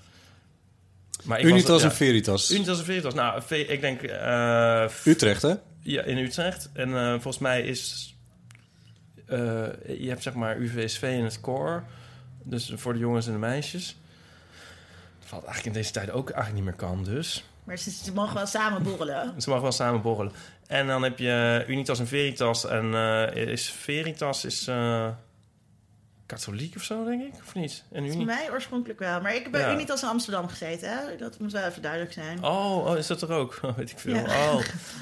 Maar 1.24 1.40
ik 1.40 1.46
Unitas 1.46 1.70
was, 1.70 1.82
en 1.84 1.90
ja, 1.90 1.96
Veritas. 1.96 2.52
Unitas 2.52 2.80
en 2.80 2.86
Veritas. 2.86 3.14
Nou, 3.14 3.42
ve- 3.46 3.66
ik 3.68 3.82
denk... 3.82 4.02
eh, 4.02 4.86
Utrecht, 5.06 5.42
hè? 5.42 5.54
ja, 5.82 6.04
in 6.04 6.18
Utrecht. 6.18 6.70
En 6.74 6.98
eh, 6.98 7.12
volgens 7.12 7.38
mij 7.38 7.62
is 7.62 8.16
eh, 9.26 9.38
je 10.00 10.08
hebt 10.08 10.24
zeg 10.24 10.34
maar 10.34 10.58
UVSV 10.58 11.02
in 11.02 11.24
het 11.24 11.42
core. 11.42 11.82
Dus 12.44 12.72
voor 12.76 12.94
de 12.94 13.00
jongens 13.00 13.26
en 13.28 13.32
de 13.32 13.38
meisjes. 13.40 13.98
Dat 15.20 15.30
valt 15.30 15.44
eigenlijk 15.46 15.76
in 15.76 15.82
deze 15.82 15.94
tijd 15.94 16.12
ook 16.12 16.30
eigenlijk 16.30 16.66
niet 16.66 16.78
meer 16.78 16.88
kan, 16.90 17.04
dus. 17.04 17.44
Maar 17.64 17.78
ze, 17.78 17.92
ze 17.92 18.14
mogen 18.14 18.36
wel 18.36 18.46
samen 18.46 18.84
borrelen. 18.84 19.34
Ze 19.42 19.50
mogen 19.50 19.64
wel 19.64 19.72
samen 19.72 20.02
borrelen. 20.02 20.34
En 20.68 20.88
dan 20.88 21.04
heb 21.04 21.20
je 21.20 21.64
Unitas 21.68 22.00
en 22.00 22.08
Veritas. 22.08 22.66
En 22.66 22.94
eh, 22.94 23.48
is 23.48 23.70
Veritas 23.72 24.46
is 24.46 24.68
eh, 24.68 25.08
katholiek 26.28 26.76
of 26.76 26.84
zo, 26.84 27.06
denk 27.06 27.22
ik? 27.22 27.34
Of 27.46 27.54
niet? 27.56 27.84
En 27.92 28.04
Voor 28.06 28.16
Uni... 28.16 28.26
mij 28.26 28.52
oorspronkelijk 28.52 29.00
wel. 29.00 29.22
Maar 29.22 29.36
ik 29.36 29.44
heb 29.44 29.56
Ja. 29.56 29.74
Unitas 29.74 30.02
in 30.02 30.08
Amsterdam 30.08 30.48
gezeten. 30.48 30.90
Hè? 30.90 31.16
Dat 31.18 31.40
moet 31.40 31.52
wel 31.52 31.64
even 31.66 31.82
duidelijk 31.82 32.14
zijn. 32.14 32.44
Oh, 32.44 32.86
oh, 32.86 32.98
is 32.98 33.08
dat 33.08 33.22
er 33.22 33.32
ook? 33.32 33.60
Oh, 33.68 33.78
weet 33.78 33.92
ik 33.92 34.00
veel. 34.00 34.16
Ja. 34.16 34.52
Oh. 34.54 34.62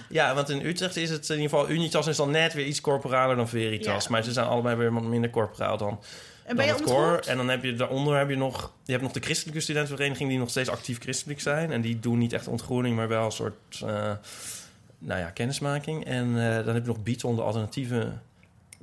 ja, 0.10 0.36
want 0.36 0.50
in 0.50 0.66
Utrecht 0.66 0.96
is 0.96 1.10
het 1.10 1.30
in 1.30 1.36
ieder 1.40 1.50
geval... 1.50 1.70
Unitas 1.70 2.08
is 2.08 2.18
dan 2.18 2.32
net 2.32 2.54
weer 2.54 2.66
iets 2.66 2.82
corporaler 2.82 3.36
dan 3.36 3.50
Veritas. 3.50 4.04
Ja. 4.04 4.10
Maar 4.10 4.24
ze 4.24 4.32
zijn 4.32 4.48
allebei 4.48 4.76
weer 4.76 4.94
wat 4.94 5.04
minder 5.04 5.30
corporaal 5.30 5.78
dan, 5.78 6.00
en 6.46 6.56
ben 6.56 6.68
dan 6.68 6.78
je 6.86 7.16
het? 7.16 7.28
En 7.28 7.38
dan 7.38 7.50
heb 7.50 7.64
je 7.64 7.76
daaronder 7.76 8.18
heb 8.18 8.30
je 8.30 8.36
nog... 8.36 8.72
Je 8.84 8.92
hebt 8.92 9.04
nog 9.04 9.14
de 9.14 9.20
christelijke 9.20 9.60
studentenvereniging... 9.60 10.30
die 10.30 10.38
nog 10.40 10.50
steeds 10.50 10.70
actief 10.70 11.00
christelijk 11.00 11.42
zijn. 11.42 11.72
En 11.72 11.82
die 11.82 12.00
doen 12.00 12.18
niet 12.18 12.34
echt 12.34 12.48
ontgroening... 12.48 12.96
maar 12.96 13.08
wel 13.08 13.26
een 13.26 13.32
soort... 13.32 13.82
eh, 13.82 14.12
nou 15.00 15.20
ja, 15.20 15.30
kennismaking. 15.30 16.06
En 16.06 16.28
eh, 16.28 16.66
dan 16.66 16.74
heb 16.74 16.84
je 16.84 16.92
nog 16.92 17.04
Beaton, 17.04 17.36
de 17.36 17.42
alternatieve... 17.42 18.12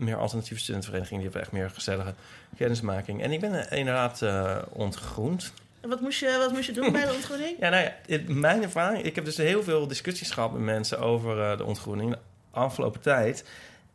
meer 0.03 0.17
alternatieve 0.17 0.61
studentenvereniging. 0.63 1.21
Die 1.21 1.31
hebben 1.31 1.47
echt 1.49 1.53
meer 1.61 1.71
gezellige 1.71 2.15
kennismaking. 2.57 3.23
En 3.23 3.33
ik 3.33 3.41
ben 3.41 3.69
eh, 3.71 3.79
inderdaad 3.79 4.23
eh, 4.23 4.57
ontgroend. 4.69 5.53
En 5.81 5.89
Wat 5.89 6.01
moest, 6.01 6.21
je, 6.21 6.37
wat 6.39 6.53
moest 6.53 6.67
je 6.67 6.73
doen 6.73 6.93
bij 6.93 7.07
de 7.07 7.13
ontgroening? 7.15 7.57
Ja, 7.61 7.69
nou 7.69 7.83
ja, 7.83 7.95
het- 8.07 8.29
mijn 8.29 8.63
ervaring... 8.63 9.05
Ik 9.05 9.15
heb 9.15 9.25
dus 9.25 9.37
heel 9.37 9.63
veel 9.63 9.87
discussies 9.87 10.31
gehad 10.31 10.53
met 10.53 10.63
mensen 10.63 10.99
over 10.99 11.41
eh, 11.51 11.57
de 11.57 11.65
ontgroening 11.65 12.11
de 12.11 12.19
afgelopen 12.51 13.01
tijd. 13.01 13.45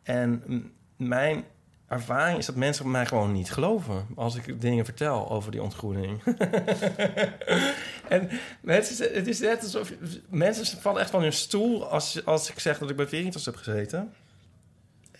En 0.02 0.42
mijn 0.96 1.44
ervaring 1.88 2.38
is 2.38 2.46
dat 2.46 2.54
mensen 2.54 2.90
mij 2.90 3.06
gewoon 3.06 3.32
niet 3.32 3.52
geloven... 3.52 4.06
als 4.14 4.34
ik 4.34 4.60
dingen 4.60 4.84
vertel 4.84 5.30
over 5.30 5.50
die 5.50 5.62
ontgroening. 5.62 6.22
en 8.08 8.30
mensen, 8.60 9.14
het 9.14 9.26
is 9.26 9.40
net 9.40 9.62
alsof... 9.62 9.92
Mensen 10.28 10.80
vallen 10.80 11.00
echt 11.00 11.10
van 11.10 11.22
hun 11.22 11.32
stoel 11.32 11.88
als, 11.88 12.24
als 12.24 12.50
ik 12.50 12.58
zeg 12.58 12.78
dat 12.78 12.90
ik 12.90 12.96
bij 12.96 13.06
Veritas 13.08 13.44
heb 13.44 13.56
gezeten. 13.56 14.12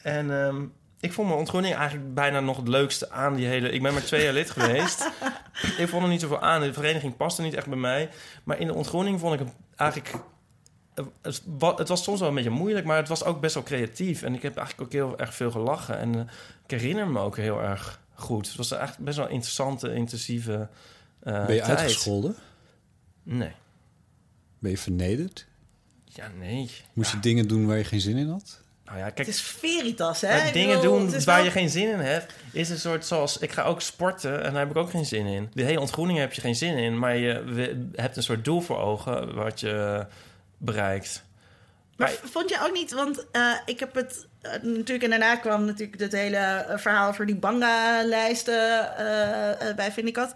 En 0.03 0.31
ehm, 0.31 0.65
ik 1.01 1.13
vond 1.13 1.27
mijn 1.27 1.39
ontgroening 1.41 1.75
eigenlijk 1.75 2.15
bijna 2.15 2.41
nog 2.41 2.57
het 2.57 2.69
leukste 2.69 3.11
aan 3.11 3.35
die 3.35 3.47
hele... 3.47 3.71
Ik 3.71 3.83
ben 3.83 3.93
maar 3.93 4.03
twee 4.05 4.25
jaar 4.25 4.33
lid 4.33 4.51
geweest. 4.51 5.11
ik 5.79 5.89
vond 5.89 6.03
er 6.03 6.09
niet 6.09 6.21
zoveel 6.21 6.41
aan. 6.41 6.61
De 6.61 6.73
vereniging 6.73 7.17
paste 7.17 7.43
niet 7.43 7.55
echt 7.55 7.67
bij 7.67 7.79
mij. 7.79 8.11
Maar 8.45 8.59
in 8.59 8.67
de 8.67 8.75
ontgroening 8.75 9.21
vond 9.21 9.35
ik 9.35 9.39
het 9.47 9.55
eigenlijk... 9.77 10.15
Het 11.23 11.43
wa- 11.59 11.75
het 11.75 11.89
was 11.89 12.03
soms 12.03 12.21
wel 12.21 12.29
een 12.29 12.35
beetje 12.35 12.51
moeilijk, 12.51 12.87
maar 12.87 12.97
het 12.97 13.09
was 13.09 13.25
ook 13.25 13.41
best 13.41 13.55
wel 13.55 13.63
creatief. 13.63 14.23
En 14.23 14.35
ik 14.35 14.43
heb 14.43 14.57
eigenlijk 14.57 14.87
ook 14.89 14.93
heel 14.93 15.19
erg 15.19 15.35
veel 15.35 15.51
gelachen. 15.51 15.99
En 15.99 16.15
eh, 16.15 16.21
ik 16.65 16.71
herinner 16.71 17.09
me 17.09 17.19
ook 17.21 17.37
heel 17.37 17.61
erg 17.63 18.01
goed. 18.15 18.47
Het 18.49 18.57
was 18.57 18.71
echt 18.73 18.99
best 18.99 19.17
wel 19.17 19.27
een 19.27 19.33
interessante, 19.33 19.95
intensieve 19.95 20.69
eh, 21.23 21.47
Ben 21.47 21.55
je 21.55 21.61
tijd. 21.63 21.79
uitgescholden? 21.79 22.35
Nee. 23.23 23.53
Ben 24.59 24.71
je 24.71 24.79
vernederd? 24.79 25.47
Ja, 26.05 26.29
nee. 26.39 26.71
Moest 26.93 27.13
je 27.13 27.19
dingen 27.21 27.49
doen 27.49 27.67
waar 27.67 27.77
je 27.77 27.85
geen 27.85 28.01
zin 28.01 28.17
in 28.17 28.29
had? 28.29 28.63
Nou 28.89 29.01
ja, 29.01 29.05
kijk, 29.05 29.19
Het 29.19 29.29
is 29.29 29.41
Veritas, 29.43 30.21
hè? 30.21 30.53
Dingen 30.53 30.77
bedoel, 30.77 30.99
doen 30.99 31.11
waar 31.25 31.37
wel- 31.37 31.45
je 31.45 31.51
geen 31.51 31.69
zin 31.71 31.89
in 31.89 31.99
hebt, 31.99 32.33
is 32.53 32.69
een 32.71 32.79
soort 32.79 33.07
zoals... 33.07 33.39
Ik 33.39 33.53
ga 33.53 33.63
ook 33.63 33.81
sporten 33.81 34.45
en 34.45 34.53
daar 34.53 34.61
heb 34.61 34.71
ik 34.71 34.77
ook 34.77 34.91
geen 34.91 35.05
zin 35.07 35.27
in. 35.27 35.51
De 35.55 35.63
hele 35.63 35.81
ontgroening 35.81 36.19
heb 36.19 36.33
je 36.33 36.41
geen 36.41 36.57
zin 36.57 36.77
in, 36.77 36.99
maar 36.99 37.17
je 37.17 37.87
hebt 37.95 38.17
een 38.17 38.23
soort 38.23 38.45
doel 38.45 38.61
voor 38.61 38.79
ogen 38.79 39.35
wat 39.35 39.61
je 39.61 40.07
bereikt. 40.59 41.27
Maar 41.97 42.13
vond 42.25 42.49
je 42.49 42.59
ook 42.67 42.73
niet, 42.73 42.93
want 42.93 43.27
eh, 43.33 43.53
ik 43.65 43.81
heb 43.81 43.95
het 43.95 44.27
eh, 44.41 44.53
natuurlijk... 44.53 45.03
En 45.03 45.11
daarna 45.11 45.37
kwam 45.37 45.65
natuurlijk 45.65 46.01
het 46.01 46.13
hele 46.13 46.37
eh, 46.37 46.79
verhaal 46.79 47.15
voor 47.15 47.27
die 47.27 47.37
banga-lijsten 47.37 48.97
eh, 48.97 49.75
bij 49.75 49.93
Vindicat. 49.93 50.35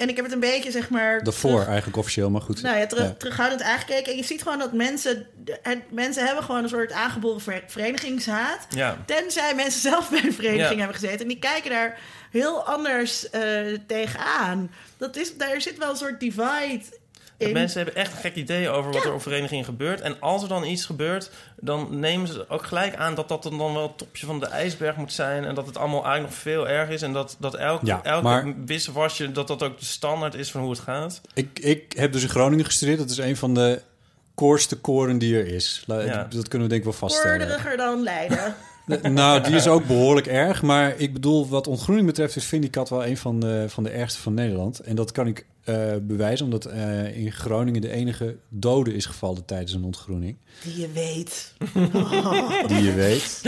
En 0.00 0.08
ik 0.08 0.16
heb 0.16 0.24
het 0.24 0.34
een 0.34 0.40
beetje, 0.40 0.70
zeg 0.70 0.90
maar... 0.90 1.22
Daarvoor 1.22 1.50
terug- 1.50 1.66
eigenlijk 1.66 1.96
officieel, 1.96 2.30
maar 2.30 2.40
goed. 2.40 2.62
Nou 2.62 2.78
ja, 2.78 2.86
terug, 2.86 3.04
Ja. 3.04 3.14
terughoudend 3.18 3.62
aangekeken. 3.62 4.12
En 4.12 4.18
je 4.18 4.24
ziet 4.24 4.42
gewoon 4.42 4.58
dat 4.58 4.72
mensen... 4.72 5.26
Het, 5.62 5.78
mensen 5.90 6.26
hebben 6.26 6.44
gewoon 6.44 6.62
een 6.62 6.68
soort 6.68 6.92
aangeboren 6.92 7.40
ver- 7.40 7.62
verenigingshaat. 7.66 8.66
Ja. 8.68 8.96
Tenzij 9.06 9.54
mensen 9.54 9.80
zelf 9.80 10.10
bij 10.10 10.24
een 10.24 10.32
vereniging 10.32 10.70
Ja. 10.70 10.76
hebben 10.78 10.94
gezeten. 10.94 11.20
En 11.20 11.28
die 11.28 11.38
kijken 11.38 11.70
daar 11.70 11.98
heel 12.30 12.64
anders 12.66 13.30
eh, 13.30 13.42
tegenaan. 13.86 14.70
Dat 14.96 15.16
is, 15.16 15.36
daar 15.36 15.60
zit 15.60 15.78
wel 15.78 15.90
een 15.90 15.96
soort 15.96 16.20
divide 16.20 16.80
in. 17.46 17.52
mensen 17.52 17.82
hebben 17.82 18.02
echt 18.02 18.12
een 18.12 18.18
gek 18.18 18.34
idee 18.34 18.68
over 18.68 18.92
wat 18.92 19.04
er 19.04 19.12
op 19.14 19.22
verenigingen 19.22 19.64
gebeurt. 19.64 20.00
En 20.00 20.16
als 20.20 20.42
er 20.42 20.48
dan 20.48 20.64
iets 20.64 20.84
gebeurt, 20.84 21.30
dan 21.60 21.98
nemen 22.00 22.28
ze 22.28 22.44
ook 22.48 22.64
gelijk 22.66 22.96
aan 22.96 23.14
dat 23.14 23.28
dat 23.28 23.42
dan 23.42 23.58
wel 23.58 23.82
het 23.82 23.98
topje 23.98 24.26
van 24.26 24.40
de 24.40 24.46
ijsberg 24.46 24.96
moet 24.96 25.12
zijn. 25.12 25.44
En 25.44 25.54
dat 25.54 25.66
het 25.66 25.76
allemaal 25.76 26.04
eigenlijk 26.04 26.32
nog 26.34 26.42
veel 26.42 26.68
erger 26.68 26.94
is. 26.94 27.02
En 27.02 27.12
dat, 27.12 27.36
dat 27.38 27.54
elk, 27.56 27.80
Ja, 27.84 28.00
elke 28.02 28.22
maar- 28.22 28.54
wisselwasje, 28.66 29.32
dat 29.32 29.48
dat 29.48 29.62
ook 29.62 29.78
de 29.78 29.84
standaard 29.84 30.34
is 30.34 30.50
van 30.50 30.60
hoe 30.60 30.70
het 30.70 30.80
gaat. 30.80 31.20
Ik, 31.34 31.58
ik 31.58 31.92
heb 31.96 32.12
dus 32.12 32.22
in 32.22 32.28
Groningen 32.28 32.64
gestudeerd. 32.64 32.98
Dat 32.98 33.10
is 33.10 33.18
een 33.18 33.36
van 33.36 33.54
de 33.54 33.80
koorste 34.34 34.76
koren 34.76 35.18
die 35.18 35.36
er 35.36 35.46
is. 35.46 35.82
La- 35.86 36.00
Ja. 36.00 36.26
Dat 36.30 36.48
kunnen 36.48 36.68
we 36.68 36.74
denk 36.74 36.84
ik 36.84 36.84
wel 36.84 36.92
vaststellen. 36.92 37.38
Koorderiger 37.38 37.76
dan 37.76 38.02
Leiden. 38.02 38.54
nou, 39.02 39.42
die 39.42 39.54
is 39.54 39.66
ook 39.68 39.86
behoorlijk 39.86 40.26
erg. 40.26 40.62
Maar 40.62 40.94
ik 40.96 41.12
bedoel, 41.12 41.48
wat 41.48 41.66
ontgroening 41.66 42.06
betreft 42.06 42.36
is 42.36 42.44
Vindicat 42.44 42.88
wel 42.88 43.06
een 43.06 43.16
van 43.16 43.40
de, 43.40 43.64
van 43.68 43.82
de 43.82 43.90
ergste 43.90 44.20
van 44.20 44.34
Nederland. 44.34 44.80
En 44.80 44.94
dat 44.94 45.12
kan 45.12 45.26
ik 45.26 45.46
eh, 45.64 45.92
bewijzen, 46.02 46.44
omdat 46.44 46.64
eh, 46.64 47.16
in 47.16 47.32
Groningen 47.32 47.80
de 47.80 47.90
enige 47.90 48.36
dode 48.48 48.94
is 48.94 49.06
gevallen 49.06 49.44
tijdens 49.44 49.72
een 49.72 49.84
ontgroening. 49.84 50.36
Die 50.64 50.80
je 50.80 50.92
weet. 50.92 51.54
Die 52.68 52.82
je 52.82 52.92
weet. 52.94 53.40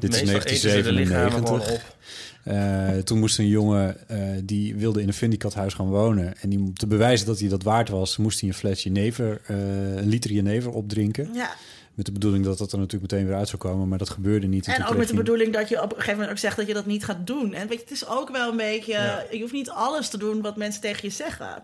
Dit 0.00 0.14
is 0.14 0.22
Meestal 0.22 0.40
eten 0.40 0.56
ze 0.56 0.82
de 0.82 0.92
lichamen 0.92 1.32
gewoon 1.32 1.44
1997. 1.44 1.74
op. 1.74 2.00
Eh, 2.42 2.98
toen 2.98 3.18
moest 3.18 3.38
een 3.38 3.48
jongen, 3.48 4.08
eh, 4.08 4.18
die 4.44 4.76
wilde 4.76 5.00
in 5.00 5.08
een 5.08 5.14
Vindicathuis 5.14 5.74
gaan 5.74 5.88
wonen. 5.88 6.34
En 6.40 6.48
die, 6.48 6.58
om 6.58 6.74
te 6.74 6.86
bewijzen 6.86 7.26
dat 7.26 7.38
hij 7.38 7.48
dat 7.48 7.62
waard 7.62 7.88
was, 7.88 8.16
moest 8.16 8.40
hij 8.40 8.48
een 8.48 8.54
fles 8.54 8.82
jenever, 8.82 9.40
eh, 9.46 9.56
een 9.96 10.08
liter 10.08 10.32
jenever 10.32 10.70
opdrinken. 10.70 11.28
Ja. 11.34 11.54
Met 11.94 12.06
de 12.06 12.12
bedoeling 12.12 12.44
dat 12.44 12.58
dat 12.58 12.72
er 12.72 12.78
natuurlijk 12.78 13.12
meteen 13.12 13.26
weer 13.26 13.36
uit 13.36 13.48
zou 13.48 13.62
komen, 13.62 13.88
maar 13.88 13.98
dat 13.98 14.10
gebeurde 14.10 14.46
niet. 14.46 14.66
En 14.66 14.86
ook 14.86 14.96
met 14.96 15.08
de 15.08 15.14
bedoeling 15.14 15.52
dat 15.52 15.68
je 15.68 15.82
op 15.82 15.90
een 15.90 15.96
gegeven 15.96 16.12
moment 16.12 16.30
ook 16.30 16.38
zegt 16.38 16.56
dat 16.56 16.66
je 16.66 16.74
dat 16.74 16.86
niet 16.86 17.04
gaat 17.04 17.26
doen. 17.26 17.54
En 17.54 17.68
weet 17.68 17.78
je, 17.78 17.84
het 17.84 17.92
is 17.92 18.06
ook 18.06 18.30
wel 18.30 18.50
een 18.50 18.56
beetje... 18.56 18.92
Ja. 18.92 19.24
Je 19.30 19.40
hoeft 19.40 19.52
niet 19.52 19.70
alles 19.70 20.08
te 20.08 20.18
doen 20.18 20.40
wat 20.40 20.56
mensen 20.56 20.80
tegen 20.80 21.00
je 21.02 21.14
zeggen. 21.14 21.62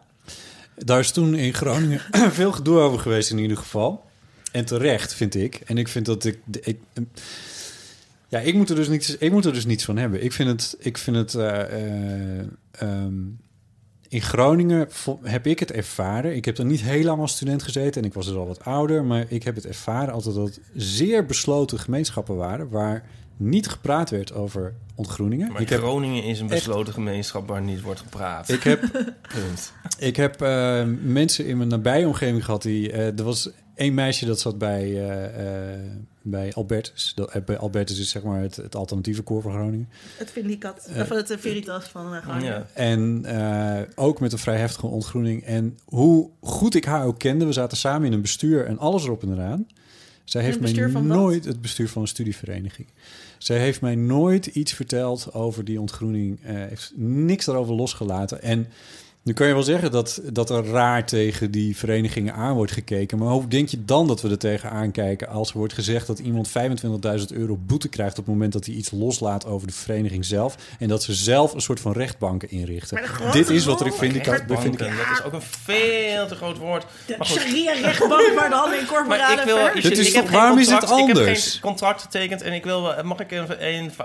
Daar 0.75 0.99
is 0.99 1.11
toen 1.11 1.35
in 1.35 1.55
Groningen 1.55 2.01
veel 2.31 2.53
gedoe 2.53 2.79
over 2.79 2.99
geweest 2.99 3.31
in 3.31 3.39
ieder 3.39 3.57
geval. 3.57 4.05
En 4.53 4.65
terecht, 4.65 5.15
vind 5.15 5.35
ik. 5.35 5.55
En 5.55 5.79
ik 5.79 5.89
vind 5.89 6.07
dat 6.07 6.25
ik... 6.25 6.39
ik 6.61 6.79
ja, 8.29 8.39
ik 8.39 8.55
moet, 8.55 8.71
er 8.71 8.77
dus 8.77 8.89
niets, 8.89 9.17
ik 9.17 9.33
moet 9.33 9.45
er 9.45 9.53
dus 9.53 9.65
niets 9.65 9.85
van 9.85 9.97
hebben. 9.97 10.25
Ik 10.25 10.33
vind 10.33 10.49
het... 10.49 10.77
Ik 10.79 10.99
vind 10.99 11.17
het 11.17 11.35
eh, 11.35 11.61
eh, 11.61 12.47
ehm, 12.71 13.15
in 14.09 14.23
Groningen 14.23 14.89
heb 15.23 15.47
ik 15.47 15.59
het 15.59 15.73
ervaren. 15.73 16.37
Ik 16.37 16.45
heb 16.45 16.59
er 16.59 16.65
niet 16.65 16.81
heel 16.81 17.05
lang 17.05 17.21
als 17.21 17.33
student 17.33 17.63
gezeten... 17.63 18.03
en 18.03 18.09
ik 18.09 18.15
was 18.15 18.27
dus 18.27 18.35
al 18.35 18.47
wat 18.47 18.65
ouder... 18.65 19.05
maar 19.05 19.25
ik 19.29 19.43
heb 19.43 19.55
het 19.55 19.67
ervaren 19.67 20.15
altijd 20.15 20.35
dat 20.35 20.47
het 20.47 20.61
zeer 20.75 21.27
besloten 21.27 21.79
gemeenschappen 21.79 22.37
waren... 22.37 22.69
waar 22.69 23.05
niet 23.37 23.69
gepraat 23.69 24.11
werd 24.11 24.35
over 24.35 24.75
ontgroeningen. 24.95 25.53
Maar 25.53 25.61
ik 25.61 25.69
heb 25.69 25.81
Groningen 25.81 26.23
is 26.23 26.41
een 26.41 26.51
echt- 26.51 26.65
besloten 26.65 26.93
gemeenschap 26.93 27.49
waar 27.49 27.63
niet 27.63 27.81
wordt 27.81 28.01
gepraat. 28.01 28.49
Ik 28.49 28.63
heb, 28.63 28.83
ik 29.99 30.17
heb 30.17 30.43
eh, 30.43 30.85
mensen 31.03 31.47
in 31.47 31.57
mijn 31.57 31.69
nabije 31.69 32.07
omgeving 32.07 32.45
gehad 32.45 32.63
die... 32.63 32.93
eh, 32.93 33.19
er 33.19 33.25
was 33.25 33.51
één 33.75 33.95
meisje 33.95 34.27
dat 34.27 34.41
zat 34.41 34.59
bij, 34.59 35.09
eh, 35.09 35.81
bij 36.31 36.53
Albertus. 36.55 37.13
Dat, 37.15 37.31
eh, 37.31 37.43
bij 37.43 37.59
Albertus 37.59 37.99
is 37.99 38.11
zeg 38.11 38.23
maar 38.23 38.41
het, 38.41 38.57
het 38.57 38.75
alternatieve 38.77 39.23
koor 39.23 39.43
van 39.43 39.53
Groningen. 39.53 39.89
Het 40.17 40.31
vind 40.31 40.51
ik 40.51 40.61
dat. 40.61 40.89
Eh, 40.93 41.01
Of 41.01 41.09
het 41.09 41.31
eh, 41.31 41.39
Veritas 41.39 41.85
van 41.85 42.15
uh, 42.15 42.21
Groningen. 42.23 42.53
Ja. 42.53 42.67
En 42.75 43.25
eh, 43.25 43.83
ook 43.95 44.21
met 44.21 44.33
een 44.33 44.39
vrij 44.39 44.57
heftige 44.59 44.87
ontgroening. 44.87 45.45
En 45.45 45.79
hoe 45.85 46.31
goed 46.41 46.75
ik 46.75 46.85
haar 46.85 47.05
ook 47.05 47.19
kende, 47.19 47.45
we 47.47 47.53
zaten 47.53 47.77
samen 47.77 48.07
in 48.07 48.13
een 48.13 48.23
bestuur 48.23 48.67
en 48.67 48.79
alles 48.79 49.05
erop 49.05 49.23
en 49.23 49.33
eraan. 49.33 49.67
Zij 50.25 50.43
heeft 50.43 50.61
mij 50.61 50.91
van 50.91 51.07
nooit 51.07 51.45
het 51.45 51.61
bestuur 51.61 51.89
van 51.89 52.03
een 52.03 52.09
studievereniging. 52.09 52.89
Zij 53.39 53.59
heeft 53.59 53.81
mij 53.81 53.95
nooit 53.95 54.47
iets 54.47 54.73
verteld 54.73 55.35
over 55.35 55.65
die 55.65 55.81
ontgroening. 55.81 56.41
eh, 56.43 56.55
heeft 56.55 56.93
niks 56.97 57.45
daarover 57.45 57.75
losgelaten. 57.75 58.43
En 58.43 58.67
nu 59.29 59.35
kan 59.35 59.47
je 59.47 59.53
wel 59.53 59.63
zeggen 59.63 59.91
dat, 59.91 60.21
dat 60.33 60.51
er 60.51 60.65
raar 60.67 61.07
tegen 61.07 61.51
die 61.51 61.77
verenigingen 61.77 62.35
aan 62.35 62.55
wordt 62.55 62.73
gekeken. 62.73 63.19
Maar 63.19 63.29
hoe 63.29 63.49
denk 63.49 63.69
je 63.69 63.85
dan 63.85 64.07
dat 64.07 64.21
we 64.21 64.29
er 64.31 64.39
tegen 64.39 64.71
aankijken 64.71 65.29
als 65.29 65.51
er 65.51 65.59
wordt 65.59 65.73
gezegd 65.73 66.07
dat 66.07 66.19
iemand 66.19 66.49
25.000 66.49 66.55
euro 67.29 67.59
boete 67.67 67.89
krijgt 67.89 68.19
op 68.19 68.25
het 68.25 68.35
moment 68.35 68.53
dat 68.53 68.67
hij 68.67 68.75
iets 68.75 68.91
loslaat 68.91 69.47
over 69.47 69.67
de 69.67 69.73
vereniging 69.73 70.25
zelf. 70.25 70.57
En 70.79 70.89
dat 70.89 71.03
ze 71.03 71.15
zelf 71.15 71.55
een 71.55 71.61
soort 71.61 71.81
van 71.81 71.93
rechtbanken 71.93 72.51
inrichten. 72.51 73.01
Dit 73.33 73.51
is 73.51 73.65
wat 73.65 73.81
er 73.81 73.93
Vindicat... 73.93 74.25
bij 74.25 74.35
Rechtbanken, 74.37 74.63
Vindicat- 74.79 75.09
dat 75.09 75.19
is 75.19 75.25
ook 75.25 75.33
een 75.33 75.43
veel 75.65 76.27
te 76.27 76.35
groot 76.35 76.59
woord. 76.59 76.87
Sharia-rechtbank, 77.23 78.35
maar 78.35 78.51
dan 78.51 78.65
in 78.73 78.79
Maar 78.79 78.87
corporale 78.87 79.41
ik 79.41 79.45
wil, 79.47 79.67
ik, 79.91 79.99
is 79.99 80.09
ik 80.09 80.15
heb 80.15 80.29
waarom 80.29 80.59
is 80.59 80.71
het 80.71 80.79
contract- 80.79 81.01
Ik 81.03 81.07
heb 81.09 81.17
anders? 81.17 81.51
geen 81.53 81.61
contract 81.61 82.03
getekend 82.03 82.43
en 82.43 82.53
ik 82.53 82.65
wil, 82.65 82.95
mag 83.03 83.19
ik 83.21 83.33
even 83.33 83.61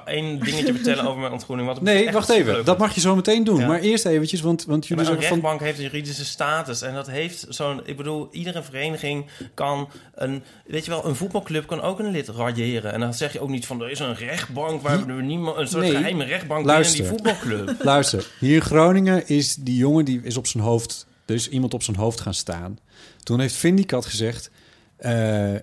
één, 0.05 0.39
dingetje 0.39 0.73
vertellen 0.73 1.05
over 1.07 1.19
mijn 1.19 1.31
ontgroening? 1.31 1.67
Wat 1.67 1.81
Nee, 1.81 2.11
wacht 2.11 2.29
even. 2.29 2.65
Dat 2.65 2.77
mag 2.77 2.95
je 2.95 3.01
zo 3.01 3.15
meteen 3.15 3.43
doen. 3.43 3.59
Ja. 3.59 3.67
Maar 3.67 3.79
eerst 3.79 4.05
eventjes, 4.05 4.41
want, 4.41 4.65
want 4.65 4.87
jullie 4.87 5.05
Van... 5.21 5.29
rechtbank 5.29 5.59
heeft 5.59 5.77
een 5.77 5.83
juridische 5.83 6.25
status. 6.25 6.81
En 6.81 6.93
dat 6.93 7.07
heeft 7.09 7.45
zo'n... 7.49 7.81
Ik 7.85 7.97
bedoel, 7.97 8.27
iedere 8.31 8.63
vereniging 8.63 9.25
kan 9.53 9.89
een... 10.15 10.43
Weet 10.65 10.85
je 10.85 10.91
wel, 10.91 11.05
een 11.05 11.15
voetbalclub 11.15 11.67
kan 11.67 11.81
ook 11.81 11.99
een 11.99 12.11
lid 12.11 12.27
radiëren. 12.27 12.93
En 12.93 12.99
dan 12.99 13.13
zeg 13.13 13.33
je 13.33 13.39
ook 13.39 13.49
niet 13.49 13.65
van... 13.65 13.81
Er 13.81 13.89
is 13.91 13.99
een 13.99 14.15
rechtbank 14.15 14.81
waar 14.81 15.05
we 15.05 15.13
niemand... 15.21 15.57
Een 15.57 15.67
soort 15.67 15.83
Nee. 15.83 15.91
geheime 15.95 16.23
rechtbank 16.23 16.65
Luister. 16.65 17.03
binnen 17.03 17.23
die 17.23 17.33
voetbalclub. 17.33 17.83
Luister, 17.91 18.27
hier 18.39 18.55
in 18.55 18.61
Groningen 18.61 19.27
is 19.27 19.55
die 19.55 19.77
jongen 19.77 20.05
die 20.05 20.21
is 20.23 20.37
op 20.37 20.47
zijn 20.47 20.63
hoofd... 20.63 21.05
Er 21.25 21.35
is 21.35 21.49
iemand 21.49 21.73
op 21.73 21.83
zijn 21.83 21.97
hoofd 21.97 22.21
gaan 22.21 22.33
staan. 22.33 22.79
Toen 23.23 23.39
heeft 23.39 23.55
Vindicat 23.55 24.05
gezegd... 24.05 24.49
eh, 24.97 25.53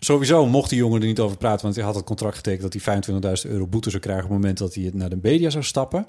sowieso 0.00 0.46
mocht 0.46 0.68
die 0.70 0.78
jongen 0.78 1.00
er 1.00 1.06
niet 1.06 1.20
over 1.20 1.36
praten... 1.36 1.62
want 1.62 1.74
hij 1.74 1.84
had 1.84 1.94
het 1.94 2.04
contract 2.04 2.36
getekend 2.36 2.72
dat 2.72 2.82
hij 2.82 3.36
25.000 3.44 3.50
euro 3.50 3.66
boete 3.66 3.90
zou 3.90 4.02
krijgen... 4.02 4.24
op 4.24 4.30
het 4.30 4.38
moment 4.40 4.58
dat 4.58 4.74
hij 4.74 4.84
het 4.84 4.94
naar 4.94 5.08
de 5.10 5.18
media 5.22 5.50
zou 5.50 5.64
stappen. 5.64 6.06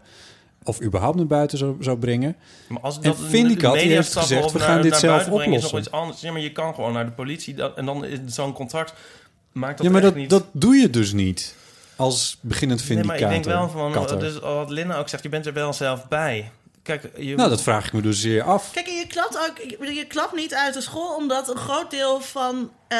Of 0.67 0.81
überhaupt 0.81 1.15
naar 1.17 1.27
buiten 1.27 1.57
zou, 1.57 1.75
zou 1.79 1.97
brengen. 1.97 2.35
Maar 2.67 2.81
als 2.81 2.95
En 2.95 3.01
dat 3.01 3.17
Vindicat 3.19 3.73
die 3.73 3.81
media 3.81 3.95
heeft 3.95 4.15
gezegd, 4.17 4.51
we 4.51 4.57
naar- 4.59 4.67
gaan 4.67 4.81
dit 4.81 4.95
zelf 4.95 5.23
brengen 5.23 5.43
is 5.43 5.47
nog 5.47 5.55
oplossen. 5.55 5.79
iets 5.79 5.91
anders. 5.91 6.21
Ja, 6.21 6.31
maar 6.31 6.41
je 6.41 6.51
kan 6.51 6.73
gewoon 6.75 6.93
naar 6.93 7.05
de 7.05 7.11
politie. 7.11 7.53
Dat, 7.53 7.77
en 7.77 7.85
dan 7.85 8.05
is 8.05 8.19
zo'n 8.27 8.53
contract... 8.53 8.93
Maakt 9.51 9.77
dat 9.77 9.85
ja, 9.85 9.91
maar 9.91 10.01
dat, 10.01 10.15
niet... 10.15 10.29
dat 10.29 10.45
doe 10.51 10.75
je 10.75 10.89
dus 10.89 11.13
niet. 11.13 11.55
Als 11.95 12.37
beginnend 12.41 12.79
Nee, 12.79 12.87
Vindicator. 12.87 13.27
maar 13.27 13.35
ik 13.35 13.43
denk 13.43 13.57
wel 13.57 13.69
van... 13.69 13.91
katter. 13.91 14.19
Dus 14.19 14.39
wat 14.39 14.69
Linda 14.69 14.97
ook 14.97 15.09
zegt, 15.09 15.23
je 15.23 15.29
bent 15.29 15.45
er 15.45 15.53
wel 15.53 15.73
zelf 15.73 16.07
bij. 16.07 16.51
Kijk, 16.83 17.09
je... 17.17 17.35
Nou, 17.35 17.49
dat 17.49 17.61
vraag 17.61 17.85
ik 17.87 17.93
me 17.93 18.01
dus 18.01 18.21
zeer 18.21 18.43
af. 18.43 18.71
Kijk, 18.71 18.87
en 18.87 18.93
je 18.95 19.07
klapt 19.07 19.37
ook. 19.37 19.85
Je 19.95 20.05
klapt 20.07 20.35
niet 20.35 20.53
uit 20.53 20.73
de 20.73 20.81
school, 20.81 21.15
omdat 21.15 21.49
een 21.49 21.57
groot 21.57 21.91
deel 21.91 22.19
van. 22.21 22.71
eh, 22.87 22.97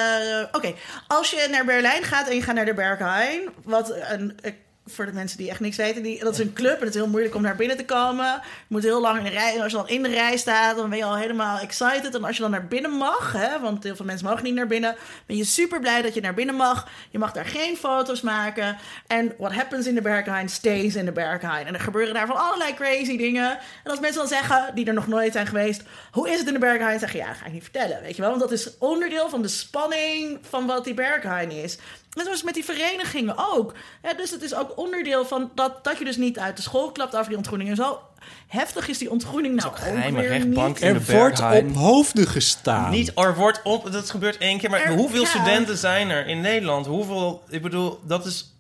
Oké, 0.51 0.73
als 1.07 1.29
je 1.31 1.47
naar 1.51 1.65
Berlijn 1.65 2.03
gaat 2.03 2.27
en 2.27 2.35
je 2.35 2.41
gaat 2.41 2.55
naar 2.55 2.65
de 2.65 2.73
Berghain, 2.73 3.41
wat 3.63 3.93
een. 4.09 4.39
Voor 4.87 5.05
de 5.05 5.13
mensen 5.13 5.37
die 5.37 5.49
echt 5.49 5.59
niks 5.59 5.77
weten, 5.77 6.03
die, 6.03 6.19
dat 6.19 6.33
is 6.33 6.39
een 6.39 6.53
club 6.53 6.73
en 6.73 6.85
het 6.85 6.95
is 6.95 7.01
heel 7.01 7.09
moeilijk 7.09 7.35
om 7.35 7.41
naar 7.41 7.55
binnen 7.55 7.77
te 7.77 7.85
komen. 7.85 8.25
Je 8.25 8.41
moet 8.67 8.83
heel 8.83 9.01
lang 9.01 9.17
in 9.17 9.23
de 9.23 9.29
rij. 9.29 9.55
En 9.55 9.61
als 9.61 9.71
je 9.71 9.77
dan 9.77 9.89
in 9.89 10.03
de 10.03 10.09
rij 10.09 10.37
staat, 10.37 10.75
dan 10.75 10.89
ben 10.89 10.97
je 10.97 11.03
al 11.03 11.17
helemaal 11.17 11.59
excited. 11.59 12.15
En 12.15 12.23
als 12.23 12.35
je 12.35 12.41
dan 12.41 12.51
naar 12.51 12.67
binnen 12.67 12.91
mag, 12.91 13.33
hè, 13.33 13.59
want 13.59 13.83
heel 13.83 13.95
veel 13.95 14.05
mensen 14.05 14.27
mogen 14.27 14.43
niet 14.43 14.53
naar 14.53 14.67
binnen, 14.67 14.95
ben 15.25 15.37
je 15.37 15.43
super 15.43 15.79
blij 15.79 16.01
dat 16.01 16.13
je 16.13 16.21
naar 16.21 16.33
binnen 16.33 16.55
mag. 16.55 16.87
Je 17.09 17.17
mag 17.17 17.31
daar 17.31 17.45
geen 17.45 17.77
foto's 17.77 18.21
maken. 18.21 18.77
En 19.07 19.33
what 19.37 19.53
happens 19.53 19.87
in 19.87 19.95
de 19.95 20.01
Berghain 20.01 20.49
stays 20.49 20.95
in 20.95 21.05
de 21.05 21.11
Berghain. 21.11 21.67
En 21.67 21.73
er 21.73 21.79
gebeuren 21.79 22.13
daar 22.13 22.27
van 22.27 22.35
allerlei 22.35 22.73
crazy 22.73 23.17
dingen. 23.17 23.49
En 23.83 23.91
als 23.91 23.99
mensen 23.99 24.19
dan 24.19 24.27
zeggen, 24.27 24.75
die 24.75 24.85
er 24.85 24.93
nog 24.93 25.07
nooit 25.07 25.33
zijn 25.33 25.47
geweest, 25.47 25.83
hoe 26.11 26.29
is 26.29 26.37
het 26.37 26.47
in 26.47 26.53
de 26.53 26.59
Berghain? 26.59 26.99
Zeggen 26.99 27.19
ja, 27.19 27.27
dat 27.27 27.37
ga 27.37 27.45
ik 27.45 27.53
niet 27.53 27.63
vertellen, 27.63 28.01
weet 28.01 28.15
je 28.15 28.21
wel. 28.21 28.29
Want 28.29 28.41
dat 28.41 28.51
is 28.51 28.77
onderdeel 28.77 29.29
van 29.29 29.41
de 29.41 29.47
spanning 29.47 30.39
van 30.49 30.65
wat 30.65 30.83
die 30.83 30.93
Berghain 30.93 31.51
is. 31.51 31.77
En 32.15 32.23
zoals 32.23 32.43
met 32.43 32.53
die 32.53 32.65
verenigingen 32.65 33.35
ook. 33.53 33.73
Ja, 34.03 34.13
dus 34.13 34.31
het 34.31 34.41
is 34.41 34.55
ook 34.55 34.77
onderdeel 34.77 35.25
van 35.25 35.51
dat, 35.55 35.83
dat 35.83 35.97
je 35.97 36.05
dus 36.05 36.17
niet 36.17 36.39
uit 36.39 36.55
de 36.55 36.61
school 36.61 36.91
klapt 36.91 37.15
over 37.15 37.27
die 37.27 37.37
ontgroening. 37.37 37.69
En 37.69 37.75
zo 37.75 37.99
heftig 38.47 38.87
is 38.87 38.97
die 38.97 39.11
ontgroening 39.11 39.55
nou 39.55 39.67
ook, 39.69 39.77
geheime 39.77 40.19
weer 40.19 40.29
rechtbank 40.29 40.79
niet. 40.79 40.83
Er 40.83 41.17
wordt 41.17 41.41
op 41.41 41.75
hoofden 41.75 42.27
gestaan. 42.27 42.91
Niet, 42.91 43.11
er 43.15 43.35
wordt 43.35 43.61
op, 43.63 43.91
dat 43.91 44.09
gebeurt 44.09 44.37
één 44.37 44.57
keer. 44.59 44.69
Maar 44.69 44.81
Er- 44.81 44.93
hoeveel 44.95 45.21
ja. 45.21 45.27
studenten 45.27 45.77
zijn 45.77 46.09
er 46.09 46.27
in 46.27 46.41
Nederland? 46.41 46.85
Hoeveel, 46.85 47.43
ik 47.49 47.61
bedoel, 47.61 47.99
dat 48.03 48.25
is... 48.25 48.54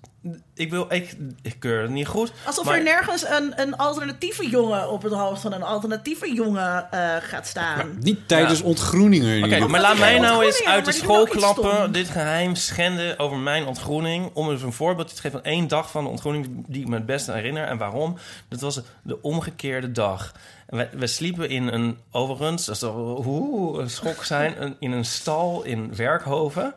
Ik 0.53 0.69
wil, 0.69 0.85
ik, 0.89 1.15
ik 1.41 1.55
keur 1.59 1.81
het 1.81 1.89
niet 1.91 2.07
goed. 2.07 2.31
Alsof 2.45 2.65
maar- 2.65 2.77
er 2.77 2.83
nergens 2.83 3.29
een, 3.29 3.53
een 3.55 3.77
alternatieve 3.77 4.49
jongen 4.49 4.89
op 4.89 5.03
het 5.03 5.13
hoofd 5.13 5.41
van 5.41 5.53
een 5.53 5.63
alternatieve 5.63 6.33
jongen 6.33 6.91
eh, 6.91 7.15
gaat 7.19 7.47
staan. 7.47 7.97
Niet 7.99 8.27
tijdens 8.27 8.59
Ja. 8.59 8.65
ontgroeningen. 8.65 9.37
in 9.37 9.43
Oké, 9.43 9.67
maar 9.67 9.81
laat 9.81 9.97
mij 9.97 10.19
nou 10.19 10.45
eens 10.45 10.63
uit 10.63 10.85
de 10.85 10.91
school 10.91 11.25
klappen. 11.25 11.91
Dit 11.91 12.09
geheim 12.09 12.55
schenden 12.55 13.19
over 13.19 13.37
mijn 13.37 13.65
ontgroening. 13.65 14.29
Om 14.33 14.49
eens 14.51 14.61
een 14.61 14.73
voorbeeld 14.73 15.15
te 15.15 15.21
geven 15.21 15.31
van 15.41 15.51
één 15.51 15.67
dag 15.67 15.91
van 15.91 16.03
de 16.03 16.09
ontgroening 16.09 16.65
die 16.67 16.81
ik 16.81 16.87
me 16.87 16.95
het 16.95 17.05
beste 17.05 17.31
herinner. 17.31 17.63
En 17.67 17.77
waarom? 17.77 18.17
Dat 18.49 18.61
was 18.61 18.81
de 19.01 19.21
omgekeerde 19.21 19.91
dag. 19.91 20.31
Wij, 20.67 20.89
wij 20.93 21.07
sliepen 21.07 21.49
in 21.49 21.67
een, 21.67 21.97
overigens, 22.11 22.65
dat 22.65 22.77
zal 22.77 23.21
hoe 23.23 23.79
een 23.81 23.89
schok 23.89 24.23
zijn, 24.23 24.61
een, 24.61 24.75
in 24.79 24.91
een 24.91 25.05
stal 25.05 25.63
in 25.63 25.95
Werkhoven. 25.95 26.73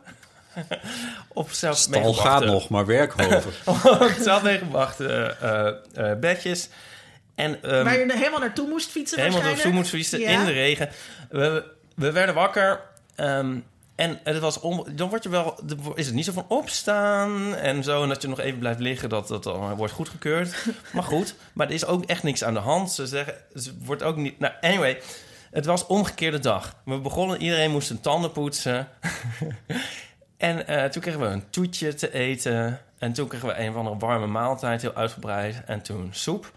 Op 1.32 1.50
zelf 1.50 1.76
Stal 1.76 2.00
meegebrachte- 2.00 2.28
gaat 2.28 2.44
nog, 2.44 2.68
maar 2.68 2.86
werkhoven. 2.86 3.52
op 4.06 4.14
zelf 4.20 4.42
meegebrachte 4.42 5.36
eh, 5.40 6.10
eh, 6.10 6.18
bedjes. 6.18 6.68
En, 7.34 7.62
ehm, 7.62 7.84
Waar 7.84 7.98
je 7.98 8.04
er 8.04 8.16
helemaal 8.16 8.40
naartoe 8.40 8.68
moest 8.68 8.90
fietsen 8.90 9.18
helemaal 9.20 9.42
naartoe 9.42 9.72
moet 9.72 9.88
fietsen 9.88 10.20
Ja. 10.20 10.28
in 10.40 10.44
de 10.44 10.52
regen. 10.52 10.88
We, 11.30 11.64
we 11.94 12.12
werden 12.12 12.34
wakker. 12.34 12.80
ehm, 13.14 13.56
en 13.94 14.20
het 14.24 14.38
was 14.38 14.60
om, 14.60 14.84
dan 14.90 15.08
word 15.08 15.22
je 15.22 15.28
wel, 15.28 15.60
is 15.94 16.06
het 16.06 16.14
niet 16.14 16.24
zo 16.24 16.32
van 16.32 16.44
opstaan 16.48 17.54
en 17.54 17.82
zo. 17.84 18.02
En 18.02 18.08
dat 18.08 18.22
je 18.22 18.28
nog 18.28 18.40
even 18.40 18.58
blijft 18.58 18.78
liggen, 18.80 19.08
dat 19.08 19.28
dat 19.28 19.42
dan 19.42 19.74
wordt 19.74 19.92
goedgekeurd. 19.92 20.54
maar 20.92 21.02
goed, 21.02 21.34
maar 21.52 21.66
er 21.66 21.72
is 21.74 21.84
ook 21.86 22.04
echt 22.04 22.22
niks 22.22 22.44
aan 22.44 22.54
de 22.54 22.60
hand. 22.60 22.90
Ze 22.92 23.06
zeggen, 23.06 23.34
ze 23.56 23.72
wordt 23.84 24.02
ook 24.02 24.16
niet. 24.16 24.38
Nou, 24.38 24.52
anyway, 24.60 25.00
het 25.50 25.66
was 25.66 25.86
omgekeerde 25.86 26.38
dag. 26.38 26.74
We 26.84 26.98
begonnen, 26.98 27.42
iedereen 27.42 27.70
moest 27.70 27.86
zijn 27.86 28.00
tanden 28.00 28.32
poetsen. 28.32 28.88
En 30.38 30.66
eh, 30.66 30.84
toen 30.84 31.02
kregen 31.02 31.20
we 31.20 31.26
een 31.26 31.50
toetje 31.50 31.94
te 31.94 32.12
eten. 32.12 32.80
En 32.98 33.12
toen 33.12 33.28
kregen 33.28 33.48
we 33.48 33.58
een 33.58 33.72
van 33.72 33.86
een 33.86 33.98
warme 33.98 34.26
maaltijd, 34.26 34.82
heel 34.82 34.94
uitgebreid. 34.94 35.62
En 35.66 35.82
toen 35.82 36.08
soep. 36.12 36.52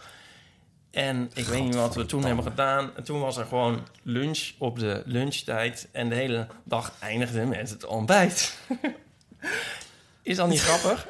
En 0.92 1.32
ik 1.34 1.46
weet 1.46 1.64
niet 1.64 1.76
wat 1.76 1.96
we 1.96 2.06
toen 2.06 2.26
hebben 2.26 2.44
gedaan. 2.44 2.92
En 2.96 3.04
toen 3.04 3.20
was 3.20 3.38
er 3.38 3.46
gewoon 3.46 3.88
lunch 4.04 4.50
op 4.58 4.80
de 4.80 5.02
lunchtijd. 5.06 5.88
En 5.92 6.10
de 6.10 6.16
hele 6.16 6.48
dag 6.64 6.94
eindigde 7.00 7.46
met 7.46 7.70
het 7.70 7.86
ontbijt. 7.86 8.54
Is 10.22 10.36
dat 10.36 10.48
niet 10.48 10.62
grappig? 10.62 11.06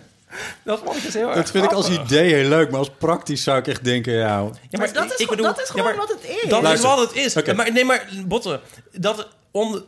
dat 0.64 0.80
vond 0.84 0.96
ik 0.96 1.02
dus 1.02 1.14
heel 1.14 1.26
erg 1.26 1.36
Dat 1.36 1.50
vind 1.50 1.64
ik 1.64 1.72
als 1.72 1.88
idee 1.90 2.34
heel 2.34 2.48
leuk, 2.48 2.70
maar 2.70 2.78
als 2.78 2.90
praktisch 2.98 3.42
zou 3.42 3.58
ik 3.58 3.66
echt 3.66 3.84
denken, 3.84 4.12
ja... 4.12 4.38
Ja, 4.68 4.78
Maar 4.78 4.92
dat 4.92 5.04
is, 5.04 5.10
ik 5.10 5.16
gewoon- 5.16 5.36
bedoel- 5.36 5.46
dat 5.54 5.60
is 5.60 5.70
ja, 5.74 5.82
maar 5.82 5.96
wat 5.96 6.08
het 6.08 6.24
is. 6.24 6.48
Dat 6.48 6.62
Luister. 6.62 6.90
is 6.90 6.96
wat 6.96 7.08
het 7.34 7.46
is. 7.46 7.54
Maar, 7.54 7.72
nee, 7.72 7.84
maar 7.84 8.08
Botten, 8.26 8.60
dat 8.92 9.28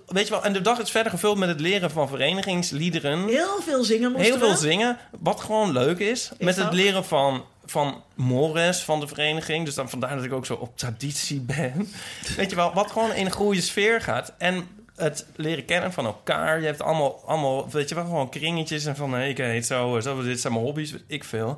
weet 0.06 0.26
je 0.26 0.30
wel, 0.30 0.44
en 0.44 0.52
de 0.52 0.60
dag 0.60 0.78
is 0.78 0.90
verder 0.90 1.12
gevuld 1.12 1.36
met 1.36 1.48
het 1.48 1.60
leren 1.60 1.90
van 1.90 2.08
verenigingsliederen. 2.08 3.26
Heel 3.26 3.60
veel 3.60 3.84
zingen 3.84 4.12
moesten 4.12 4.30
Heel 4.30 4.38
veel 4.38 4.56
zingen, 4.56 4.98
wat 5.20 5.40
gewoon 5.40 5.72
leuk 5.72 5.98
is. 5.98 6.30
met 6.38 6.56
het 6.56 6.66
ook. 6.66 6.72
leren 6.72 7.04
van, 7.04 7.44
van 7.64 8.02
mores 8.14 8.80
van 8.80 9.00
de 9.00 9.06
vereniging. 9.06 9.64
Dus 9.64 9.74
dan 9.74 9.90
vandaar 9.90 10.16
dat 10.16 10.24
ik 10.24 10.32
ook 10.32 10.46
zo 10.46 10.54
op 10.54 10.78
traditie 10.78 11.40
ben. 11.40 11.88
Weet 12.36 12.50
je 12.50 12.56
wel, 12.56 12.74
wat 12.74 12.90
gewoon 12.90 13.12
in 13.12 13.26
een 13.26 13.32
goede 13.32 13.60
sfeer 13.60 14.00
gaat. 14.00 14.32
En 14.38 14.68
het 14.96 15.26
leren 15.36 15.64
kennen 15.64 15.92
van 15.92 16.04
elkaar. 16.04 16.60
Je 16.60 16.66
hebt 16.66 16.82
allemaal, 16.82 17.22
allemaal 17.26 17.70
weet 17.70 17.88
je 17.88 17.94
wel, 17.94 18.04
gewoon 18.04 18.28
kringetjes. 18.28 18.84
En 18.84 18.96
van, 18.96 19.12
hé, 19.12 19.26
ik 19.26 19.36
heet 19.36 19.66
zo, 19.66 20.00
zo, 20.00 20.22
dit 20.22 20.40
zijn 20.40 20.52
mijn 20.52 20.64
hobby's, 20.64 20.94
ik 21.06 21.24
veel. 21.24 21.56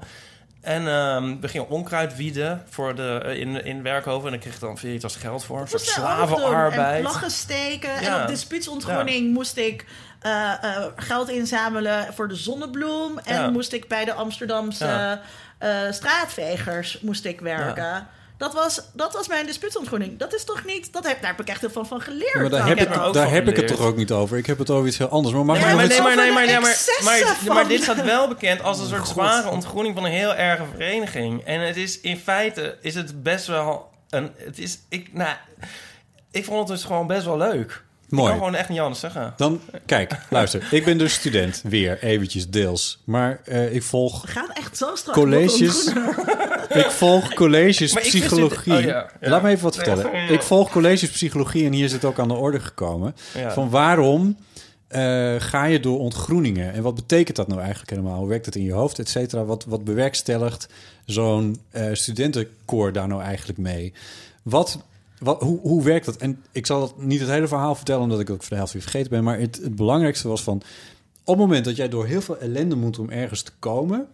En 0.69 0.89
ehm, 0.89 1.41
we 1.41 1.49
gingen 1.49 1.69
onkruid 1.69 2.17
wieden 2.17 2.63
voor 2.69 2.95
de, 2.95 3.21
eh, 3.25 3.41
in, 3.41 3.65
in 3.65 3.83
Werkhoven. 3.83 4.25
En 4.25 4.31
dan 4.31 4.41
kreeg 4.41 4.55
ik 4.55 4.61
dan 4.61 4.79
Veritas 4.79 5.17
geld 5.17 5.45
voor. 5.45 5.61
Een 5.61 5.69
soort 5.69 5.85
doen. 5.95 5.95
En 5.95 6.01
slavenarbeid. 6.01 7.01
vlaggen 7.01 7.31
steken. 7.31 7.95
En 7.97 8.03
Ja. 8.03 8.23
op 8.23 8.29
dispuutsontgroening 8.29 9.33
moest 9.33 9.57
ik 9.57 9.85
eh, 10.21 10.53
eh, 10.63 10.85
geld 10.97 11.29
inzamelen 11.31 12.15
voor 12.15 12.29
de 12.29 12.35
zonnebloem. 12.35 13.19
En 13.19 13.35
Ja. 13.41 13.51
moest 13.51 13.73
ik 13.73 13.89
bij 13.89 14.05
de 14.05 14.13
Amsterdamse 14.13 15.21
Ja. 15.61 15.93
straatvegers 15.93 17.01
moest 17.01 17.25
ik 17.25 17.41
werken. 17.41 18.07
Dat 18.39 18.55
was, 18.55 18.83
dat 18.93 19.13
was 19.13 19.29
mijn 19.29 19.47
dispuutsontgroening. 19.47 20.19
Dat 20.19 20.35
is 20.35 20.45
toch 20.45 20.65
niet... 20.65 20.93
Dat 20.93 21.07
heb, 21.07 21.21
daar 21.21 21.31
heb 21.31 21.41
ik 21.41 21.49
echt 21.49 21.61
heel 21.61 21.71
veel 21.71 21.85
van 21.85 22.01
geleerd. 22.01 22.35
Maar 22.35 22.51
daar 22.51 22.67
heb, 22.67 22.79
ik, 22.79 23.13
daar 23.13 23.31
heb 23.31 23.49
ik 23.49 23.57
het 23.57 23.67
toch 23.67 23.81
ook 23.81 23.97
niet 23.97 24.13
over. 24.13 24.37
Ik 24.37 24.47
heb 24.47 24.59
het 24.59 24.71
over 24.71 24.87
iets 24.87 24.99
heel 24.99 25.09
anders. 25.09 25.35
Maar 25.35 25.45
Nee, 25.45 25.75
maar, 25.75 25.87
nee, 25.87 26.01
maar, 26.01 26.17
nee, 26.17 26.33
maar, 26.33 26.47
nee, 26.47 27.53
maar, 27.53 27.69
dit 27.69 27.83
staat 27.83 28.05
wel 28.05 28.29
bekend 28.29 28.63
als 28.63 28.79
een 28.79 28.87
soort 28.87 29.09
zware 29.09 29.49
ontgroening 29.49 29.95
van 29.95 30.05
een 30.05 30.13
heel 30.13 30.35
erge 30.35 30.65
vereniging. 30.73 31.45
En 31.45 31.61
het 31.61 31.77
is 31.77 32.01
in 32.01 32.19
feite 32.19 32.79
is 32.81 32.95
het 32.95 33.23
best 33.23 33.47
wel 33.47 33.91
een. 34.11 34.33
Het 34.37 34.59
is, 34.59 34.79
ik, 34.89 35.13
nou, 35.13 35.37
ik 36.31 36.45
vond 36.45 36.59
het 36.59 36.69
dus 36.69 36.85
gewoon 36.85 37.07
best 37.07 37.25
wel 37.25 37.37
leuk. 37.37 37.85
Ik 38.11 38.15
Mooi. 38.15 38.29
kan 38.29 38.39
gewoon 38.39 38.55
echt 38.55 38.69
niet 38.69 38.79
anders 38.81 39.01
zeggen. 39.01 39.33
Dan, 39.37 39.61
kijk, 39.87 40.13
luister. 40.31 40.69
Ik 40.71 40.85
ben 40.85 40.99
dus 40.99 41.13
student, 41.13 41.61
weer 41.65 42.03
eventjes 42.03 42.49
deels. 42.49 43.03
Maar 43.05 43.41
eh, 43.45 43.75
ik 43.75 43.83
volg 43.83 44.23
We 44.23 44.29
gaan 44.29 44.51
echt 44.53 44.77
zo 44.77 44.95
strak. 44.95 45.15
colleges. 45.15 45.87
ik 46.83 46.91
volg 46.91 47.35
colleges 47.35 47.93
Maar 47.95 48.03
ik 48.03 48.09
psychologie. 48.09 48.73
het- 48.73 48.83
oh 48.85 48.89
ja, 48.89 49.11
ja. 49.21 49.29
Laat 49.31 49.43
me 49.43 49.49
even 49.49 49.63
wat 49.65 49.77
Nee, 49.77 49.85
vertellen. 49.85 50.17
ja. 50.23 50.29
Ik 50.29 50.43
volg 50.43 50.71
colleges 50.71 51.11
psychologie 51.11 51.65
en 51.67 51.73
hier 51.73 51.85
is 51.85 51.93
het 51.93 52.05
ook 52.05 52.19
aan 52.19 52.29
de 52.29 52.35
orde 52.35 52.61
gekomen. 52.61 53.15
Ja. 53.35 53.53
Van 53.53 53.71
waarom 53.71 54.37
eh, 54.89 55.35
ga 55.39 55.65
je 55.65 55.81
door 55.81 55.99
ontgroeningen? 55.99 56.73
En 56.73 56.83
wat 56.83 56.95
betekent 56.95 57.37
dat 57.37 57.49
nou 57.49 57.61
eigenlijk 57.61 57.91
helemaal? 57.91 58.19
Hoe 58.19 58.29
werkt 58.29 58.47
het 58.47 58.57
in 58.57 58.65
je 58.65 58.73
hoofd, 58.73 58.99
et 58.99 59.09
cetera? 59.09 59.45
Wat, 59.45 59.65
wat 59.65 59.85
bewerkstelligt 59.85 60.69
zo'n 61.05 61.61
eh 61.71 61.87
studentenkoor 61.93 62.93
daar 62.93 63.09
nou 63.09 63.23
eigenlijk 63.23 63.59
mee? 63.59 63.93
Wat, 64.43 64.79
wat, 65.21 65.43
hoe, 65.43 65.61
hoe 65.61 65.83
werkt 65.83 66.07
dat? 66.07 66.17
En 66.17 66.45
ik 66.53 66.67
zal 66.67 66.83
het 66.83 66.97
niet 66.97 67.21
het 67.21 67.29
hele 67.29 67.49
verhaal 67.49 67.75
vertellen, 67.75 68.03
omdat 68.03 68.21
ik 68.21 68.31
ook 68.31 68.41
voor 68.41 68.51
de 68.51 68.57
helft 68.57 68.73
weer 68.73 68.83
vergeten 68.83 69.11
ben. 69.11 69.25
Maar 69.25 69.39
het, 69.39 69.57
het 69.63 69.77
belangrijkste 69.77 70.29
was 70.29 70.43
van... 70.43 70.57
op 70.57 70.63
het 71.25 71.37
moment 71.37 71.65
dat 71.65 71.77
jij 71.77 71.89
door 71.89 72.07
heel 72.07 72.21
veel 72.21 72.39
ellende 72.39 72.77
moet 72.77 72.99
om 72.99 73.11
ergens 73.11 73.43
te 73.43 73.53
komen... 73.59 74.09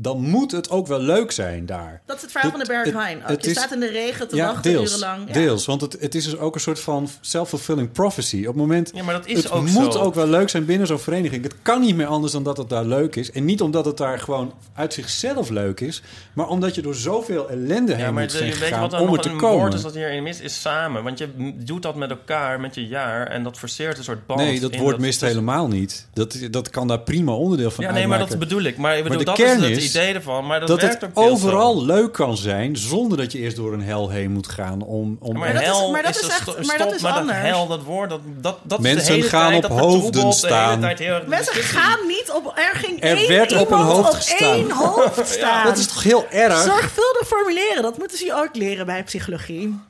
dan 0.00 0.20
moet 0.20 0.50
het 0.52 0.70
ook 0.70 0.86
wel 0.86 0.98
leuk 1.00 1.30
zijn 1.30 1.66
daar. 1.66 2.02
Dat 2.06 2.16
is 2.16 2.22
het 2.22 2.30
verhaal 2.30 2.50
van 2.50 2.60
de 2.60 2.66
Berghain. 2.66 3.18
het 3.22 3.44
Je 3.44 3.50
is- 3.50 3.56
staat 3.56 3.72
in 3.72 3.80
de 3.80 3.90
regen 3.90 4.28
te 4.28 4.36
ja, 4.36 4.46
wachten 4.46 4.72
deels, 4.72 4.88
urenlang. 4.88 5.26
Ja. 5.26 5.32
deels. 5.32 5.66
Want 5.66 5.80
het, 5.80 5.96
het 6.00 6.14
is 6.14 6.24
dus 6.24 6.36
ook 6.38 6.54
een 6.54 6.60
soort 6.60 6.80
van 6.80 7.08
self-fulfilling 7.20 7.92
prophecy. 7.92 8.38
Op 8.40 8.46
het 8.46 8.56
moment, 8.56 8.90
Ja, 8.94 9.02
maar 9.02 9.14
dat 9.14 9.26
is 9.26 9.36
het 9.42 9.50
ook 9.52 9.68
moet 9.68 9.92
zo. 9.92 9.98
ook 9.98 10.14
wel 10.14 10.26
leuk 10.26 10.48
zijn 10.48 10.64
binnen 10.64 10.86
zo'n 10.86 10.98
vereniging. 10.98 11.42
Het 11.42 11.54
kan 11.62 11.80
niet 11.80 11.96
meer 11.96 12.06
anders 12.06 12.32
dan 12.32 12.42
dat 12.42 12.56
het 12.56 12.68
daar 12.68 12.84
leuk 12.84 13.16
is. 13.16 13.30
En 13.32 13.44
niet 13.44 13.60
omdat 13.60 13.84
het 13.84 13.96
daar 13.96 14.18
gewoon 14.18 14.52
uit 14.74 14.92
zichzelf 14.94 15.48
leuk 15.48 15.80
is, 15.80 16.02
maar 16.32 16.48
omdat 16.48 16.74
je 16.74 16.82
door 16.82 16.94
zoveel 16.94 17.48
ellende 17.50 17.92
heen 17.94 18.04
Ja, 18.04 18.10
maar 18.10 18.22
moet 18.22 18.32
de- 18.32 18.38
zijn 18.38 18.50
weet 18.58 18.68
je 18.68 18.78
wat 18.78 18.90
dan 18.90 19.00
om 19.00 19.06
er 19.06 19.12
nog 19.12 19.22
te 19.22 19.28
een 19.28 19.36
komen. 19.36 19.58
woord 19.58 19.74
is 19.74 19.82
dat 19.82 19.94
hierin 19.94 20.22
mist? 20.22 20.40
Is 20.40 20.60
samen. 20.60 21.02
Want 21.04 21.18
je 21.18 21.28
doet 21.64 21.82
dat 21.82 21.94
met 21.96 22.10
elkaar, 22.10 22.60
met 22.60 22.74
je 22.74 22.86
jaar. 22.86 23.26
En 23.26 23.42
dat 23.42 23.58
verseert 23.58 23.98
een 23.98 24.04
soort 24.04 24.26
band. 24.26 24.40
Nee, 24.40 24.60
dat 24.60 24.76
woord 24.76 24.98
mist 24.98 25.20
helemaal 25.20 25.68
niet. 25.68 26.06
Dat, 26.12 26.38
dat 26.50 26.70
kan 26.70 26.88
daar 26.88 27.00
prima 27.00 27.32
onderdeel 27.32 27.70
van 27.70 27.84
Ja, 27.84 27.92
nee, 27.92 28.06
maar 28.06 28.18
dat 28.18 28.38
bedoel 28.38 28.62
ik. 28.62 28.76
Maar 28.76 28.96
ik 28.96 29.02
bedoel, 29.02 29.18
de 29.18 29.24
dat 29.24 29.34
kern 29.36 29.62
is 29.62 29.68
het 29.68 29.76
is 29.78 29.87
idee 29.88 30.14
ervan. 30.14 30.46
Maar 30.46 30.60
dat, 30.60 30.68
dat 30.68 30.80
werkt 30.80 31.00
het 31.00 31.10
ook 31.14 31.24
overal 31.30 31.78
zo. 31.78 31.84
leuk 31.86 32.12
kan 32.12 32.36
zijn 32.36 32.76
zonder 32.76 33.18
dat 33.18 33.32
je 33.32 33.38
eerst 33.38 33.56
door 33.56 33.72
een 33.72 33.82
hel 33.82 34.08
heen 34.10 34.30
moet 34.32 34.48
gaan 34.48 34.82
om. 34.82 35.16
om 35.20 35.38
Maar, 35.38 35.52
dat 35.52 35.62
is- 35.62 35.68
hel 35.68 35.90
maar 35.90 36.02
dat 36.02 36.10
is, 36.14 36.16
is 36.20 36.24
een 36.26 36.30
echt- 36.30 36.46
maar 36.46 36.64
stop, 36.64 36.78
dat 36.78 36.92
is 36.94 37.00
maar 37.02 37.12
dat 37.12 37.20
anders. 37.20 37.38
hel, 37.38 37.66
dat 37.66 37.82
woord, 37.82 38.10
dat, 38.10 38.20
dat, 38.40 38.58
dat 38.62 38.78
is 38.78 38.84
Mensen 38.84 39.06
de 39.06 39.12
hele 39.12 39.28
gaan 39.28 39.50
tijd, 39.50 39.64
op 39.64 39.70
dat 39.70 39.78
hoofden 39.78 40.32
staan. 40.32 40.80
Mensen 41.26 41.62
gaan 41.62 41.98
niet 42.06 42.30
op... 42.34 42.52
Er 42.56 42.76
ging 42.78 43.02
Er 43.02 43.16
één 43.16 43.28
werd 43.28 43.56
op 43.56 43.70
een 43.70 43.78
hoofd 43.78 44.08
op 44.08 44.14
gestaan. 44.14 44.52
één 44.52 44.70
hoofd 44.70 45.28
staan. 45.38 45.64
Dat 45.66 45.78
is 45.78 45.86
toch 45.86 46.02
heel 46.02 46.26
erg? 46.30 46.62
Zorgvuldig 46.62 47.26
formuleren. 47.26 47.82
Dat 47.82 47.98
moeten 47.98 48.18
ze 48.18 48.24
je 48.24 48.34
ook 48.34 48.56
leren 48.56 48.86
bij 48.86 49.02
psychologie. 49.04 49.80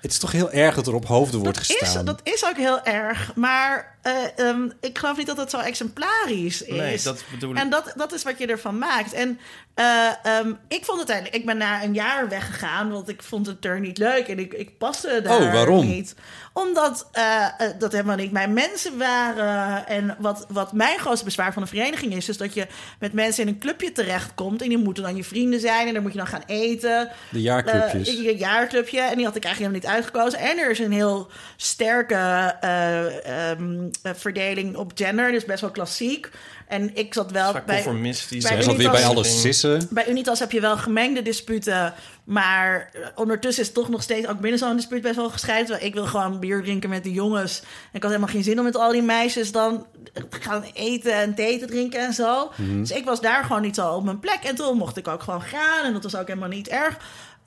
Het 0.00 0.10
is 0.12 0.18
toch 0.18 0.32
heel 0.32 0.50
erg 0.50 0.74
dat 0.74 0.86
er 0.86 0.94
op 0.94 1.06
hoofden 1.06 1.40
wordt 1.40 1.60
Is, 1.60 1.76
gestaan. 1.78 2.04
dat 2.04 2.20
is 2.22 2.44
ook 2.44 2.56
heel 2.56 2.82
erg. 2.82 3.32
Maar 3.34 3.96
eh, 4.08 4.48
ehm, 4.48 4.68
ik 4.80 4.98
geloof 4.98 5.16
niet 5.16 5.26
dat 5.26 5.36
het 5.36 5.50
zo 5.50 5.58
exemplarisch 5.58 6.62
is. 6.62 6.76
Nee, 6.76 7.00
dat 7.02 7.24
bedoel 7.30 7.50
ik. 7.50 7.58
En 7.58 7.70
dat, 7.70 7.92
dat 7.96 8.12
is 8.12 8.22
wat 8.22 8.38
je 8.38 8.46
ervan 8.46 8.78
maakt. 8.78 9.12
En 9.12 9.38
eh, 9.78 10.08
ehm, 10.22 10.52
ik 10.68 10.84
vond 10.84 11.00
het 11.00 11.08
eigenlijk... 11.08 11.40
Ik 11.40 11.46
ben 11.46 11.56
na 11.56 11.82
een 11.82 11.94
jaar 11.94 12.28
weggegaan, 12.28 12.90
want 12.90 13.08
ik 13.08 13.22
vond 13.22 13.46
het 13.46 13.64
er 13.64 13.80
niet 13.80 13.98
leuk. 13.98 14.28
En 14.28 14.38
ik, 14.38 14.52
ik 14.52 14.78
paste 14.78 15.20
daar 15.22 15.40
Oh, 15.40 15.52
waarom? 15.52 15.86
niet. 15.86 16.14
Omdat 16.52 17.08
eh, 17.12 17.44
eh, 17.44 17.70
dat 17.78 17.92
helemaal 17.92 18.16
niet 18.16 18.32
mijn 18.32 18.52
mensen 18.52 18.98
waren. 18.98 19.86
En 19.86 20.16
wat, 20.18 20.46
wat 20.48 20.72
mijn 20.72 20.98
grootste 20.98 21.24
bezwaar 21.24 21.52
van 21.52 21.62
een 21.62 21.68
vereniging 21.68 22.14
is... 22.14 22.28
is 22.28 22.36
dat 22.36 22.54
je 22.54 22.66
met 22.98 23.12
mensen 23.12 23.42
in 23.42 23.48
een 23.48 23.58
clubje 23.58 23.92
terechtkomt... 23.92 24.62
en 24.62 24.68
die 24.68 24.78
moeten 24.78 25.02
dan 25.02 25.16
je 25.16 25.24
vrienden 25.24 25.60
zijn... 25.60 25.86
en 25.86 25.94
dan 25.94 26.02
moet 26.02 26.12
je 26.12 26.18
dan 26.18 26.26
gaan 26.26 26.42
eten. 26.46 27.10
De 27.30 27.40
jaarclubjes. 27.40 28.08
Eh, 28.08 28.24
je 28.24 28.36
jaarclubje. 28.36 29.00
En 29.00 29.16
die 29.16 29.24
had 29.24 29.36
ik 29.36 29.44
eigenlijk 29.44 29.74
helemaal 29.74 29.80
niet 29.80 30.04
uitgekozen. 30.04 30.38
En 30.38 30.58
er 30.58 30.70
is 30.70 30.78
een 30.78 30.92
heel 30.92 31.30
sterke 31.56 32.14
eh, 32.60 33.50
ehm, 33.50 33.78
eh, 33.80 33.88
verdeling 34.02 34.76
op 34.76 34.92
gender. 34.94 35.32
Dus 35.32 35.44
best 35.44 35.60
wel 35.60 35.70
klassiek. 35.70 36.30
En 36.68 36.96
ik 36.96 37.14
zat 37.14 37.30
wel 37.30 37.52
bij... 37.52 37.62
conformistisch. 37.74 38.44
bij 38.44 38.62
zat 38.62 38.76
weer 38.76 38.90
bij 38.90 39.04
alle 39.04 39.24
sissen. 39.24 39.88
bij 39.90 40.08
Unitas 40.08 40.38
heb 40.38 40.52
je 40.52 40.60
wel 40.60 40.76
gemengde 40.76 41.22
disputen. 41.22 41.94
Maar 42.24 42.90
eh, 42.92 43.00
ondertussen 43.14 43.62
is 43.62 43.68
het 43.68 43.76
toch 43.76 43.88
nog 43.88 44.02
steeds 44.02 44.26
ook 44.26 44.40
binnen 44.40 44.58
zo'n 44.58 44.76
dispuut 44.76 45.02
best 45.02 45.16
wel 45.16 45.30
gescheiden. 45.30 45.84
Ik 45.84 45.94
wil 45.94 46.06
gewoon 46.06 46.40
bier 46.40 46.62
drinken 46.62 46.90
met 46.90 47.04
de 47.04 47.12
jongens. 47.12 47.60
En 47.60 47.66
ik 47.92 48.02
had 48.02 48.10
helemaal 48.10 48.34
geen 48.34 48.42
zin 48.42 48.58
om 48.58 48.64
met 48.64 48.76
al 48.76 48.92
die 48.92 49.02
meisjes 49.02 49.52
dan 49.52 49.86
gaan 50.30 50.64
eten 50.74 51.12
en 51.12 51.34
thee 51.34 51.58
te 51.58 51.66
drinken 51.66 52.00
en 52.00 52.12
zo. 52.12 52.52
Mhm. 52.56 52.80
Dus 52.80 52.90
ik 52.90 53.04
was 53.04 53.20
daar 53.20 53.44
gewoon 53.44 53.62
niet 53.62 53.74
zo 53.74 53.94
op 53.94 54.04
mijn 54.04 54.20
plek. 54.20 54.38
En 54.42 54.54
toen 54.54 54.76
mocht 54.76 54.96
ik 54.96 55.08
ook 55.08 55.22
gewoon 55.22 55.42
gaan. 55.42 55.84
En 55.84 55.92
dat 55.92 56.02
was 56.02 56.16
ook 56.16 56.26
helemaal 56.26 56.48
niet 56.48 56.68
erg. 56.68 56.98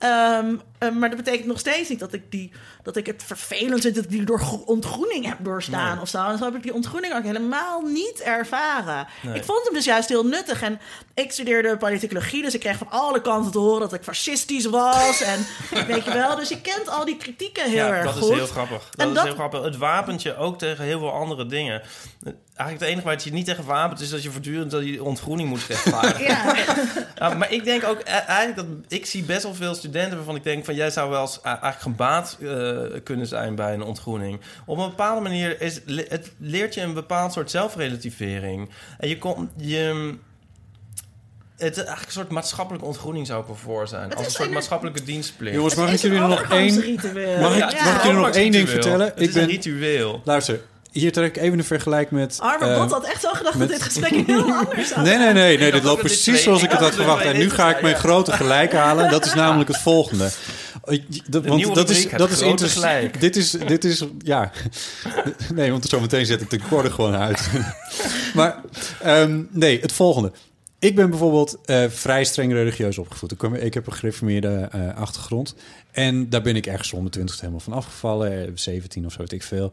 Ehm, 0.02 0.54
eh, 0.78 0.90
maar 0.90 1.08
dat 1.08 1.18
betekent 1.24 1.46
nog 1.46 1.58
steeds 1.58 1.88
niet 1.88 1.98
dat 1.98 2.12
ik, 2.12 2.30
die, 2.30 2.52
dat 2.82 2.96
ik 2.96 3.06
het 3.06 3.22
vervelend 3.26 3.82
vind 3.82 3.94
dat 3.94 4.04
ik 4.04 4.10
die 4.10 4.24
door 4.24 4.40
gro- 4.40 4.62
ontgroening 4.66 5.26
heb 5.26 5.36
doorstaan 5.40 6.00
of 6.00 6.08
zo. 6.08 6.24
En 6.28 6.38
zo 6.38 6.44
heb 6.44 6.54
ik 6.54 6.62
die 6.62 6.74
ontgroening 6.74 7.14
ook 7.14 7.22
helemaal 7.22 7.80
niet 7.80 8.20
ervaren. 8.20 9.06
Nee. 9.22 9.34
Ik 9.34 9.44
vond 9.44 9.64
hem 9.64 9.74
dus 9.74 9.84
juist 9.84 10.08
heel 10.08 10.24
nuttig. 10.26 10.62
En 10.62 10.80
ik 11.14 11.32
studeerde 11.32 11.76
politicologie, 11.76 12.42
dus 12.42 12.54
ik 12.54 12.60
kreeg 12.60 12.76
van 12.76 12.90
alle 12.90 13.20
kanten 13.20 13.52
te 13.52 13.58
horen 13.58 13.80
dat 13.80 13.92
ik 13.92 14.02
fascistisch 14.02 14.66
was. 14.66 15.20
En 15.22 15.46
weet 15.86 16.04
je 16.04 16.12
wel, 16.12 16.36
dus 16.36 16.48
je 16.48 16.60
kent 16.60 16.88
al 16.88 17.04
die 17.04 17.16
kritieken 17.16 17.64
heel 17.70 17.86
ja, 17.86 17.92
erg 17.92 18.04
dat 18.04 18.22
goed. 18.22 18.30
is 18.30 18.36
heel 18.36 18.46
grappig. 18.46 18.88
Dat 18.90 19.00
En 19.06 19.08
is 19.08 19.14
dat- 19.14 19.24
heel 19.24 19.34
grappig. 19.34 19.62
Het 19.62 19.76
wapentje 19.76 20.36
ook 20.36 20.58
tegen 20.58 20.84
heel 20.84 20.98
veel 20.98 21.12
andere 21.12 21.46
dingen. 21.46 21.82
Eigenlijk 22.62 22.80
het 22.80 22.88
enige 22.90 23.04
waar 23.04 23.14
het 23.14 23.24
je 23.24 23.32
niet 23.32 23.46
tegen 23.46 23.64
wapent... 23.64 24.00
is 24.00 24.10
dat 24.10 24.22
je 24.22 24.30
voortdurend 24.30 24.70
dat 24.70 24.84
je 24.84 25.04
ontgroening 25.04 25.48
moet 25.48 25.64
rechtvaardigen. 25.68 26.24
Ja. 26.24 26.56
Ja, 27.18 27.34
maar 27.38 27.52
ik 27.52 27.64
denk 27.64 27.84
ook 27.84 27.98
e- 28.00 28.02
eigenlijk 28.10 28.56
dat... 28.56 28.66
Ik 28.88 29.06
zie 29.06 29.22
best 29.22 29.42
wel 29.42 29.54
veel 29.54 29.74
studenten 29.74 30.16
waarvan 30.16 30.36
ik 30.36 30.44
denk 30.44 30.64
van... 30.64 30.74
jij 30.74 30.90
zou 30.90 31.10
wel 31.10 31.20
eens 31.20 31.40
eigenlijk 31.40 31.80
gebaat 31.80 32.36
eh, 32.42 32.76
kunnen 33.04 33.26
zijn 33.26 33.54
bij 33.54 33.74
een 33.74 33.82
ontgroening. 33.82 34.40
Op 34.66 34.78
een 34.78 34.88
bepaalde 34.88 35.20
manier 35.20 35.60
is, 35.60 35.80
le- 35.86 36.04
het 36.08 36.32
leert 36.38 36.74
je 36.74 36.80
een 36.80 36.94
bepaald 36.94 37.32
soort 37.32 37.50
zelfrelativering. 37.50 38.70
En 38.98 39.08
je 39.08 39.18
komt... 39.18 39.50
Je, 39.56 40.14
het 41.56 41.70
is 41.70 41.76
eigenlijk 41.76 42.06
een 42.06 42.12
soort 42.12 42.30
maatschappelijke 42.30 42.86
ontgroening 42.86 43.26
zou 43.26 43.40
ik 43.40 43.46
wel 43.46 43.56
voor 43.56 43.88
zijn. 43.88 44.14
Als 44.14 44.24
een 44.26 44.30
soort 44.32 44.48
een- 44.48 44.54
maatschappelijke 44.54 45.02
dienstplicht. 45.02 45.54
Jongens, 45.56 45.74
mag 45.74 45.92
ik 45.92 46.02
een 46.02 46.10
jullie 46.10 46.26
nog 46.28 46.42
één... 46.50 46.74
Mag 47.40 47.52
ik, 47.56 47.70
Ja, 47.70 47.84
mag 47.84 47.96
ik 47.96 48.02
jullie 48.02 48.16
nog 48.18 48.26
een 48.26 48.32
één 48.32 48.52
ding 48.52 48.68
vertellen? 48.68 49.06
Het 49.06 49.20
Ik 49.20 49.28
is 49.28 49.34
een 49.34 49.40
ben... 49.40 49.50
ritueel. 49.50 50.20
Luister, 50.24 50.60
hier 50.92 51.12
trek 51.12 51.36
ik 51.36 51.42
even 51.42 51.58
een 51.58 51.64
vergelijk 51.64 52.10
met... 52.10 52.36
Arme 52.40 52.66
eh, 52.66 52.80
Bot 52.80 52.90
had 52.90 53.04
echt 53.04 53.20
zo 53.20 53.28
gedacht 53.32 53.54
met- 53.56 53.68
dat 53.68 53.76
dit 53.78 53.86
gesprek 53.86 54.26
heel 54.26 54.52
anders 54.52 54.88
zou 54.88 55.02
Nee, 55.02 55.16
nee, 55.18 55.32
nee, 55.32 55.58
nee. 55.58 55.70
Dit 55.72 55.82
loopt 55.82 56.00
precies 56.00 56.22
twee- 56.22 56.36
zoals 56.36 56.62
ik 56.62 56.70
het 56.70 56.80
had 56.80 56.94
verwacht. 56.94 57.24
En 57.24 57.36
nu 57.38 57.50
ga 57.50 57.76
ik 57.76 57.82
mijn 57.82 57.96
grote 57.96 58.32
gelijk 58.32 58.72
halen. 58.72 59.10
Dat 59.10 59.24
is 59.26 59.34
namelijk 59.34 59.68
het 59.68 59.78
volgende. 59.78 60.30
Dat- 61.28 61.46
Want 61.46 61.74
dat 61.74 61.90
is, 61.90 62.08
dat 62.10 62.30
is 62.30 62.40
interessant. 62.40 62.84
gelijk. 62.84 63.20
Dit 63.20 63.36
is, 63.36 63.50
dit 63.50 63.84
is, 63.84 64.04
ja. 64.18 64.50
Nee, 65.54 65.70
want 65.70 65.84
zometeen 65.84 66.26
zet 66.26 66.40
ik 66.40 66.50
de 66.50 66.58
koorden 66.68 66.92
gewoon 66.92 67.16
uit. 67.16 67.48
Maar 68.34 68.60
ehm, 69.02 69.42
nee, 69.50 69.80
het 69.80 69.92
volgende. 69.92 70.32
Ik 70.78 70.94
ben 70.96 71.10
bijvoorbeeld 71.10 71.58
eh, 71.64 71.84
vrij 71.88 72.24
streng 72.24 72.52
religieus 72.52 72.98
opgevoed. 72.98 73.32
Ik, 73.32 73.38
kom- 73.38 73.54
ik 73.54 73.74
heb 73.74 73.86
een 73.86 73.92
gereformeerde 73.92 74.68
eh, 74.72 74.96
achtergrond. 74.96 75.54
En 75.90 76.28
daar 76.28 76.42
ben 76.42 76.56
ik 76.56 76.66
ergens 76.66 76.90
rond 76.90 77.04
de 77.04 77.10
20 77.10 77.40
helemaal 77.40 77.60
van 77.60 77.72
afgevallen. 77.72 78.42
eh, 78.46 78.50
17 78.54 79.06
of 79.06 79.12
zo, 79.12 79.18
weet 79.18 79.32
ik 79.32 79.42
veel. 79.42 79.72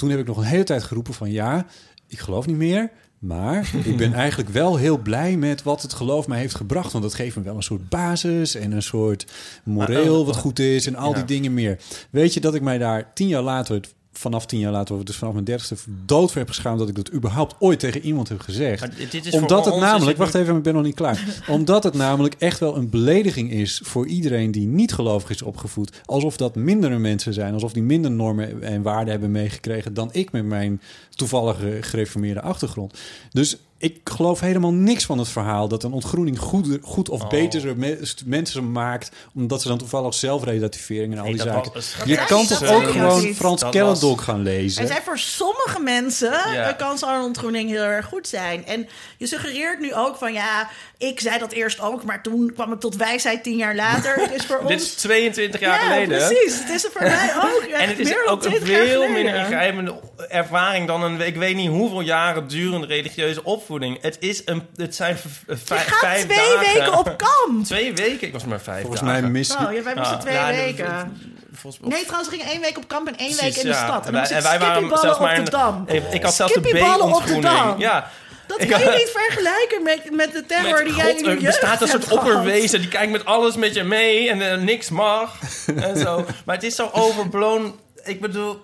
Toen 0.00 0.10
heb 0.10 0.18
ik 0.18 0.26
nog 0.26 0.36
een 0.36 0.44
hele 0.44 0.64
tijd 0.64 0.82
geroepen 0.82 1.14
van... 1.14 1.30
ja, 1.30 1.66
ik 2.06 2.18
geloof 2.18 2.46
niet 2.46 2.56
meer... 2.56 2.90
Maar 3.18 3.70
ik 3.84 3.96
ben 3.96 4.12
eigenlijk 4.12 4.48
wel 4.48 4.76
heel 4.76 4.98
blij 4.98 5.36
met 5.36 5.62
wat 5.62 5.82
het 5.82 5.92
geloof 5.92 6.26
mij 6.26 6.38
heeft 6.38 6.54
gebracht. 6.54 6.92
Want 6.92 7.04
dat 7.04 7.14
geeft 7.14 7.36
me 7.36 7.42
wel 7.42 7.56
een 7.56 7.62
soort 7.62 7.88
basis 7.88 8.54
en 8.54 8.72
een 8.72 8.82
soort 8.82 9.26
moreel 9.64 10.26
wat 10.26 10.36
goed 10.36 10.58
is 10.58 10.86
en 10.86 10.96
al 10.96 11.14
die 11.14 11.24
dingen 11.24 11.54
meer. 11.54 11.78
Weet 12.10 12.34
je 12.34 12.40
dat 12.40 12.54
ik 12.54 12.62
mij 12.62 12.78
daar 12.78 13.12
tien 13.14 13.28
jaar 13.28 13.42
later, 13.42 13.80
vanaf 14.12 14.46
tien 14.46 14.58
jaar 14.58 14.72
later, 14.72 15.04
dus 15.04 15.16
vanaf 15.16 15.32
mijn 15.32 15.44
dertigste, 15.44 15.76
dood 16.06 16.34
heb 16.34 16.48
geschaamd 16.48 16.78
dat 16.78 16.88
ik 16.88 16.94
dat 16.94 17.12
überhaupt 17.12 17.54
ooit 17.58 17.78
tegen 17.78 18.00
iemand 18.00 18.28
heb 18.28 18.40
gezegd. 18.40 18.80
Maar 18.80 18.94
dit 19.10 19.26
is 19.26 19.34
Omdat 19.34 19.64
het 19.64 19.76
namelijk, 19.76 20.18
wacht 20.18 20.34
even, 20.34 20.56
ik 20.56 20.62
ben 20.62 20.74
nog 20.74 20.82
niet 20.82 20.94
klaar. 20.94 21.24
Omdat 21.48 21.84
het 21.84 21.94
namelijk 21.94 22.34
echt 22.38 22.58
wel 22.58 22.76
een 22.76 22.90
belediging 22.90 23.50
is 23.50 23.80
voor 23.84 24.06
iedereen 24.06 24.50
die 24.50 24.66
niet 24.66 24.92
gelovig 24.92 25.30
is 25.30 25.42
opgevoed. 25.42 26.00
Alsof 26.04 26.36
dat 26.36 26.54
mindere 26.54 26.98
mensen 26.98 27.34
zijn, 27.34 27.54
alsof 27.54 27.72
die 27.72 27.82
minder 27.82 28.10
normen 28.10 28.62
en 28.62 28.82
waarden 28.82 29.10
hebben 29.10 29.30
meegekregen 29.30 29.94
dan 29.94 30.08
ik 30.12 30.32
met 30.32 30.44
mijn 30.44 30.80
toevallige 31.10 31.78
gereformeerde 31.80 32.40
achtergrond. 32.40 32.98
Dus 33.30 33.56
ik 33.82 34.00
geloof 34.04 34.40
helemaal 34.40 34.72
niks 34.72 35.04
van 35.04 35.18
het 35.18 35.28
verhaal 35.28 35.68
dat 35.68 35.82
een 35.84 35.92
ontgroening 35.92 36.38
goed, 36.38 36.78
goed 36.82 37.08
of 37.08 37.22
Oh. 37.22 37.28
betere 37.28 37.74
me- 37.74 38.12
mensen 38.26 38.72
maakt, 38.72 39.10
omdat 39.34 39.62
ze 39.62 39.68
dan 39.68 39.78
toevallig 39.78 40.14
zelfrelativering 40.14 41.12
en 41.12 41.18
al 41.18 41.24
Nee, 41.24 41.32
die 41.32 41.42
zaken. 41.42 41.72
was- 41.74 41.94
Je 42.04 42.24
kan 42.26 42.46
toch 42.46 42.62
ook 42.72 42.90
gewoon 42.90 43.22
niet. 43.22 43.36
Frans 43.36 43.60
Dat 43.60 43.70
Kellendok 43.72 44.20
gaan 44.20 44.42
lezen? 44.42 44.82
En 44.82 44.88
zei 44.88 45.00
voor 45.04 45.18
sommige 45.18 45.80
mensen 45.80 46.52
Ja. 46.52 46.72
kan 46.72 46.98
zo'n 46.98 47.22
ontgroening 47.22 47.70
heel 47.70 47.82
erg 47.82 48.06
goed 48.06 48.28
zijn. 48.28 48.66
En 48.66 48.88
je 49.18 49.26
suggereert 49.26 49.80
nu 49.80 49.94
ook 49.94 50.16
van 50.16 50.32
ja, 50.32 50.68
ik 50.98 51.20
zei 51.20 51.38
dat 51.38 51.52
eerst 51.52 51.80
ook, 51.80 52.04
maar 52.04 52.22
toen 52.22 52.52
kwam 52.54 52.72
ik 52.72 52.80
tot 52.80 52.96
wijsheid 52.96 53.42
tien 53.42 53.56
jaar 53.56 53.74
later. 53.74 54.14
Het 54.20 54.34
is 54.34 54.46
voor 54.46 54.58
ons. 54.62 54.68
Dit 54.68 54.80
is 54.80 54.94
22 54.94 55.60
jaar 55.60 55.84
ja, 55.84 55.90
geleden. 55.92 56.18
precies. 56.28 56.58
Het 56.58 56.68
is 56.70 56.84
er 56.84 56.90
voor 56.90 57.00
mij 57.02 57.30
ook. 57.36 57.58
En 57.80 57.88
het 57.88 57.98
is 57.98 58.14
ook 58.26 58.44
een 58.44 58.50
20 58.50 58.68
jaar 58.70 58.86
veel 58.86 59.08
minder 59.08 59.34
ingrijpende 59.34 59.94
ervaring 60.28 60.86
dan 60.86 61.02
een, 61.02 61.20
ik 61.20 61.36
weet 61.36 61.56
niet 61.56 61.68
hoeveel 61.68 62.00
jaren 62.00 62.48
durende 62.48 62.86
religieuze 62.86 63.44
opvoeding. 63.44 63.68
Het, 63.78 64.16
is 64.20 64.42
een, 64.44 64.66
het 64.76 64.94
zijn 64.94 65.16
v- 65.18 65.20
v- 65.22 65.48
Je 65.48 65.56
vijf, 65.56 65.86
gaat 65.86 65.98
vijf 65.98 66.24
twee 66.24 66.36
dagen. 66.38 66.58
weken 66.74 66.98
op 66.98 67.04
kamp. 67.16 67.64
Twee 67.66 67.94
weken? 67.94 68.26
Ik 68.26 68.32
was 68.32 68.44
maar 68.44 68.60
vijf 68.60 68.80
Volgens 68.80 69.02
dagen. 69.02 69.20
mij 69.22 69.30
mis 69.30 69.56
Oh, 69.56 69.72
ja, 69.72 69.82
wij 69.82 69.94
moesten 69.94 70.16
Ja, 70.16 70.22
twee 70.22 70.34
ja, 70.34 70.50
de- 70.50 70.56
weken. 70.56 71.18
Volgens 71.52 71.82
Nee, 71.82 72.02
trouwens, 72.02 72.30
we 72.30 72.36
gingen 72.36 72.52
één 72.52 72.60
week 72.60 72.76
op 72.76 72.88
kamp 72.88 73.08
en 73.08 73.16
één 73.16 73.26
Precies, 73.36 73.42
week 73.44 73.56
in 73.64 73.70
de 73.70 73.76
ja. 73.76 73.84
stad. 73.86 74.06
En, 74.06 74.12
wij, 74.12 74.22
en 74.30 74.42
wij 74.42 74.58
waren 74.58 74.88
zelfs 74.98 75.18
maar 75.18 75.30
op 75.32 75.38
een- 75.38 75.44
de 75.44 75.50
Dam. 75.50 75.84
Ik, 75.86 76.02
ik 76.12 76.22
had 76.22 76.34
zelfs 76.34 76.52
de 76.52 76.58
Skippyballen 76.60 77.00
op 77.06 77.12
de 77.12 77.12
B-ontgroening. 77.12 77.54
Dam. 77.54 77.78
Ja. 77.78 78.10
Dat 78.46 78.58
kan 78.66 78.80
je 78.80 78.90
niet 78.96 79.10
vergelijken 79.14 79.82
met, 79.82 80.10
met 80.16 80.32
de 80.32 80.46
terror 80.46 80.72
Met 80.72 80.84
die 80.84 80.94
jij 80.94 81.04
God, 81.04 81.16
in 81.18 81.24
je 81.24 81.30
er 81.30 81.40
jeugd 81.40 81.60
bestaat 81.60 81.80
een 81.82 81.88
soort 81.88 82.04
gehad. 82.04 82.18
opperwezen 82.24 82.80
die 82.80 82.88
kijkt 82.88 83.12
met 83.12 83.24
alles 83.24 83.56
met 83.56 83.74
je 83.74 83.82
mee 83.82 84.28
en 84.30 84.50
eh, 84.52 84.58
niks 84.58 84.88
mag 84.88 85.34
en 85.76 85.96
zo. 85.98 86.24
Maar 86.44 86.54
het 86.54 86.64
is 86.64 86.74
zo 86.74 86.90
overblown. 86.92 87.74
Ik 88.04 88.20
bedoel, 88.20 88.60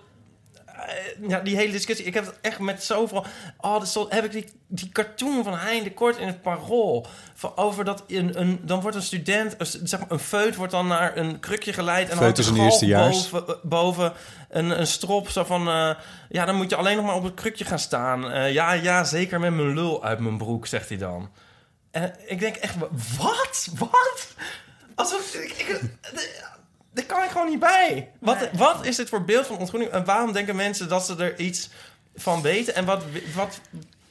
ja, 1.29 1.41
die 1.41 1.57
hele 1.57 1.73
discussie. 1.73 2.07
Ik 2.07 2.15
heb 2.15 2.27
het 2.27 2.39
echt 2.41 2.59
met 2.59 2.85
zoveel. 2.85 3.27
Oh, 3.59 3.81
dus 3.81 3.95
heb 4.09 4.25
ik 4.25 4.33
die, 4.33 4.47
die 4.67 4.89
cartoon 4.89 5.45
van 5.45 5.59
Hein 5.59 5.85
de 5.85 5.93
Kort 5.93 6.17
in 6.17 6.27
het 6.27 6.43
Parool. 6.43 7.07
Van 7.35 7.57
over 7.57 7.85
dat 7.85 8.05
een, 8.07 8.41
een, 8.41 8.61
dan 8.63 8.81
wordt 8.81 8.97
een 8.97 9.03
student, 9.03 9.55
een, 9.59 9.89
zeg 9.89 10.01
maar, 10.01 10.11
een 10.11 10.19
feut 10.19 10.57
wordt 10.57 10.73
dan 10.73 10.87
naar 10.87 11.17
een 11.17 11.41
krukje 11.41 11.73
geleid. 11.73 12.09
En 12.09 12.17
Feut 12.17 12.39
is 12.39 12.47
een 12.47 12.57
eerstejaars. 12.57 13.31
boven, 13.31 13.55
eh, 13.55 13.55
boven 13.63 14.13
een, 14.49 14.81
een 14.81 14.87
strop. 14.87 15.29
Zo 15.29 15.45
van, 15.45 15.69
eh, 15.69 15.91
ja, 16.29 16.45
dan 16.45 16.57
moet 16.57 16.71
je 16.71 16.77
alleen 16.77 16.97
nog 16.97 17.05
maar 17.05 17.15
op 17.15 17.25
het 17.25 17.35
krukje 17.35 17.65
gaan 17.65 17.79
staan. 17.79 18.31
Eh, 18.31 18.53
ja, 18.53 18.73
ja, 18.73 19.05
zeker 19.05 19.41
met 19.41 19.55
mijn 19.55 19.75
lul 19.75 20.05
uit 20.05 20.19
mijn 20.19 20.39
broek, 20.39 20.67
zegt 20.67 20.89
hij 20.89 20.99
dan. 20.99 21.31
En 21.91 22.15
ik 22.27 22.39
denk 22.41 22.57
echt, 22.57 22.75
wat? 23.19 23.69
Wat? 23.79 24.35
Alsof 24.95 25.35
ik... 25.35 25.51
ik 25.51 25.81
daar 26.97 27.05
kan 27.05 27.23
ik 27.23 27.31
gewoon 27.31 27.49
niet 27.49 27.59
bij. 27.59 28.09
Wat, 28.19 28.37
wat 28.53 28.87
is 28.87 28.97
dit 28.97 29.09
voor 29.09 29.25
beeld 29.25 29.47
van 29.47 29.59
ontgroening? 29.59 29.91
En 29.91 30.05
waarom 30.05 30.33
denken 30.33 30.57
mensen 30.57 30.89
dat 30.89 31.07
ze 31.07 31.17
er 31.17 31.39
iets 31.39 31.69
van 32.17 32.43
weten? 32.43 32.75
En 32.75 32.85
wat, 32.85 33.03
wat 33.35 33.61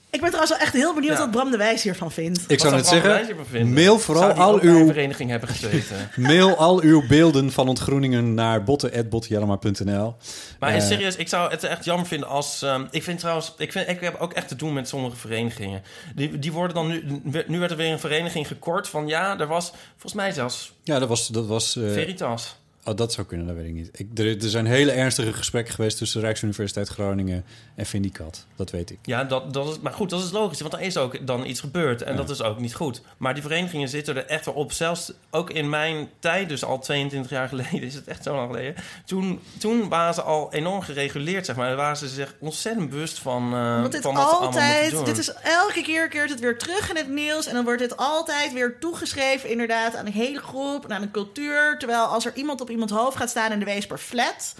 Ik 0.09 0.21
ben 0.21 0.29
trouwens 0.29 0.49
wel 0.49 0.59
echt 0.59 0.73
heel 0.73 0.93
benieuwd 0.93 1.13
Ja. 1.13 1.19
wat 1.19 1.31
Bram 1.31 1.51
de 1.51 1.57
Wijs 1.57 1.83
hiervan 1.83 2.11
vindt. 2.11 2.43
Ik 2.47 2.59
zou 2.59 2.75
net 2.75 2.87
zeggen, 2.87 3.73
mail 3.73 3.99
vooral 3.99 4.31
al 4.31 4.53
ook 4.53 4.61
bij 4.61 4.69
een 4.69 4.75
uw, 4.75 4.85
vereniging 4.85 5.29
hebben 5.29 5.49
gezeten. 5.49 6.09
mail 6.15 6.55
al 6.55 6.81
uw 6.81 7.07
beelden 7.07 7.51
van 7.51 7.67
ontgroeningen 7.67 8.33
naar 8.33 8.63
botten.bottenjellema.nl. 8.63 10.15
Maar 10.59 10.73
in 10.73 10.79
Eh, 10.79 10.87
serieus, 10.87 11.15
ik 11.15 11.27
zou 11.27 11.51
het 11.51 11.63
echt 11.63 11.85
jammer 11.85 12.07
vinden 12.07 12.27
als... 12.29 12.61
ehm, 12.61 12.85
ik 12.91 13.03
vind 13.03 13.19
trouwens... 13.19 13.53
Ik, 13.57 13.71
vind, 13.71 13.87
ik 13.87 13.99
heb 13.99 14.15
ook 14.19 14.33
echt 14.33 14.47
te 14.47 14.55
doen 14.55 14.73
met 14.73 14.87
sommige 14.87 15.15
verenigingen. 15.15 15.81
Die, 16.15 16.39
die 16.39 16.51
worden 16.51 16.75
dan 16.75 16.87
nu... 16.87 17.21
Nu 17.47 17.59
werd 17.59 17.71
er 17.71 17.77
weer 17.77 17.91
een 17.91 17.99
vereniging 17.99 18.47
gekort 18.47 18.87
van... 18.87 19.07
Ja, 19.07 19.39
er 19.39 19.47
was 19.47 19.73
volgens 19.91 20.13
mij 20.13 20.31
zelfs 20.31 20.73
Ja, 20.83 20.99
dat 20.99 21.09
was... 21.09 21.27
Dat 21.27 21.45
was 21.45 21.75
eh, 21.75 21.91
Veritas. 21.91 22.55
Oh, 22.85 22.95
dat 22.95 23.13
zou 23.13 23.27
kunnen, 23.27 23.47
dat 23.47 23.55
weet 23.55 23.65
ik 23.65 23.73
niet. 23.73 23.89
Ik, 23.93 24.07
er, 24.19 24.43
er 24.43 24.49
zijn 24.49 24.65
hele 24.65 24.91
ernstige 24.91 25.33
gesprekken 25.33 25.73
geweest 25.73 25.97
tussen 25.97 26.19
de 26.19 26.25
Rijksuniversiteit 26.25 26.87
Groningen 26.87 27.45
en 27.75 27.85
Vindicat. 27.85 28.45
Dat 28.55 28.71
weet 28.71 28.91
ik. 28.91 28.97
Ja, 29.01 29.23
dat, 29.23 29.53
dat 29.53 29.67
is, 29.67 29.79
maar 29.79 29.93
goed, 29.93 30.09
dat 30.09 30.23
is 30.23 30.31
logisch, 30.31 30.61
want 30.61 30.73
er 30.73 30.81
is 30.81 30.97
ook 30.97 31.27
dan 31.27 31.45
iets 31.45 31.59
gebeurd 31.59 32.01
en 32.01 32.15
dat 32.15 32.29
is 32.29 32.41
ook 32.41 32.59
niet 32.59 32.75
goed. 32.75 33.01
Maar 33.17 33.33
die 33.33 33.43
verenigingen 33.43 33.89
zitten 33.89 34.15
er 34.15 34.25
echt 34.25 34.45
wel 34.45 34.53
op. 34.53 34.71
Zelfs 34.71 35.11
ook 35.31 35.49
in 35.49 35.69
mijn 35.69 36.09
tijd, 36.19 36.49
dus 36.49 36.63
al 36.63 36.79
22 36.79 37.31
jaar 37.31 37.47
geleden, 37.53 37.81
is 37.81 37.93
het 37.93 38.07
echt 38.07 38.23
zo 38.23 38.35
lang 38.35 38.47
geleden. 38.51 38.75
Toen, 39.05 39.39
toen 39.57 39.89
waren 39.89 40.13
ze 40.13 40.21
al 40.21 40.53
enorm 40.53 40.81
gereguleerd, 40.81 41.45
zeg 41.45 41.55
maar. 41.55 41.67
Daar 41.67 41.75
waren 41.75 41.97
ze 41.97 42.07
zich 42.07 42.35
ontzettend 42.39 42.89
bewust 42.89 43.19
van, 43.19 43.53
eh 43.53 43.79
Want 43.79 43.91
dit 43.91 44.01
van 44.01 44.13
wat 44.13 44.23
ze 44.23 44.29
allemaal 44.29 44.47
altijd, 44.47 45.05
dit 45.05 45.17
is 45.17 45.33
elke 45.33 45.81
keer 45.81 46.07
keert 46.07 46.29
het 46.29 46.39
weer 46.39 46.57
terug 46.57 46.89
in 46.89 46.95
het 46.95 47.09
nieuws. 47.09 47.47
En 47.47 47.53
dan 47.53 47.63
wordt 47.63 47.81
dit 47.81 47.97
altijd 47.97 48.53
weer 48.53 48.79
toegeschreven, 48.79 49.49
inderdaad, 49.49 49.95
aan 49.95 50.05
een 50.05 50.11
hele 50.11 50.39
groep 50.39 50.85
en 50.85 50.95
aan 50.95 51.01
een 51.01 51.11
cultuur. 51.11 51.75
Terwijl 51.77 52.03
als 52.03 52.25
er 52.25 52.35
iemand 52.35 52.61
op 52.61 52.69
iemands 52.75 52.93
hoofd 52.93 53.17
gaat 53.17 53.29
staan 53.29 53.51
in 53.51 53.59
de 53.59 53.65
Weesper 53.65 53.97
flat. 53.97 54.55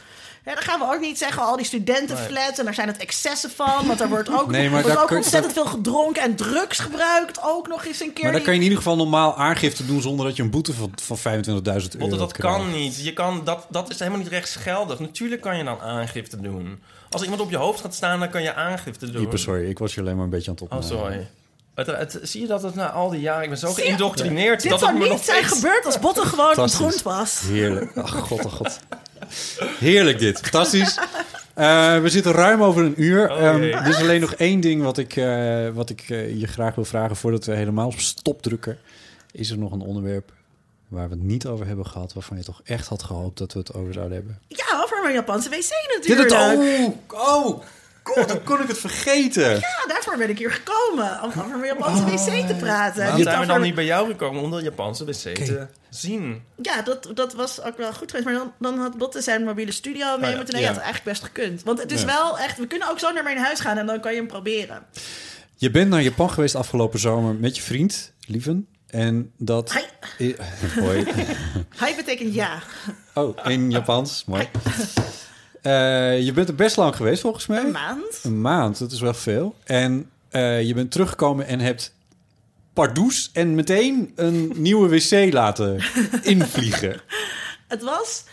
Ja, 0.46 0.54
dan 0.54 0.64
gaan 0.64 0.80
we 0.80 0.86
ook 0.94 1.00
niet 1.00 1.18
zeggen 1.18 1.42
al 1.42 1.56
die 1.58 1.66
studentenflats 1.66 2.60
en 2.60 2.66
daar 2.66 2.74
zijn 2.74 2.88
het 2.88 2.98
excessen 2.98 3.50
van. 3.52 3.88
Want 3.88 4.02
er 4.02 4.10
wordt 4.10 4.30
ook, 4.30 4.52
Nee, 4.52 4.70
maar 4.70 4.72
wordt 4.82 4.88
daar 4.88 5.02
ook 5.02 5.08
kun- 5.08 5.18
ontzettend 5.18 5.54
veel 5.54 5.66
gedronken 5.66 6.22
en 6.22 6.36
drugs 6.36 6.80
gebruikt. 6.80 7.40
Ook 7.44 7.68
nog 7.68 7.86
eens 7.86 8.00
een 8.02 8.14
keer. 8.14 8.24
Maar 8.24 8.32
dan 8.32 8.42
die- 8.42 8.44
kan 8.44 8.54
je 8.54 8.60
in 8.60 8.64
ieder 8.66 8.78
geval 8.78 8.96
normaal 8.96 9.36
aangifte 9.38 9.86
doen 9.86 10.02
zonder 10.02 10.26
dat 10.26 10.36
je 10.36 10.44
een 10.44 10.50
boete 10.50 10.74
van, 10.74 10.92
van 11.02 11.18
25.000 11.18 11.96
euro 11.96 12.08
Want 12.08 12.20
dat 12.20 12.34
krijgt. 12.34 12.58
kan 12.58 12.72
niet. 12.72 13.04
Je 13.04 13.14
kan, 13.14 13.42
dat, 13.44 13.66
dat 13.70 13.90
is 13.90 14.00
helemaal 14.00 14.20
niet 14.20 14.30
rechtsgeldig. 14.30 15.00
Natuurlijk 15.00 15.42
kan 15.42 15.58
je 15.58 15.64
dan 15.64 15.80
aangifte 15.80 16.42
doen. 16.42 16.82
Als 17.10 17.24
iemand 17.24 17.42
op 17.42 17.50
je 17.50 17.58
hoofd 17.58 17.82
gaat 17.82 17.94
staan, 17.96 18.20
dan 18.20 18.30
kan 18.30 18.42
je 18.44 18.54
aangifte 18.54 19.12
doen. 19.12 19.38
Sorry, 19.38 19.70
ik 19.70 19.78
was 19.80 19.94
je 19.94 20.02
alleen 20.02 20.16
maar 20.16 20.24
een 20.24 20.30
beetje 20.30 20.50
aan 20.52 20.58
het 20.62 20.72
Oh, 20.72 20.78
opnemen. 20.78 21.00
sorry. 21.00 21.28
Het, 21.76 21.88
het- 21.88 22.20
zie 22.22 22.42
je 22.42 22.48
dat 22.48 22.64
het 22.64 22.76
na 22.76 22.92
al 22.92 23.10
die 23.10 23.20
jaren... 23.20 23.44
Ik 23.44 23.50
ben 23.50 23.58
zo 23.58 23.74
geïndoctrineerd 23.74 24.62
Dit 24.62 24.72
dat 24.72 24.80
zou 24.80 24.92
het 24.92 25.00
me 25.02 25.08
niet 25.08 25.18
nog 25.18 25.26
zijn 25.26 25.44
gebeurd 25.44 25.86
als 25.86 26.00
Botten 26.00 26.26
gewoon 26.36 26.58
ontgroend 26.58 27.02
was. 27.02 27.42
Heerlijk. 27.46 27.98
Ach, 27.98 28.12
god, 28.12 28.46
oh 28.46 28.52
god. 28.54 28.80
Heerlijk 29.80 30.20
dit. 30.20 30.40
Fantastisch. 30.40 31.00
Eh, 31.54 32.00
we 32.02 32.10
zitten 32.10 32.32
ruim 32.32 32.64
over 32.64 32.84
een 32.84 33.02
uur. 33.02 33.32
Oh, 33.32 33.38
Ehm, 33.38 33.62
er 33.64 33.88
is 33.88 33.96
alleen 34.00 34.22
nog 34.22 34.34
één 34.34 34.60
ding 34.60 34.84
wat 34.84 34.98
ik, 34.98 35.16
eh, 35.16 35.70
wat 35.70 35.90
ik 35.90 36.02
eh, 36.10 36.40
je 36.40 36.48
graag 36.48 36.76
wil 36.76 36.86
vragen... 36.86 37.16
voordat 37.16 37.46
we 37.46 37.54
helemaal 37.56 37.88
op 37.88 38.00
stop 38.00 38.42
drukken. 38.42 38.78
Is 39.32 39.50
er 39.50 39.58
nog 39.58 39.72
een 39.72 39.82
onderwerp 39.82 40.32
waar 40.88 41.10
we 41.10 41.16
het 41.16 41.24
niet 41.24 41.46
over 41.48 41.68
hebben 41.68 41.86
gehad... 41.88 42.14
waarvan 42.14 42.38
je 42.38 42.44
toch 42.44 42.62
echt 42.64 42.88
had 42.88 43.04
gehoopt 43.04 43.38
dat 43.38 43.54
we 43.54 43.60
het 43.60 43.74
over 43.74 43.94
zouden 43.94 44.16
hebben? 44.16 44.40
Ja, 44.48 44.82
over 44.84 45.02
mijn 45.02 45.14
Japanse 45.14 45.50
wc 45.50 45.58
Dit 45.58 45.96
natuurlijk. 45.98 46.32
het, 46.32 46.94
oh, 47.08 47.46
oh, 47.46 47.62
god, 48.14 48.32
hoe 48.32 48.42
kon 48.42 48.62
ik 48.62 48.68
het 48.68 48.78
vergeten? 48.78 49.50
Ja, 49.50 49.86
daarvoor 49.88 50.18
ben 50.18 50.30
ik 50.30 50.38
hier 50.38 50.52
gekomen. 50.52 51.22
Om 51.24 51.30
over 51.30 51.48
mijn 51.58 51.66
Japanse 51.78 52.04
wc 52.06 52.48
te 52.48 52.56
praten. 52.56 53.04
Waarom 53.04 53.24
zijn 53.24 53.40
we 53.40 53.46
dan 53.46 53.62
niet 53.62 53.76
bij 53.76 53.86
jou 53.86 54.08
gekomen 54.08 54.42
om 54.42 54.52
de 54.52 54.62
Japanse 54.62 55.06
wc 55.06 55.14
te 55.36 55.68
zien? 55.90 56.44
Ja, 56.62 56.82
dat, 56.82 57.10
dat 57.14 57.34
was 57.34 57.62
ook 57.62 57.78
wel 57.78 57.94
goed 57.94 58.10
geweest. 58.12 58.26
Maar 58.26 58.34
dan, 58.34 58.54
dan 58.60 58.80
had 58.80 58.98
Botte 58.98 59.22
zijn 59.22 59.44
mobiele 59.44 59.72
studio 59.72 60.18
mee 60.18 60.30
ja. 60.30 60.36
moeten 60.36 60.54
nemen. 60.56 60.70
Ja. 60.70 60.76
Dat 60.76 60.84
had 60.84 60.94
eigenlijk 60.94 61.04
best 61.04 61.24
gekund. 61.24 61.64
Want 61.64 61.80
het 61.82 61.92
is 61.92 62.00
Ja. 62.02 62.06
wel 62.08 62.40
echt... 62.40 62.58
We 62.58 62.68
kunnen 62.68 62.90
ook 62.90 63.00
zo 63.00 63.12
naar 63.12 63.24
mijn 63.24 63.38
huis 63.38 63.60
gaan 63.60 63.78
en 63.78 63.86
dan 63.86 64.00
kan 64.00 64.12
je 64.12 64.18
hem 64.18 64.28
proberen. 64.28 64.84
Je 65.56 65.72
bent 65.72 65.90
naar 65.90 66.02
Japan 66.02 66.30
geweest 66.32 66.56
afgelopen 66.56 67.00
zomer 67.00 67.36
met 67.36 67.56
je 67.56 67.62
vriend, 67.62 68.14
Lieven. 68.28 68.68
En 68.88 69.32
dat... 69.38 69.74
Hi. 69.74 70.26
I- 70.28 70.36
Hoi. 70.82 71.04
Hi 71.86 71.96
betekent 71.96 72.34
ja. 72.34 72.60
Oh, 73.14 73.38
in 73.46 73.72
Japans. 73.72 74.24
Mooi. 74.26 74.50
Je 76.26 76.32
bent 76.34 76.48
er 76.48 76.56
best 76.56 76.78
lang 76.78 76.96
geweest, 76.96 77.22
volgens 77.22 77.48
mij. 77.48 77.64
Een 77.64 77.72
maand. 77.72 78.20
Een 78.24 78.42
maand, 78.42 78.80
dat 78.80 78.92
is 78.92 79.00
wel 79.00 79.14
veel. 79.14 79.56
En 79.64 80.10
eh, 80.30 80.62
je 80.62 80.74
bent 80.74 80.92
teruggekomen 80.92 81.48
en 81.48 81.60
hebt 81.60 81.94
pardoes 82.74 83.30
en 83.34 83.56
meteen 83.56 84.12
een 84.16 84.52
nieuwe 84.68 84.90
wc 84.90 85.34
laten 85.34 85.84
invliegen. 86.22 87.02
Het 87.68 87.84
was... 87.84 88.24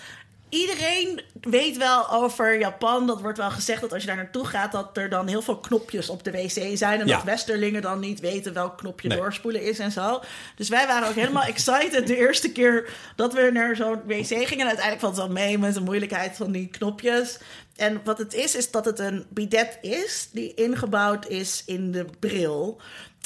Iedereen 0.53 1.21
weet 1.41 1.77
wel 1.77 2.11
over 2.11 2.59
Japan. 2.59 3.07
Dat 3.07 3.21
wordt 3.21 3.39
wel 3.39 3.51
gezegd 3.51 3.81
dat 3.81 3.93
als 3.93 4.01
je 4.03 4.07
daar 4.09 4.17
naartoe 4.17 4.45
gaat... 4.45 4.73
dat 4.73 4.97
er 4.97 5.09
dan 5.09 5.29
heel 5.29 5.43
veel 5.43 5.59
knopjes 5.59 6.09
op 6.09 6.25
de 6.25 6.31
wc 6.31 6.77
zijn. 6.77 7.01
En 7.01 7.07
Ja. 7.07 7.15
dat 7.17 7.25
Westerlingen 7.25 7.83
dan 7.83 8.01
niet 8.01 8.21
weten 8.21 8.53
welk 8.53 8.79
knopje 8.79 9.09
Nee. 9.09 9.19
doorspoelen 9.19 9.63
is 9.63 9.79
en 9.79 9.93
zo. 9.93 10.21
Dus 10.57 10.69
wij 10.69 10.87
waren 10.87 11.09
ook 11.09 11.15
helemaal 11.15 11.43
excited 11.43 12.07
de 12.07 12.17
eerste 12.17 12.53
keer 12.53 12.91
dat 13.17 13.33
we 13.35 13.51
naar 13.53 13.77
zo'n 13.77 14.01
wc 14.07 14.27
gingen. 14.27 14.61
En 14.61 14.67
uiteindelijk 14.67 15.01
valt 15.01 15.17
het 15.17 15.25
wel 15.25 15.35
mee 15.35 15.59
met 15.59 15.75
de 15.75 15.81
moeilijkheid 15.81 16.37
van 16.37 16.53
die 16.53 16.69
knopjes. 16.69 17.39
En 17.77 18.01
wat 18.05 18.19
het 18.19 18.35
is, 18.35 18.55
is 18.55 18.71
dat 18.71 18.85
het 18.85 18.99
een 18.99 19.27
bidet 19.29 19.79
is... 19.81 20.29
die 20.33 20.55
ingebouwd 20.55 21.29
is 21.29 21.63
in 21.67 21.93
de 21.93 22.07
bril. 22.19 22.81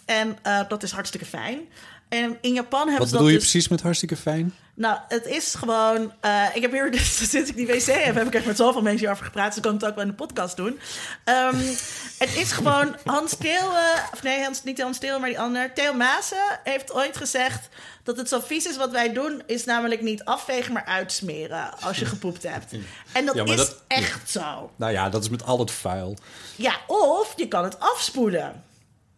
En 0.05 0.39
eh, 0.43 0.61
dat 0.69 0.83
is 0.83 0.91
hartstikke 0.91 1.27
fijn. 1.27 1.61
En 2.09 2.39
in 2.41 2.53
Japan 2.53 2.81
hebben 2.81 2.99
Wat 2.99 3.09
ze 3.09 3.13
bedoel 3.13 3.27
dat 3.27 3.35
je 3.35 3.41
dus... 3.41 3.51
precies 3.51 3.69
met 3.69 3.83
hartstikke 3.83 4.17
fijn? 4.17 4.55
Nou, 4.75 4.99
het 5.09 5.27
is 5.27 5.55
gewoon. 5.55 6.13
eh, 6.21 6.45
ik 6.55 6.63
heb 6.63 6.73
hier, 6.73 6.91
dus, 6.97 7.31
sinds 7.31 7.51
ik 7.51 7.57
die 7.57 7.67
wc 7.67 7.85
heb, 7.87 8.15
heb 8.15 8.27
ik 8.27 8.35
echt 8.35 8.47
met 8.47 8.57
zoveel 8.57 8.83
mensen 8.83 9.01
hierover 9.01 9.25
gepraat. 9.25 9.47
Dus 9.47 9.57
ik 9.57 9.63
kan 9.63 9.73
het 9.75 9.85
ook 9.85 9.95
wel 9.95 10.05
in 10.05 10.11
de 10.11 10.17
podcast 10.17 10.57
doen. 10.57 10.79
Ehm, 11.25 11.57
het 12.19 12.37
is 12.37 12.53
gewoon. 12.53 12.97
Hans 13.05 13.31
Steeuwen. 13.31 13.93
Of 14.13 14.23
nee, 14.23 14.43
Hans, 14.43 14.63
niet 14.65 14.81
Hans 14.83 14.97
Steeuwen, 14.97 15.21
maar 15.21 15.29
die 15.29 15.39
ander. 15.41 15.75
Theo 15.75 15.93
Maassen 15.93 16.61
heeft 16.65 16.93
ooit 16.93 17.17
gezegd. 17.17 17.69
Dat 18.03 18.17
het 18.17 18.29
zo 18.29 18.41
vies 18.41 18.67
is 18.67 18.77
wat 18.77 18.91
wij 18.91 19.13
doen, 19.13 19.43
is 19.47 19.65
namelijk 19.65 20.03
niet 20.03 20.25
afvegen, 20.25 20.73
maar 20.73 20.85
uitsmeren 20.85 21.81
als 21.81 21.99
je 21.99 22.05
gepoept 22.07 22.43
hebt. 22.43 22.73
En 23.13 23.27
dat 23.27 23.35
Ja, 23.35 23.45
is 23.45 23.57
dat- 23.57 23.83
echt 23.87 24.31
zo. 24.31 24.71
Nou 24.77 24.93
ja, 24.93 25.09
dat 25.09 25.23
is 25.23 25.29
met 25.29 25.45
al 25.45 25.59
het 25.59 25.71
vuil. 25.71 26.17
Ja, 26.57 26.77
of 26.87 27.33
je 27.37 27.49
kan 27.49 27.65
het 27.65 27.81
afspoelen. 27.81 28.63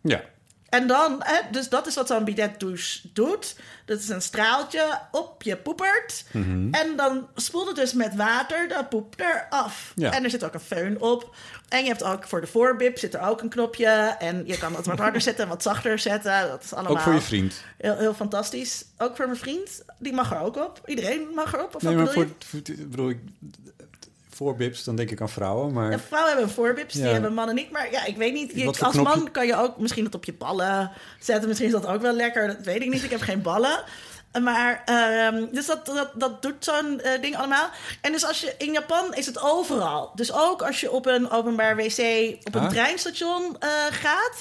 Ja. 0.03 0.21
En 0.69 0.87
dan, 0.87 1.17
hè, 1.25 1.41
dus 1.51 1.69
dat 1.69 1.87
is 1.87 1.95
wat 1.95 2.07
zo'n 2.07 2.25
bidet 2.25 2.61
douche 2.61 3.01
doet. 3.13 3.57
Dat 3.85 3.99
is 3.99 4.09
een 4.09 4.23
straaltje 4.23 4.99
op 5.11 5.43
je 5.43 5.57
poepert. 5.57 6.25
Mhm. 6.31 6.69
En 6.75 6.97
dan 6.97 7.29
spoelt 7.35 7.67
het 7.67 7.77
dus 7.77 7.93
met 7.93 8.15
water 8.17 8.69
de 8.69 8.85
poep 8.89 9.15
eraf. 9.21 9.93
Ja. 9.95 10.13
En 10.13 10.25
er 10.25 10.31
zit 10.31 10.45
ook 10.45 10.55
een 10.55 10.61
föhn 10.97 10.99
op. 11.01 11.35
En 11.69 11.83
je 11.83 11.89
hebt 11.89 12.03
ook 12.03 12.25
voor 12.27 12.41
de 12.41 12.47
voorbib 12.47 12.99
zit 12.99 13.15
er 13.15 13.21
ook 13.21 13.41
een 13.41 13.49
knopje. 13.49 13.87
En 14.19 14.47
je 14.47 14.59
kan 14.59 14.75
het 14.75 14.87
wat 14.87 14.99
harder 14.99 15.21
zetten 15.29 15.45
en 15.45 15.51
wat 15.51 15.63
zachter 15.63 15.99
zetten. 15.99 16.49
Dat 16.49 16.65
is 16.65 16.73
allemaal 16.73 16.93
Ook 16.93 17.01
voor 17.01 17.13
je 17.15 17.21
vriend. 17.21 17.63
Heel, 17.79 17.97
heel 17.97 18.15
fantastisch. 18.15 18.85
Ook 18.99 19.17
voor 19.17 19.27
mijn 19.27 19.39
vriend. 19.39 19.83
Die 19.99 20.13
mag 20.13 20.31
er 20.33 20.39
ook 20.41 20.57
op. 20.57 20.81
Iedereen 20.87 21.29
mag 21.35 21.55
erop. 21.55 21.75
Of 21.75 21.83
Nee, 21.83 21.97
wat 21.97 22.05
maar 22.05 22.15
voor, 22.15 22.27
voor- 22.39 22.61
bedoel 22.89 23.09
ik, 23.11 23.19
voor 24.39 24.57
bips, 24.57 24.85
dan 24.85 24.97
denk 24.97 25.11
ik 25.11 25.21
aan 25.21 25.29
vrouwen, 25.29 25.73
maar... 25.73 25.91
Ja, 25.91 25.99
vrouwen 25.99 26.33
hebben 26.33 26.51
voorbips, 26.55 26.95
Ja. 26.95 27.03
die 27.03 27.13
hebben 27.13 27.35
mannen 27.35 27.55
niet. 27.55 27.71
Maar 27.71 27.91
ja, 27.91 28.05
ik 28.05 28.17
weet 28.17 28.33
niet. 28.33 28.53
Je- 28.55 28.67
als 28.67 28.79
knopje- 28.79 29.03
man 29.03 29.31
kan 29.31 29.47
je 29.47 29.57
ook 29.57 29.79
misschien 29.79 30.05
dat 30.05 30.15
op 30.15 30.25
je 30.25 30.33
ballen 30.33 30.91
zetten. 31.21 31.49
Misschien 31.49 31.69
is 31.69 31.75
dat 31.81 31.87
ook 31.87 32.01
wel 32.01 32.13
lekker. 32.13 32.47
Dat 32.47 32.65
weet 32.65 32.83
ik 32.83 32.89
niet. 32.89 33.05
Ik 33.05 33.11
heb 33.11 33.21
geen 33.21 33.43
ballen. 33.43 33.83
Maar, 34.43 34.83
ehm, 34.85 35.45
dus 35.53 35.67
dat, 35.67 35.87
dat, 35.87 36.11
dat 36.15 36.43
doet 36.43 36.65
zo'n 36.65 37.01
eh, 37.01 37.21
ding 37.21 37.37
allemaal. 37.37 37.69
En 38.01 38.13
dus 38.13 38.25
als 38.25 38.41
je 38.41 38.55
in 38.59 38.73
Japan 38.73 39.15
is 39.15 39.27
het 39.27 39.41
overal. 39.43 40.11
Dus 40.15 40.33
ook 40.33 40.63
als 40.63 40.81
je 40.81 40.91
op 40.91 41.07
een 41.07 41.31
openbaar 41.31 41.77
wc 41.77 41.99
op 42.45 42.55
een 42.55 42.61
Ah. 42.61 42.69
treinstation 42.69 43.57
eh, 43.61 43.69
gaat. 43.91 44.41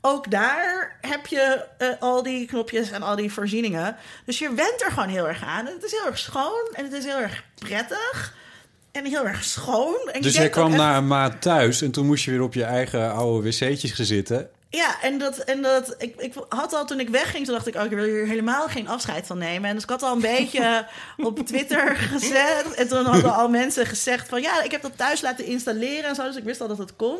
Ook 0.00 0.30
daar 0.30 0.98
heb 1.00 1.26
je 1.26 1.64
eh, 1.78 1.88
al 2.00 2.22
die 2.22 2.46
knopjes 2.46 2.90
en 2.90 3.02
al 3.02 3.16
die 3.16 3.32
voorzieningen. 3.32 3.96
Dus 4.24 4.38
je 4.38 4.54
went 4.54 4.82
er 4.84 4.90
gewoon 4.90 5.08
heel 5.08 5.28
erg 5.28 5.42
aan. 5.44 5.66
En 5.66 5.72
het 5.74 5.84
is 5.84 5.90
heel 5.90 6.06
erg 6.06 6.18
schoon 6.18 6.68
en 6.72 6.84
het 6.84 6.92
is 6.92 7.04
heel 7.04 7.18
erg 7.18 7.42
prettig. 7.54 8.34
En 8.98 9.04
heel 9.04 9.26
erg 9.26 9.44
schoon. 9.44 9.96
En 10.06 10.14
je 10.14 10.20
Dus 10.20 10.34
jij 10.34 10.48
kwam 10.48 10.68
echt- 10.68 10.76
na 10.76 10.96
een 10.96 11.06
maand 11.06 11.42
thuis 11.42 11.82
en 11.82 11.90
toen 11.90 12.06
moest 12.06 12.24
je 12.24 12.30
weer 12.30 12.42
op 12.42 12.54
je 12.54 12.64
eigen 12.64 13.12
oude 13.12 13.48
wc'tjes 13.48 13.92
gaan 13.92 14.04
zitten. 14.06 14.48
Ja, 14.70 15.02
en 15.02 15.18
dat, 15.18 15.38
en 15.38 15.62
dat 15.62 15.94
ik, 15.98 16.14
ik 16.16 16.32
had 16.48 16.72
al 16.72 16.86
toen 16.86 17.00
ik 17.00 17.08
wegging, 17.08 17.44
toen 17.44 17.54
dacht 17.54 17.66
ik, 17.66 17.74
oh, 17.74 17.84
ik 17.84 17.90
wil 17.90 18.04
hier 18.04 18.26
helemaal 18.26 18.68
geen 18.68 18.88
afscheid 18.88 19.26
van 19.26 19.38
nemen. 19.38 19.68
En 19.68 19.74
dus 19.74 19.82
ik 19.84 19.90
had 19.90 20.02
al 20.02 20.12
een 20.14 20.20
beetje 20.20 20.86
op 21.16 21.38
Twitter 21.46 21.96
gezet. 21.96 22.74
En 22.76 22.88
toen 22.88 23.04
hadden 23.04 23.34
al 23.34 23.48
mensen 23.48 23.86
gezegd 23.86 24.28
van, 24.28 24.42
ja, 24.42 24.62
ik 24.62 24.70
heb 24.70 24.82
dat 24.82 24.96
thuis 24.96 25.20
laten 25.20 25.44
installeren 25.44 26.04
en 26.08 26.14
zo. 26.14 26.22
Dus 26.24 26.36
ik 26.36 26.44
wist 26.44 26.60
al 26.60 26.68
dat 26.68 26.78
het 26.78 26.96
kon. 26.96 27.16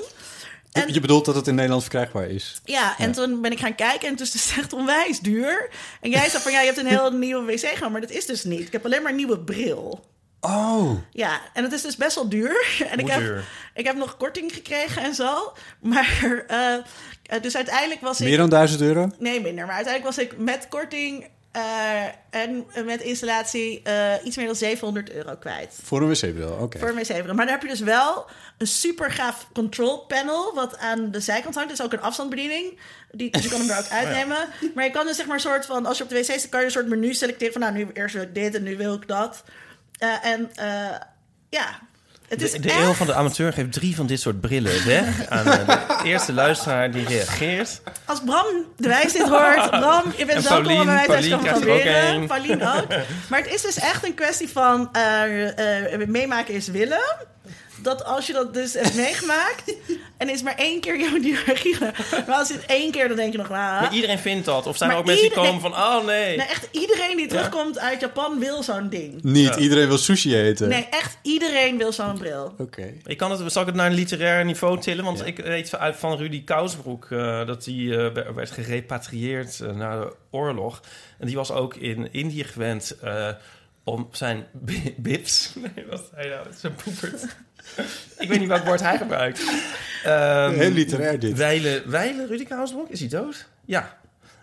En- 0.72 0.92
Je 0.92 1.00
bedoelt 1.00 1.24
dat 1.24 1.34
het 1.34 1.46
in 1.46 1.54
Nederland 1.54 1.82
verkrijgbaar 1.82 2.26
is? 2.30 2.60
Ja, 2.64 2.98
en 2.98 3.12
toen 3.12 3.40
ben 3.40 3.52
ik 3.52 3.58
gaan 3.58 3.74
kijken 3.74 4.06
en 4.06 4.12
het 4.12 4.20
is 4.22 4.30
dus 4.30 4.56
echt 4.56 4.72
onwijs 4.72 5.20
duur. 5.20 5.68
En 6.00 6.10
jij 6.10 6.28
zei 6.30 6.42
van, 6.42 6.52
ja, 6.52 6.60
je 6.60 6.66
hebt 6.66 6.78
een 6.78 6.86
heel 6.86 7.10
nieuwe 7.26 7.44
wc 7.52 7.58
genomen, 7.66 7.92
maar 7.92 8.00
dat 8.00 8.10
is 8.10 8.26
dus 8.26 8.44
niet. 8.44 8.60
Ik 8.66 8.72
heb 8.72 8.84
alleen 8.84 9.02
maar 9.02 9.10
een 9.10 9.16
nieuwe 9.16 9.38
bril. 9.38 10.04
Oh, 10.40 10.90
Ja, 11.12 11.40
en 11.52 11.62
het 11.62 11.72
is 11.72 11.82
dus 11.82 11.96
best 11.96 12.14
wel 12.14 12.28
duur. 12.28 12.66
En 12.90 12.98
ik 12.98 13.08
heb, 13.08 13.20
duur? 13.20 13.44
ik 13.74 13.86
heb 13.86 13.96
nog 13.96 14.16
korting 14.16 14.52
gekregen 14.54 15.02
en 15.02 15.14
zo. 15.14 15.52
Maar 15.80 16.22
eh, 16.48 16.74
eh, 16.74 17.42
dus 17.42 17.56
uiteindelijk 17.56 18.00
was 18.00 18.20
ik... 18.20 18.26
meer 18.26 18.36
dan 18.36 18.48
1000 18.48 18.80
euro? 18.80 19.10
Nee, 19.18 19.40
minder. 19.40 19.66
Maar 19.66 19.74
uiteindelijk 19.74 20.16
was 20.16 20.24
ik 20.24 20.38
met 20.38 20.68
korting 20.68 21.28
eh, 21.52 22.04
en 22.30 22.66
met 22.84 23.00
installatie 23.00 23.82
iets 24.24 24.36
meer 24.36 24.46
dan 24.46 24.54
700 24.54 25.12
euro 25.12 25.36
kwijt. 25.36 25.78
Voor 25.82 26.02
een 26.02 26.08
wc-bril, 26.08 26.56
oké. 26.60 26.78
Voor 26.78 26.88
een 26.88 26.94
wc-bril. 26.94 27.34
Maar 27.34 27.44
dan 27.44 27.54
heb 27.54 27.62
je 27.62 27.68
dus 27.68 27.80
wel 27.80 28.26
een 28.58 28.66
super 28.66 29.10
gaaf 29.10 29.48
control 29.52 29.98
panel... 29.98 30.54
wat 30.54 30.78
aan 30.78 31.10
de 31.10 31.20
zijkant 31.20 31.54
hangt. 31.54 31.70
Dus 31.70 31.82
ook 31.82 31.92
een 31.92 32.00
afstandsbediening. 32.00 32.78
Die, 33.12 33.30
dus 33.30 33.42
je 33.42 33.48
kan 33.48 33.60
hem 33.60 33.70
er 33.70 33.78
ook 33.78 33.88
uitnemen. 34.02 34.48
Maar 34.74 34.84
je 34.84 34.90
kan 34.90 35.06
dus 35.06 35.16
zeg 35.16 35.26
maar 35.26 35.34
een 35.34 35.40
soort 35.40 35.66
van... 35.66 35.86
als 35.86 35.98
je 35.98 36.04
op 36.04 36.10
de 36.10 36.16
wc 36.16 36.24
staat, 36.24 36.48
kan 36.48 36.60
je 36.60 36.66
een 36.66 36.72
soort 36.72 36.88
menu 36.88 37.14
selecteren... 37.14 37.52
van 37.52 37.62
nou, 37.62 37.74
nu 37.74 37.88
eerst 37.92 38.14
wil 38.14 38.22
ik 38.24 38.34
dit 38.34 38.54
en 38.54 38.62
nu 38.62 38.76
wil 38.76 38.94
ik 38.94 39.08
dat. 39.08 39.42
Eh, 39.98 40.08
en 40.24 40.50
eh, 40.54 40.96
ja... 41.48 41.78
Het 42.28 42.42
is 42.42 42.52
De, 42.52 42.60
de 42.60 42.68
echt- 42.70 42.78
eeuw 42.80 42.92
van 42.92 43.06
de 43.06 43.14
amateur 43.14 43.52
geeft 43.52 43.72
drie 43.72 43.96
van 43.96 44.06
dit 44.06 44.20
soort 44.20 44.40
brillen 44.40 44.86
weg 44.86 45.28
aan 45.28 45.46
eh, 45.46 45.66
de 45.66 46.08
eerste 46.08 46.32
luisteraar 46.32 46.90
die 46.90 47.06
reageert. 47.06 47.80
Als 48.04 48.20
Bram 48.24 48.46
de 48.76 48.88
Wijs 48.88 49.12
dit 49.12 49.28
hoort, 49.28 49.70
Bram, 49.70 50.12
je 50.16 50.24
bent 50.24 50.38
En 50.46 50.48
welkom 50.64 50.76
bij 50.76 50.94
mij 50.94 51.06
thuis 51.06 51.32
ook 51.32 51.40
proberen. 51.44 52.26
Paulien 52.26 52.62
ook. 52.66 52.86
Maar 53.28 53.38
het 53.40 53.52
is 53.54 53.62
dus 53.62 53.78
echt 53.78 54.04
een 54.06 54.14
kwestie 54.14 54.48
van 54.48 54.90
meemaken 56.06 56.54
is 56.54 56.68
willen. 56.68 57.16
Dat 57.82 58.04
als 58.04 58.26
je 58.26 58.32
dat 58.32 58.54
dus 58.54 58.72
hebt 58.74 58.94
meegemaakt 58.94 59.74
en 60.16 60.28
is 60.28 60.42
maar 60.42 60.54
één 60.56 60.80
keer 60.80 61.00
jouw 61.00 61.20
diarree. 61.20 61.76
Maar 62.26 62.36
als 62.36 62.48
je 62.48 62.54
het 62.54 62.66
één 62.66 62.90
keer, 62.90 63.08
dan 63.08 63.16
denk 63.16 63.32
je 63.32 63.38
nog, 63.38 63.48
nou... 63.48 63.80
Maar 63.82 63.94
iedereen 63.94 64.18
vindt 64.18 64.44
dat. 64.44 64.66
Of 64.66 64.76
zijn 64.76 64.90
er 64.90 64.96
ook 64.96 65.04
mensen 65.06 65.24
die 65.26 65.34
komen 65.34 65.60
van, 65.60 65.72
oh 65.72 66.04
nee. 66.04 66.36
Nee, 66.36 66.46
echt 66.46 66.68
iedereen 66.70 67.16
die 67.16 67.26
terugkomt 67.26 67.78
uit 67.78 68.00
Japan 68.00 68.38
wil 68.38 68.62
zo'n 68.62 68.88
ding. 68.88 69.22
Niet 69.22 69.54
iedereen 69.56 69.88
wil 69.88 69.98
sushi 69.98 70.36
eten. 70.36 70.68
Nee, 70.68 70.86
echt 70.90 71.18
iedereen 71.22 71.78
wil 71.78 71.92
zo'n 71.92 72.18
bril. 72.18 72.54
Oké. 72.58 72.94
Ik 73.04 73.16
kan 73.16 73.30
het, 73.30 73.52
zal 73.52 73.62
ik 73.62 73.68
het 73.68 73.76
naar 73.76 73.86
een 73.86 73.94
literair 73.94 74.44
niveau 74.44 74.80
tillen? 74.80 75.04
Want 75.04 75.26
ik 75.26 75.38
weet 75.38 75.76
uit 75.76 75.96
van 75.96 76.16
Rudy 76.16 76.44
Kousbroek 76.44 77.06
eh, 77.10 77.46
dat 77.46 77.64
hij 77.64 77.74
eh, 77.74 78.32
werd- 78.34 78.50
gerepatrieerd 78.50 79.60
eh, 79.60 79.70
na 79.70 80.00
de 80.00 80.12
oorlog. 80.30 80.80
En 81.18 81.26
die 81.26 81.36
was 81.36 81.50
ook 81.50 81.74
in 81.74 82.12
Indië 82.12 82.44
gewend 82.44 82.96
eh, 83.02 83.28
om 83.88 84.08
zijn 84.12 84.46
bi- 84.52 84.94
bibs... 84.96 85.52
Nee, 85.74 85.86
wat 85.90 86.02
zei 86.14 86.28
hij 86.28 86.36
nou? 86.36 86.46
Zijn 86.58 86.74
poepert. 86.74 87.22
ik 88.18 88.28
weet 88.28 88.38
niet 88.38 88.48
welk 88.48 88.64
woord 88.64 88.80
hij 88.80 88.96
gebruikt. 88.98 89.42
Ehm, 90.04 90.52
Heel 90.54 90.70
literair 90.70 91.18
dit. 91.18 91.36
Wijlen, 91.36 91.90
wijlen 91.90 92.26
Rudy 92.26 92.44
Kousbroek? 92.44 92.88
Is 92.88 93.00
hij 93.00 93.08
dood? 93.08 93.46
Ja. 93.64 93.96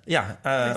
Ja, 0.07 0.39
eh, 0.43 0.73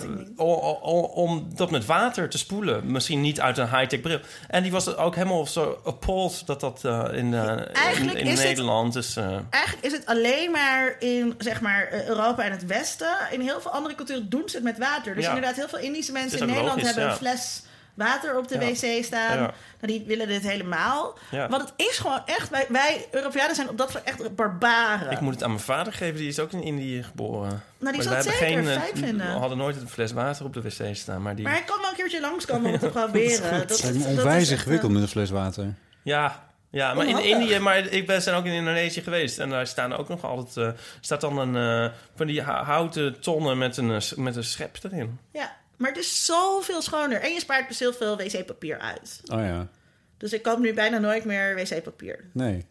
om 1.15 1.49
dat 1.55 1.70
met 1.70 1.86
water 1.86 2.28
te 2.28 2.39
spoelen. 2.39 2.90
Misschien 2.93 3.20
niet 3.20 3.40
uit 3.40 3.59
een 3.59 3.77
high-tech 3.77 4.01
bril. 4.01 4.20
En 4.49 4.62
die 4.62 4.73
was 4.73 4.97
ook 4.97 5.15
helemaal 5.15 5.47
zo 5.47 5.81
appalled 5.85 6.43
dat 6.47 6.61
dat 6.61 6.85
eh, 6.85 7.05
in, 7.12 7.35
eh, 7.35 7.43
in, 7.43 7.73
Eigenlijk 7.73 8.19
in 8.19 8.27
is 8.27 8.39
het- 8.39 8.49
Nederland 8.49 8.97
is... 8.97 9.16
Eigenlijk 9.51 9.85
is 9.86 9.93
het 9.93 10.07
alleen 10.07 10.51
maar 10.51 10.97
in 10.99 11.35
zeg 11.39 11.61
maar, 11.61 11.93
Europa 12.07 12.43
en 12.45 12.51
het 12.51 12.66
Westen. 12.66 13.16
In 13.31 13.40
heel 13.40 13.61
veel 13.61 13.70
andere 13.70 13.95
culturen 13.95 14.28
doen 14.28 14.43
ze 14.49 14.55
het 14.57 14.65
met 14.65 14.78
water. 14.78 15.15
Dus 15.15 15.24
Ja. 15.24 15.28
inderdaad, 15.35 15.57
heel 15.57 15.69
veel 15.69 15.78
Indische 15.78 16.12
mensen 16.12 16.39
in 16.39 16.47
Nederland 16.47 16.69
logisch, 16.77 16.86
hebben 16.86 17.05
ja. 17.05 17.11
een 17.11 17.16
fles 17.16 17.62
water 17.99 18.37
op 18.39 18.49
de 18.49 18.55
Ja. 18.59 18.66
wc 18.66 19.05
staan. 19.05 19.37
Ja. 19.39 19.55
Nou, 19.81 19.93
die 19.93 20.05
willen 20.07 20.29
dit 20.29 20.43
helemaal. 20.43 21.19
Ja. 21.31 21.49
Want 21.49 21.62
het 21.62 21.73
is 21.89 21.99
gewoon 21.99 22.20
echt... 22.27 22.51
Wij, 22.51 22.66
wij 22.69 23.07
Europeanen 23.11 23.55
zijn 23.55 23.69
op 23.69 23.79
dat 23.79 23.91
vlak 23.91 24.05
echt 24.05 24.35
barbaren. 24.37 25.11
Ik 25.11 25.20
moet 25.20 25.35
het 25.35 25.43
aan 25.43 25.51
mijn 25.51 25.62
vader 25.62 25.93
geven, 25.93 26.16
die 26.16 26.29
is 26.29 26.39
ook 26.39 26.53
in 26.53 26.62
Indië 26.62 27.03
geboren. 27.03 27.62
Nou, 27.79 27.93
die 27.95 28.03
zal 28.03 28.12
het 28.15 28.25
zeker 28.25 28.47
hebben 28.47 28.65
geen, 28.65 28.81
fijn 28.81 28.93
eh, 28.95 28.99
vinden. 29.03 29.27
We 29.33 29.39
hadden 29.39 29.59
nooit 29.59 29.81
een 29.81 29.89
fles 29.89 30.12
water 30.12 30.45
op 30.45 30.53
de 30.55 30.62
wc 30.62 30.97
staan, 30.97 31.23
maar 31.23 31.35
die... 31.35 31.45
Maar 31.45 31.55
hij 31.55 31.65
kan 31.65 31.81
wel 31.81 31.91
een 31.91 31.97
keertje 31.97 32.20
langskomen 32.20 32.66
om 32.66 32.73
het 32.73 32.81
te 32.81 32.89
proberen. 32.89 33.55
Het 33.55 33.83
lijkt 33.83 33.99
me 33.99 34.05
onwijs 34.07 34.51
ingewikkeld 34.51 34.93
met 34.93 35.03
een 35.03 35.09
fles 35.09 35.31
water. 35.31 35.75
Ja, 36.03 36.47
ja 36.70 36.95
maar 36.95 37.07
in. 37.07 37.25
Indië, 37.25 37.59
maar 37.59 37.79
ik 37.79 38.07
ben 38.07 38.23
zijn 38.23 38.37
ook 38.37 38.45
in 38.45 38.53
Indonesië 38.53 39.01
geweest. 39.03 39.39
En 39.39 39.51
daar 39.51 39.66
staan 39.66 39.93
ook 39.97 40.09
nog 40.09 40.25
altijd, 40.25 40.57
eh, 40.57 40.81
staat 41.01 41.20
dan 41.20 41.39
een, 41.39 41.85
eh, 41.87 41.93
van 42.16 42.27
die 42.27 42.43
hou- 42.43 42.65
houten 42.65 43.20
tonnen 43.20 43.59
met 43.59 43.77
een, 43.77 43.91
eh, 43.91 44.01
met 44.16 44.37
een 44.37 44.45
schep 44.45 44.77
erin. 44.83 45.19
Ja, 45.33 45.57
maar 45.78 45.90
het 45.90 45.98
is 45.98 46.24
zoveel 46.24 46.82
schoner. 46.82 47.20
En 47.20 47.32
je 47.32 47.40
spaart 47.40 47.68
dus 47.68 47.78
heel 47.78 47.92
veel 47.92 48.16
wc-papier 48.16 48.78
uit. 48.78 49.20
Oh 49.32 49.38
ja, 49.40 49.68
Dus 50.16 50.32
ik 50.32 50.42
koop 50.42 50.59
nu 50.59 50.74
bijna 50.74 50.98
nooit 50.98 51.24
meer 51.24 51.55
wc-papier. 51.55 52.24
nee. 52.32 52.66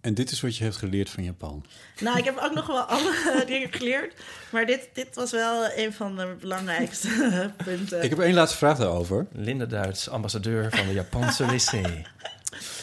En 0.00 0.14
dit 0.14 0.30
is 0.30 0.40
wat 0.40 0.56
je 0.56 0.64
hebt 0.64 0.76
geleerd 0.76 1.10
van 1.10 1.24
Japan. 1.24 1.64
Nou, 2.00 2.18
ik 2.18 2.24
heb 2.24 2.38
ook 2.44 2.54
nog 2.54 2.66
wel 2.66 2.80
andere 2.82 3.44
dingen 3.46 3.72
geleerd. 3.72 4.14
Maar 4.50 4.66
dit, 4.66 4.88
dit 4.92 5.14
was 5.14 5.30
wel 5.30 5.70
een 5.76 5.92
van 5.92 6.16
de 6.16 6.36
belangrijkste 6.40 7.08
punten. 7.64 8.02
Ik 8.02 8.10
heb 8.10 8.18
één 8.18 8.34
laatste 8.34 8.56
vraag 8.56 8.78
daarover. 8.78 9.26
Linda 9.32 9.64
Duits, 9.66 10.08
ambassadeur 10.08 10.70
van 10.70 10.86
de 10.86 10.92
Japanse 10.92 11.46
wc. 11.46 11.72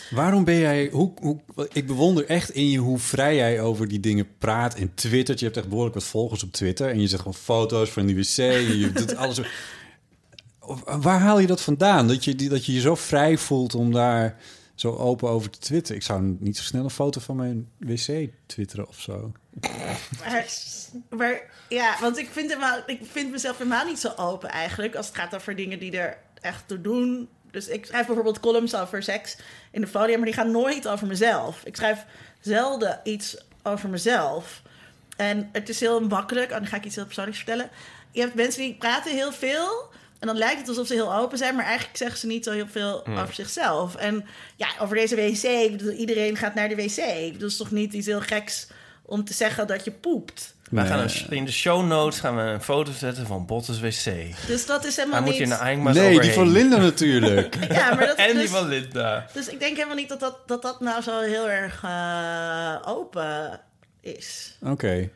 Waarom 0.10 0.44
ben 0.44 0.56
jij... 0.58 0.90
Hoe, 0.92 1.12
hoe, 1.22 1.40
ik 1.74 1.88
bewonder 1.88 2.26
echt 2.26 2.50
in 2.50 2.70
je 2.70 2.78
hoe 2.78 3.00
vrij 3.00 3.36
jij 3.36 3.62
over 3.62 3.88
die 3.88 4.00
dingen 4.00 4.28
praat 4.38 4.76
en 4.76 4.92
twittert. 4.94 5.40
Je 5.40 5.46
hebt 5.46 5.58
echt 5.58 5.68
behoorlijk 5.68 5.96
wat 5.96 6.04
volgers 6.04 6.44
op 6.44 6.52
Twitter. 6.52 6.90
En 6.90 7.02
je 7.02 7.08
zet 7.08 7.20
gewoon 7.20 7.34
foto's 7.34 7.90
van 7.90 8.06
die 8.06 8.16
wc. 8.16 8.38
En 8.38 8.78
je 8.80 8.92
doet 9.00 9.16
alles... 9.16 9.40
Waar 10.86 11.20
haal 11.20 11.40
je 11.40 11.48
dat 11.48 11.62
vandaan? 11.62 12.08
Dat 12.08 12.24
je, 12.24 12.36
die- 12.36 12.50
dat 12.50 12.66
je 12.66 12.74
je 12.74 12.80
zo 12.80 12.96
vrij 12.96 13.38
voelt 13.38 13.76
om 13.76 13.92
daar 13.92 14.38
zo 14.76 14.96
open 14.96 15.30
over 15.30 15.50
te 15.50 15.60
twitteren. 15.60 15.98
Ik 15.98 16.04
zou 16.04 16.36
niet 16.40 16.58
zo 16.58 16.64
snel 16.64 16.84
een 16.84 16.90
foto 16.90 17.22
van 17.22 17.36
mijn 17.36 17.70
wc 17.78 18.30
twitteren 18.46 18.88
of 18.88 19.00
zo. 19.00 19.32
Maar, 20.20 20.46
maar 21.10 21.42
ja, 21.70 21.98
want 22.02 22.18
ik 22.18 22.30
vind, 22.32 22.50
helemaal, 22.50 22.80
ik 22.86 23.00
vind 23.12 23.32
mezelf 23.32 23.58
helemaal 23.58 23.86
niet 23.86 24.00
zo 24.00 24.12
open 24.16 24.50
eigenlijk... 24.50 24.96
als 24.96 25.08
het 25.08 25.16
gaat 25.16 25.36
over 25.36 25.56
dingen 25.56 25.80
die 25.80 25.98
er 25.98 26.18
echt 26.42 26.64
toe 26.68 26.82
doen. 26.82 27.28
Dus 27.52 27.68
ik 27.68 27.86
schrijf 27.86 28.06
bijvoorbeeld 28.06 28.40
columns 28.40 28.76
over 28.76 29.04
seks 29.04 29.38
in 29.72 29.82
de 29.82 29.88
folie... 29.88 30.16
maar 30.16 30.26
die 30.26 30.36
gaan 30.36 30.52
nooit 30.52 30.88
over 30.88 31.08
mezelf. 31.08 31.62
Ik 31.66 31.76
schrijf 31.76 32.06
zelden 32.42 33.00
iets 33.04 33.38
over 33.64 33.90
mezelf. 33.90 34.62
En 35.18 35.50
het 35.52 35.70
is 35.70 35.80
heel 35.80 36.02
makkelijk... 36.02 36.52
en 36.52 36.58
dan 36.58 36.68
ga 36.68 36.78
ik 36.78 36.86
iets 36.86 36.96
heel 36.96 37.06
persoonlijks 37.06 37.40
vertellen. 37.40 37.70
Je 38.12 38.22
hebt 38.22 38.34
mensen 38.34 38.62
die 38.62 38.76
praten 38.76 39.12
heel 39.12 39.32
veel... 39.32 39.96
En 40.20 40.28
dan 40.28 40.38
lijkt 40.38 40.60
het 40.60 40.68
alsof 40.70 40.88
ze 40.88 40.94
heel 40.94 41.16
open 41.16 41.38
zijn, 41.38 41.56
maar 41.56 41.66
eigenlijk 41.66 41.98
zeggen 41.98 42.20
ze 42.20 42.28
niet 42.28 42.44
zo 42.44 42.52
heel 42.52 42.68
veel 42.68 43.02
Hmm. 43.04 43.18
over 43.18 43.34
zichzelf. 43.34 43.96
En 43.96 44.26
ja, 44.56 44.68
over 44.80 44.96
deze 44.96 45.16
wc, 45.16 45.44
ik 45.44 45.78
bedoel, 45.78 45.92
iedereen 45.92 46.36
gaat 46.36 46.54
naar 46.54 46.70
de 46.70 46.76
wc. 46.76 46.98
Ik 46.98 47.32
bedoel, 47.32 47.42
het 47.42 47.52
is 47.52 47.58
toch 47.58 47.72
niet 47.72 47.94
iets 47.94 48.08
heel 48.08 48.22
geks 48.22 48.68
om 49.06 49.24
te 49.24 49.34
zeggen 49.34 49.68
dat 49.68 49.84
je 49.84 49.92
poept. 49.92 50.56
Nee. 50.70 50.86
gaan 50.86 51.00
een, 51.00 51.30
in 51.30 51.46
de 51.46 51.52
show 51.52 51.88
notes 51.88 52.20
gaan 52.20 52.36
we 52.36 52.42
een 52.42 52.62
foto 52.62 52.92
zetten 52.92 53.28
van 53.28 53.46
Bottes 53.46 53.80
wc. 53.80 54.36
Dus 54.48 54.66
dat 54.66 54.86
is 54.86 54.96
Hij 54.96 55.06
helemaal 55.06 55.26
moet 55.26 55.36
je 55.36 55.40
niet... 55.40 55.50
naar 55.50 55.60
Eindmaas 55.60 55.96
nee, 55.96 56.20
die 56.20 56.32
van 56.32 56.50
Linda 56.50 56.78
natuurlijk. 56.92 57.56
Ja, 57.74 57.94
maar 57.94 58.06
dat 58.08 58.18
is 58.18 58.26
En 58.26 58.32
die 58.32 58.42
dus, 58.42 58.50
van 58.50 58.68
Linda. 58.68 59.26
dus 59.34 59.48
ik 59.48 59.60
denk 59.60 59.76
helemaal 59.76 59.96
niet 59.96 60.10
dat 60.10 60.20
dat, 60.20 60.38
dat, 60.46 60.62
dat 60.62 60.80
nou 60.80 61.02
zo 61.02 61.20
heel 61.20 61.50
erg 61.50 61.84
eh, 61.84 62.76
open 62.86 63.60
is. 64.02 64.58
Oké, 64.62 65.10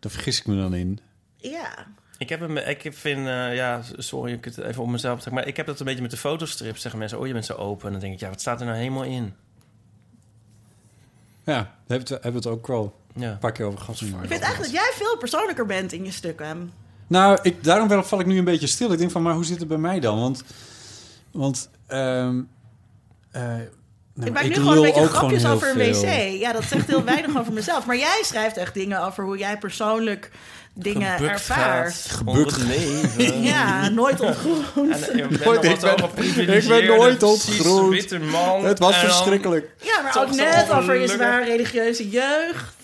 daar 0.00 0.12
vergis 0.12 0.38
ik 0.38 0.46
me 0.46 0.56
dan 0.56 0.74
in. 0.74 1.00
Ja. 1.36 1.86
Ik 2.18 2.28
heb 2.28 2.40
hem, 2.40 2.56
ik 2.56 2.90
vind, 2.92 3.26
eh, 3.26 3.54
ja, 3.54 3.82
sorry, 3.96 4.32
ik 4.32 4.44
het 4.44 4.58
even 4.58 4.82
op 4.82 4.88
mezelf 4.88 5.22
zeg, 5.22 5.32
maar 5.32 5.46
ik 5.46 5.56
heb 5.56 5.66
dat 5.66 5.80
een 5.80 5.86
beetje 5.86 6.02
met 6.02 6.10
de 6.10 6.16
fotostrips. 6.16 6.80
Zeggen 6.80 7.00
mensen, 7.00 7.18
oh, 7.18 7.26
je 7.26 7.32
bent 7.32 7.44
zo 7.44 7.54
open. 7.54 7.86
En 7.86 7.92
dan 7.92 8.00
denk 8.00 8.14
ik, 8.14 8.20
ja, 8.20 8.28
wat 8.28 8.40
staat 8.40 8.60
er 8.60 8.66
nou 8.66 8.78
helemaal 8.78 9.04
in? 9.04 9.34
Ja, 11.44 11.74
hebben 11.86 12.08
we 12.08 12.14
het, 12.14 12.22
hebben 12.22 12.42
we 12.42 12.48
het 12.48 12.58
ook 12.58 12.66
wel 12.66 12.96
Ja. 13.16 13.30
een 13.30 13.38
paar 13.38 13.52
keer 13.52 13.66
over 13.66 13.78
gehad. 13.78 14.00
Ik 14.00 14.06
vind 14.08 14.30
eigenlijk 14.30 14.58
dat 14.62 14.70
jij 14.70 14.90
veel 14.94 15.16
persoonlijker 15.16 15.66
bent 15.66 15.92
in 15.92 16.04
je 16.04 16.10
stukken. 16.12 16.72
Nou, 17.06 17.38
ik, 17.42 17.64
daarom 17.64 17.88
wel- 17.88 18.02
val 18.02 18.20
ik 18.20 18.26
nu 18.26 18.38
een 18.38 18.44
beetje 18.44 18.66
stil. 18.66 18.92
Ik 18.92 18.98
denk 18.98 19.10
van, 19.10 19.22
maar 19.22 19.34
hoe 19.34 19.44
zit 19.44 19.58
het 19.58 19.68
bij 19.68 19.76
mij 19.78 20.00
dan? 20.00 20.20
Want, 20.20 20.42
want 21.30 21.68
ehm, 21.86 22.40
eh, 23.30 23.42
nou, 23.42 24.28
ik 24.28 24.32
maak 24.32 24.42
nu 24.48 24.54
gewoon 24.54 24.76
een 24.76 24.82
beetje 24.82 25.06
grapjes 25.08 25.46
over 25.46 25.68
een 25.70 25.76
wc. 25.92 25.94
veel. 25.96 26.10
Ja, 26.32 26.52
dat 26.52 26.64
zegt 26.64 26.86
heel 26.86 27.04
weinig 27.04 27.38
over 27.38 27.52
mezelf. 27.52 27.86
Maar 27.86 27.96
jij 27.96 28.20
schrijft 28.24 28.56
echt 28.56 28.74
dingen 28.74 29.02
over 29.04 29.24
hoe 29.24 29.38
jij 29.38 29.58
persoonlijk 29.58 30.30
dingen 30.74 31.12
Gebukt 31.12 31.30
ervaart. 31.32 32.08
het 32.26 32.56
leven. 32.56 33.42
Ja, 33.42 33.88
nooit 33.88 34.20
ontgroend. 34.20 34.74
En 34.74 35.18
ik 35.18 35.28
ben 35.28 35.40
Nooit- 35.44 35.64
ik 35.64 35.78
ben- 36.36 36.56
ik 36.56 36.68
ben 36.68 36.86
nooit 36.86 37.22
ontgroend. 37.22 37.92
witte 37.92 38.18
man. 38.18 38.64
Het 38.64 38.78
was 38.78 38.94
En 38.94 39.00
verschrikkelijk. 39.00 39.70
Ja, 39.82 40.00
maar 40.02 40.18
ook 40.18 40.34
net 40.34 40.70
over 40.70 40.94
je 41.00 41.08
zwaar 41.08 41.44
religieuze 41.44 42.08
jeugd. 42.08 42.74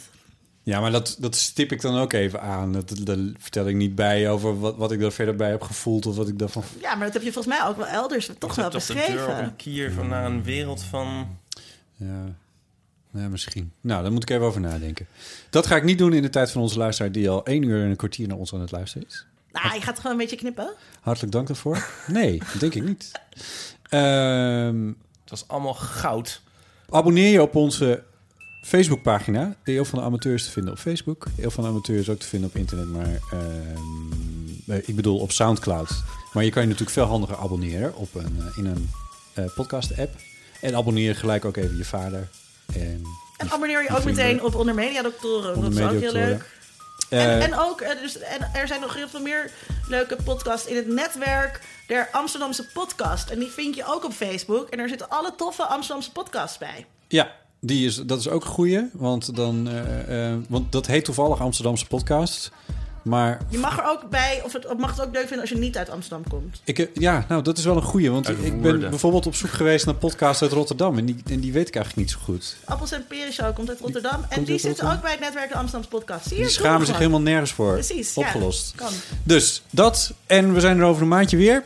Ja, 0.63 0.81
maar 0.81 0.91
dat, 0.91 1.17
dat 1.21 1.35
stip 1.37 1.73
ik 1.73 1.81
dan 1.81 1.99
ook 1.99 2.13
even 2.13 2.41
aan. 2.41 2.73
Dat, 2.73 2.95
dat 3.01 3.19
vertel 3.39 3.69
ik 3.69 3.75
niet 3.75 3.95
bij 3.95 4.31
over 4.31 4.61
wat, 4.61 4.77
wat 4.77 4.93
ik 4.93 5.03
er 5.03 5.13
verder 5.13 5.37
bij 5.37 5.51
heb 5.51 5.63
gevoeld... 5.63 6.07
of 6.07 6.17
wat 6.17 6.29
ik 6.29 6.39
daarvan... 6.39 6.63
Ja, 6.81 6.95
maar 6.95 7.05
dat 7.05 7.13
heb 7.15 7.23
je 7.23 7.33
volgens 7.33 7.59
mij 7.59 7.67
ook 7.69 7.77
wel 7.77 7.87
elders 7.87 8.31
toch 8.39 8.55
wel 8.55 8.71
Zet 8.71 8.75
op 8.81 8.87
de 8.87 8.95
deur 8.95 9.03
op 9.05 9.15
beschreven. 9.15 9.45
een 9.45 9.57
kier 9.57 9.93
van 9.93 10.09
naar 10.09 10.25
een 10.25 10.43
wereld 10.43 10.83
van... 10.83 11.39
Ja, 11.97 12.25
ja, 13.13 13.29
misschien. 13.29 13.73
Nou, 13.81 14.03
daar 14.03 14.13
moet 14.13 14.23
ik 14.23 14.31
even 14.31 14.47
over 14.47 14.61
nadenken. 14.61 15.07
Dat 15.51 15.67
ga 15.67 15.77
ik 15.77 15.85
niet 15.85 15.99
doen 15.99 16.13
in 16.13 16.23
de 16.23 16.31
tijd 16.31 16.51
van 16.51 16.63
onze 16.63 16.79
luisteraar... 16.79 17.13
die 17.13 17.29
al 17.31 17.45
één 17.45 17.63
uur 17.63 17.85
en 17.85 17.91
een 17.91 17.97
kwartier 17.97 18.29
naar 18.29 18.37
ons 18.39 18.55
aan 18.55 18.61
het 18.61 18.71
luisteren 18.71 19.07
is. 19.09 19.27
Nou, 19.53 19.75
je 19.75 19.81
gaat 19.81 19.97
gewoon 19.97 20.13
een 20.13 20.19
beetje 20.19 20.37
knippen. 20.37 20.73
Hartelijk 21.01 21.33
dank 21.33 21.47
daarvoor. 21.47 21.87
Nee, 22.07 22.39
dat 22.39 22.61
denk 22.61 22.75
ik 22.75 22.83
niet. 22.85 23.11
Ehm, 23.89 24.87
Het 25.21 25.31
was 25.31 25.49
allemaal 25.49 25.75
goud. 25.75 26.43
abonneer 26.91 27.33
je 27.33 27.43
op 27.43 27.55
onze 27.55 28.03
Facebookpagina. 28.63 29.55
De 29.65 29.73
Eeuw 29.73 29.85
van 29.85 29.99
de 29.99 30.05
Amateur 30.05 30.35
is 30.35 30.45
te 30.45 30.51
vinden 30.51 30.73
op 30.73 30.79
Facebook. 30.79 31.27
De 31.37 31.43
Eeuw 31.43 31.51
van 31.51 31.65
de 31.65 31.71
Amateur 31.71 31.99
is 31.99 32.09
ook 32.09 32.19
te 32.19 32.27
vinden 32.27 32.49
op 32.49 32.57
internet, 32.57 32.87
maar 32.89 33.19
ehm, 33.31 34.71
eh, 34.71 34.89
ik 34.89 34.97
bedoel 34.97 35.19
op 35.19 35.33
Soundcloud. 35.33 35.91
Maar 36.33 36.45
je 36.45 36.51
kan 36.51 36.63
je 36.63 36.69
natuurlijk 36.69 36.97
veel 36.97 37.07
handiger 37.07 37.37
abonneren 37.37 37.97
op 37.97 38.15
een, 38.15 38.37
eh, 38.39 38.59
in 38.59 38.67
een 38.67 38.91
eh, 39.35 39.45
podcast-app. 39.55 40.15
En 40.61 40.75
abonneer 40.77 41.17
gelijk 41.17 41.45
ook 41.45 41.57
even 41.57 41.77
je 41.77 41.85
vader. 41.85 42.29
En, 42.75 43.03
En 43.37 43.51
abonneer 43.51 43.83
je 43.83 43.91
ook 43.91 44.01
vrienden. 44.01 44.25
meteen 44.25 44.43
op 44.43 44.55
Onder 44.55 44.75
Media 44.75 45.03
Doctoren. 45.03 45.57
Onder 45.57 45.71
dat 45.71 45.79
is 45.79 45.97
ook 45.97 46.01
heel 46.01 46.13
leuk. 46.13 46.51
En, 47.09 47.19
Eh, 47.19 47.43
en 47.43 47.59
ook, 47.59 47.81
eh, 47.81 48.01
dus, 48.01 48.19
en 48.19 48.51
er 48.55 48.67
zijn 48.67 48.81
nog 48.81 48.95
heel 48.95 49.09
veel 49.09 49.21
meer 49.23 49.51
leuke 49.89 50.17
podcasts 50.25 50.67
in 50.67 50.77
het 50.77 50.87
netwerk 50.87 51.61
der 51.87 52.09
Amsterdamse 52.13 52.67
podcast. 52.67 53.31
En 53.31 53.39
die 53.39 53.49
vind 53.51 53.75
je 53.75 53.85
ook 53.87 54.05
op 54.05 54.13
Facebook. 54.13 54.69
En 54.69 54.79
er 54.79 54.89
zitten 54.89 55.09
alle 55.09 55.35
toffe 55.37 55.63
Amsterdamse 55.63 56.13
podcasts 56.13 56.59
bij. 56.59 56.87
Ja, 57.09 57.31
die 57.65 57.87
is, 57.87 57.97
dat 57.97 58.19
is 58.19 58.29
ook 58.29 58.45
een 58.45 58.51
goeie. 58.51 58.89
Want, 58.93 59.37
dan, 59.37 59.69
eh, 59.69 60.31
eh, 60.31 60.39
want 60.49 60.73
dat 60.73 60.87
heet 60.87 61.05
toevallig 61.05 61.41
Amsterdamse 61.41 61.87
podcast. 61.87 62.51
Maar 63.03 63.41
Je 63.49 63.59
mag 63.59 63.79
er 63.79 63.85
ook 63.85 64.11
bij, 64.11 64.41
of 64.45 64.53
het 64.53 64.67
of 64.67 64.79
mag 64.79 64.91
het 64.91 65.07
ook 65.07 65.13
leuk 65.13 65.27
vinden 65.27 65.41
als 65.41 65.49
je 65.49 65.57
niet 65.57 65.77
uit 65.77 65.91
Amsterdam 65.91 66.29
komt. 66.29 66.61
ik, 66.65 66.91
ja, 66.95 67.25
nou, 67.29 67.43
dat 67.43 67.59
is 67.59 67.65
wel 67.65 67.77
een 67.77 67.83
goeie. 67.83 68.11
Want 68.11 68.29
ik 68.29 68.63
ben 68.63 68.81
bijvoorbeeld 68.81 69.27
op 69.27 69.35
zoek 69.35 69.51
geweest 69.51 69.87
naar 69.87 69.95
podcasts 69.95 70.43
uit 70.43 70.53
Rotterdam. 70.53 70.99
En 70.99 71.05
die, 71.05 71.17
en 71.31 71.41
die 71.41 71.53
weet 71.53 71.69
ik 71.69 71.75
eigenlijk 71.77 72.07
niet 72.07 72.17
zo 72.19 72.25
goed. 72.25 72.57
Appels 72.65 72.93
en 72.93 73.07
Peren 73.07 73.33
Show 73.33 73.55
komt 73.55 73.69
uit 73.69 73.81
Rotterdam. 73.81 74.25
en 74.29 74.45
die 74.45 74.59
zitten 74.59 74.69
Rotterdam? 74.69 74.95
ook 74.95 75.03
bij 75.03 75.11
het 75.11 75.21
netwerk 75.21 75.49
de 75.49 75.55
Amsterdamse 75.55 75.97
podcast. 75.97 76.27
Zie 76.27 76.37
je, 76.37 76.43
Die 76.43 76.53
schamen 76.53 76.87
zich 76.87 76.99
helemaal 76.99 77.21
nergens 77.21 77.53
voor. 77.53 77.73
Precies, 77.73 78.15
ja. 78.15 78.23
Opgelost. 78.23 78.73
Kan. 78.77 78.93
Dus 79.23 79.63
dat. 79.71 80.13
En 80.27 80.55
we 80.55 80.61
zijn 80.61 80.79
er 80.79 80.85
over 80.85 81.03
een 81.03 81.09
maandje 81.09 81.37
weer. 81.37 81.65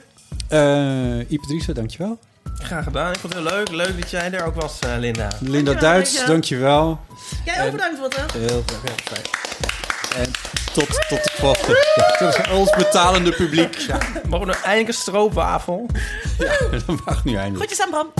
Eh 0.49 1.19
Ipe 1.31 1.47
Driessen, 1.47 1.75
dankjewel. 1.75 2.19
Graag 2.63 2.85
gedaan. 2.85 3.13
Ik 3.13 3.19
vond 3.19 3.35
het 3.35 3.43
heel 3.43 3.53
leuk. 3.53 3.69
Leuk 3.71 4.01
dat 4.01 4.11
jij 4.11 4.33
er 4.33 4.45
ook 4.47 4.55
was, 4.55 4.79
eh, 4.79 4.91
Linda. 4.99 5.29
Linda 5.41 5.71
Dankjewel, 5.73 5.81
Duits, 5.81 6.27
dankjewel. 6.27 6.85
dankjewel. 6.85 6.99
Jij 7.45 7.55
ook 7.61 7.67
En- 7.67 7.71
bedankt, 7.73 8.01
Botte. 8.01 8.21
Heel 8.39 8.65
fijn. 9.05 9.23
En 10.25 10.31
tot, 10.73 10.87
tot 11.09 11.25
de 11.25 11.31
volgende. 11.39 11.87
Is 12.19 12.51
ons 12.51 12.71
betalende 12.77 13.31
publiek. 13.33 13.77
Ja, 13.79 13.99
Mogen 14.29 14.47
we 14.47 14.53
nou 14.53 14.63
eindelijk 14.63 14.89
een 14.89 14.95
stroopwafel? 14.95 15.87
dat 16.71 16.87
mag 17.05 17.25
nu 17.25 17.35
eindelijk. 17.35 17.57
Groetjes 17.57 17.81
aan 17.81 17.91
Bram. 17.91 18.13